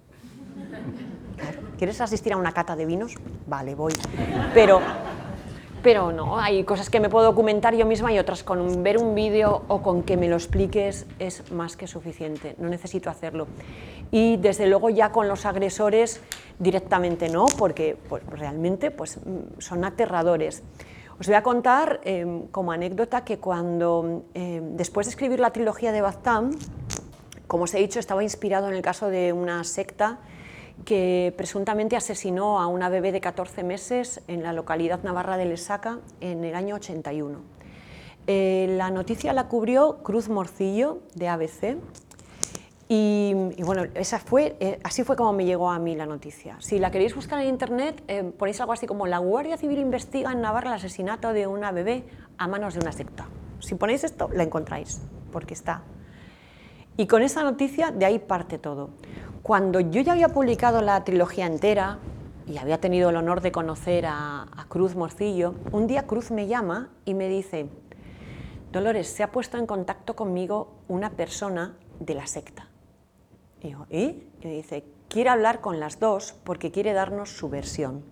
¿Quieres 1.79 2.01
asistir 2.01 2.33
a 2.33 2.37
una 2.37 2.53
cata 2.53 2.77
de 2.77 2.87
vinos? 2.87 3.17
Vale, 3.47 3.75
voy. 3.75 3.93
Pero, 4.55 4.81
pero 5.83 6.13
no, 6.13 6.39
hay 6.39 6.63
cosas 6.63 6.89
que 6.91 7.01
me 7.01 7.09
puedo 7.09 7.25
documentar 7.25 7.75
yo 7.75 7.87
misma 7.87 8.13
y 8.13 8.19
otras 8.19 8.45
con 8.45 8.83
ver 8.83 8.99
un 8.99 9.15
vídeo 9.15 9.65
o 9.67 9.83
con 9.83 10.05
que 10.05 10.17
me 10.17 10.29
lo 10.29 10.37
expliques 10.37 11.07
es 11.19 11.51
más 11.51 11.77
que 11.77 11.89
suficiente. 11.89 12.55
No 12.59 12.69
necesito 12.69 13.11
hacerlo. 13.11 13.49
Y 14.13 14.37
desde 14.37 14.67
luego 14.67 14.91
ya 14.91 15.11
con 15.11 15.27
los 15.27 15.45
agresores 15.45 16.21
directamente 16.59 17.29
no, 17.29 17.47
porque 17.59 17.97
pues, 18.09 18.23
realmente 18.27 18.91
pues, 18.91 19.19
son 19.59 19.85
aterradores. 19.85 20.63
Os 21.19 21.27
voy 21.27 21.35
a 21.35 21.43
contar 21.43 22.01
em, 22.05 22.47
como 22.49 22.73
anécdota 22.73 23.25
que 23.25 23.39
cuando, 23.39 24.25
em, 24.35 24.77
después 24.77 25.07
de 25.07 25.11
escribir 25.11 25.41
la 25.41 25.51
trilogía 25.51 25.93
de 25.93 26.01
Baztán, 26.01 26.51
como 27.47 27.65
os 27.65 27.75
he 27.75 27.79
dicho, 27.79 27.99
estaba 27.99 28.23
inspirado 28.23 28.69
en 28.69 28.75
el 28.75 28.83
caso 28.83 29.09
de 29.09 29.33
una 29.33 29.63
secta 29.65 30.21
que 30.85 31.33
presuntamente 31.37 31.97
asesinó 31.97 32.61
a 32.61 32.67
una 32.67 32.89
bebé 32.89 33.13
de 33.13 33.21
14 33.21 33.63
meses 33.63 34.21
en 34.29 34.43
la 34.43 34.53
localidad 34.53 35.03
navarra 35.03 35.37
de 35.37 35.45
Lesaca 35.45 35.99
en 36.21 36.45
el 36.45 36.55
año 36.55 36.77
81. 36.77 37.39
Eh, 38.27 38.75
la 38.77 38.91
noticia 38.91 39.33
la 39.33 39.49
cubrió 39.49 39.99
Cruz 40.03 40.29
Morcillo 40.29 41.01
de 41.15 41.29
ABC 41.29 41.77
y, 42.95 43.33
bueno, 43.65 43.85
esa 43.95 44.19
fue, 44.19 44.55
eh, 44.61 44.79
así 44.85 45.03
fue 45.03 45.17
como 45.17 45.33
me 45.33 45.47
llegó 45.47 45.71
a 45.71 45.79
mí 45.79 45.97
la 45.97 46.05
noticia. 46.05 46.57
Si 46.61 46.79
la 46.79 46.91
queréis 46.91 47.15
buscar 47.15 47.41
en 47.41 47.49
internet, 47.49 48.03
eh, 48.07 48.23
ponéis 48.37 48.61
algo 48.61 48.75
así 48.75 48.87
como 48.87 49.07
la 49.07 49.17
Guardia 49.17 49.57
Civil 49.57 49.79
investiga 49.79 50.31
en 50.31 50.43
Navarra 50.43 50.69
el 50.69 50.77
asesinato 50.77 51.33
de 51.33 51.47
una 51.47 51.73
bebé 51.73 52.05
a 52.37 52.49
manos 52.49 52.75
de 52.75 52.81
una 52.81 52.93
secta. 52.93 53.29
Si 53.61 53.77
ponéis 53.77 54.05
esto, 54.05 54.29
la 54.35 54.43
encontráis, 54.43 55.01
porque 55.33 55.55
está. 55.55 55.85
Y 56.99 57.07
con 57.07 57.23
esa 57.23 57.43
noticia 57.43 57.93
de 57.93 58.05
ahí 58.05 58.19
parte 58.19 58.59
todo. 58.59 58.91
Cuando 59.43 59.81
yo 59.81 60.01
ya 60.03 60.13
había 60.13 60.29
publicado 60.29 60.83
la 60.83 61.03
trilogía 61.03 61.47
entera 61.47 61.99
y 62.47 62.59
había 62.59 62.81
tenido 62.81 63.11
el 63.11 63.17
honor 63.17 63.41
de 63.41 63.51
conocer 63.51 64.07
a, 64.07 64.47
Cruz 64.69 64.95
Morcillo, 64.95 65.57
un 65.73 65.89
día 65.89 66.07
Cruz 66.07 66.31
me 66.31 66.47
llama 66.47 66.91
y 67.05 67.15
me 67.15 67.29
dice, 67.29 67.67
Dolores, 68.71 69.09
se 69.09 69.25
ha 69.25 69.33
puesto 69.33 69.59
en 69.59 69.67
contacto 69.67 70.15
conmigo 70.15 70.77
una 70.87 71.11
persona 71.11 71.77
de 71.99 72.15
la 72.15 72.27
secta. 72.29 72.69
Y 73.61 73.71
yo, 73.71 73.87
¿y? 73.91 74.29
Y 74.41 74.47
me 74.47 74.53
dice, 74.53 74.85
quiere 75.09 75.29
hablar 75.29 75.61
con 75.61 75.81
las 75.81 75.99
dos 75.99 76.35
porque 76.45 76.71
quiere 76.71 76.93
darnos 76.93 77.37
su 77.37 77.51
versión. 77.51 78.05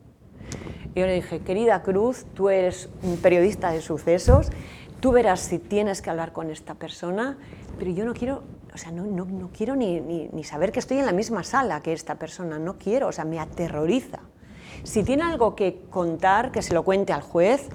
Y 0.94 1.00
yo 1.00 1.06
le 1.06 1.14
dije, 1.14 1.40
querida 1.40 1.82
Cruz, 1.84 2.26
tú 2.34 2.50
eres 2.50 2.90
un 3.04 3.16
periodista 3.18 3.70
de 3.70 3.80
sucesos, 3.80 4.50
tú 4.98 5.12
verás 5.12 5.40
si 5.40 5.60
tienes 5.60 6.02
que 6.02 6.10
hablar 6.10 6.32
con 6.32 6.50
esta 6.50 6.74
persona, 6.74 7.38
pero 7.78 7.92
yo 7.92 8.04
no 8.04 8.14
quiero 8.14 8.42
o 8.74 8.78
sea, 8.78 8.92
no, 8.92 9.04
no, 9.04 9.24
no 9.24 9.50
quiero 9.52 9.76
ni, 9.76 10.00
ni, 10.00 10.44
saber 10.44 10.72
que 10.72 10.78
estoy 10.78 10.98
en 10.98 11.06
la 11.06 11.12
misma 11.12 11.42
sala 11.42 11.80
que 11.80 11.92
esta 11.92 12.16
persona, 12.16 12.58
no 12.58 12.78
quiero, 12.78 13.08
o 13.08 13.12
sea, 13.12 13.24
me 13.24 13.38
aterroriza. 13.38 14.20
Si 14.84 15.02
tiene 15.02 15.22
algo 15.22 15.54
que 15.54 15.82
contar, 15.90 16.52
que 16.52 16.62
se 16.62 16.74
lo 16.74 16.84
cuente 16.84 17.12
al 17.12 17.22
juez, 17.22 17.68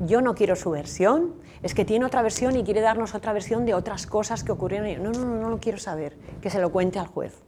yo 0.00 0.20
no 0.20 0.34
quiero 0.34 0.56
su 0.56 0.70
versión, 0.70 1.34
es 1.62 1.74
que 1.74 1.84
tiene 1.84 2.04
otra 2.04 2.22
versión 2.22 2.56
y 2.56 2.64
quiere 2.64 2.80
darnos 2.80 3.14
otra 3.14 3.32
versión 3.32 3.66
de 3.66 3.74
otras 3.74 4.06
cosas 4.06 4.44
que 4.44 4.52
ocurrieron. 4.52 5.02
No, 5.02 5.12
no, 5.12 5.24
no, 5.24 5.36
no 5.36 5.50
lo 5.50 5.58
quiero 5.58 5.78
saber, 5.78 6.16
que 6.40 6.50
se 6.50 6.60
lo 6.60 6.70
cuente 6.70 6.98
al 6.98 7.06
juez. 7.06 7.42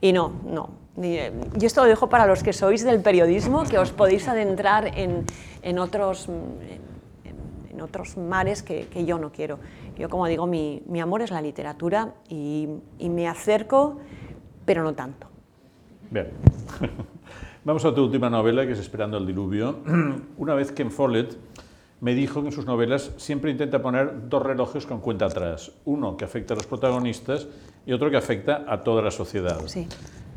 Y 0.00 0.12
no, 0.12 0.32
no. 0.44 0.70
Yo 0.96 1.66
esto 1.66 1.82
lo 1.82 1.88
dejo 1.88 2.08
para 2.08 2.26
los 2.26 2.42
que 2.42 2.52
sois 2.52 2.84
del 2.84 3.00
periodismo, 3.00 3.62
que 3.64 3.78
os 3.78 3.92
podéis 3.92 4.26
adentrar 4.26 4.98
en, 4.98 5.24
en 5.62 5.78
otros, 5.78 6.28
en, 6.28 6.80
otros 7.80 8.16
mares 8.16 8.62
que, 8.62 8.86
que 8.86 9.04
yo 9.04 9.18
no 9.18 9.30
quiero. 9.32 9.58
Yo, 9.98 10.08
como 10.08 10.26
digo, 10.28 10.46
mi, 10.46 11.00
amor 11.00 11.22
es 11.22 11.32
la 11.32 11.42
literatura 11.42 12.14
y, 12.28 12.68
me 13.00 13.26
acerco, 13.26 13.98
pero 14.64 14.84
no 14.84 14.94
tanto. 14.94 15.26
Bien. 16.10 16.28
Vamos 17.64 17.84
a 17.84 17.92
tu 17.92 18.04
última 18.04 18.30
novela, 18.30 18.64
que 18.64 18.72
es 18.72 18.78
Esperando 18.78 19.18
el 19.18 19.26
diluvio. 19.26 19.80
Una 20.38 20.54
vez 20.54 20.70
que 20.70 20.82
en 20.82 20.92
Follett 20.92 21.36
me 22.00 22.14
dijo 22.14 22.42
que 22.42 22.48
en 22.48 22.52
sus 22.52 22.64
novelas 22.64 23.12
siempre 23.16 23.50
intenta 23.50 23.82
poner 23.82 24.28
dos 24.28 24.40
relojes 24.40 24.86
con 24.86 25.00
cuenta 25.00 25.26
atrás. 25.26 25.72
Uno 25.84 26.16
que 26.16 26.24
afecta 26.24 26.54
a 26.54 26.56
los 26.56 26.66
protagonistas 26.66 27.48
y 27.84 27.92
otro 27.92 28.08
que 28.08 28.16
afecta 28.16 28.64
a 28.68 28.80
toda 28.80 29.02
la 29.02 29.10
sociedad. 29.10 29.60
Sí. 29.66 29.88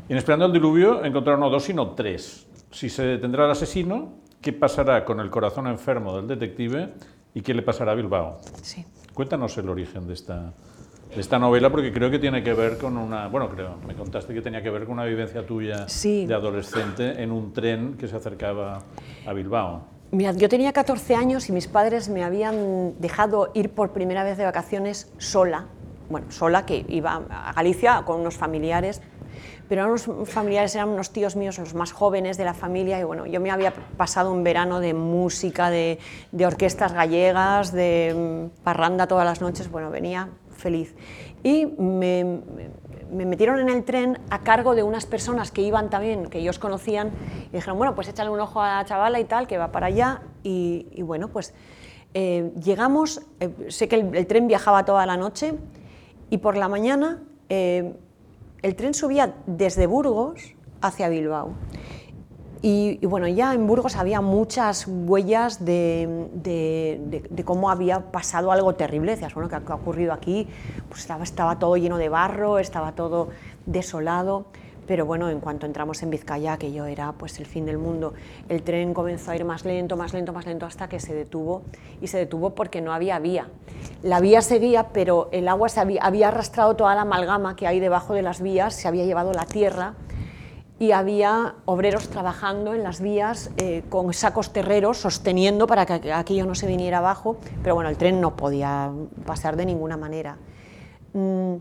Y 0.08 0.12
en 0.12 0.18
Esperando 0.18 0.46
el 0.46 0.52
diluvio 0.52 1.04
encontraron 1.04 1.40
no 1.40 1.50
dos, 1.50 1.62
sino 1.62 1.90
tres. 1.90 2.48
Si 2.72 2.88
se 2.88 3.04
detendrá 3.04 3.44
el 3.44 3.52
asesino, 3.52 4.14
¿qué 4.40 4.52
pasará 4.52 5.04
con 5.04 5.20
el 5.20 5.30
corazón 5.30 5.68
enfermo 5.68 6.16
del 6.16 6.26
detective 6.26 6.92
y 7.34 7.40
qué 7.40 7.54
le 7.54 7.62
pasará 7.62 7.92
a 7.92 7.94
Bilbao? 7.94 8.40
Sí. 8.62 8.84
Cuéntanos 9.14 9.56
el 9.58 9.68
origen 9.68 10.06
de 10.06 10.14
esta, 10.14 10.52
de 11.14 11.20
esta 11.20 11.38
novela, 11.38 11.70
porque 11.70 11.92
creo 11.92 12.10
que 12.10 12.18
tiene 12.18 12.42
que 12.42 12.52
ver 12.54 12.78
con 12.78 12.96
una. 12.96 13.28
Bueno, 13.28 13.48
creo, 13.48 13.76
me 13.86 13.94
contaste 13.94 14.32
que 14.32 14.40
tenía 14.40 14.62
que 14.62 14.70
ver 14.70 14.84
con 14.84 14.94
una 14.94 15.04
vivencia 15.04 15.46
tuya 15.46 15.86
de 15.86 16.34
adolescente 16.34 17.22
en 17.22 17.30
un 17.30 17.52
tren 17.52 17.96
que 17.98 18.08
se 18.08 18.16
acercaba 18.16 18.82
a 19.26 19.32
Bilbao. 19.32 19.84
Mira, 20.10 20.32
yo 20.32 20.48
tenía 20.48 20.72
14 20.72 21.14
años 21.14 21.48
y 21.48 21.52
mis 21.52 21.68
padres 21.68 22.10
me 22.10 22.22
habían 22.22 23.00
dejado 23.00 23.50
ir 23.54 23.70
por 23.70 23.92
primera 23.92 24.24
vez 24.24 24.36
de 24.36 24.44
vacaciones 24.44 25.10
sola, 25.16 25.68
bueno, 26.10 26.30
sola, 26.30 26.66
que 26.66 26.84
iba 26.88 27.22
a 27.30 27.52
Galicia 27.54 28.02
con 28.04 28.20
unos 28.20 28.36
familiares 28.36 29.00
pero 29.72 29.86
unos 29.86 30.06
familiares 30.28 30.74
eran 30.74 30.90
unos 30.90 31.12
tíos 31.12 31.34
míos, 31.34 31.56
los 31.56 31.72
más 31.72 31.92
jóvenes 31.92 32.36
de 32.36 32.44
la 32.44 32.52
familia, 32.52 33.00
y 33.00 33.04
bueno, 33.04 33.24
yo 33.24 33.40
me 33.40 33.50
había 33.50 33.72
pasado 33.96 34.30
un 34.30 34.44
verano 34.44 34.80
de 34.80 34.92
música, 34.92 35.70
de, 35.70 35.98
orquestas 36.44 36.92
gallegas, 36.92 37.72
de 37.72 38.50
mm, 38.52 38.62
parranda 38.64 39.06
todas 39.06 39.24
las 39.24 39.40
noches, 39.40 39.70
bueno, 39.70 39.90
venía 39.90 40.28
feliz. 40.50 40.94
Y 41.42 41.64
me, 41.64 42.42
me, 43.10 43.24
metieron 43.24 43.60
en 43.60 43.70
el 43.70 43.82
tren 43.84 44.18
a 44.28 44.40
cargo 44.40 44.74
de 44.74 44.82
unas 44.82 45.06
personas 45.06 45.50
que 45.50 45.62
iban 45.62 45.88
también, 45.88 46.26
que 46.26 46.40
ellos 46.40 46.58
conocían, 46.58 47.10
y 47.50 47.54
dijeron, 47.54 47.78
bueno, 47.78 47.94
pues 47.94 48.08
échale 48.08 48.28
un 48.28 48.40
ojo 48.40 48.60
a 48.60 48.76
la 48.76 48.84
chavala 48.84 49.20
y 49.20 49.24
tal, 49.24 49.46
que 49.46 49.56
va 49.56 49.72
para 49.72 49.86
allá, 49.86 50.20
y, 50.42 50.86
y 50.92 51.00
bueno, 51.00 51.28
pues 51.28 51.54
eh, 52.12 52.52
llegamos, 52.62 53.22
eh, 53.40 53.48
sé 53.68 53.88
que 53.88 53.96
el, 53.96 54.26
tren 54.26 54.48
viajaba 54.48 54.84
toda 54.84 55.06
la 55.06 55.16
noche, 55.16 55.54
y 56.28 56.36
por 56.36 56.58
la 56.58 56.68
mañana... 56.68 57.22
Eh, 57.48 57.94
el 58.62 58.76
tren 58.76 58.94
subía 58.94 59.34
desde 59.46 59.86
Burgos 59.86 60.54
hacia 60.80 61.08
Bilbao. 61.08 61.54
Y, 62.64 63.04
bueno, 63.04 63.26
ya 63.26 63.54
en 63.54 63.66
Burgos 63.66 63.96
había 63.96 64.20
muchas 64.20 64.86
huellas 64.86 65.64
de, 65.64 67.42
cómo 67.44 67.70
había 67.70 68.12
pasado 68.12 68.52
algo 68.52 68.76
terrible. 68.76 69.12
Decías, 69.12 69.34
bueno, 69.34 69.48
¿qué, 69.48 69.56
ha 69.56 69.74
ocurrido 69.74 70.12
aquí? 70.12 70.46
Pues 70.88 71.00
estaba, 71.00 71.24
estaba 71.24 71.58
todo 71.58 71.76
lleno 71.76 71.98
de 71.98 72.08
barro, 72.08 72.60
estaba 72.60 72.92
todo 72.92 73.30
desolado. 73.66 74.46
Pero 74.92 75.06
bueno, 75.06 75.30
en 75.30 75.40
cuanto 75.40 75.64
entramos 75.64 76.02
en 76.02 76.10
Vizcaya, 76.10 76.58
que 76.58 76.70
yo 76.70 76.84
era 76.84 77.12
pues 77.12 77.38
el 77.38 77.46
fin 77.46 77.64
del 77.64 77.78
mundo, 77.78 78.12
el 78.50 78.62
tren 78.62 78.92
comenzó 78.92 79.30
a 79.30 79.36
ir 79.36 79.42
más 79.42 79.64
lento, 79.64 79.96
más 79.96 80.12
lento, 80.12 80.34
más 80.34 80.44
lento 80.44 80.66
hasta 80.66 80.86
que 80.86 81.00
se 81.00 81.14
detuvo 81.14 81.62
y 82.02 82.08
se 82.08 82.18
detuvo 82.18 82.50
porque 82.50 82.82
no 82.82 82.92
había 82.92 83.18
vía. 83.18 83.48
La 84.02 84.20
vía 84.20 84.42
seguía, 84.42 84.88
pero 84.88 85.30
el 85.32 85.48
agua 85.48 85.70
se 85.70 85.80
había, 85.80 86.28
arrastrado 86.28 86.76
toda 86.76 86.94
la 86.94 87.00
amalgama 87.00 87.56
que 87.56 87.66
hay 87.66 87.80
debajo 87.80 88.12
de 88.12 88.20
las 88.20 88.42
vías, 88.42 88.74
se 88.74 88.86
había 88.86 89.06
llevado 89.06 89.32
la 89.32 89.46
tierra 89.46 89.94
y 90.78 90.92
había 90.92 91.54
obreros 91.64 92.10
trabajando 92.10 92.74
en 92.74 92.82
las 92.82 93.00
vías 93.00 93.50
eh, 93.56 93.84
con 93.88 94.12
sacos 94.12 94.52
terreros 94.52 94.98
sosteniendo 94.98 95.66
para 95.66 95.86
que 95.86 96.12
aquello 96.12 96.44
no 96.44 96.54
se 96.54 96.66
viniera 96.66 96.98
abajo, 96.98 97.38
pero 97.62 97.74
bueno, 97.74 97.88
el 97.88 97.96
tren 97.96 98.20
no 98.20 98.36
podía 98.36 98.92
pasar 99.24 99.56
de 99.56 99.64
ninguna 99.64 99.96
manera. 99.96 100.36
Mm, 101.14 101.54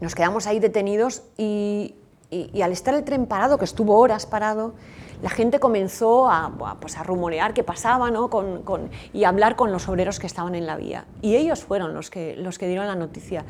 nos 0.00 0.14
quedamos 0.14 0.46
ahí 0.46 0.60
detenidos 0.60 1.24
y, 1.36 1.96
y, 2.34 2.62
al 2.62 2.72
estar 2.72 2.94
el 2.94 3.04
tren 3.04 3.26
parado, 3.26 3.58
que 3.58 3.64
estuvo 3.64 3.98
horas 3.98 4.26
parado, 4.26 4.74
la 5.22 5.30
gente 5.30 5.58
comenzó 5.60 6.28
a, 6.28 6.52
pues 6.80 6.98
a 6.98 7.02
rumorear 7.02 7.54
qué 7.54 7.62
pasaba 7.62 8.10
¿no? 8.10 8.28
con, 8.28 8.62
con, 8.62 8.90
y 9.12 9.24
hablar 9.24 9.56
con 9.56 9.72
los 9.72 9.88
obreros 9.88 10.18
que 10.18 10.26
estaban 10.26 10.54
en 10.54 10.66
la 10.66 10.76
vía. 10.76 11.06
Y 11.22 11.36
ellos 11.36 11.64
fueron 11.64 11.94
los 11.94 12.10
que, 12.10 12.36
los 12.36 12.58
que 12.58 12.66
dieron 12.66 12.86
la 12.86 12.96
noticia 12.96 13.44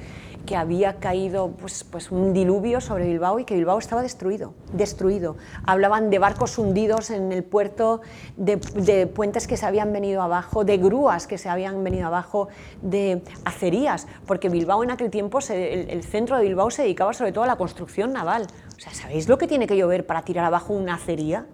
que 0.44 0.56
había 0.56 0.96
caído 0.96 1.52
pues, 1.52 1.84
pues 1.84 2.10
un 2.10 2.32
diluvio 2.32 2.80
sobre 2.80 3.06
Bilbao 3.06 3.38
y 3.38 3.44
que 3.44 3.54
Bilbao 3.54 3.78
estaba 3.78 4.02
destruido, 4.02 4.54
destruido. 4.72 5.36
Hablaban 5.66 6.10
de 6.10 6.18
barcos 6.18 6.58
hundidos 6.58 7.10
en 7.10 7.32
el 7.32 7.44
puerto, 7.44 8.02
de, 8.36 8.56
de, 8.56 9.06
puentes 9.06 9.46
que 9.46 9.56
se 9.56 9.66
habían 9.66 9.92
venido 9.92 10.22
abajo, 10.22 10.64
de 10.64 10.76
grúas 10.76 11.26
que 11.26 11.38
se 11.38 11.48
habían 11.48 11.82
venido 11.82 12.06
abajo, 12.06 12.48
de 12.82 13.22
acerías, 13.44 14.06
porque 14.26 14.48
Bilbao 14.48 14.84
en 14.84 14.90
aquel 14.90 15.10
tiempo, 15.10 15.38
el, 15.48 16.04
centro 16.04 16.36
de 16.36 16.44
Bilbao 16.44 16.70
se 16.70 16.82
dedicaba 16.82 17.12
sobre 17.12 17.32
todo 17.32 17.44
a 17.44 17.46
la 17.46 17.56
construcción 17.56 18.12
naval. 18.12 18.46
O 18.76 18.80
sea, 18.80 18.92
¿sabéis 18.92 19.28
lo 19.28 19.38
que 19.38 19.46
tiene 19.46 19.66
que 19.66 19.76
llover 19.76 20.06
para 20.06 20.22
tirar 20.22 20.44
abajo 20.44 20.74
una 20.74 20.94
acería? 20.94 21.46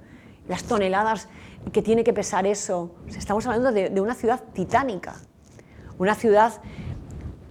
Las 0.49 0.65
toneladas 0.65 1.29
que 1.73 1.83
tiene 1.83 2.03
que 2.03 2.13
pesar 2.13 2.47
eso. 2.47 2.95
O 3.05 3.09
estamos 3.09 3.47
hablando 3.47 3.71
de 3.73 4.01
una 4.01 4.15
ciudad 4.15 4.43
titánica, 4.53 5.17
una 5.99 6.15
ciudad 6.15 6.55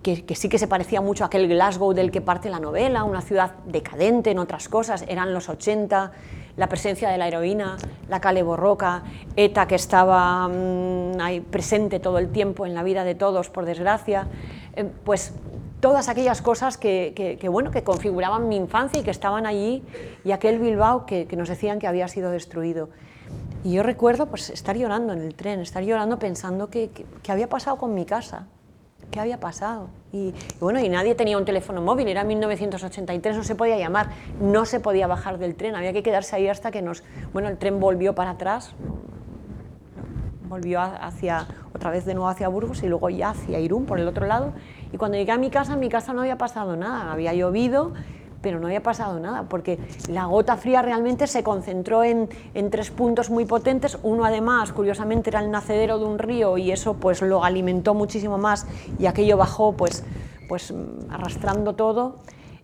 que, 0.01 0.25
que, 0.25 0.35
sí 0.35 0.49
que 0.49 0.57
se 0.57 0.67
parecía 0.67 1.01
mucho 1.01 1.23
a 1.23 1.27
aquel 1.27 1.47
Glasgow 1.47 1.93
del 1.93 2.11
que 2.11 2.21
parte 2.21 2.49
la 2.49 2.59
novela, 2.59 3.03
una 3.03 3.21
ciudad 3.21 3.55
decadente 3.65 4.31
en 4.31 4.39
otras 4.39 4.69
cosas, 4.69 5.03
eran 5.07 5.33
los 5.33 5.49
80, 5.49 6.11
la 6.55 6.67
presencia 6.67 7.09
de 7.09 7.17
la 7.17 7.27
heroína, 7.27 7.77
la 8.07 8.19
Cale 8.19 8.43
Borroca, 8.43 9.03
ETA 9.35 9.67
que 9.67 9.75
estaba 9.75 10.47
mmm, 10.47 11.19
ahí 11.19 11.41
presente 11.41 11.99
todo 11.99 12.17
el 12.17 12.29
tiempo 12.29 12.65
en 12.65 12.73
la 12.73 12.83
vida 12.83 13.03
de 13.03 13.15
todos, 13.15 13.49
por 13.49 13.65
desgracia, 13.65 14.27
eh, 14.75 14.85
pues 15.03 15.33
todas 15.79 16.09
aquellas 16.09 16.41
cosas 16.41 16.77
que, 16.77 17.13
que, 17.15 17.37
que, 17.37 17.49
bueno, 17.49 17.71
que 17.71 17.83
configuraban 17.83 18.49
mi 18.49 18.57
infancia 18.57 18.99
y 18.99 19.03
que 19.03 19.11
estaban 19.11 19.45
allí, 19.45 19.83
y 20.23 20.31
aquel 20.31 20.59
Bilbao 20.59 21.05
que, 21.05 21.27
que 21.27 21.35
nos 21.35 21.49
decían 21.49 21.79
que 21.79 21.87
había 21.87 22.07
sido 22.07 22.31
destruido. 22.31 22.89
Y 23.63 23.73
yo 23.73 23.83
recuerdo 23.83 24.27
pues, 24.27 24.49
estar 24.49 24.77
llorando 24.77 25.13
en 25.13 25.21
el 25.21 25.35
tren, 25.35 25.59
estar 25.59 25.83
llorando 25.83 26.19
pensando 26.19 26.69
que, 26.69 26.89
que 26.89 27.31
había 27.31 27.47
pasado 27.47 27.77
con 27.77 27.93
mi 27.93 28.05
casa, 28.05 28.47
¿Qué 29.11 29.19
había 29.19 29.39
pasado? 29.39 29.89
Y, 30.11 30.17
y, 30.17 30.33
bueno, 30.59 30.79
y 30.79 30.89
nadie 30.89 31.15
tenía 31.15 31.37
un 31.37 31.45
teléfono 31.45 31.81
móvil, 31.81 32.07
era 32.07 32.23
1983, 32.23 33.37
no 33.37 33.43
se 33.43 33.55
podía 33.55 33.77
llamar, 33.77 34.09
no 34.39 34.65
se 34.65 34.79
podía 34.79 35.07
bajar 35.07 35.37
del 35.39 35.55
tren, 35.55 35.75
había 35.75 35.93
que 35.93 36.03
quedarse 36.03 36.35
ahí 36.35 36.47
hasta 36.47 36.71
que 36.71 36.81
nos... 36.81 37.03
Bueno, 37.33 37.47
el 37.49 37.57
tren 37.57 37.79
volvió 37.79 38.13
para 38.13 38.31
atrás, 38.31 38.73
volvió 40.49 40.81
hacia, 40.81 41.47
otra 41.73 41.91
vez 41.91 42.05
de 42.05 42.13
nuevo 42.13 42.27
hacia 42.27 42.47
Burgos 42.49 42.83
y 42.83 42.87
luego 42.87 43.09
ya 43.09 43.29
hacia 43.29 43.59
Irún, 43.59 43.85
por 43.85 43.99
el 43.99 44.07
otro 44.07 44.25
lado. 44.25 44.53
Y 44.91 44.97
cuando 44.97 45.17
llegué 45.17 45.31
a 45.31 45.37
mi 45.37 45.49
casa, 45.49 45.73
en 45.73 45.79
mi 45.79 45.89
casa 45.89 46.11
no 46.13 46.21
había 46.21 46.37
pasado 46.37 46.75
nada, 46.75 47.11
había 47.11 47.33
llovido, 47.33 47.93
pero 48.41 48.59
no 48.59 48.67
había 48.67 48.81
pasado 48.81 49.19
nada, 49.19 49.43
porque 49.43 49.79
la 50.09 50.25
gota 50.25 50.57
fría 50.57 50.81
realmente 50.81 51.27
se 51.27 51.43
concentró 51.43 52.03
en, 52.03 52.29
en, 52.53 52.69
tres 52.69 52.91
puntos 52.91 53.29
muy 53.29 53.45
potentes. 53.45 53.97
Uno 54.03 54.25
además, 54.25 54.71
curiosamente, 54.71 55.29
era 55.29 55.39
el 55.41 55.51
nacedero 55.51 55.99
de 55.99 56.05
un 56.05 56.19
río 56.19 56.57
y 56.57 56.71
eso 56.71 56.95
pues 56.95 57.21
lo 57.21 57.43
alimentó 57.43 57.93
muchísimo 57.93 58.37
más 58.37 58.65
y 58.97 59.05
aquello 59.05 59.37
bajó 59.37 59.73
pues, 59.73 60.03
pues 60.47 60.73
arrastrando 61.09 61.73
todo. 61.73 62.15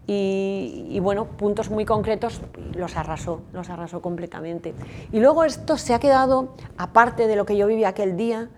Y, 0.08 0.86
y, 0.92 1.00
bueno, 1.00 1.26
puntos 1.26 1.72
muy 1.72 1.84
concretos 1.84 2.40
los 2.76 2.96
arrasó, 2.96 3.42
los 3.54 3.72
arrasó 3.72 4.02
completamente. 4.02 4.76
Y 5.12 5.20
luego 5.20 5.44
esto 5.44 5.78
se 5.78 5.96
ha 5.96 6.00
quedado, 6.00 6.50
aparte 6.78 7.26
de 7.26 7.36
lo 7.36 7.48
que 7.48 7.58
yo 7.58 7.66
viví 7.66 7.86
aquel 7.86 8.16
día, 8.16 8.50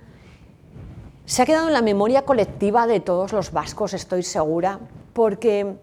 se 1.28 1.42
ha 1.42 1.46
quedado 1.46 1.68
en 1.68 1.74
la 1.74 1.82
memoria 1.82 2.24
colectiva 2.24 2.86
de 2.86 3.00
todos 3.00 3.32
los 3.32 3.52
vascos, 3.52 3.94
estoy 3.94 4.24
segura, 4.24 4.80
porque 5.14 5.76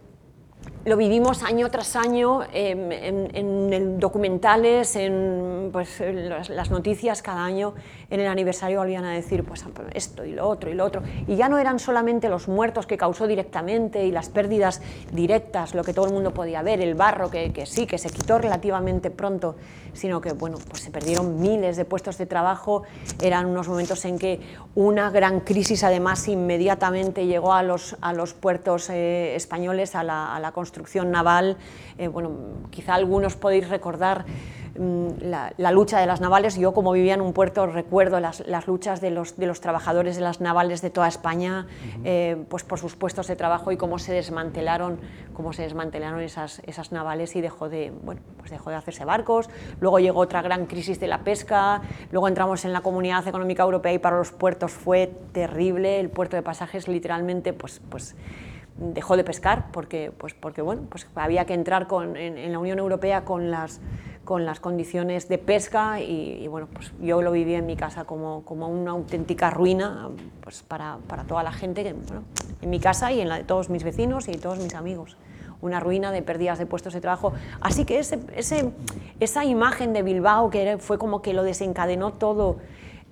lo 0.84 0.96
vivimos 0.96 1.42
año 1.42 1.70
tras 1.70 1.96
año 1.96 2.42
en, 2.52 2.92
en, 2.92 3.72
en 3.72 3.98
documentales, 3.98 4.96
en, 4.96 5.70
pues, 5.72 6.00
las, 6.00 6.70
noticias 6.70 7.22
cada 7.22 7.44
año, 7.44 7.74
en 8.14 8.20
el 8.20 8.28
aniversario 8.28 8.78
volvían 8.78 9.04
a 9.04 9.12
decir 9.12 9.44
pues, 9.44 9.64
esto 9.92 10.24
y 10.24 10.32
lo 10.32 10.48
otro 10.48 10.70
y 10.70 10.74
lo 10.74 10.84
otro. 10.84 11.02
Y 11.26 11.36
ya 11.36 11.48
no 11.48 11.58
eran 11.58 11.78
solamente 11.78 12.28
los 12.28 12.48
muertos 12.48 12.86
que 12.86 12.96
causó 12.96 13.26
directamente 13.26 14.04
y 14.04 14.10
las 14.10 14.28
pérdidas 14.28 14.82
directas, 15.12 15.74
lo 15.74 15.84
que 15.84 15.92
todo 15.92 16.06
el 16.06 16.12
mundo 16.12 16.32
podía 16.32 16.62
ver, 16.62 16.80
el 16.80 16.94
barro 16.94 17.30
que, 17.30 17.52
sí, 17.66 17.86
que 17.86 17.98
se 17.98 18.10
quitó 18.10 18.38
relativamente 18.38 19.10
pronto, 19.10 19.56
sino 19.92 20.20
que 20.20 20.32
bueno, 20.32 20.58
pues 20.68 20.82
se 20.82 20.90
perdieron 20.90 21.40
miles 21.40 21.76
de 21.76 21.84
puestos 21.84 22.18
de 22.18 22.26
trabajo, 22.26 22.82
eran 23.22 23.46
unos 23.46 23.68
momentos 23.68 24.04
en 24.04 24.18
que 24.18 24.40
una 24.74 25.10
gran 25.10 25.40
crisis 25.40 25.84
además 25.84 26.26
inmediatamente 26.28 27.26
llegó 27.26 27.52
a 27.52 27.62
los, 27.62 27.96
a 28.00 28.12
los 28.12 28.34
puertos 28.34 28.90
eh, 28.90 29.34
españoles, 29.36 29.94
a 29.94 30.02
la, 30.02 30.52
construcción 30.54 31.10
naval, 31.10 31.56
eh, 31.98 32.08
bueno, 32.08 32.30
quizá 32.70 32.94
algunos 32.94 33.36
podéis 33.36 33.68
recordar 33.68 34.24
mmm, 34.78 35.08
la, 35.20 35.52
la, 35.56 35.70
lucha 35.70 36.00
de 36.00 36.06
las 36.06 36.20
navales, 36.20 36.56
yo 36.56 36.72
como 36.72 36.92
vivía 36.92 37.14
en 37.14 37.20
un 37.20 37.32
puerto 37.32 37.66
recuerdo 37.66 38.20
las, 38.20 38.46
las 38.46 38.66
luchas 38.66 39.00
de 39.00 39.10
los, 39.10 39.36
de 39.36 39.46
los, 39.46 39.60
trabajadores 39.60 40.16
de 40.16 40.22
las 40.22 40.40
navales 40.40 40.82
de 40.82 40.90
toda 40.90 41.08
España, 41.08 41.66
uh 41.66 41.98
-huh. 41.98 42.02
eh, 42.04 42.44
pues 42.48 42.64
por 42.64 42.78
sus 42.78 42.96
puestos 42.96 43.28
de 43.28 43.36
trabajo 43.36 43.70
y 43.72 43.76
cómo 43.76 43.98
se 43.98 44.12
desmantelaron, 44.12 44.98
cómo 45.32 45.52
se 45.52 45.62
desmantelaron 45.62 46.20
esas, 46.20 46.60
esas 46.66 46.92
navales 46.92 47.36
y 47.36 47.40
dejó 47.40 47.68
de, 47.68 47.92
bueno, 48.02 48.20
pues 48.38 48.50
dejó 48.50 48.70
de 48.70 48.76
hacerse 48.76 49.04
barcos, 49.04 49.48
luego 49.80 49.98
llegó 50.00 50.20
otra 50.20 50.42
gran 50.42 50.66
crisis 50.66 50.98
de 50.98 51.06
la 51.06 51.18
pesca, 51.18 51.82
luego 52.10 52.28
entramos 52.28 52.64
en 52.64 52.72
la 52.72 52.80
Comunidad 52.80 53.26
Económica 53.28 53.62
Europea 53.62 53.92
y 53.92 53.98
para 53.98 54.16
los 54.16 54.32
puertos 54.32 54.72
fue 54.72 55.12
terrible, 55.32 56.00
el 56.00 56.10
puerto 56.10 56.36
de 56.36 56.42
pasajes 56.42 56.88
literalmente 56.88 57.52
pues, 57.52 57.80
pues 57.88 58.16
dejó 58.76 59.16
de 59.16 59.24
pescar 59.24 59.70
porque, 59.72 60.12
pues, 60.16 60.34
porque 60.34 60.62
bueno, 60.62 60.82
pues 60.88 61.06
había 61.14 61.44
que 61.44 61.54
entrar 61.54 61.86
con, 61.86 62.16
en, 62.16 62.52
la 62.52 62.58
Unión 62.58 62.78
Europea 62.78 63.24
con 63.24 63.50
las, 63.50 63.80
con 64.24 64.44
las 64.44 64.60
condiciones 64.60 65.28
de 65.28 65.38
pesca 65.38 66.00
y, 66.00 66.38
y, 66.42 66.48
bueno, 66.48 66.68
pues 66.72 66.92
yo 67.00 67.22
lo 67.22 67.30
viví 67.32 67.54
en 67.54 67.66
mi 67.66 67.76
casa 67.76 68.04
como, 68.04 68.44
como 68.44 68.68
una 68.68 68.90
auténtica 68.92 69.50
ruina 69.50 70.08
pues 70.42 70.62
para, 70.62 70.98
para 71.06 71.24
toda 71.24 71.42
la 71.42 71.52
gente, 71.52 71.82
que, 71.82 71.92
bueno, 71.92 72.24
en 72.62 72.70
mi 72.70 72.80
casa 72.80 73.12
y 73.12 73.20
en 73.20 73.28
la 73.28 73.36
de 73.36 73.44
todos 73.44 73.70
mis 73.70 73.84
vecinos 73.84 74.28
y 74.28 74.32
todos 74.32 74.58
mis 74.58 74.74
amigos 74.74 75.16
una 75.64 75.80
ruina 75.80 76.12
de 76.12 76.20
pérdidas 76.20 76.58
de 76.58 76.66
puestos 76.66 76.92
de 76.92 77.00
trabajo. 77.00 77.32
Así 77.62 77.86
que 77.86 77.98
ese, 77.98 78.20
ese, 78.36 78.70
esa 79.18 79.44
imagen 79.46 79.94
de 79.94 80.02
Bilbao 80.02 80.50
que 80.50 80.76
fue 80.78 80.98
como 80.98 81.22
que 81.22 81.32
lo 81.32 81.42
desencadenó 81.42 82.12
todo, 82.12 82.58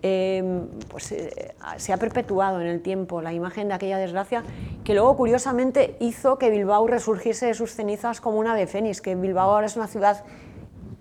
eh, 0.03 0.67
pues, 0.89 1.13
eh, 1.13 1.55
se 1.77 1.93
ha 1.93 1.97
perpetuado 1.97 2.61
en 2.61 2.67
el 2.67 2.83
tiempo 2.83 3.23
la 3.23 3.33
imagen 3.33 3.69
de 3.69 3.75
aquella 3.75 3.99
desgracia 3.99 4.43
que 4.83 4.95
luego 4.95 5.17
curiosamente 5.17 5.97
hizo 6.01 6.39
que 6.39 6.51
Bilbao 6.51 6.87
resurgiese 6.89 7.47
de 7.47 7.55
sus 7.55 7.73
cenizas 7.73 8.21
como 8.21 8.39
una 8.39 8.53
ave 8.53 8.67
fénix, 8.67 9.01
que 9.01 9.15
Bilbao 9.15 9.53
ahora 9.53 9.67
es 9.67 9.77
una 9.77 9.87
ciudad 9.87 10.25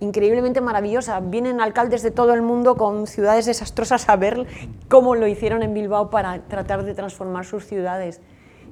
increíblemente 0.02 0.62
maravillosa. 0.62 1.20
Vienen 1.20 1.62
alcaldes 1.62 2.04
de 2.04 2.12
todo 2.12 2.34
el 2.34 2.42
mundo 2.42 2.76
con 2.76 3.08
ciudades 3.08 3.46
desastrosas 3.46 4.08
a 4.10 4.16
ver 4.18 4.46
cómo 4.88 5.16
lo 5.16 5.28
hicieron 5.28 5.64
en 5.64 5.74
Bilbao 5.74 6.10
para 6.10 6.42
tratar 6.44 6.84
de 6.84 6.94
transformar 6.94 7.46
sus 7.46 7.66
ciudades. 7.66 8.22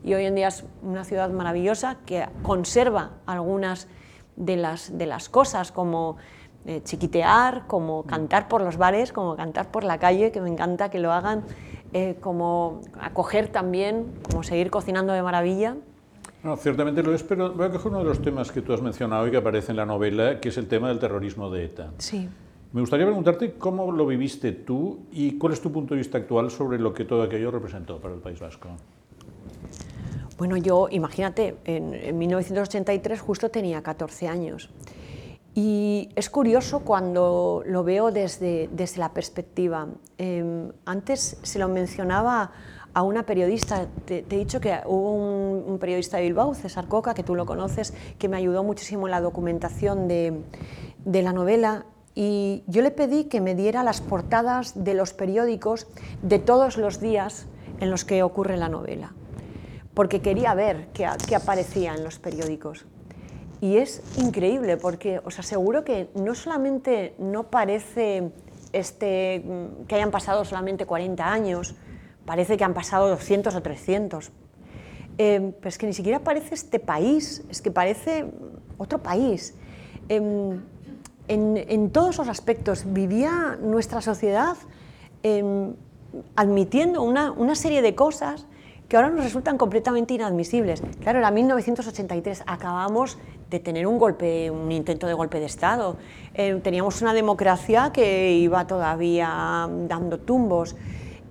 Y 0.03 0.13
hoy 0.13 0.25
en 0.25 0.35
día 0.35 0.47
es 0.49 0.63
una 0.81 1.03
ciudad 1.03 1.29
maravillosa 1.29 1.97
que 2.05 2.27
conserva 2.43 3.11
algunas 3.25 3.87
de 4.35 4.57
las, 4.57 4.97
de 4.97 5.05
las 5.05 5.29
cosas 5.29 5.71
como 5.71 6.17
eh, 6.69 6.83
chiquitear, 6.83 7.63
como 7.65 8.03
cantar 8.03 8.47
por 8.47 8.61
los 8.61 8.77
bares, 8.77 9.11
como 9.11 9.35
cantar 9.35 9.71
por 9.71 9.83
la 9.83 9.97
calle, 9.97 10.31
que 10.31 10.39
me 10.39 10.49
encanta 10.49 10.91
que 10.91 10.99
lo 10.99 11.11
hagan, 11.11 11.41
eh, 11.93 12.17
como 12.21 12.81
acoger 13.01 13.47
también, 13.47 14.05
como 14.29 14.43
seguir 14.43 14.69
cocinando 14.69 15.11
de 15.13 15.23
maravilla. 15.23 15.77
No, 16.43 16.55
ciertamente 16.57 17.01
lo 17.01 17.11
es, 17.11 17.23
pero 17.23 17.53
voy 17.53 17.65
a 17.65 17.71
coger 17.71 17.87
uno 17.87 17.97
de 17.97 18.05
los 18.05 18.21
temas 18.21 18.51
que 18.51 18.61
tú 18.61 18.71
has 18.71 18.83
mencionado 18.83 19.27
y 19.27 19.31
que 19.31 19.37
aparece 19.37 19.71
en 19.71 19.77
la 19.77 19.87
novela, 19.87 20.39
que 20.39 20.49
es 20.49 20.59
el 20.59 20.67
tema 20.67 20.89
del 20.89 20.99
terrorismo 20.99 21.49
de 21.49 21.65
ETA. 21.65 21.89
Sí. 21.97 22.29
Me 22.71 22.81
gustaría 22.81 23.07
preguntarte 23.07 23.53
cómo 23.53 23.91
lo 23.91 24.05
viviste 24.05 24.51
tú 24.51 24.99
y 25.11 25.39
cuál 25.39 25.53
es 25.53 25.61
tu 25.61 25.71
punto 25.71 25.95
de 25.95 25.97
vista 25.97 26.19
actual 26.19 26.51
sobre 26.51 26.77
lo 26.77 26.93
que 26.93 27.03
todo 27.03 27.23
aquello 27.23 27.49
representó 27.49 27.97
para 27.97 28.13
el 28.13 28.19
País 28.19 28.39
Vasco. 28.39 28.69
Bueno, 30.37 30.55
yo, 30.55 30.87
imagínate, 30.91 31.55
en, 31.65 31.95
en 31.95 32.15
1983 32.19 33.19
justo 33.19 33.49
tenía 33.49 33.81
14 33.81 34.27
años. 34.27 34.69
Y 35.61 36.07
es 36.15 36.29
curioso 36.29 36.85
cuando 36.85 37.63
lo 37.65 37.83
veo 37.83 38.11
desde, 38.11 38.69
desde 38.71 38.99
la 38.99 39.13
perspectiva. 39.13 39.89
Eh, 40.17 40.71
antes 40.85 41.37
se 41.43 41.59
lo 41.59 41.67
mencionaba 41.67 42.51
a 42.93 43.03
una 43.03 43.25
periodista, 43.25 43.85
te, 44.05 44.21
te 44.21 44.37
he 44.37 44.39
dicho 44.39 44.61
que 44.61 44.79
hubo 44.85 45.11
un, 45.11 45.65
un, 45.67 45.77
periodista 45.77 46.15
de 46.15 46.23
Bilbao, 46.23 46.55
César 46.55 46.87
Coca, 46.87 47.13
que 47.13 47.23
tú 47.23 47.35
lo 47.35 47.45
conoces, 47.45 47.93
que 48.17 48.29
me 48.29 48.37
ayudó 48.37 48.63
muchísimo 48.63 49.07
en 49.07 49.11
la 49.11 49.19
documentación 49.19 50.07
de, 50.07 50.43
de 51.03 51.21
la 51.23 51.33
novela 51.33 51.85
y 52.15 52.63
yo 52.67 52.81
le 52.81 52.91
pedí 52.91 53.25
que 53.25 53.41
me 53.41 53.53
diera 53.53 53.83
las 53.83 53.99
portadas 53.99 54.85
de 54.85 54.93
los 54.93 55.11
periódicos 55.11 55.87
de 56.21 56.39
todos 56.39 56.77
los 56.77 57.01
días 57.01 57.47
en 57.81 57.89
los 57.89 58.05
que 58.05 58.23
ocurre 58.23 58.55
la 58.55 58.69
novela, 58.69 59.11
porque 59.93 60.21
quería 60.21 60.53
ver 60.53 60.87
qué, 60.93 61.05
qué 61.27 61.35
aparecía 61.35 61.95
en 61.95 62.05
los 62.05 62.17
periódicos. 62.17 62.85
Y 63.61 63.77
es 63.77 64.01
increíble 64.17 64.77
porque 64.77 65.19
os 65.25 65.37
aseguro 65.39 65.83
que 65.83 66.09
no 66.15 66.33
solamente 66.35 67.13
no 67.19 67.49
parece 67.49 68.31
este, 68.71 69.43
mm, 69.43 69.85
que 69.85 69.95
hayan 69.95 70.11
pasado 70.11 70.45
solamente 70.45 70.85
40 70.85 71.29
años, 71.29 71.75
parece 72.25 72.57
que 72.57 72.63
han 72.63 72.73
pasado 72.73 73.09
200 73.09 73.55
o 73.55 73.61
300. 73.61 74.31
Eh, 75.17 75.51
pero 75.59 75.67
es 75.67 75.77
que 75.77 75.85
ni 75.85 75.93
siquiera 75.93 76.19
parece 76.19 76.55
este 76.55 76.79
país, 76.79 77.43
es 77.49 77.61
que 77.61 77.71
parece 77.71 78.25
otro 78.77 78.99
país. 78.99 79.53
Em, 80.07 80.61
en, 81.27 81.91
todos 81.91 82.17
los 82.17 82.27
aspectos 82.27 82.85
vivía 82.87 83.57
nuestra 83.61 84.01
sociedad 84.01 84.57
em, 85.21 85.75
admitiendo 86.35 87.03
una, 87.03 87.31
una 87.31 87.53
serie 87.53 87.81
de 87.83 87.93
cosas 87.93 88.47
que 88.87 88.95
ahora 88.95 89.11
nos 89.11 89.23
resultan 89.23 89.57
completamente 89.57 90.15
inadmisibles. 90.15 90.81
Claro, 91.01 91.19
era 91.19 91.29
1983, 91.29 92.43
acabamos 92.47 93.19
de 93.49 93.59
tener 93.59 93.87
un 93.87 93.97
golpe, 93.97 94.51
un 94.51 94.71
intento 94.71 95.07
de 95.07 95.13
golpe 95.13 95.39
de 95.39 95.45
Estado. 95.45 95.97
Eh, 96.33 96.59
teníamos 96.63 97.01
una 97.01 97.13
democracia 97.13 97.91
que 97.91 98.33
iba 98.33 98.67
todavía 98.67 99.67
dando 99.87 100.19
tumbos. 100.19 100.75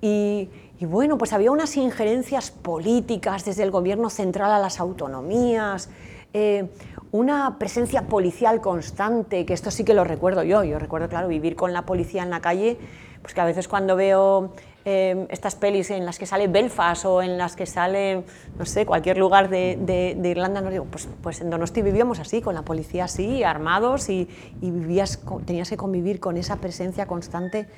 Y, 0.01 0.49
bueno, 0.81 1.19
pues 1.19 1.33
había 1.33 1.51
unas 1.51 1.77
injerencias 1.77 2.51
políticas 2.51 3.45
desde 3.45 3.63
el 3.63 3.71
gobierno 3.71 4.11
central 4.11 4.53
a 4.53 4.59
las 4.59 4.81
autonomías, 4.81 5.91
eh, 6.33 6.69
una 7.11 7.59
presencia 7.59 8.03
policial 8.03 8.61
constante, 8.61 9.47
que 9.47 9.55
esto 9.55 9.71
sí 9.71 9.85
que 9.85 9.95
lo 9.95 10.05
recuerdo 10.05 10.43
yo. 10.43 10.63
Yo 10.65 10.79
recuerdo, 10.79 11.09
claro, 11.09 11.29
vivir 11.29 11.57
con 11.57 11.73
la 11.73 11.83
policía 11.83 12.23
en 12.23 12.31
la 12.31 12.41
calle, 12.41 12.79
pues 13.23 13.35
que 13.35 13.41
a 13.41 13.45
veces 13.45 13.67
cuando 13.67 13.97
veo 13.97 14.53
Em, 14.91 15.27
estas 15.29 15.55
pelis 15.55 15.91
en 15.91 16.07
las 16.07 16.19
que 16.19 16.25
sale 16.25 16.49
Belfast 16.49 17.05
o 17.05 17.21
en 17.21 17.37
las 17.37 17.57
que 17.57 17.67
sale, 17.67 18.25
no 18.59 18.65
sé, 18.65 18.87
cualquier 18.87 19.19
lugar 19.19 19.51
de, 19.51 20.17
Irlanda, 20.25 20.63
no 20.63 20.71
digo, 20.71 20.87
pues, 20.87 21.07
pues 21.21 21.43
en 21.43 21.51
Donosti 21.51 21.83
vivíamos 21.83 22.21
así, 22.21 22.41
con 22.41 22.55
la 22.55 22.63
policía 22.63 23.05
así, 23.05 23.45
armados 23.45 24.09
y, 24.09 24.27
y 24.63 24.71
vivías, 24.71 25.21
tenías 25.45 25.69
que 25.69 25.77
convivir 25.77 26.21
con 26.21 26.39
esa 26.39 26.57
presencia 26.57 27.07
constante 27.07 27.69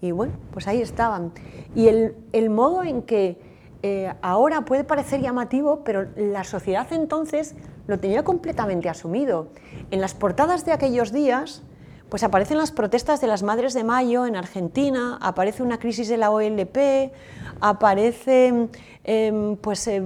y 0.00 0.10
bueno, 0.10 0.32
pues 0.50 0.66
ahí 0.66 0.82
estaban. 0.82 1.30
Y 1.76 1.86
el, 1.86 2.16
el 2.32 2.50
modo 2.50 2.82
en 2.82 3.02
que 3.02 3.38
eh, 3.84 4.12
ahora 4.20 4.64
puede 4.64 4.82
parecer 4.82 5.20
llamativo, 5.20 5.84
pero 5.84 6.08
la 6.16 6.42
sociedad 6.42 6.92
entonces 6.92 7.54
lo 7.86 8.00
tenía 8.00 8.24
completamente 8.24 8.88
asumido. 8.88 9.50
En 9.92 10.00
las 10.00 10.14
portadas 10.14 10.64
de 10.64 10.72
aquellos 10.72 11.12
días, 11.12 11.62
pues 12.08 12.22
aparecen 12.22 12.58
las 12.58 12.70
protestas 12.70 13.20
de 13.20 13.26
las 13.26 13.42
Madres 13.42 13.74
de 13.74 13.84
Mayo 13.84 14.26
en 14.26 14.36
Argentina, 14.36 15.18
aparece 15.20 15.62
una 15.62 15.78
crisis 15.78 16.08
de 16.08 16.16
la 16.16 16.30
OLP, 16.30 17.12
aparece, 17.60 18.68
em, 19.04 19.56
pues, 19.56 19.86
em, 19.88 20.04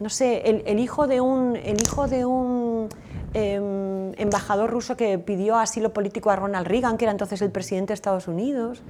no 0.00 0.10
sé, 0.10 0.42
el, 0.66 0.78
hijo 0.78 1.06
de 1.06 1.20
un, 1.20 1.56
el 1.56 1.80
hijo 1.80 2.06
de 2.08 2.24
un 2.24 2.88
em, 3.32 3.85
embajador 4.16 4.70
ruso 4.70 4.96
que 4.96 5.18
pidió 5.18 5.56
asilo 5.56 5.92
político 5.92 6.30
a 6.30 6.36
Ronald 6.36 6.66
Reagan, 6.66 6.98
que 6.98 7.04
era 7.04 7.12
entonces 7.12 7.42
el 7.42 7.50
presidente 7.50 7.88
de 7.88 7.94
Estados 7.94 8.28
Unidos, 8.28 8.82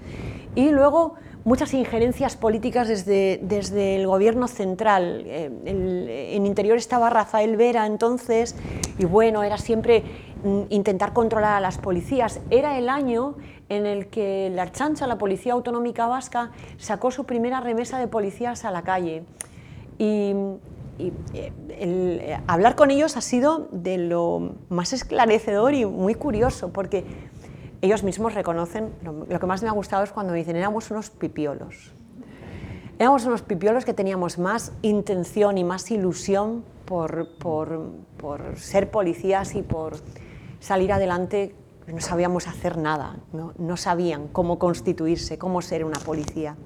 y 0.55 0.71
luego 0.71 1.15
muchas 1.45 1.75
injerencias 1.75 2.37
políticas 2.37 2.89
desde, 2.89 3.41
desde 3.43 3.97
el 3.97 4.07
gobierno 4.07 4.49
central. 4.49 5.25
en 5.27 6.47
interior 6.47 6.79
estaba 6.79 7.11
Rafael 7.11 7.57
Vera 7.57 7.87
entonces, 7.87 8.57
y 8.99 9.05
bueno, 9.05 9.43
era 9.43 9.59
siempre 9.59 10.03
Mm, 10.47 10.63
intentar 10.69 11.13
controlar 11.13 11.55
a 11.55 11.61
las 11.61 11.79
policías. 11.79 12.41
Era 12.51 12.79
el 12.79 12.89
año 12.89 13.35
en 13.69 13.87
el 13.87 14.07
que 14.09 14.51
la 14.55 14.63
Archancha, 14.63 15.07
la 15.07 15.19
Policía 15.19 15.55
Autonómica 15.55 16.07
Vasca, 16.07 16.51
sacó 16.77 17.11
su 17.11 17.25
primera 17.25 17.61
remesa 17.61 17.99
de 17.99 18.07
policías 18.07 18.65
a 18.65 18.71
la 18.71 18.83
calle. 18.83 19.25
Y, 19.99 20.35
eh, 20.99 21.13
eh, 21.69 22.39
hablar 22.47 22.75
con 22.77 22.91
ellos 22.91 23.17
ha 23.17 23.21
sido 23.21 23.69
de 23.73 23.99
lo 23.99 24.55
más 24.69 24.93
esclarecedor 24.93 25.75
y 25.75 25.85
muy 25.85 26.15
curioso, 26.15 26.73
porque 26.73 27.05
ellos 27.83 28.03
mismos 28.03 28.35
reconocen, 28.35 28.91
lo, 29.03 29.27
lo 29.29 29.41
que 29.41 29.47
más 29.47 29.63
me 29.63 29.69
ha 29.69 29.73
gustado 29.73 30.05
es 30.05 30.11
cuando 30.11 30.33
dicen, 30.33 30.57
éramos 30.57 30.91
unos 30.91 31.11
pipiolos. 31.11 31.93
Éramos 32.99 33.27
unos 33.27 33.43
pipiolos 33.43 33.85
que 33.85 33.93
teníamos 33.93 34.39
más 34.39 34.73
intención 34.81 35.59
y 35.59 35.65
más 35.65 35.91
ilusión 35.91 36.65
por, 36.87 37.29
por, 37.39 37.91
por 38.17 38.59
ser 38.59 38.91
policías 38.91 39.55
y 39.55 39.63
por 39.63 39.97
salir 40.61 40.93
adelante 40.93 41.55
no 41.87 42.01
sabíamos 42.01 42.49
hacer 42.49 42.79
nada, 42.79 43.19
¿no? 43.33 43.53
no 43.59 43.77
sabían 43.77 44.29
cómo 44.29 44.59
constituirse, 44.59 45.37
cómo 45.37 45.61
ser 45.61 45.85
una 45.85 46.01
policía. 46.01 46.57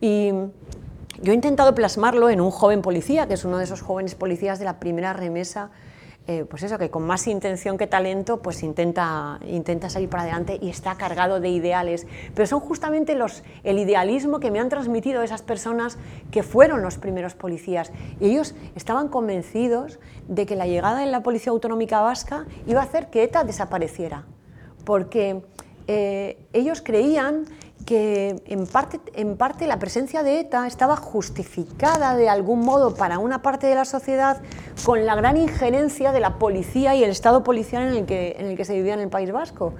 Y 0.00 0.32
yo 1.22 1.32
he 1.32 1.34
intentado 1.34 1.74
plasmarlo 1.74 2.30
en 2.30 2.40
un 2.40 2.50
joven 2.50 2.82
policía, 2.82 3.26
que 3.26 3.34
es 3.34 3.44
uno 3.44 3.58
de 3.58 3.64
esos 3.64 3.82
jóvenes 3.82 4.14
policías 4.14 4.58
de 4.58 4.64
la 4.64 4.80
primera 4.80 5.12
remesa 5.12 5.70
eh, 6.26 6.46
pues 6.48 6.62
eso, 6.62 6.78
que 6.78 6.88
con 6.88 7.02
más 7.02 7.26
intención 7.26 7.76
que 7.76 7.86
talento, 7.86 8.40
pues 8.40 8.62
intenta, 8.62 9.38
intenta 9.46 9.90
salir 9.90 10.08
para 10.08 10.22
adelante 10.22 10.58
y 10.58 10.70
está 10.70 10.94
cargado 10.94 11.38
de 11.38 11.50
ideales. 11.50 12.06
Pero 12.34 12.46
son 12.46 12.60
justamente 12.60 13.14
los, 13.14 13.42
el 13.62 13.78
idealismo 13.78 14.40
que 14.40 14.50
me 14.50 14.58
han 14.58 14.70
transmitido 14.70 15.22
esas 15.22 15.42
personas 15.42 15.98
que 16.30 16.42
fueron 16.42 16.80
los 16.80 16.96
primeros 16.96 17.34
policías. 17.34 17.92
Y 18.20 18.30
ellos 18.30 18.54
estaban 18.74 19.08
convencidos 19.08 19.98
de 20.26 20.46
que 20.46 20.56
la 20.56 20.66
llegada 20.66 21.02
en 21.02 21.12
la 21.12 21.22
Policía 21.22 21.52
Autonómica 21.52 22.00
Vasca 22.00 22.46
iba 22.66 22.80
a 22.80 22.84
hacer 22.84 23.10
que 23.10 23.22
ETA 23.22 23.44
desapareciera. 23.44 24.24
Porque 24.86 25.42
eh, 25.88 26.38
ellos 26.54 26.80
creían 26.80 27.44
que 27.84 28.42
en 28.46 28.66
parte, 28.66 29.00
en 29.14 29.36
parte 29.36 29.66
la 29.66 29.78
presencia 29.78 30.22
de 30.22 30.40
ETA 30.40 30.66
estaba 30.66 30.96
justificada 30.96 32.16
de 32.16 32.28
algún 32.28 32.60
modo 32.60 32.94
para 32.94 33.18
una 33.18 33.42
parte 33.42 33.66
de 33.66 33.74
la 33.74 33.84
sociedad 33.84 34.40
con 34.84 35.04
la 35.04 35.14
gran 35.14 35.36
injerencia 35.36 36.12
de 36.12 36.20
la 36.20 36.38
policía 36.38 36.94
y 36.94 37.04
el 37.04 37.10
Estado 37.10 37.44
policial 37.44 37.82
en 37.84 37.94
el 37.94 38.06
que, 38.06 38.36
en 38.38 38.46
el 38.46 38.56
que 38.56 38.64
se 38.64 38.74
vivía 38.74 38.94
en 38.94 39.00
el 39.00 39.10
País 39.10 39.30
Vasco. 39.32 39.74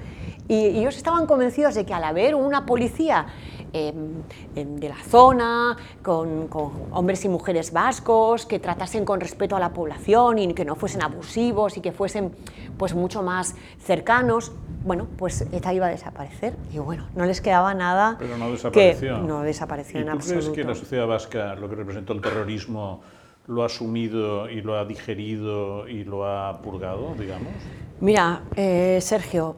Y, 0.49 0.79
ellos 0.79 0.97
estaban 0.97 1.27
convencidos 1.27 1.75
de 1.75 1.87
que 1.87 1.95
al 1.95 2.05
haber 2.05 2.35
una 2.35 2.67
policía 2.67 3.27
em, 3.73 4.23
em, 4.55 4.77
de 4.77 4.89
la 4.89 5.03
zona, 5.09 5.77
con, 6.03 6.49
hombres 6.93 7.25
y 7.25 7.29
mujeres 7.29 7.73
vascos, 7.73 8.45
que 8.45 8.59
tratasen 8.59 9.05
con 9.05 9.21
respeto 9.21 9.57
a 9.57 9.59
la 9.59 9.73
población 9.73 10.39
y 10.39 10.53
que 10.53 10.65
no 10.65 10.77
fuesen 10.77 11.03
abusivos 11.03 11.77
y 11.77 11.81
que 11.81 11.93
fuesen 11.93 12.33
pues, 12.77 12.95
mucho 12.95 13.23
más 13.23 13.55
cercanos, 13.79 14.53
bueno, 14.85 15.09
pues 15.17 15.41
ETA 15.41 15.73
iba 15.73 15.87
a 15.87 15.91
desaparecer. 15.91 16.55
Y 16.73 16.79
bueno, 16.79 17.07
no 17.17 17.25
les 17.25 17.41
quedaba 17.41 17.75
nada. 17.75 18.17
Pero 18.19 18.37
no 18.37 18.51
desapareció. 18.51 19.17
Que 19.17 19.23
no 19.27 19.43
desapareció 19.43 20.01
¿Y 20.01 20.05
tú 20.05 20.19
crees 20.19 20.49
que 20.51 20.65
la 20.65 20.75
sociedad 20.75 21.07
vasca, 21.07 21.55
lo 21.55 21.69
que 21.69 21.75
representó 21.75 22.13
el 22.13 22.21
terrorismo, 22.21 23.01
lo 23.47 23.63
ha 23.63 23.67
asumido 23.67 24.49
y 24.49 24.61
lo 24.61 24.79
ha 24.79 24.85
digerido 24.85 25.89
y 25.89 26.05
lo 26.05 26.27
ha 26.27 26.61
purgado, 26.61 27.15
digamos? 27.19 27.53
Mira, 28.01 28.43
eh, 28.57 28.99
Sergio, 29.01 29.57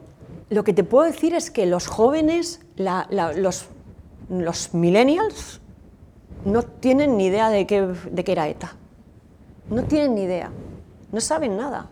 lo 0.49 0.63
que 0.63 0.73
te 0.73 0.85
puedo 0.85 1.05
decir 1.05 1.35
es 1.35 1.51
que 1.51 1.67
los 1.67 1.89
jóvenes, 1.89 2.65
los, 2.77 3.69
los 4.29 4.75
millennials, 4.75 5.61
no 6.45 6.63
tienen 6.63 7.17
ni 7.17 7.27
idea 7.27 7.51
de 7.51 7.67
qué, 7.67 7.83
de 7.83 8.25
qué 8.25 8.33
era 8.33 8.49
ETA. 8.49 8.75
No 9.71 9.83
tienen 9.83 10.15
ni 10.15 10.23
idea. 10.23 10.53
No 11.11 11.21
saben 11.21 11.57
nada. 11.57 11.89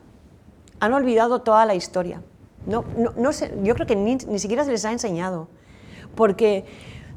Han 0.78 0.92
olvidado 0.92 1.40
toda 1.40 1.66
la 1.66 1.74
historia. 1.74 2.22
No, 2.66 2.84
no, 3.16 3.32
sé, 3.32 3.52
yo 3.62 3.74
creo 3.74 3.86
que 3.86 3.96
ni, 3.96 4.18
siquiera 4.38 4.64
se 4.64 4.70
les 4.70 4.84
ha 4.84 4.92
enseñado. 4.92 5.48
Porque 6.14 6.64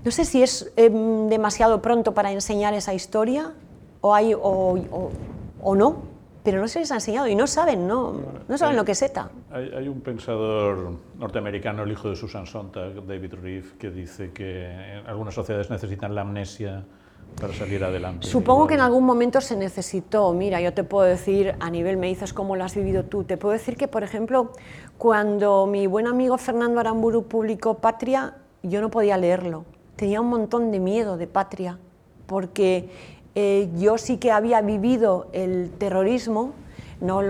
no 0.03 0.11
sé 0.11 0.25
si 0.25 0.43
es 0.43 0.71
em, 0.75 1.29
demasiado 1.29 1.81
pronto 1.81 2.13
para 2.13 2.31
enseñar 2.31 2.73
esa 2.73 2.93
historia 2.93 3.53
o, 4.01 4.13
hay, 4.13 4.33
o, 4.33 5.11
o 5.61 5.75
no, 5.75 6.17
pero 6.47 6.61
no 6.61 6.69
se 6.69 6.79
les 6.79 6.89
ha 6.93 6.95
enseñado 6.95 7.27
y 7.27 7.35
no 7.35 7.45
saben, 7.45 7.85
no, 7.89 8.21
no 8.47 8.57
saben 8.57 8.77
lo 8.77 8.85
que 8.85 8.93
es 8.93 9.01
ETA. 9.01 9.29
Hay, 9.51 9.89
un 9.89 9.99
pensador 9.99 10.93
norteamericano, 11.17 11.83
el 11.83 11.91
hijo 11.91 12.09
de 12.09 12.15
Susan 12.15 12.45
Sontag, 12.47 13.05
David 13.05 13.33
Reeve, 13.41 13.67
que 13.77 13.89
dice 13.89 14.31
que 14.31 15.03
algunas 15.05 15.33
sociedades 15.33 15.69
necesitan 15.69 16.15
la 16.15 16.21
amnesia 16.21 16.85
para 17.39 17.53
salir 17.53 17.83
adelante. 17.83 18.27
Supongo 18.27 18.67
que 18.67 18.73
en 18.73 18.81
algún 18.81 19.05
momento 19.05 19.41
se 19.41 19.55
necesitó. 19.55 20.33
Mira, 20.33 20.59
yo 20.59 20.73
te 20.73 20.83
puedo 20.83 21.05
decir, 21.05 21.55
a 21.59 21.69
nivel 21.69 21.97
me 21.97 22.07
dices 22.07 22.33
cómo 22.33 22.55
lo 22.55 22.63
has 22.63 22.75
vivido 22.75 23.03
tú, 23.03 23.23
te 23.23 23.37
puedo 23.37 23.53
decir 23.53 23.77
que, 23.77 23.87
por 23.87 24.03
ejemplo, 24.03 24.51
cuando 24.97 25.67
mi 25.67 25.85
buen 25.87 26.07
amigo 26.07 26.37
Fernando 26.37 26.79
Aramburu 26.79 27.27
publicó 27.27 27.75
Patria, 27.75 28.35
yo 28.63 28.81
no 28.81 28.89
podía 28.89 29.17
leerlo. 29.17 29.65
Tenía 29.95 30.21
un 30.21 30.29
montón 30.29 30.71
de 30.71 30.79
miedo 30.79 31.17
de 31.17 31.27
Patria, 31.27 31.77
porque 32.25 32.89
eh, 33.35 33.69
yo 33.75 33.97
sí 33.97 34.17
que 34.17 34.31
había 34.31 34.61
vivido 34.61 35.27
el 35.31 35.71
terrorismo, 35.77 36.53
no 37.01 37.21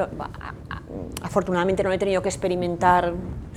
afortunadamente 1.22 1.84
no 1.84 1.92
he 1.92 1.98
tenido 1.98 2.22
que 2.22 2.30
experimentar 2.30 3.14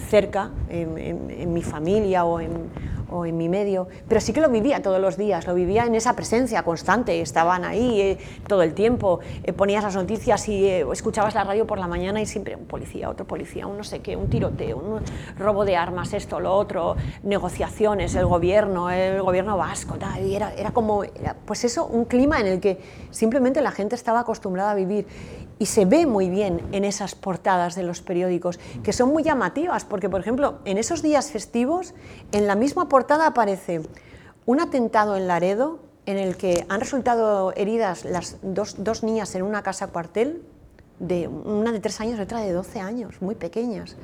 cerca 0.09 0.51
en 0.69 1.53
mi 1.53 1.63
familia 1.63 2.25
o 2.25 2.41
en, 2.41 2.69
o 3.11 3.27
en 3.27 3.37
mi 3.37 3.49
medio, 3.49 3.89
pero 4.09 4.21
sí 4.21 4.33
que 4.33 4.41
lo 4.41 4.49
vivía 4.49 4.83
todos 4.83 5.01
los 5.01 5.17
días, 5.17 5.47
lo 5.47 5.55
vivía 5.55 5.85
en 5.85 5.95
esa 5.95 6.15
presencia 6.15 6.63
constante, 6.63 7.21
estaban 7.21 7.65
ahí 7.65 8.01
eh, 8.01 8.19
todo 8.47 8.63
el 8.63 8.75
tiempo, 8.75 9.21
eh, 9.43 9.53
ponías 9.53 9.85
las 9.85 9.95
noticias 9.95 10.49
y 10.49 10.67
eh, 10.67 10.87
escuchabas 10.93 11.35
la 11.35 11.45
radio 11.45 11.67
por 11.67 11.79
la 11.79 11.87
mañana 11.87 12.21
y 12.21 12.27
siempre 12.27 12.57
un 12.57 12.67
policía, 12.67 13.11
otro 13.11 13.27
policía, 13.27 13.67
un 13.67 13.77
no 13.77 13.85
sé 13.85 14.01
qué, 14.01 14.17
un 14.17 14.29
tiroteo, 14.29 14.77
un 14.77 15.01
robo 15.39 15.65
de 15.65 15.77
armas, 15.77 16.13
esto, 16.13 16.41
lo 16.41 16.55
otro, 16.55 16.97
negociaciones, 17.23 18.15
el 18.15 18.27
gobierno, 18.27 18.91
el 18.91 19.23
gobierno 19.23 19.57
vasco, 19.57 19.97
y 20.25 20.35
era, 20.35 20.53
era 20.55 20.71
como, 20.71 21.03
pues 21.45 21.65
eso, 21.65 21.87
un 21.87 22.05
clima 22.05 22.41
en 22.41 22.47
el 22.47 22.61
que 22.61 22.79
simplemente 23.11 23.61
la 23.61 23.71
gente 23.71 23.95
estaba 23.95 24.21
acostumbrada 24.21 24.73
a 24.73 24.75
vivir 24.75 25.07
y 25.61 25.67
se 25.67 25.85
ve 25.85 26.07
muy 26.07 26.31
bien 26.31 26.63
en 26.73 26.85
esas 26.85 27.15
portadas 27.15 27.75
de 27.75 27.83
los 27.83 28.01
periódicos, 28.01 28.59
que 28.83 28.95
son 28.95 29.11
muy 29.11 29.23
llamativas, 29.23 29.85
porque 29.85 30.09
por 30.09 30.19
ejemplo, 30.19 30.59
en 30.65 30.79
esos 30.79 31.03
días 31.03 31.31
festivos, 31.31 31.95
en 32.33 32.47
la 32.47 32.55
misma 32.55 32.89
portada 32.89 33.27
aparece 33.27 33.83
un 34.47 34.59
atentado 34.59 35.19
en 35.19 35.29
Laredo, 35.29 35.79
en 36.07 36.17
el 36.17 36.39
que 36.39 36.65
han 36.71 36.81
resultado 36.81 37.53
heridas 37.57 38.07
las 38.07 38.39
dos, 38.43 39.03
niñas 39.03 39.35
en 39.35 39.43
una 39.43 39.63
casa 39.63 39.89
cuartel, 39.89 40.43
de, 40.99 41.29
una 41.29 41.73
de 41.73 41.81
tres 41.81 42.01
años 42.01 42.19
y 42.19 42.23
otra 42.23 42.41
de 42.41 42.53
12 42.53 42.81
años, 42.81 43.21
muy 43.21 43.35
pequeñas. 43.35 43.97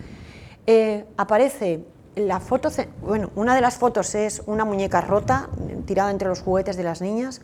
Eh, 0.67 1.07
aparece 1.17 1.85
la 2.17 2.39
foto, 2.39 2.69
bueno, 3.01 3.31
una 3.35 3.55
de 3.55 3.63
las 3.63 3.79
fotos 3.79 4.15
es 4.15 4.43
una 4.45 4.67
muñeca 4.67 5.01
rota, 5.01 5.49
tirada 5.87 6.11
entre 6.11 6.29
los 6.29 6.43
juguetes 6.43 6.77
de 6.77 6.83
las 6.83 7.01
niñas. 7.01 7.41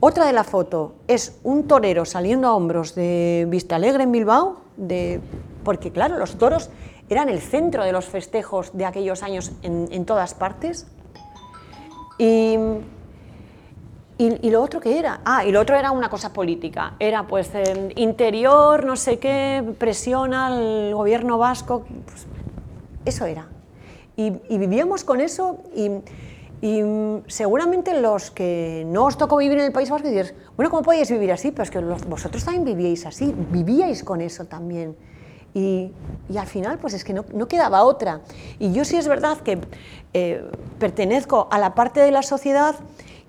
Otra 0.00 0.26
de 0.26 0.32
la 0.32 0.44
foto 0.44 0.94
es 1.08 1.38
un 1.44 1.66
torero 1.66 2.04
saliendo 2.04 2.48
a 2.48 2.54
hombros 2.54 2.94
de 2.94 3.46
Vista 3.48 3.76
Alegre 3.76 4.02
en 4.02 4.12
Bilbao, 4.12 4.58
de, 4.76 5.20
porque 5.64 5.92
claro, 5.92 6.18
los 6.18 6.36
toros 6.36 6.70
eran 7.08 7.28
el 7.28 7.40
centro 7.40 7.84
de 7.84 7.92
los 7.92 8.06
festejos 8.06 8.76
de 8.76 8.84
aquellos 8.84 9.22
años 9.22 9.52
en, 9.62 9.88
en 9.90 10.04
todas 10.04 10.34
partes. 10.34 10.86
Y 12.18 12.58
¿Y, 14.16 14.50
lo 14.50 14.62
otro 14.62 14.80
qué 14.80 14.96
era? 14.96 15.20
Ah, 15.24 15.44
y 15.44 15.50
lo 15.50 15.60
otro 15.60 15.74
era 15.76 15.90
una 15.90 16.08
cosa 16.08 16.32
política. 16.32 16.94
Era 17.00 17.26
pues 17.26 17.50
interior, 17.96 18.84
no 18.84 18.94
sé 18.94 19.18
qué, 19.18 19.74
presiona 19.76 20.46
al 20.46 20.94
gobierno 20.94 21.36
vasco. 21.36 21.84
Pues, 22.04 22.26
eso 23.04 23.26
era. 23.26 23.48
Y, 24.16 24.30
vivíamos 24.30 25.02
con 25.02 25.20
eso 25.20 25.58
y, 25.74 25.90
seguramente 27.26 28.00
los 28.00 28.30
que 28.30 28.84
no 28.86 29.04
os 29.04 29.18
tocó 29.18 29.36
vivir 29.36 29.58
en 29.58 29.64
el 29.66 29.72
País 29.72 29.90
Vasco 29.90 30.08
diréis, 30.08 30.34
bueno, 30.56 30.70
¿cómo 30.70 30.82
podéis 30.82 31.10
vivir 31.10 31.30
así? 31.30 31.50
Pues 31.50 31.70
que 31.70 31.78
vosotros 31.78 32.42
también 32.42 32.64
vivíais 32.64 33.04
así, 33.04 33.34
vivíais 33.50 34.02
con 34.02 34.22
eso 34.22 34.46
también. 34.46 34.96
Y, 35.52 35.92
al 36.36 36.46
final, 36.46 36.78
pues 36.78 36.94
es 36.94 37.04
que 37.04 37.12
no, 37.12 37.24
no, 37.32 37.46
quedaba 37.46 37.84
otra. 37.84 38.22
Y 38.58 38.72
yo 38.72 38.84
sí 38.84 38.96
es 38.96 39.06
verdad 39.06 39.38
que 39.38 39.58
eh, 40.14 40.42
pertenezco 40.78 41.48
a 41.50 41.58
la 41.58 41.74
parte 41.74 42.00
de 42.00 42.10
la 42.10 42.22
sociedad 42.22 42.74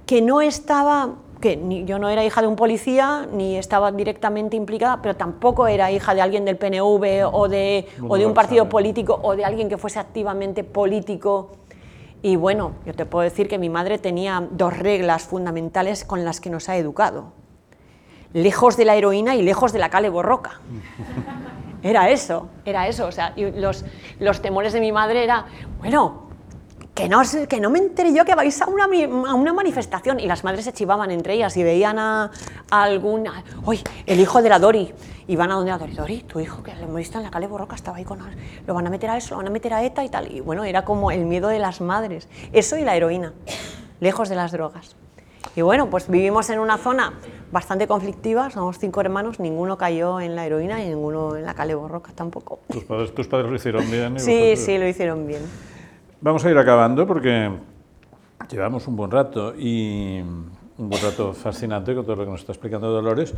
que 0.05 0.21
no 0.21 0.41
estaba, 0.41 1.15
que 1.41 1.57
ni, 1.57 1.83
yo 1.83 1.99
no 1.99 2.09
era 2.09 2.23
hija 2.23 2.41
de 2.41 2.47
un 2.47 2.55
policía, 2.55 3.27
ni 3.33 3.57
estaba 3.57 3.91
directamente 3.91 4.55
implicada, 4.55 5.01
pero 5.01 5.15
tampoco 5.15 5.67
era 5.67 5.91
hija 5.91 6.15
de 6.15 6.21
alguien 6.21 6.45
del 6.45 6.57
PNV 6.57 7.29
o 7.31 7.49
de, 7.49 7.85
o 8.07 8.17
de 8.17 8.25
un 8.25 8.33
partido 8.33 8.69
político 8.69 9.19
o 9.21 9.35
de 9.35 9.43
alguien 9.43 9.67
que 9.67 9.77
fuese 9.77 9.99
activamente 9.99 10.63
político. 10.63 11.64
Y 12.25 12.37
bueno, 12.37 12.71
yo 12.87 12.93
te 12.95 13.05
puedo 13.05 13.23
decir 13.23 13.47
que 13.47 13.59
mi 13.59 13.69
madre 13.69 13.99
tenía 13.99 14.47
dos 14.49 14.75
reglas 14.75 15.25
fundamentales 15.25 16.03
con 16.03 16.25
las 16.25 16.41
que 16.41 16.49
nos 16.49 16.69
ha 16.69 16.75
educado. 16.75 17.33
Lejos 18.33 18.77
de 18.77 18.85
la 18.85 18.95
heroína 18.95 19.35
y 19.35 19.43
lejos 19.43 19.71
de 19.71 19.77
la 19.77 19.89
cale 19.91 20.09
borroca. 20.09 20.59
Era 21.83 22.09
eso, 22.09 22.49
era 22.65 22.87
eso. 22.87 23.05
O 23.05 23.11
sea, 23.11 23.35
los, 23.37 23.85
los 24.17 24.41
temores 24.41 24.73
de 24.73 24.79
mi 24.79 24.91
madre 24.91 25.23
era, 25.23 25.45
bueno, 25.77 26.24
que 26.95 27.09
no, 27.09 27.21
que 27.49 27.59
no 27.59 27.69
me 27.69 27.79
enteré 27.79 28.13
yo 28.13 28.23
que 28.23 28.35
vais 28.35 28.59
a 28.61 28.67
una, 28.67 28.85
a 28.85 29.33
una 29.33 29.53
manifestación. 29.53 30.19
Y 30.19 30.27
las 30.27 30.45
madres 30.45 30.63
se 30.63 30.71
chivaban 30.71 31.11
entre 31.11 31.33
ellas 31.33 31.55
y 31.57 31.63
veían 31.63 31.99
a, 31.99 32.31
alguna, 32.71 33.43
uy, 33.65 33.83
el 34.05 34.19
hijo 34.19 34.41
de 34.41 34.49
la 34.49 34.59
Dori. 34.59 34.93
Y 35.27 35.35
van 35.35 35.51
a 35.51 35.55
donde 35.55 35.71
la 35.71 35.77
Dori, 35.77 35.93
Dori, 35.93 36.21
tu 36.21 36.39
hijo, 36.39 36.63
que 36.63 36.73
lo 36.73 36.83
hemos 36.83 36.95
visto 36.95 37.17
en 37.17 37.25
la 37.25 37.31
calle 37.31 37.47
Borroca, 37.47 37.75
estaba 37.75 37.97
ahí 37.97 38.05
con... 38.05 38.19
Lo 38.65 38.73
van 38.73 38.87
a 38.87 38.89
meter 38.89 39.09
a 39.09 39.17
eso, 39.17 39.31
lo 39.31 39.37
van 39.37 39.47
a 39.47 39.49
meter 39.49 39.73
a 39.73 39.83
ETA 39.83 40.05
y 40.05 40.09
tal. 40.09 40.31
Y 40.31 40.39
bueno, 40.39 40.63
era 40.63 40.85
como 40.85 41.11
el 41.11 41.25
miedo 41.25 41.49
de 41.49 41.59
las 41.59 41.81
madres. 41.81 42.29
Eso 42.53 42.77
y 42.77 42.83
la 42.85 42.95
heroína, 42.95 43.33
lejos 43.99 44.29
de 44.29 44.35
las 44.35 44.53
drogas. 44.53 44.95
Y 45.57 45.61
bueno, 45.61 45.89
pues 45.89 46.09
vivimos 46.09 46.49
en 46.49 46.59
una 46.59 46.77
zona 46.77 47.13
bastante 47.51 47.87
conflictiva, 47.87 48.49
somos 48.51 48.79
cinco 48.79 49.01
hermanos, 49.01 49.39
ninguno 49.39 49.77
cayó 49.77 50.19
en 50.19 50.35
la 50.35 50.45
heroína 50.45 50.83
y 50.83 50.89
ninguno 50.89 51.35
en 51.35 51.43
la 51.43 51.53
calle 51.53 51.75
Borroca 51.75 52.13
tampoco. 52.13 52.59
¿Tus 52.69 52.83
padres, 52.83 53.13
tus 53.13 53.27
padres 53.27 53.49
lo 53.49 53.55
hicieron 53.55 53.89
bien? 53.89 54.19
sí, 54.19 54.55
sí, 54.55 54.77
lo 54.77 54.87
hicieron 54.87 55.27
bien. 55.27 55.41
Vamos 56.25 56.43
a 56.43 56.49
ir 56.49 56.57
acabando 56.57 57.05
porque 57.05 57.51
llevamos 58.49 58.87
un 58.87 58.95
buen 58.95 59.11
rato 59.11 59.53
y 59.55 60.21
un 60.21 60.89
buen 60.89 61.03
rato 61.03 61.33
fascinante 61.33 61.93
con 61.93 62.03
todo 62.03 62.15
lo 62.15 62.25
que 62.25 62.31
nos 62.31 62.39
está 62.39 62.51
explicando 62.51 62.89
Dolores. 62.89 63.31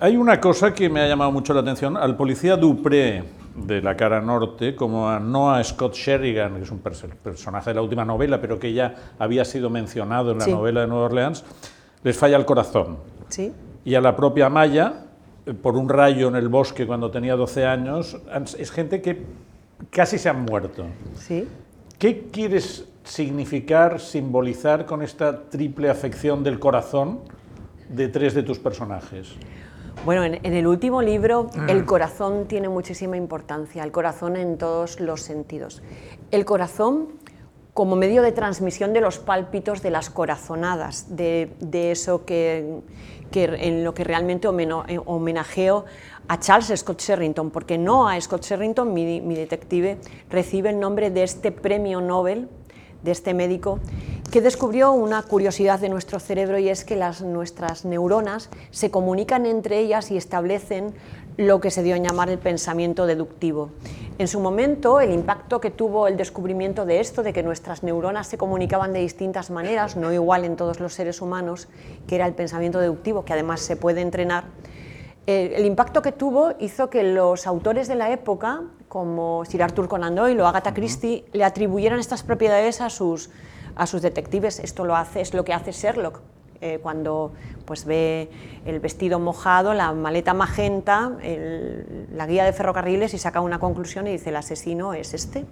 Hay 0.00 0.16
una 0.16 0.40
cosa 0.40 0.74
que 0.74 0.88
me 0.88 1.00
ha 1.00 1.06
llamado 1.06 1.30
mucho 1.30 1.54
la 1.54 1.60
atención. 1.60 1.96
Al 1.96 2.16
policía 2.16 2.56
Dupré 2.56 3.22
de 3.54 3.80
la 3.80 3.96
cara 3.96 4.20
norte, 4.20 4.74
como 4.74 5.08
a 5.08 5.20
Noah 5.20 5.62
Scott 5.62 5.94
Sheridan, 5.94 6.56
que 6.56 6.62
es 6.62 6.72
un 6.72 6.80
personaje 6.80 7.70
de 7.70 7.74
la 7.74 7.82
última 7.82 8.04
novela, 8.04 8.40
pero 8.40 8.58
que 8.58 8.72
ya 8.72 8.96
había 9.20 9.44
sido 9.44 9.70
mencionado 9.70 10.32
en 10.32 10.38
la 10.38 10.48
novela 10.48 10.80
de 10.80 10.88
Nueva 10.88 11.04
Orleans, 11.04 11.44
les 12.02 12.18
falla 12.18 12.36
el 12.36 12.44
corazón. 12.44 12.96
Sí. 13.28 13.52
Y 13.84 13.94
a 13.94 14.00
la 14.00 14.16
propia 14.16 14.48
Maya, 14.48 15.04
por 15.62 15.76
un 15.76 15.88
rayo 15.88 16.26
en 16.26 16.34
el 16.34 16.48
bosque 16.48 16.84
cuando 16.84 17.12
tenía 17.12 17.36
12 17.36 17.64
años, 17.64 18.20
es 18.58 18.72
gente 18.72 19.00
que 19.00 19.24
casi 19.90 20.18
se 20.18 20.28
han 20.28 20.42
muerto. 20.42 20.86
Sí. 21.14 21.46
¿Qué 22.02 22.30
quieres 22.32 22.84
significar, 23.04 24.00
simbolizar 24.00 24.86
con 24.86 25.02
esta 25.02 25.48
triple 25.48 25.88
afección 25.88 26.42
del 26.42 26.58
corazón 26.58 27.20
de 27.88 28.08
tres 28.08 28.34
de 28.34 28.42
tus 28.42 28.58
personajes? 28.58 29.28
Bueno, 30.04 30.24
en, 30.24 30.44
el 30.44 30.66
último 30.66 31.00
libro 31.00 31.48
el 31.68 31.84
corazón 31.84 32.48
tiene 32.48 32.68
muchísima 32.68 33.16
importancia, 33.16 33.84
el 33.84 33.92
corazón 33.92 34.34
en 34.34 34.58
todos 34.58 34.98
los 34.98 35.20
sentidos. 35.20 35.80
El 36.32 36.44
corazón 36.44 37.06
como 37.72 37.94
medio 37.94 38.22
de 38.22 38.32
transmisión 38.32 38.92
de 38.92 39.00
los 39.00 39.20
pálpitos, 39.20 39.80
de 39.80 39.90
las 39.90 40.10
corazonadas, 40.10 41.16
de, 41.16 41.52
eso 41.92 42.24
que, 42.24 42.82
en 43.32 43.84
lo 43.84 43.94
que 43.94 44.02
realmente 44.02 44.48
eh, 44.48 44.98
homenajeo 45.06 45.84
a 46.28 46.38
Charles 46.38 46.72
Scott 46.78 47.00
Sherrington, 47.00 47.50
porque 47.50 47.78
no 47.78 48.08
a 48.08 48.20
Scott 48.20 48.44
Sherrington, 48.44 48.92
mi, 48.92 49.20
detective, 49.34 49.98
recibe 50.30 50.70
el 50.70 50.80
nombre 50.80 51.10
de 51.10 51.22
este 51.22 51.52
premio 51.52 52.00
Nobel, 52.00 52.48
de 53.02 53.10
este 53.10 53.34
médico, 53.34 53.80
que 54.30 54.40
descubrió 54.40 54.92
una 54.92 55.22
curiosidad 55.22 55.80
de 55.80 55.88
nuestro 55.88 56.20
cerebro 56.20 56.58
y 56.58 56.68
es 56.68 56.84
que 56.84 56.96
las, 56.96 57.20
nuestras 57.20 57.84
neuronas 57.84 58.48
se 58.70 58.90
comunican 58.90 59.44
entre 59.44 59.80
ellas 59.80 60.10
y 60.10 60.16
establecen 60.16 60.94
lo 61.36 61.60
que 61.60 61.70
se 61.70 61.82
dio 61.82 61.94
a 61.94 61.98
llamar 61.98 62.30
el 62.30 62.38
pensamiento 62.38 63.06
deductivo. 63.06 63.70
En 64.18 64.28
su 64.28 64.40
momento, 64.40 65.00
el 65.00 65.10
impacto 65.10 65.60
que 65.60 65.70
tuvo 65.70 66.06
el 66.06 66.16
descubrimiento 66.16 66.84
de 66.84 67.00
esto, 67.00 67.22
de 67.22 67.32
que 67.32 67.42
nuestras 67.42 67.82
neuronas 67.82 68.26
se 68.26 68.38
comunicaban 68.38 68.92
de 68.92 69.00
distintas 69.00 69.50
maneras, 69.50 69.96
no 69.96 70.12
igual 70.12 70.44
en 70.44 70.56
todos 70.56 70.80
los 70.80 70.94
seres 70.94 71.20
humanos, 71.20 71.68
que 72.06 72.16
era 72.16 72.26
el 72.26 72.34
pensamiento 72.34 72.78
deductivo, 72.78 73.24
que 73.24 73.32
además 73.32 73.60
se 73.60 73.76
puede 73.76 74.02
entrenar, 74.02 74.44
eh, 75.26 75.54
el 75.56 75.66
impacto 75.66 76.02
que 76.02 76.10
tuvo 76.10 76.54
hizo 76.58 76.90
que 76.90 77.04
los 77.04 77.46
autores 77.46 77.86
de 77.86 77.94
la 77.94 78.10
época, 78.10 78.62
como 78.88 79.44
Sir 79.44 79.62
Arthur 79.62 79.88
Conan 79.88 80.14
Doyle 80.14 80.40
o 80.42 80.46
Agatha 80.46 80.74
Christie, 80.74 81.24
le 81.32 81.44
atribuyeran 81.44 82.00
estas 82.00 82.22
propiedades 82.22 82.80
a 82.80 82.90
sus, 82.90 83.30
a 83.76 83.86
sus 83.86 84.02
detectives. 84.02 84.58
Esto 84.58 84.84
lo 84.84 84.96
hace, 84.96 85.20
es 85.20 85.32
lo 85.32 85.44
que 85.44 85.52
hace 85.52 85.70
Sherlock. 85.70 86.20
Eh, 86.60 86.78
cuando 86.80 87.32
pues, 87.64 87.84
ve 87.84 88.30
el 88.66 88.78
vestido 88.78 89.18
mojado, 89.18 89.74
la 89.74 89.92
maleta 89.92 90.32
magenta, 90.32 91.12
la 92.12 92.26
guía 92.26 92.44
de 92.44 92.52
ferrocarriles 92.52 93.14
y 93.14 93.18
saca 93.18 93.40
una 93.40 93.58
conclusión 93.58 94.06
y 94.06 94.12
dice 94.12 94.30
el 94.30 94.36
asesino 94.36 94.94
es 94.94 95.12
este. 95.14 95.44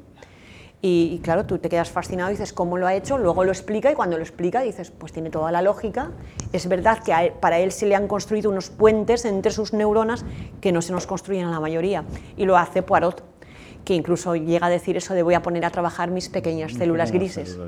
Y, 0.83 1.21
claro, 1.23 1.45
tú 1.45 1.59
te 1.59 1.69
quedas 1.69 1.91
fascinado 1.91 2.31
dices, 2.31 2.55
¿cómo 2.55 2.79
lo 2.79 2.87
ha 2.87 2.95
hecho? 2.95 3.19
Luego 3.19 3.45
lo 3.45 3.53
explica 3.53 3.93
y 3.93 3.95
cuando 3.95 4.17
lo 4.17 4.23
explica 4.23 4.63
dices, 4.63 4.91
pues 4.91 5.13
tiene 5.13 5.29
toda 5.29 5.53
la 5.53 5.61
lógica. 5.61 6.11
Es 6.55 6.69
verdad 6.69 7.03
que 7.03 7.35
para 7.39 7.59
él 7.59 7.71
se 7.71 7.87
le 7.87 7.95
han 7.95 8.09
construido 8.09 8.51
unos 8.51 8.71
puentes 8.71 9.27
entre 9.27 9.53
sus 9.53 9.75
neuronas 9.75 10.25
que 10.63 10.73
no 10.73 10.81
se 10.81 10.93
nos 10.93 11.07
construyen 11.07 11.47
a 11.47 11.51
la 11.51 11.61
mayoría. 11.61 12.05
Y 12.37 12.47
lo 12.47 12.57
hace 12.57 12.83
Poirot 12.83 13.30
que 13.85 13.95
incluso 13.95 14.37
llega 14.37 14.67
a 14.67 14.71
decir 14.71 14.97
eso 14.97 15.15
de 15.15 15.23
voy 15.23 15.35
a 15.35 15.43
poner 15.43 15.65
a 15.65 15.71
trabajar 15.71 16.11
mis 16.11 16.29
pequeñas 16.29 16.73
células 16.73 17.13
grises. 17.13 17.59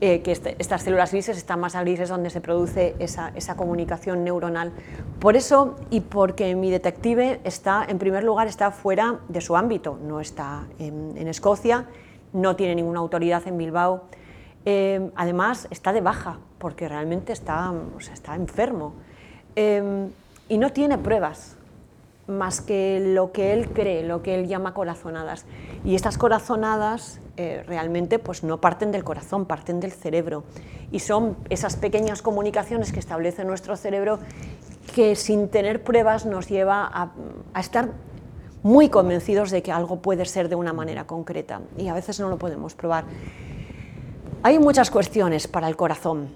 Eh, 0.00 0.22
que 0.22 0.32
este, 0.32 0.56
estas 0.58 0.82
células 0.82 1.12
grises 1.12 1.36
están 1.36 1.60
más 1.60 1.74
a 1.74 1.80
grises 1.82 2.08
donde 2.08 2.30
se 2.30 2.40
produce 2.40 2.94
esa, 2.98 3.32
esa, 3.34 3.56
comunicación 3.56 4.24
neuronal. 4.24 4.72
Por 5.18 5.36
eso 5.36 5.76
y 5.90 6.00
porque 6.00 6.54
mi 6.54 6.70
detective 6.70 7.40
está, 7.44 7.84
en 7.86 7.98
primer 7.98 8.24
lugar, 8.24 8.46
está 8.46 8.70
fuera 8.70 9.20
de 9.28 9.40
su 9.40 9.56
ámbito, 9.56 9.98
no 10.02 10.20
está 10.20 10.66
en, 10.78 11.28
Escocia, 11.28 11.86
no 12.32 12.56
tiene 12.56 12.74
ninguna 12.74 13.00
autoridad 13.00 13.46
en 13.46 13.58
Bilbao. 13.58 14.04
Eh, 14.64 15.10
además, 15.16 15.68
está 15.70 15.92
de 15.92 16.00
baja, 16.00 16.38
porque 16.58 16.88
realmente 16.88 17.32
está, 17.32 17.70
o 17.70 18.00
sea, 18.00 18.14
está 18.14 18.34
enfermo. 18.36 18.94
Eh, 19.54 20.08
y 20.48 20.58
no 20.58 20.72
tiene 20.72 20.98
pruebas 20.98 21.56
más 22.30 22.60
que 22.60 23.00
lo 23.14 23.32
que 23.32 23.52
él 23.52 23.68
cree, 23.68 24.02
lo 24.02 24.22
que 24.22 24.34
él 24.34 24.48
llama 24.48 24.74
corazonadas. 24.74 25.44
Y 25.84 25.94
estas 25.94 26.18
corazonadas 26.18 27.20
eh, 27.36 27.62
realmente 27.66 28.18
pues, 28.18 28.44
no 28.44 28.60
parten 28.60 28.92
del 28.92 29.04
corazón, 29.04 29.46
parten 29.46 29.80
del 29.80 29.92
cerebro. 29.92 30.44
Y 30.90 31.00
son 31.00 31.36
esas 31.48 31.76
pequeñas 31.76 32.22
comunicaciones 32.22 32.92
que 32.92 33.00
establece 33.00 33.44
nuestro 33.44 33.76
cerebro 33.76 34.18
que 34.94 35.14
sin 35.16 35.48
tener 35.48 35.82
pruebas 35.82 36.26
nos 36.26 36.48
lleva 36.48 36.88
a, 36.92 37.12
a 37.54 37.60
estar 37.60 37.90
muy 38.62 38.88
convencidos 38.88 39.50
de 39.50 39.62
que 39.62 39.72
algo 39.72 40.02
puede 40.02 40.24
ser 40.24 40.48
de 40.48 40.54
una 40.54 40.72
manera 40.72 41.06
concreta. 41.06 41.60
Y 41.78 41.88
a 41.88 41.94
veces 41.94 42.20
no 42.20 42.28
lo 42.28 42.38
podemos 42.38 42.74
probar. 42.74 43.04
Hay 44.42 44.58
muchas 44.58 44.90
cuestiones 44.90 45.48
para 45.48 45.68
el 45.68 45.76
corazón. 45.76 46.28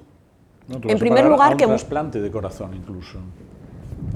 en 0.68 0.98
primer 0.98 1.24
lugar, 1.26 1.56
que 1.56 1.64
un 1.64 1.70
trasplante 1.70 2.20
de 2.20 2.30
corazón 2.30 2.74
incluso 2.74 3.18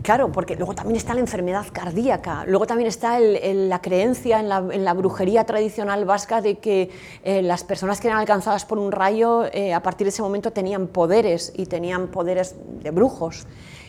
claro, 0.09 0.33
porque 0.33 0.57
luego 0.57 0.75
también 0.75 0.97
está 0.97 1.13
la 1.13 1.21
enfermedad 1.21 1.67
cardíaca, 1.71 2.45
luego 2.47 2.67
también 2.67 2.89
está 2.89 3.21
la 3.21 3.83
creencia 3.83 4.41
en 4.41 4.49
la, 4.85 4.95
brujería 4.95 5.45
tradicional 5.45 6.07
vasca 6.07 6.41
de 6.41 6.55
que 6.55 6.89
eh, 7.23 7.43
las 7.43 7.63
personas 7.63 8.01
que 8.01 8.09
eran 8.09 8.19
alcanzadas 8.19 8.65
por 8.65 8.79
un 8.79 8.91
rayo 8.91 9.45
eh, 9.53 9.75
a 9.75 9.83
partir 9.83 10.07
de 10.07 10.09
ese 10.09 10.23
momento 10.23 10.51
tenían 10.51 10.87
poderes 10.87 11.53
y 11.55 11.67
tenían 11.67 12.07
poderes 12.09 12.57
de 12.83 12.91
brujos. 12.91 13.47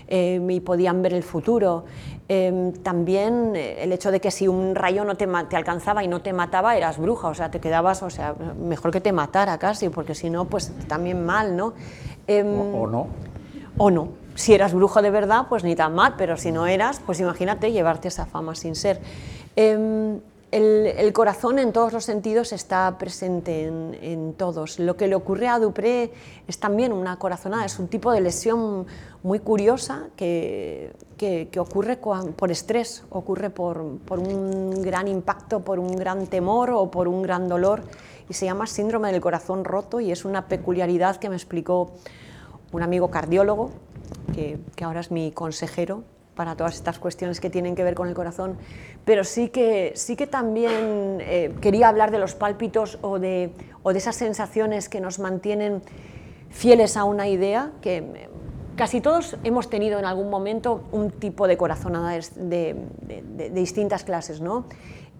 Eh, 0.10 0.46
y 0.50 0.60
podían 0.60 1.02
ver 1.04 1.14
el 1.14 1.24
futuro. 1.24 1.86
Em, 2.28 2.74
también 2.74 3.56
el 3.56 3.94
hecho 3.94 4.12
de 4.12 4.20
que 4.20 4.32
si 4.32 4.48
un 4.48 4.74
rayo 4.74 5.06
no 5.06 5.16
te, 5.16 5.28
te, 5.48 5.56
alcanzaba 5.56 6.04
y 6.04 6.08
no 6.08 6.22
te 6.22 6.34
mataba, 6.34 6.76
eras 6.76 6.98
bruja, 6.98 7.28
o 7.28 7.34
sea, 7.36 7.52
te 7.52 7.60
quedabas, 7.60 8.02
o 8.02 8.10
sea, 8.10 8.34
mejor 8.60 8.92
que 8.92 9.02
te 9.02 9.14
matara 9.14 9.58
casi, 9.60 9.88
porque 9.90 10.16
si 10.16 10.32
no, 10.32 10.46
pues 10.46 10.74
también 10.88 11.24
mal, 11.24 11.56
¿no? 11.56 11.76
Em, 12.28 12.76
o 12.76 12.88
no. 12.88 13.08
O 13.78 13.92
no 13.92 14.19
si 14.40 14.54
eras 14.54 14.74
brujo 14.74 15.02
de 15.02 15.10
verdad, 15.10 15.48
pues 15.50 15.66
ni 15.66 15.76
tan 15.76 15.94
mal, 15.94 16.16
pero 16.18 16.38
si 16.38 16.54
no 16.54 16.66
eras, 16.66 17.02
pues 17.06 17.20
imagínate 17.20 17.74
llevarte 17.74 18.08
esa 18.08 18.26
fama 18.26 18.56
sin 18.56 18.74
ser. 18.74 19.02
Em, 19.58 20.22
el, 20.52 21.12
corazón 21.12 21.60
en 21.60 21.74
todos 21.74 21.92
los 21.92 22.06
sentidos 22.06 22.54
está 22.54 22.98
presente 22.98 23.66
en, 23.66 24.34
todos. 24.38 24.80
Lo 24.80 24.96
que 24.96 25.08
le 25.08 25.16
ocurre 25.16 25.50
a 25.50 25.60
Dupré 25.60 26.14
es 26.48 26.58
también 26.58 26.94
una 26.94 27.20
corazonada, 27.20 27.66
es 27.66 27.78
un 27.80 27.90
tipo 27.90 28.14
de 28.14 28.22
lesión 28.22 28.88
muy 29.24 29.40
curiosa 29.40 30.08
que, 30.16 30.94
que, 31.18 31.60
ocurre 31.60 31.98
por 31.98 32.50
estrés, 32.50 33.04
ocurre 33.10 33.50
por, 33.50 33.98
por, 34.06 34.20
un 34.20 34.82
gran 34.82 35.10
impacto, 35.10 35.60
por 35.60 35.80
un 35.80 35.98
gran 35.98 36.28
temor 36.28 36.72
o 36.72 36.90
por 36.90 37.10
un 37.10 37.22
gran 37.24 37.50
dolor 37.50 37.82
y 38.30 38.34
se 38.34 38.46
llama 38.46 38.68
síndrome 38.68 39.12
del 39.12 39.20
corazón 39.20 39.66
roto 39.66 40.00
y 40.00 40.14
es 40.14 40.24
una 40.24 40.48
peculiaridad 40.48 41.18
que 41.18 41.28
me 41.28 41.36
explicó 41.36 41.92
un 42.72 42.84
amigo 42.84 43.10
cardiólogo 43.12 43.72
que, 44.32 44.60
ahora 44.84 45.00
es 45.00 45.12
mi 45.12 45.32
consejero 45.32 46.04
para 46.36 46.56
todas 46.56 46.76
estas 46.76 47.00
cuestiones 47.00 47.42
que 47.42 47.50
tienen 47.50 47.76
que 47.76 47.84
ver 47.84 47.96
con 47.96 48.08
el 48.08 48.14
corazón, 48.14 48.58
pero 49.04 49.24
sí 49.24 49.50
que, 49.50 49.92
sí 49.96 50.16
que 50.16 50.26
también 50.26 51.18
eh, 51.20 51.54
quería 51.60 51.90
hablar 51.90 52.12
de 52.12 52.20
los 52.20 52.34
pálpitos 52.34 52.98
o 53.02 53.20
de, 53.20 53.52
o 53.84 53.92
de 53.92 53.98
esas 53.98 54.16
sensaciones 54.16 54.88
que 54.88 55.02
nos 55.02 55.20
mantienen 55.20 55.82
fieles 56.50 56.96
a 56.96 57.04
una 57.04 57.28
idea, 57.28 57.72
que 57.82 58.30
casi 58.80 59.02
todos 59.02 59.36
hemos 59.44 59.70
tenido 59.70 60.00
en 60.00 60.06
algún 60.06 60.30
momento 60.30 60.86
un 60.94 61.12
tipo 61.12 61.48
de 61.48 61.58
corazonada 61.58 62.12
de, 62.12 62.78
de, 63.02 63.50
distintas 63.50 64.06
clases, 64.06 64.40
¿no? 64.40 64.64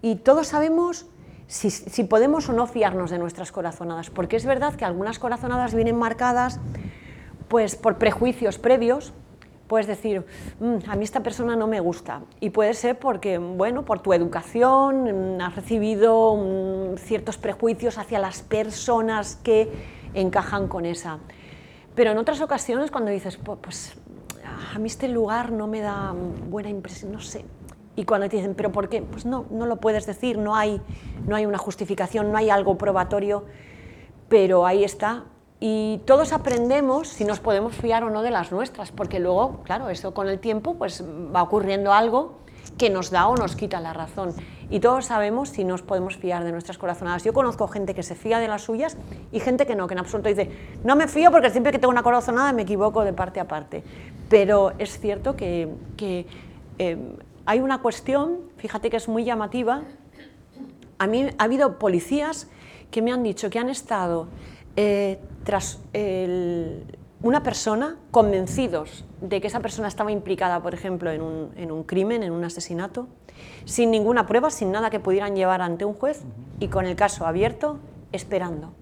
Y 0.00 0.16
todos 0.16 0.48
sabemos 0.48 1.04
si, 1.46 1.70
si 1.70 2.04
podemos 2.04 2.48
o 2.48 2.54
no 2.54 2.66
fiarnos 2.66 3.10
de 3.10 3.18
nuestras 3.18 3.52
corazonadas, 3.52 4.08
porque 4.08 4.36
es 4.36 4.46
verdad 4.46 4.74
que 4.74 4.86
algunas 4.86 5.18
corazonadas 5.18 5.74
vienen 5.74 5.96
marcadas 5.96 6.58
pues 7.50 7.74
por 7.74 7.98
prejuicios 7.98 8.58
previos, 8.58 9.12
puedes 9.66 9.88
decir, 9.88 10.24
mm, 10.60 10.88
a 10.88 10.94
mí 10.94 11.02
esta 11.02 11.20
persona 11.20 11.56
no 11.56 11.66
me 11.66 11.80
gusta. 11.80 12.22
Y 12.38 12.50
puede 12.50 12.74
ser 12.74 12.96
porque, 12.96 13.38
bueno, 13.38 13.84
por 13.84 13.98
tu 13.98 14.12
educación 14.12 15.36
mm, 15.36 15.40
has 15.40 15.56
recibido 15.56 16.36
mm, 16.36 16.96
ciertos 16.98 17.38
prejuicios 17.38 17.98
hacia 17.98 18.20
las 18.20 18.42
personas 18.42 19.34
que 19.42 19.68
encajan 20.14 20.68
con 20.68 20.86
esa. 20.86 21.18
Pero 21.96 22.12
en 22.12 22.18
otras 22.18 22.40
ocasiones 22.40 22.92
cuando 22.92 23.10
dices, 23.10 23.36
pues 23.60 23.96
a 24.72 24.78
mí 24.78 24.86
este 24.86 25.08
lugar 25.08 25.50
no 25.50 25.66
me 25.66 25.80
da 25.80 26.14
buena 26.48 26.68
impresión, 26.68 27.10
no 27.10 27.20
sé. 27.20 27.44
Y 27.96 28.04
cuando 28.04 28.28
te 28.28 28.36
dicen, 28.36 28.54
¿pero 28.54 28.70
por 28.70 28.88
qué? 28.88 29.02
Pues 29.02 29.26
no, 29.26 29.46
no 29.50 29.66
lo 29.66 29.80
puedes 29.80 30.06
decir, 30.06 30.38
no 30.38 30.54
hay, 30.54 30.80
no 31.26 31.34
hay 31.34 31.46
una 31.46 31.58
justificación, 31.58 32.30
no 32.30 32.38
hay 32.38 32.48
algo 32.48 32.78
probatorio, 32.78 33.44
pero 34.28 34.66
ahí 34.66 34.84
está 34.84 35.24
y 35.60 36.00
todos 36.06 36.32
aprendemos 36.32 37.08
si 37.08 37.26
nos 37.26 37.38
podemos 37.38 37.74
fiar 37.74 38.02
o 38.02 38.10
no 38.10 38.22
de 38.22 38.30
las 38.30 38.50
nuestras, 38.50 38.92
porque 38.92 39.20
luego, 39.20 39.62
claro, 39.62 39.90
eso 39.90 40.14
con 40.14 40.26
el 40.26 40.38
tiempo 40.38 40.74
pues 40.74 41.04
va 41.04 41.42
ocurriendo 41.42 41.92
algo 41.92 42.40
que 42.78 42.88
nos 42.88 43.10
da 43.10 43.28
o 43.28 43.36
nos 43.36 43.56
quita 43.56 43.78
la 43.78 43.92
razón. 43.92 44.32
Y 44.70 44.80
todos 44.80 45.06
sabemos 45.06 45.50
si 45.50 45.64
nos 45.64 45.82
podemos 45.82 46.16
fiar 46.16 46.44
de 46.44 46.52
nuestras 46.52 46.78
corazonadas. 46.78 47.24
Yo 47.24 47.34
conozco 47.34 47.68
gente 47.68 47.94
que 47.94 48.02
se 48.02 48.14
fía 48.14 48.38
de 48.38 48.48
las 48.48 48.62
suyas 48.62 48.96
y 49.32 49.40
gente 49.40 49.66
que 49.66 49.74
no, 49.74 49.86
que 49.86 49.92
en 49.92 49.98
absoluto 49.98 50.30
dice, 50.30 50.50
no 50.82 50.96
me 50.96 51.08
fío 51.08 51.30
porque 51.30 51.50
siempre 51.50 51.72
que 51.72 51.78
tengo 51.78 51.90
una 51.90 52.02
corazonada 52.02 52.52
me 52.54 52.62
equivoco 52.62 53.04
de 53.04 53.12
parte 53.12 53.38
a 53.38 53.46
parte. 53.46 53.82
Pero 54.30 54.72
es 54.78 54.98
cierto 54.98 55.36
que, 55.36 55.68
eh, 56.78 56.96
hay 57.44 57.60
una 57.60 57.82
cuestión, 57.82 58.38
fíjate 58.56 58.88
que 58.88 58.96
es 58.96 59.08
muy 59.08 59.24
llamativa, 59.24 59.82
a 60.98 61.06
mí 61.06 61.28
ha 61.36 61.44
habido 61.44 61.78
policías 61.78 62.48
que 62.90 63.02
me 63.02 63.12
han 63.12 63.22
dicho 63.22 63.50
que 63.50 63.58
han 63.58 63.68
estado 63.68 64.28
eh, 64.76 65.18
tras 65.44 65.80
una 67.22 67.42
persona, 67.42 67.96
convencidos 68.10 69.04
de 69.20 69.40
que 69.40 69.48
esa 69.48 69.60
persona 69.60 69.88
estaba 69.88 70.10
implicada, 70.10 70.62
por 70.62 70.72
ejemplo, 70.74 71.10
en 71.10 71.20
un, 71.22 71.84
crimen, 71.84 72.22
en 72.22 72.32
un 72.32 72.44
asesinato, 72.44 73.08
sin 73.64 73.90
ninguna 73.90 74.26
prueba, 74.26 74.50
sin 74.50 74.72
nada 74.72 74.90
que 74.90 75.00
pudieran 75.00 75.36
llevar 75.36 75.60
ante 75.60 75.84
un 75.84 75.94
juez 75.94 76.22
y 76.60 76.68
con 76.68 76.86
el 76.86 76.96
caso 76.96 77.26
abierto, 77.26 77.78
esperando. 78.12 78.72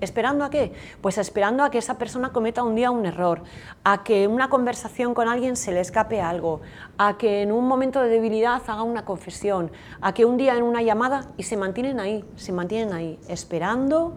¿Esperando 0.00 0.44
a 0.44 0.50
qué? 0.50 0.72
Pues 1.00 1.18
esperando 1.18 1.64
a 1.64 1.70
que 1.70 1.78
esa 1.78 1.98
persona 1.98 2.32
cometa 2.32 2.62
un 2.62 2.76
día 2.76 2.92
un 2.92 3.04
error, 3.04 3.42
a 3.82 4.04
que 4.04 4.28
una 4.28 4.48
conversación 4.48 5.12
con 5.12 5.26
alguien 5.28 5.56
se 5.56 5.72
le 5.72 5.80
escape 5.80 6.20
algo, 6.20 6.60
a 6.98 7.18
que 7.18 7.42
en 7.42 7.50
un 7.50 7.66
momento 7.66 8.00
de 8.00 8.08
debilidad 8.08 8.62
haga 8.68 8.82
una 8.84 9.04
confesión, 9.04 9.72
a 10.00 10.14
que 10.14 10.24
un 10.24 10.36
día 10.36 10.56
en 10.56 10.62
una 10.62 10.82
llamada 10.82 11.32
y 11.36 11.42
se 11.42 11.56
mantienen 11.56 11.98
ahí, 11.98 12.24
se 12.36 12.52
mantienen 12.52 12.94
ahí, 12.94 13.18
esperando 13.28 14.14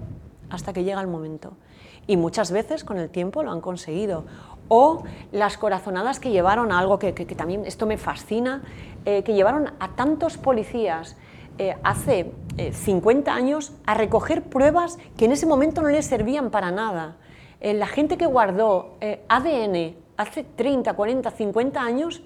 hasta 0.52 0.73
que 0.73 0.84
llega 0.84 1.02
el 1.02 1.07
momento. 1.07 1.53
Y 2.07 2.18
muchas 2.18 2.52
veces 2.52 2.84
con 2.84 2.98
el 2.98 3.10
tiempo 3.10 3.44
lo 3.44 3.52
han 3.52 3.61
conseguido. 3.61 4.26
O 4.68 5.03
las 5.32 5.57
corazonadas 5.57 6.19
que 6.19 6.32
llevaron 6.32 6.72
a 6.72 6.80
algo 6.80 6.99
que, 6.99 7.11
también, 7.14 7.65
esto 7.65 7.86
me 7.86 7.98
fascina, 7.98 8.64
eh, 9.06 9.23
que 9.23 9.34
llevaron 9.34 9.72
a 9.80 9.95
tantos 9.95 10.38
policías 10.38 11.15
eh, 11.57 11.76
hace 11.84 12.32
50 12.72 13.30
eh, 13.30 13.34
años 13.34 13.73
a 13.86 13.94
recoger 13.94 14.44
pruebas 14.44 14.98
que 15.18 15.26
en 15.26 15.32
ese 15.32 15.45
momento 15.45 15.82
no 15.82 15.90
les 15.90 16.06
servían 16.06 16.49
para 16.49 16.72
nada. 16.72 17.18
la 17.61 17.86
gente 17.86 18.18
que 18.18 18.26
guardó 18.26 18.98
ADN 19.28 19.95
hace 20.18 20.44
30, 20.44 20.94
40, 20.94 21.32
50 21.32 21.82
años 21.82 22.23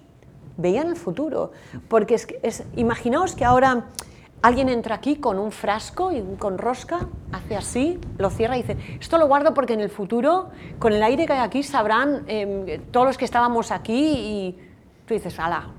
veían 0.58 0.88
el 0.88 0.96
futuro. 0.96 1.52
Porque 1.88 2.16
es, 2.16 2.64
imaginaos 2.76 3.36
que 3.36 3.44
ahora 3.44 3.88
Alguien 4.42 4.70
entra 4.70 4.96
aquí 4.96 5.16
con 5.16 5.40
un 5.40 5.52
frasco 5.52 6.12
y 6.12 6.22
con 6.38 6.58
rosca, 6.58 7.08
hace 7.32 7.56
así, 7.56 8.00
lo 8.18 8.30
cierra 8.30 8.58
y 8.58 8.62
dice, 8.62 8.78
esto 9.00 9.18
lo 9.18 9.28
guardo 9.28 9.54
porque 9.54 9.74
en 9.74 9.80
el 9.80 9.90
futuro, 9.90 10.50
con 10.78 10.94
el 10.94 11.02
aire 11.02 11.26
que 11.26 11.34
hay 11.34 11.40
aquí, 11.40 11.64
sabrán 11.64 12.24
em, 12.28 12.82
todos 12.92 13.08
los 13.08 13.18
que 13.18 13.26
estábamos 13.26 13.72
aquí 13.72 13.96
y 13.96 14.60
tú 15.08 15.16
dices, 15.16 15.40
ala, 15.40 15.70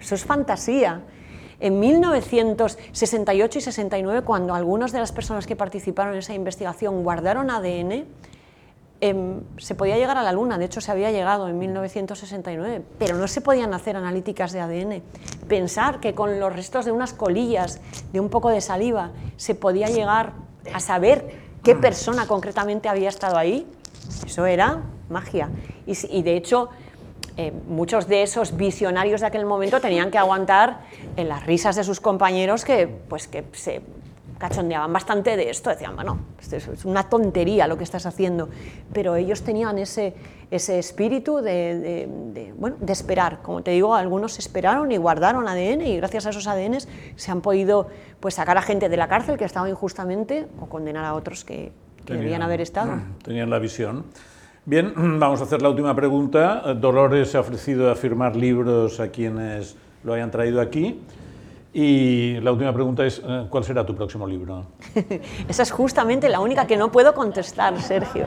eso 0.00 0.14
es 0.14 0.24
fantasía. 0.24 1.02
En 1.60 1.80
1968 1.80 3.58
y 3.58 3.62
69, 3.62 4.22
cuando 4.22 4.54
algunas 4.54 4.92
de 4.92 4.98
las 4.98 5.12
personas 5.12 5.46
que 5.46 5.56
participaron 5.56 6.14
en 6.14 6.18
esa 6.18 6.34
investigación 6.34 7.02
guardaron 7.02 7.50
ADN, 7.50 8.06
Em, 9.06 9.42
se 9.58 9.74
podía 9.74 9.98
llegar 9.98 10.16
a 10.16 10.22
la 10.22 10.32
Luna, 10.32 10.56
de 10.56 10.64
hecho 10.64 10.80
se 10.80 10.90
había 10.90 11.10
llegado 11.10 11.46
en 11.46 11.58
1969, 11.58 12.80
pero 12.98 13.18
no 13.18 13.28
se 13.28 13.42
podían 13.42 13.74
hacer 13.74 13.96
analíticas 13.96 14.50
de 14.50 14.60
ADN. 14.60 15.02
Pensar 15.46 16.00
que 16.00 16.14
con 16.14 16.40
los 16.40 16.50
restos 16.50 16.86
de 16.86 16.90
unas 16.90 17.12
colillas, 17.12 17.82
de 18.14 18.20
un 18.20 18.30
poco 18.30 18.48
de 18.48 18.62
saliva, 18.62 19.10
se 19.36 19.54
podía 19.54 19.88
llegar 19.88 20.32
a 20.72 20.80
saber 20.80 21.36
qué 21.62 21.74
persona 21.74 22.26
concretamente 22.26 22.88
había 22.88 23.10
estado 23.10 23.36
ahí, 23.36 23.66
eso 24.24 24.46
era 24.46 24.80
magia. 25.10 25.50
Y, 25.84 26.22
de 26.22 26.34
hecho, 26.38 26.70
eh, 27.36 27.52
muchos 27.68 28.08
de 28.08 28.22
esos 28.22 28.56
visionarios 28.56 29.20
de 29.20 29.26
aquel 29.26 29.44
momento 29.44 29.82
tenían 29.82 30.10
que 30.10 30.16
aguantar 30.16 30.80
en 31.18 31.28
las 31.28 31.44
risas 31.44 31.76
de 31.76 31.84
sus 31.84 32.00
compañeros 32.00 32.64
que, 32.64 32.86
pues, 32.86 33.28
que 33.28 33.44
se 33.52 33.82
cachondeaban 34.48 34.92
bastante 34.92 35.38
de 35.38 35.48
esto, 35.48 35.70
decían, 35.70 35.96
bueno, 35.96 36.18
es 36.38 36.84
una 36.84 37.08
tontería 37.08 37.66
lo 37.66 37.78
que 37.78 37.84
estás 37.84 38.04
haciendo, 38.04 38.50
pero 38.92 39.16
ellos 39.16 39.40
tenían 39.40 39.78
ese, 39.78 40.12
ese 40.50 40.78
espíritu 40.78 41.38
de, 41.38 42.52
bueno, 42.58 42.76
de 42.78 42.92
esperar. 42.92 43.40
Como 43.40 43.62
te 43.62 43.70
digo, 43.70 43.94
algunos 43.94 44.38
esperaron 44.38 44.92
y 44.92 44.98
guardaron 44.98 45.48
ADN 45.48 45.80
y 45.86 45.96
gracias 45.96 46.26
a 46.26 46.30
esos 46.30 46.46
ADN 46.46 46.76
se 47.16 47.30
han 47.30 47.40
podido 47.40 47.88
pues, 48.20 48.34
sacar 48.34 48.58
a 48.58 48.62
gente 48.62 48.90
de 48.90 48.98
la 48.98 49.08
cárcel 49.08 49.38
que 49.38 49.46
estaba 49.46 49.66
injustamente 49.70 50.46
o 50.60 50.66
condenar 50.66 51.06
a 51.06 51.14
otros 51.14 51.42
que, 51.42 51.72
debían 52.04 52.42
haber 52.42 52.60
estado. 52.60 53.00
Tenían 53.24 53.48
la 53.48 53.58
visión. 53.58 54.04
Bien, 54.66 54.92
vamos 55.18 55.40
a 55.40 55.44
hacer 55.44 55.62
la 55.62 55.70
última 55.70 55.96
pregunta. 55.96 56.74
Dolores 56.74 57.30
se 57.30 57.38
ha 57.38 57.40
ofrecido 57.40 57.90
a 57.90 57.94
firmar 57.94 58.36
libros 58.36 59.00
a 59.00 59.08
quienes 59.08 59.74
lo 60.02 60.12
hayan 60.12 60.30
traído 60.30 60.60
aquí. 60.60 61.00
Y 61.74 62.38
la 62.40 62.52
última 62.52 62.72
pregunta 62.72 63.04
es, 63.04 63.20
eh, 63.26 63.46
¿cuál 63.50 63.64
será 63.64 63.84
tu 63.84 63.96
próximo 63.96 64.28
libro? 64.28 64.64
Esa 65.48 65.64
es 65.64 65.72
justamente 65.72 66.28
la 66.28 66.38
única 66.38 66.68
que 66.68 66.76
no 66.76 66.92
puedo 66.92 67.12
contestar, 67.14 67.80
Sergio. 67.82 68.26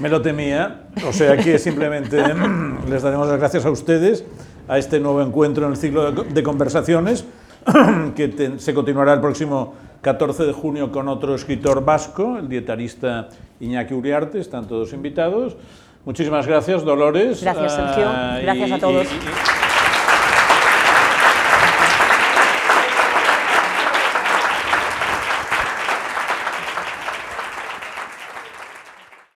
Me 0.00 0.08
lo 0.08 0.20
temía, 0.20 0.88
o 1.06 1.12
sea 1.12 1.36
que 1.36 1.60
simplemente 1.60 2.20
les 2.90 3.02
daremos 3.02 3.28
las 3.28 3.38
gracias 3.38 3.64
a 3.64 3.70
ustedes 3.70 4.24
a 4.66 4.78
este 4.78 4.98
nuevo 4.98 5.22
encuentro 5.22 5.66
en 5.66 5.72
el 5.72 5.76
ciclo 5.76 6.10
de 6.10 6.42
conversaciones 6.42 7.24
que 8.16 8.54
se 8.58 8.74
continuará 8.74 9.14
el 9.14 9.20
próximo 9.20 9.74
14 10.00 10.44
de 10.44 10.52
junio 10.52 10.90
con 10.90 11.06
otro 11.06 11.36
escritor 11.36 11.84
vasco, 11.84 12.36
el 12.36 12.48
dietarista 12.48 13.28
Iñaki 13.60 13.94
Uriarte, 13.94 14.40
están 14.40 14.66
todos 14.66 14.92
invitados. 14.92 15.56
Muchísimas 16.04 16.48
gracias, 16.48 16.84
Dolores. 16.84 17.40
Gracias, 17.40 17.76
Sergio. 17.76 18.06
Ah, 18.08 18.40
gracias 18.42 18.72
a 18.72 18.78
todos. 18.78 19.06